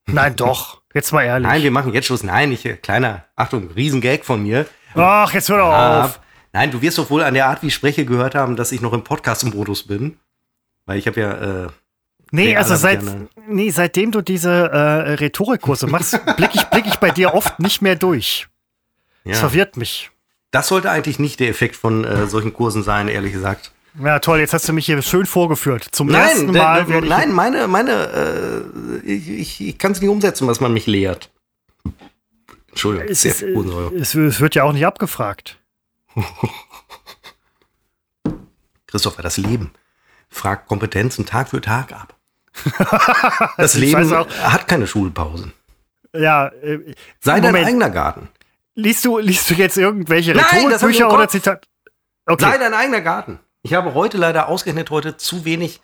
Nein, 0.08 0.36
doch. 0.36 0.82
Jetzt 0.94 1.12
mal 1.12 1.24
ehrlich. 1.24 1.48
Nein, 1.48 1.64
wir 1.64 1.72
machen 1.72 1.94
jetzt 1.94 2.06
Schluss. 2.06 2.24
Nein, 2.24 2.52
ich, 2.52 2.66
äh, 2.66 2.76
kleiner, 2.76 3.26
Achtung, 3.36 3.70
Riesengag 3.72 4.26
von 4.26 4.44
mir. 4.44 4.66
Ach, 4.96 5.34
jetzt 5.34 5.50
hör 5.50 5.58
doch 5.58 5.68
auf. 5.68 6.16
Ab. 6.16 6.24
Nein, 6.54 6.72
du 6.72 6.82
wirst 6.82 6.98
doch 6.98 7.10
wohl 7.10 7.24
an 7.24 7.34
der 7.34 7.48
Art, 7.48 7.62
wie 7.64 7.68
ich 7.68 7.74
spreche, 7.74 8.06
gehört 8.06 8.36
haben, 8.36 8.56
dass 8.56 8.72
ich 8.72 8.82
noch 8.82 8.94
im 8.94 9.04
Podcast-Modus 9.04 9.84
bin. 9.84 10.18
Weil 10.86 10.98
ich 10.98 11.08
habe 11.08 11.20
ja, 11.22 11.64
äh, 11.66 11.68
Nee, 12.32 12.56
also 12.56 12.72
das 12.72 12.82
seit, 12.82 13.02
nee, 13.48 13.72
seitdem 13.72 14.12
du 14.12 14.22
diese 14.22 14.50
äh, 14.50 15.14
Rhetorikkurse 15.16 15.88
machst, 15.88 16.18
blicke 16.38 16.54
ich, 16.56 16.64
blick 16.66 16.86
ich 16.88 16.96
bei 16.96 17.12
dir 17.12 17.34
oft 17.34 17.60
nicht 17.60 17.82
mehr 17.82 17.96
durch. 17.96 18.48
Das 19.26 19.34
ja. 19.34 19.40
verwirrt 19.40 19.76
mich. 19.76 20.12
Das 20.50 20.70
sollte 20.70 20.90
eigentlich 20.90 21.20
nicht 21.20 21.40
der 21.42 21.50
Effekt 21.50 21.76
von 21.76 22.06
äh, 22.06 22.28
solchen 22.28 22.54
Kursen 22.54 22.84
sein, 22.84 23.10
ehrlich 23.10 23.34
gesagt. 23.34 23.72
Ja, 24.02 24.20
toll, 24.20 24.40
jetzt 24.40 24.54
hast 24.54 24.68
du 24.70 24.74
mich 24.74 24.86
hier 24.86 25.02
schön 25.02 25.26
vorgeführt. 25.26 25.84
Zum 25.92 26.08
Nein, 26.08 26.22
ersten 26.22 26.52
Mal 26.52 26.90
ich. 26.90 27.10
nein, 27.10 27.34
meine, 27.34 27.68
meine, 27.68 27.92
äh, 29.04 29.06
ich, 29.06 29.30
ich, 29.30 29.68
ich 29.68 29.78
kann 29.78 29.92
es 29.92 30.00
nicht 30.00 30.10
umsetzen, 30.10 30.48
was 30.48 30.62
man 30.62 30.74
mich 30.74 30.88
lehrt. 30.88 31.30
Entschuldigung, 32.72 33.10
es, 33.10 33.22
sehr 33.22 33.34
viel 33.34 33.50
äh, 33.50 33.54
Kohlensäure. 33.54 33.96
es, 33.96 34.16
es 34.16 34.40
wird 34.40 34.56
ja 34.56 34.64
auch 34.64 34.74
nicht 34.74 34.86
abgefragt. 34.86 35.60
Christopher, 38.88 39.22
das 39.22 39.38
Leben 39.38 39.72
fragt 40.30 40.68
Kompetenzen 40.68 41.26
Tag 41.26 41.50
für 41.50 41.62
Tag 41.62 41.92
ab. 41.94 42.16
Das 43.58 43.76
Leben 43.76 44.14
auch- 44.14 44.30
hat 44.40 44.68
keine 44.68 44.88
Schulpausen. 44.88 45.54
Ja, 46.14 46.48
äh, 46.48 46.94
Sei 47.22 47.40
dein 47.40 47.52
Moment. 47.54 47.68
eigener 47.68 47.90
Garten. 47.90 48.28
liest, 48.76 49.06
du, 49.06 49.18
liest 49.20 49.50
du 49.50 49.54
jetzt 49.54 49.78
irgendwelche 49.78 50.36
Rhetorikbücher 50.36 51.12
oder. 51.14 51.30
Zitate? 51.30 51.66
Okay. 52.26 52.44
Sei 52.44 52.58
dein 52.58 52.74
eigener 52.74 53.00
Garten. 53.02 53.40
Ich 53.62 53.74
habe 53.74 53.94
heute 53.94 54.18
leider 54.18 54.50
ausgerechnet 54.50 54.90
heute 54.90 55.16
zu 55.16 55.46
wenig 55.46 55.80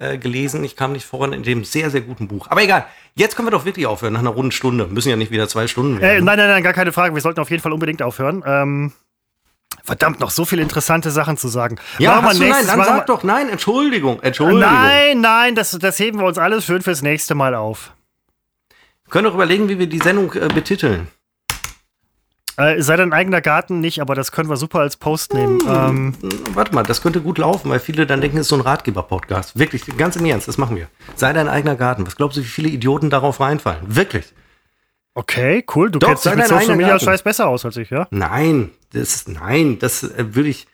äh, 0.00 0.18
gelesen. 0.18 0.64
Ich 0.64 0.74
kam 0.74 0.92
nicht 0.92 1.04
voran 1.06 1.32
in 1.32 1.44
dem 1.44 1.62
sehr, 1.64 1.88
sehr 1.90 2.00
guten 2.00 2.26
Buch. 2.26 2.48
Aber 2.50 2.62
egal, 2.62 2.84
jetzt 3.14 3.36
können 3.36 3.46
wir 3.46 3.52
doch 3.52 3.64
wirklich 3.64 3.86
aufhören 3.86 4.12
nach 4.14 4.20
einer 4.20 4.30
runden 4.30 4.50
Stunde. 4.50 4.86
Müssen 4.86 5.10
ja 5.10 5.16
nicht 5.16 5.30
wieder 5.30 5.46
zwei 5.48 5.66
Stunden 5.68 5.98
Äh, 5.98 6.00
werden. 6.00 6.24
nein, 6.24 6.38
nein, 6.38 6.48
nein, 6.48 6.62
gar 6.64 6.72
keine 6.72 6.90
Frage. 6.92 7.14
Wir 7.14 7.22
sollten 7.22 7.38
auf 7.40 7.50
jeden 7.50 7.62
Fall 7.62 7.72
unbedingt 7.72 8.02
aufhören. 8.02 8.42
Ähm, 8.46 8.92
verdammt, 9.84 10.18
noch 10.20 10.30
so 10.30 10.44
viele 10.44 10.62
interessante 10.62 11.10
Sachen 11.10 11.36
zu 11.36 11.48
sagen. 11.48 11.76
ja, 11.98 12.16
Machen 12.16 12.24
hast 12.26 12.34
du 12.38 12.40
nein, 12.40 12.48
nächstes- 12.48 12.66
dann 12.68 12.78
machen 12.78 12.96
sag 12.96 13.06
doch 13.06 13.22
nein, 13.22 13.48
Entschuldigung, 13.48 14.20
Entschuldigung. 14.22 14.60
Nein, 14.60 15.20
nein, 15.20 15.54
das, 15.54 15.70
das 15.78 15.98
heben 16.00 16.18
wir 16.18 16.26
uns 16.26 16.38
alles 16.38 16.64
schön 16.64 16.82
fürs 16.82 17.02
nächste 17.02 17.34
Mal 17.34 17.54
auf. 17.54 17.92
Wir 19.04 19.10
können 19.12 19.24
doch 19.24 19.34
überlegen, 19.34 19.68
wie 19.68 19.78
wir 19.78 19.86
die 19.86 19.98
Sendung 19.98 20.32
äh, 20.34 20.48
betiteln. 20.48 21.08
Äh, 22.60 22.82
sei 22.82 22.96
dein 22.96 23.12
eigener 23.12 23.40
Garten 23.40 23.80
nicht, 23.80 24.00
aber 24.00 24.14
das 24.14 24.32
können 24.32 24.50
wir 24.50 24.56
super 24.56 24.80
als 24.80 24.96
Post 24.96 25.32
nehmen. 25.34 25.60
Ähm, 25.66 26.14
Hm, 26.20 26.30
Warte 26.54 26.74
mal, 26.74 26.82
das 26.82 27.00
könnte 27.00 27.20
gut 27.20 27.38
laufen, 27.38 27.70
weil 27.70 27.80
viele 27.80 28.06
dann 28.06 28.20
denken, 28.20 28.36
es 28.36 28.42
ist 28.42 28.48
so 28.48 28.56
ein 28.56 28.60
Ratgeber-Podcast. 28.60 29.58
Wirklich, 29.58 29.84
ganz 29.96 30.16
im 30.16 30.24
Ernst, 30.26 30.46
das 30.48 30.58
machen 30.58 30.76
wir. 30.76 30.88
Sei 31.14 31.32
dein 31.32 31.48
eigener 31.48 31.76
Garten. 31.76 32.06
Was 32.06 32.16
glaubst 32.16 32.36
du, 32.36 32.42
wie 32.42 32.46
viele 32.46 32.68
Idioten 32.68 33.08
darauf 33.08 33.40
reinfallen? 33.40 33.80
Wirklich. 33.86 34.26
okay, 35.14 35.64
cool. 35.74 35.90
Du 35.90 35.98
Doch, 35.98 36.08
kennst 36.08 36.24
dich 36.26 36.34
mit 36.34 36.46
Social 36.46 36.76
Media 36.76 36.90
Garten. 36.90 37.04
Scheiß 37.04 37.22
besser 37.22 37.48
aus 37.48 37.64
als 37.64 37.76
ich, 37.76 37.90
ja? 37.90 38.06
Nein, 38.10 38.70
das, 38.92 39.26
nein, 39.26 39.78
das 39.78 40.02
äh, 40.02 40.34
würde 40.34 40.48
ich 40.50 40.66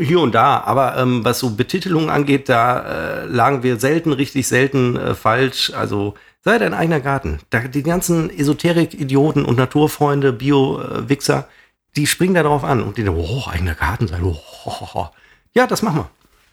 hier 0.00 0.20
und 0.20 0.34
da. 0.34 0.60
Aber 0.60 0.96
ähm, 0.96 1.24
was 1.24 1.38
so 1.38 1.50
Betitelungen 1.50 2.10
angeht, 2.10 2.48
da 2.48 3.22
äh, 3.22 3.26
lagen 3.26 3.62
wir 3.62 3.78
selten 3.78 4.12
richtig, 4.12 4.48
selten 4.48 4.96
äh, 4.96 5.14
falsch. 5.14 5.72
Also 5.74 6.14
sei 6.44 6.58
dein 6.58 6.74
eigener 6.74 7.00
Garten. 7.00 7.40
Da, 7.50 7.60
die 7.60 7.82
ganzen 7.82 8.30
Esoterik-Idioten 8.30 9.44
und 9.44 9.56
Naturfreunde, 9.56 10.32
Bio-Wichser, 10.32 11.48
die 11.96 12.06
springen 12.06 12.34
da 12.34 12.42
drauf 12.42 12.64
an 12.64 12.82
und 12.82 12.96
die 12.98 13.04
denken, 13.04 13.20
oh, 13.20 13.44
eigener 13.48 13.74
Garten 13.74 14.08
sein. 14.08 14.22
Oh, 14.24 14.34
ho, 14.34 14.80
ho, 14.80 14.94
ho. 14.94 15.10
Ja, 15.54 15.66
das 15.66 15.82
machen 15.82 15.98
wir. 15.98 16.10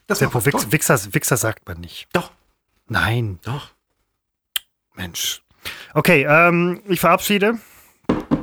Das 0.08 0.20
Seppo, 0.20 0.40
machen 0.40 0.54
wir. 0.64 0.72
Wichser, 0.72 1.00
Wichser 1.14 1.38
sagt 1.38 1.68
man 1.68 1.80
nicht. 1.80 2.08
Doch, 2.14 2.32
Nein, 2.88 3.40
doch. 3.44 3.54
doch. 3.54 3.70
Mensch. 4.96 5.42
Okay, 5.94 6.26
ähm, 6.30 6.82
ich 6.88 7.00
verabschiede 7.00 7.60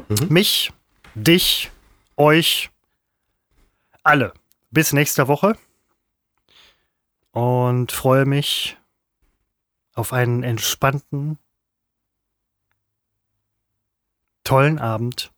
Mhm. 0.08 0.28
mich, 0.28 0.72
dich, 1.14 1.70
euch, 2.16 2.70
alle. 4.04 4.32
Bis 4.70 4.92
nächste 4.92 5.26
Woche. 5.28 5.56
Und 7.32 7.92
freue 7.92 8.24
mich 8.24 8.76
auf 9.96 10.12
einen 10.12 10.44
entspannten, 10.44 11.38
tollen 14.44 14.78
Abend. 14.78 15.32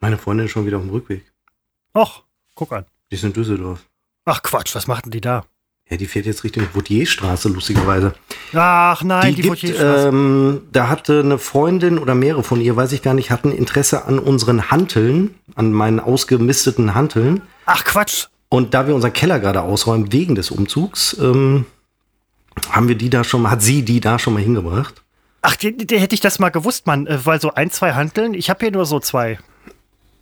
Meine 0.00 0.16
Freundin 0.16 0.46
ist 0.46 0.52
schon 0.52 0.64
wieder 0.64 0.78
auf 0.78 0.84
dem 0.84 0.90
Rückweg. 0.90 1.30
Och, 1.94 2.24
guck 2.54 2.72
an. 2.72 2.86
Die 3.10 3.16
ist 3.16 3.24
in 3.24 3.32
Düsseldorf. 3.32 3.84
Ach 4.24 4.42
Quatsch, 4.42 4.74
was 4.74 4.86
machten 4.86 5.10
die 5.10 5.20
da? 5.20 5.44
Ja, 5.90 5.96
die 5.96 6.06
fährt 6.06 6.26
jetzt 6.26 6.44
Richtung 6.44 6.66
Vautierstraße, 6.74 7.48
lustigerweise. 7.48 8.14
Ach 8.52 9.02
nein, 9.02 9.34
die 9.34 9.42
die, 9.42 9.48
gibt, 9.50 9.74
ähm, 9.80 10.68
da 10.70 10.88
hatte 10.88 11.20
eine 11.20 11.38
Freundin 11.38 11.98
oder 11.98 12.14
mehrere 12.14 12.42
von 12.42 12.60
ihr, 12.60 12.76
weiß 12.76 12.92
ich 12.92 13.02
gar 13.02 13.14
nicht, 13.14 13.30
hatten 13.30 13.52
Interesse 13.52 14.04
an 14.04 14.18
unseren 14.18 14.70
Hanteln, 14.70 15.34
an 15.54 15.72
meinen 15.72 15.98
ausgemisteten 15.98 16.94
Hanteln. 16.94 17.40
Ach 17.64 17.84
Quatsch. 17.84 18.26
Und 18.50 18.74
da 18.74 18.86
wir 18.86 18.94
unseren 18.94 19.12
Keller 19.14 19.40
gerade 19.40 19.62
ausräumen 19.62 20.12
wegen 20.12 20.34
des 20.34 20.50
Umzugs, 20.50 21.16
ähm, 21.20 21.64
haben 22.70 22.88
wir 22.88 22.94
die 22.94 23.10
da 23.10 23.24
schon 23.24 23.42
mal, 23.42 23.50
hat 23.50 23.62
sie 23.62 23.82
die 23.82 24.00
da 24.00 24.18
schon 24.18 24.34
mal 24.34 24.42
hingebracht. 24.42 25.02
Ach, 25.42 25.56
die, 25.56 25.76
die, 25.76 25.98
hätte 25.98 26.14
ich 26.14 26.20
das 26.20 26.38
mal 26.38 26.50
gewusst, 26.50 26.86
Mann. 26.86 27.06
Äh, 27.06 27.24
Weil 27.24 27.40
so 27.40 27.54
ein, 27.54 27.70
zwei 27.70 27.94
Hanteln, 27.94 28.34
ich 28.34 28.50
habe 28.50 28.60
hier 28.60 28.72
nur 28.72 28.86
so 28.86 29.00
zwei. 29.00 29.38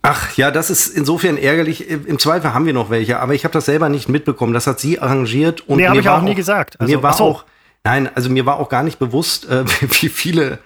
Ach 0.03 0.37
ja, 0.37 0.51
das 0.51 0.69
ist 0.69 0.87
insofern 0.87 1.37
ärgerlich. 1.37 1.89
Im 1.89 2.17
Zweifel 2.19 2.53
haben 2.53 2.65
wir 2.65 2.73
noch 2.73 2.89
welche, 2.89 3.19
aber 3.19 3.33
ich 3.33 3.43
habe 3.43 3.53
das 3.53 3.65
selber 3.65 3.89
nicht 3.89 4.07
mitbekommen. 4.07 4.53
Das 4.53 4.67
hat 4.67 4.79
sie 4.79 4.99
arrangiert. 4.99 5.67
Und 5.67 5.77
Nee, 5.77 5.87
hab 5.87 5.93
mir 5.95 5.99
ich 5.99 6.05
war 6.05 6.19
auch 6.19 6.23
nie 6.23 6.35
gesagt. 6.35 6.79
Also, 6.79 6.95
mir 6.95 7.03
war 7.03 7.13
so. 7.13 7.23
auch, 7.25 7.45
nein, 7.83 8.09
also 8.15 8.29
mir 8.29 8.45
war 8.45 8.57
auch 8.59 8.69
gar 8.69 8.83
nicht 8.83 8.99
bewusst, 8.99 9.49
äh, 9.49 9.65
wie 10.01 10.09
viele 10.09 10.59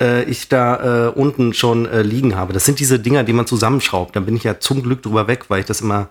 äh, 0.00 0.22
ich 0.24 0.48
da 0.48 1.06
äh, 1.06 1.10
unten 1.10 1.54
schon 1.54 1.86
äh, 1.86 2.02
liegen 2.02 2.36
habe. 2.36 2.52
Das 2.52 2.64
sind 2.64 2.78
diese 2.78 2.98
Dinger, 3.00 3.24
die 3.24 3.32
man 3.32 3.46
zusammenschraubt. 3.46 4.14
Da 4.14 4.20
bin 4.20 4.36
ich 4.36 4.44
ja 4.44 4.60
zum 4.60 4.82
Glück 4.82 5.02
drüber 5.02 5.26
weg, 5.26 5.46
weil 5.48 5.60
ich 5.60 5.66
das 5.66 5.80
immer 5.80 6.10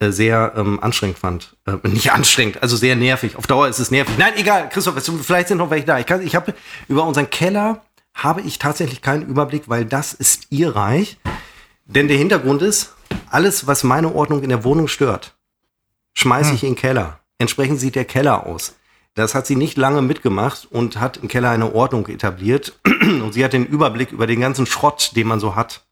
sehr 0.00 0.52
ähm, 0.56 0.78
anstrengend 0.82 1.18
fand. 1.18 1.56
Äh, 1.66 1.76
nicht 1.88 2.12
anstrengend, 2.12 2.62
also 2.62 2.76
sehr 2.76 2.94
nervig. 2.96 3.36
Auf 3.36 3.46
Dauer 3.46 3.68
ist 3.68 3.78
es 3.78 3.90
nervig. 3.90 4.14
Nein, 4.18 4.32
egal, 4.36 4.68
Christoph, 4.68 4.94
vielleicht 5.22 5.48
sind 5.48 5.58
noch 5.58 5.70
welche 5.70 5.86
da. 5.86 5.98
Ich, 5.98 6.06
kann- 6.06 6.24
ich 6.24 6.34
habe 6.36 6.54
über 6.88 7.04
unseren 7.04 7.28
Keller 7.30 7.82
habe 8.14 8.40
ich 8.42 8.58
tatsächlich 8.58 9.02
keinen 9.02 9.22
Überblick, 9.26 9.68
weil 9.68 9.84
das 9.84 10.12
ist 10.12 10.46
ihr 10.50 10.74
Reich. 10.74 11.18
Denn 11.84 12.08
der 12.08 12.16
Hintergrund 12.16 12.62
ist, 12.62 12.94
alles, 13.30 13.66
was 13.66 13.84
meine 13.84 14.14
Ordnung 14.14 14.42
in 14.42 14.48
der 14.50 14.64
Wohnung 14.64 14.88
stört, 14.88 15.36
schmeiße 16.14 16.52
ich 16.54 16.62
in 16.64 16.70
den 16.70 16.76
Keller. 16.76 17.20
Entsprechend 17.38 17.80
sieht 17.80 17.94
der 17.94 18.04
Keller 18.04 18.46
aus. 18.46 18.74
Das 19.14 19.34
hat 19.34 19.46
sie 19.46 19.56
nicht 19.56 19.76
lange 19.76 20.02
mitgemacht 20.02 20.66
und 20.70 21.00
hat 21.00 21.16
im 21.16 21.28
Keller 21.28 21.50
eine 21.50 21.74
Ordnung 21.74 22.06
etabliert. 22.08 22.78
Und 23.00 23.32
sie 23.32 23.44
hat 23.44 23.52
den 23.52 23.66
Überblick 23.66 24.12
über 24.12 24.26
den 24.28 24.40
ganzen 24.40 24.66
Schrott, 24.66 25.12
den 25.16 25.26
man 25.26 25.40
so 25.40 25.56
hat. 25.56 25.86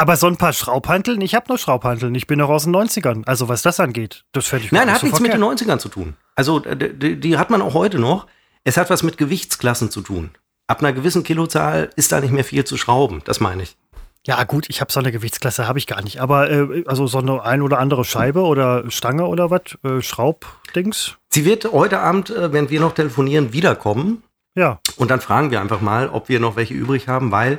Aber 0.00 0.16
so 0.16 0.28
ein 0.28 0.36
paar 0.36 0.52
Schraubhanteln, 0.52 1.20
ich 1.22 1.34
habe 1.34 1.46
nur 1.48 1.58
Schraubhanteln. 1.58 2.14
Ich 2.14 2.28
bin 2.28 2.38
noch 2.38 2.50
aus 2.50 2.64
den 2.64 2.76
90ern. 2.76 3.26
Also 3.26 3.48
was 3.48 3.62
das 3.62 3.80
angeht, 3.80 4.24
das 4.30 4.46
fände 4.46 4.66
ich 4.66 4.70
Nein, 4.72 4.88
hat 4.92 5.00
so 5.00 5.06
nichts 5.06 5.18
mit 5.18 5.32
den 5.32 5.40
verkehrt. 5.40 5.68
90ern 5.68 5.78
zu 5.80 5.88
tun. 5.88 6.14
Also 6.36 6.64
äh, 6.64 6.76
die, 6.76 7.18
die 7.18 7.36
hat 7.36 7.50
man 7.50 7.60
auch 7.60 7.74
heute 7.74 7.98
noch. 7.98 8.28
Es 8.62 8.76
hat 8.76 8.90
was 8.90 9.02
mit 9.02 9.18
Gewichtsklassen 9.18 9.90
zu 9.90 10.00
tun. 10.00 10.30
Ab 10.68 10.78
einer 10.80 10.92
gewissen 10.92 11.24
Kilozahl 11.24 11.90
ist 11.96 12.12
da 12.12 12.20
nicht 12.20 12.30
mehr 12.30 12.44
viel 12.44 12.62
zu 12.64 12.76
schrauben. 12.76 13.22
Das 13.24 13.40
meine 13.40 13.64
ich. 13.64 13.76
Ja 14.24 14.44
gut, 14.44 14.66
ich 14.68 14.80
habe 14.80 14.92
so 14.92 15.00
eine 15.00 15.10
Gewichtsklasse, 15.10 15.66
habe 15.66 15.80
ich 15.80 15.88
gar 15.88 16.00
nicht. 16.02 16.20
Aber 16.20 16.48
äh, 16.48 16.84
also 16.86 17.08
so 17.08 17.18
eine 17.18 17.42
ein 17.42 17.60
oder 17.60 17.80
andere 17.80 18.04
Scheibe 18.04 18.42
oder 18.42 18.88
Stange 18.92 19.26
oder 19.26 19.50
was, 19.50 19.78
äh, 19.82 20.00
Schraubdings. 20.00 21.16
Sie 21.30 21.44
wird 21.44 21.72
heute 21.72 21.98
Abend, 21.98 22.30
äh, 22.30 22.52
wenn 22.52 22.70
wir 22.70 22.78
noch 22.80 22.94
telefonieren, 22.94 23.52
wiederkommen. 23.52 24.22
Ja, 24.54 24.78
Und 24.96 25.10
dann 25.10 25.20
fragen 25.20 25.50
wir 25.50 25.60
einfach 25.60 25.80
mal, 25.80 26.08
ob 26.08 26.28
wir 26.28 26.38
noch 26.38 26.54
welche 26.54 26.74
übrig 26.74 27.08
haben, 27.08 27.32
weil 27.32 27.58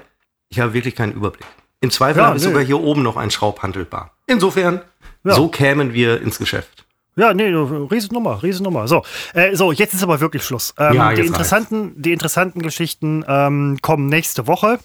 ich 0.49 0.61
habe 0.61 0.73
wirklich 0.73 0.95
keinen 0.95 1.11
Überblick. 1.13 1.45
Im 1.81 1.91
Zweifel 1.91 2.19
Ja, 2.21 2.27
habe 2.27 2.37
ich 2.37 2.43
nee. 2.43 2.49
sogar 2.49 2.63
hier 2.63 2.79
oben 2.79 3.03
noch 3.03 3.17
ein 3.17 3.31
Schraubhandelbar. 3.31 4.11
Insofern, 4.27 4.81
Ja. 5.23 5.33
so 5.33 5.47
kämen 5.47 5.93
wir 5.93 6.21
ins 6.21 6.37
Geschäft. 6.37 6.85
Ja, 7.15 7.33
nee, 7.33 7.47
Riesennummer, 7.49 8.41
Riesennummer. 8.43 8.87
So, 8.87 9.03
äh, 9.33 9.53
so 9.55 9.73
jetzt 9.73 9.93
ist 9.93 10.03
aber 10.03 10.21
wirklich 10.21 10.43
Schluss. 10.43 10.73
Ähm, 10.77 10.93
Ja, 10.93 11.13
die, 11.13 11.25
interessanten, 11.25 12.01
die 12.01 12.13
interessanten 12.13 12.61
Geschichten 12.61 13.25
ähm, 13.27 13.77
kommen 13.81 14.05
nächste 14.05 14.47
Woche. 14.47 14.79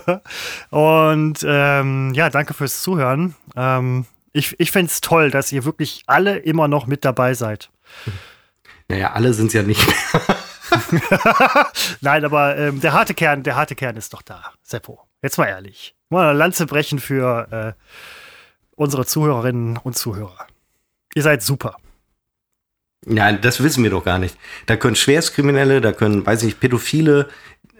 Und 0.70 1.44
ähm, 1.46 2.14
ja, 2.14 2.30
danke 2.30 2.54
fürs 2.54 2.80
Zuhören. 2.80 3.34
Ähm, 3.56 4.06
ich 4.32 4.58
ich 4.58 4.70
finde 4.70 4.90
es 4.90 5.02
toll, 5.02 5.30
dass 5.30 5.52
ihr 5.52 5.64
wirklich 5.66 6.02
alle 6.06 6.38
immer 6.38 6.66
noch 6.68 6.86
mit 6.86 7.04
dabei 7.04 7.34
seid. 7.34 7.70
Naja, 8.88 9.14
alle 9.14 9.34
sind 9.34 9.48
es 9.48 9.52
ja 9.54 9.64
nicht. 9.64 9.84
Nein, 12.00 12.24
aber 12.24 12.56
ähm, 12.56 12.80
der 12.80 12.92
harte 12.92 13.14
Kern, 13.14 13.42
der 13.42 13.56
harte 13.56 13.74
Kern 13.74 13.96
ist 13.96 14.12
doch 14.12 14.22
da, 14.22 14.52
Seppo. 14.62 15.00
Jetzt 15.22 15.38
mal 15.38 15.46
ehrlich. 15.46 15.94
Mal 16.08 16.28
eine 16.28 16.38
Lanze 16.38 16.66
brechen 16.66 16.98
für 16.98 17.74
äh, 17.76 17.82
unsere 18.76 19.04
Zuhörerinnen 19.06 19.76
und 19.82 19.96
Zuhörer. 19.96 20.46
Ihr 21.14 21.22
seid 21.22 21.42
super. 21.42 21.76
Nein, 23.04 23.38
das 23.40 23.62
wissen 23.62 23.82
wir 23.82 23.90
doch 23.90 24.04
gar 24.04 24.18
nicht. 24.18 24.36
Da 24.66 24.76
können 24.76 24.96
Schwerstkriminelle, 24.96 25.80
da 25.80 25.92
können, 25.92 26.24
weiß 26.24 26.42
ich, 26.44 26.60
Pädophile 26.60 27.28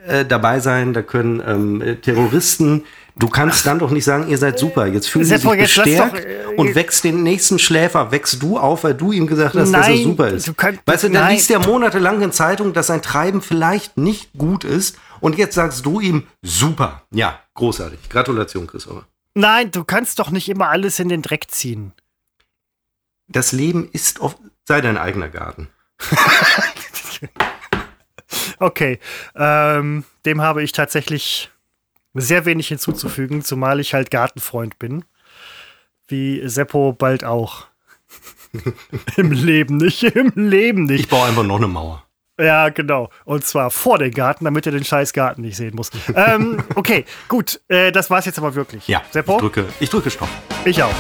äh, 0.07 0.25
dabei 0.25 0.61
sein, 0.61 0.93
da 0.93 1.03
können 1.03 1.43
ähm, 1.47 1.83
äh, 1.83 1.97
Terroristen. 1.97 2.85
Du 3.19 3.29
kannst 3.29 3.67
dann 3.67 3.79
doch 3.79 3.91
nicht 3.91 4.05
sagen, 4.05 4.29
ihr 4.29 4.39
seid 4.39 4.59
super. 4.59 4.87
Jetzt 4.87 5.09
fühlen 5.09 5.25
sie 5.25 5.37
sich 5.37 5.49
bestärkt 5.51 6.15
doch, 6.15 6.21
äh, 6.21 6.57
und 6.57 6.75
wächst 6.75 7.05
den 7.05 7.23
nächsten 7.23 7.59
Schläfer, 7.59 8.11
wächst 8.13 8.43
du 8.43 8.59
auf, 8.59 8.85
weil 8.85 8.95
du 8.95 9.13
ihm 9.13 9.27
gesagt 9.27 9.55
hast, 9.55 9.73
dass 9.73 9.87
er 9.89 9.95
Nein, 9.95 10.03
super 10.05 10.29
ist. 10.29 10.49
du 10.49 10.55
kannst- 10.55 10.81
weißt 10.85 11.05
du, 11.05 11.09
dann 11.11 11.25
nein. 11.25 11.35
liest 11.35 11.51
er 11.51 11.61
monatelang 11.61 12.21
in 12.23 12.33
Zeitung, 12.33 12.73
dass 12.73 12.89
sein 12.89 13.03
Treiben 13.03 13.41
vielleicht 13.41 13.97
nicht 13.99 14.31
gut 14.37 14.65
ist 14.65 14.99
und 15.27 15.37
jetzt 15.37 15.57
sagst 15.57 15.85
du 15.85 15.99
ihm, 15.99 16.29
super. 16.41 17.03
Ja, 17.11 17.41
großartig. 17.55 18.09
Gratulation, 18.09 18.69
Christopher. 18.69 19.07
Nein, 19.35 19.73
du 19.73 19.83
kannst 19.83 20.21
doch 20.21 20.31
nicht 20.31 20.49
immer 20.49 20.69
alles 20.69 21.01
in 21.01 21.09
den 21.09 21.21
Dreck 21.21 21.51
ziehen. 21.51 21.93
Das 23.27 23.51
Leben 23.51 23.91
ist 23.91 24.21
oft, 24.21 24.39
sei 24.65 24.81
dein 24.81 24.97
eigener 24.97 25.29
Garten. 25.29 25.69
Okay, 28.59 28.99
ähm, 29.35 30.05
dem 30.25 30.41
habe 30.41 30.63
ich 30.63 30.73
tatsächlich 30.73 31.51
sehr 32.15 32.47
wenig 32.47 32.69
hinzuzufügen, 32.69 33.43
zumal 33.43 33.81
ich 33.81 33.93
halt 33.93 34.11
Gartenfreund 34.11 34.79
bin. 34.79 35.05
Wie 36.09 36.49
Seppo 36.49 36.93
bald 36.93 37.23
auch. 37.23 37.67
Im 39.17 39.31
Leben 39.31 39.77
nicht, 39.77 40.03
im 40.03 40.33
Leben 40.35 40.85
nicht. 40.85 41.01
Ich 41.01 41.09
baue 41.09 41.27
einfach 41.27 41.43
noch 41.43 41.57
eine 41.57 41.67
Mauer. 41.67 42.06
Ja, 42.39 42.69
genau. 42.69 43.09
Und 43.25 43.45
zwar 43.45 43.71
vor 43.71 43.99
den 43.99 44.11
Garten, 44.11 44.45
damit 44.45 44.67
er 44.67 44.73
den 44.73 44.85
scheiß 44.85 45.13
Garten 45.13 45.41
nicht 45.43 45.57
sehen 45.57 45.75
muss. 45.75 45.91
ähm, 46.15 46.63
okay, 46.75 47.05
gut. 47.29 47.61
Äh, 47.69 47.93
das 47.93 48.11
war's 48.11 48.27
jetzt 48.27 48.39
aber 48.39 48.55
wirklich. 48.55 48.87
Ja, 48.89 49.03
Seppo? 49.11 49.35
ich 49.35 49.41
drücke, 49.41 49.65
ich 49.81 49.91
drücke 49.91 50.11
Stopp. 50.11 50.29
Ich 50.65 50.83
auch. 50.83 50.95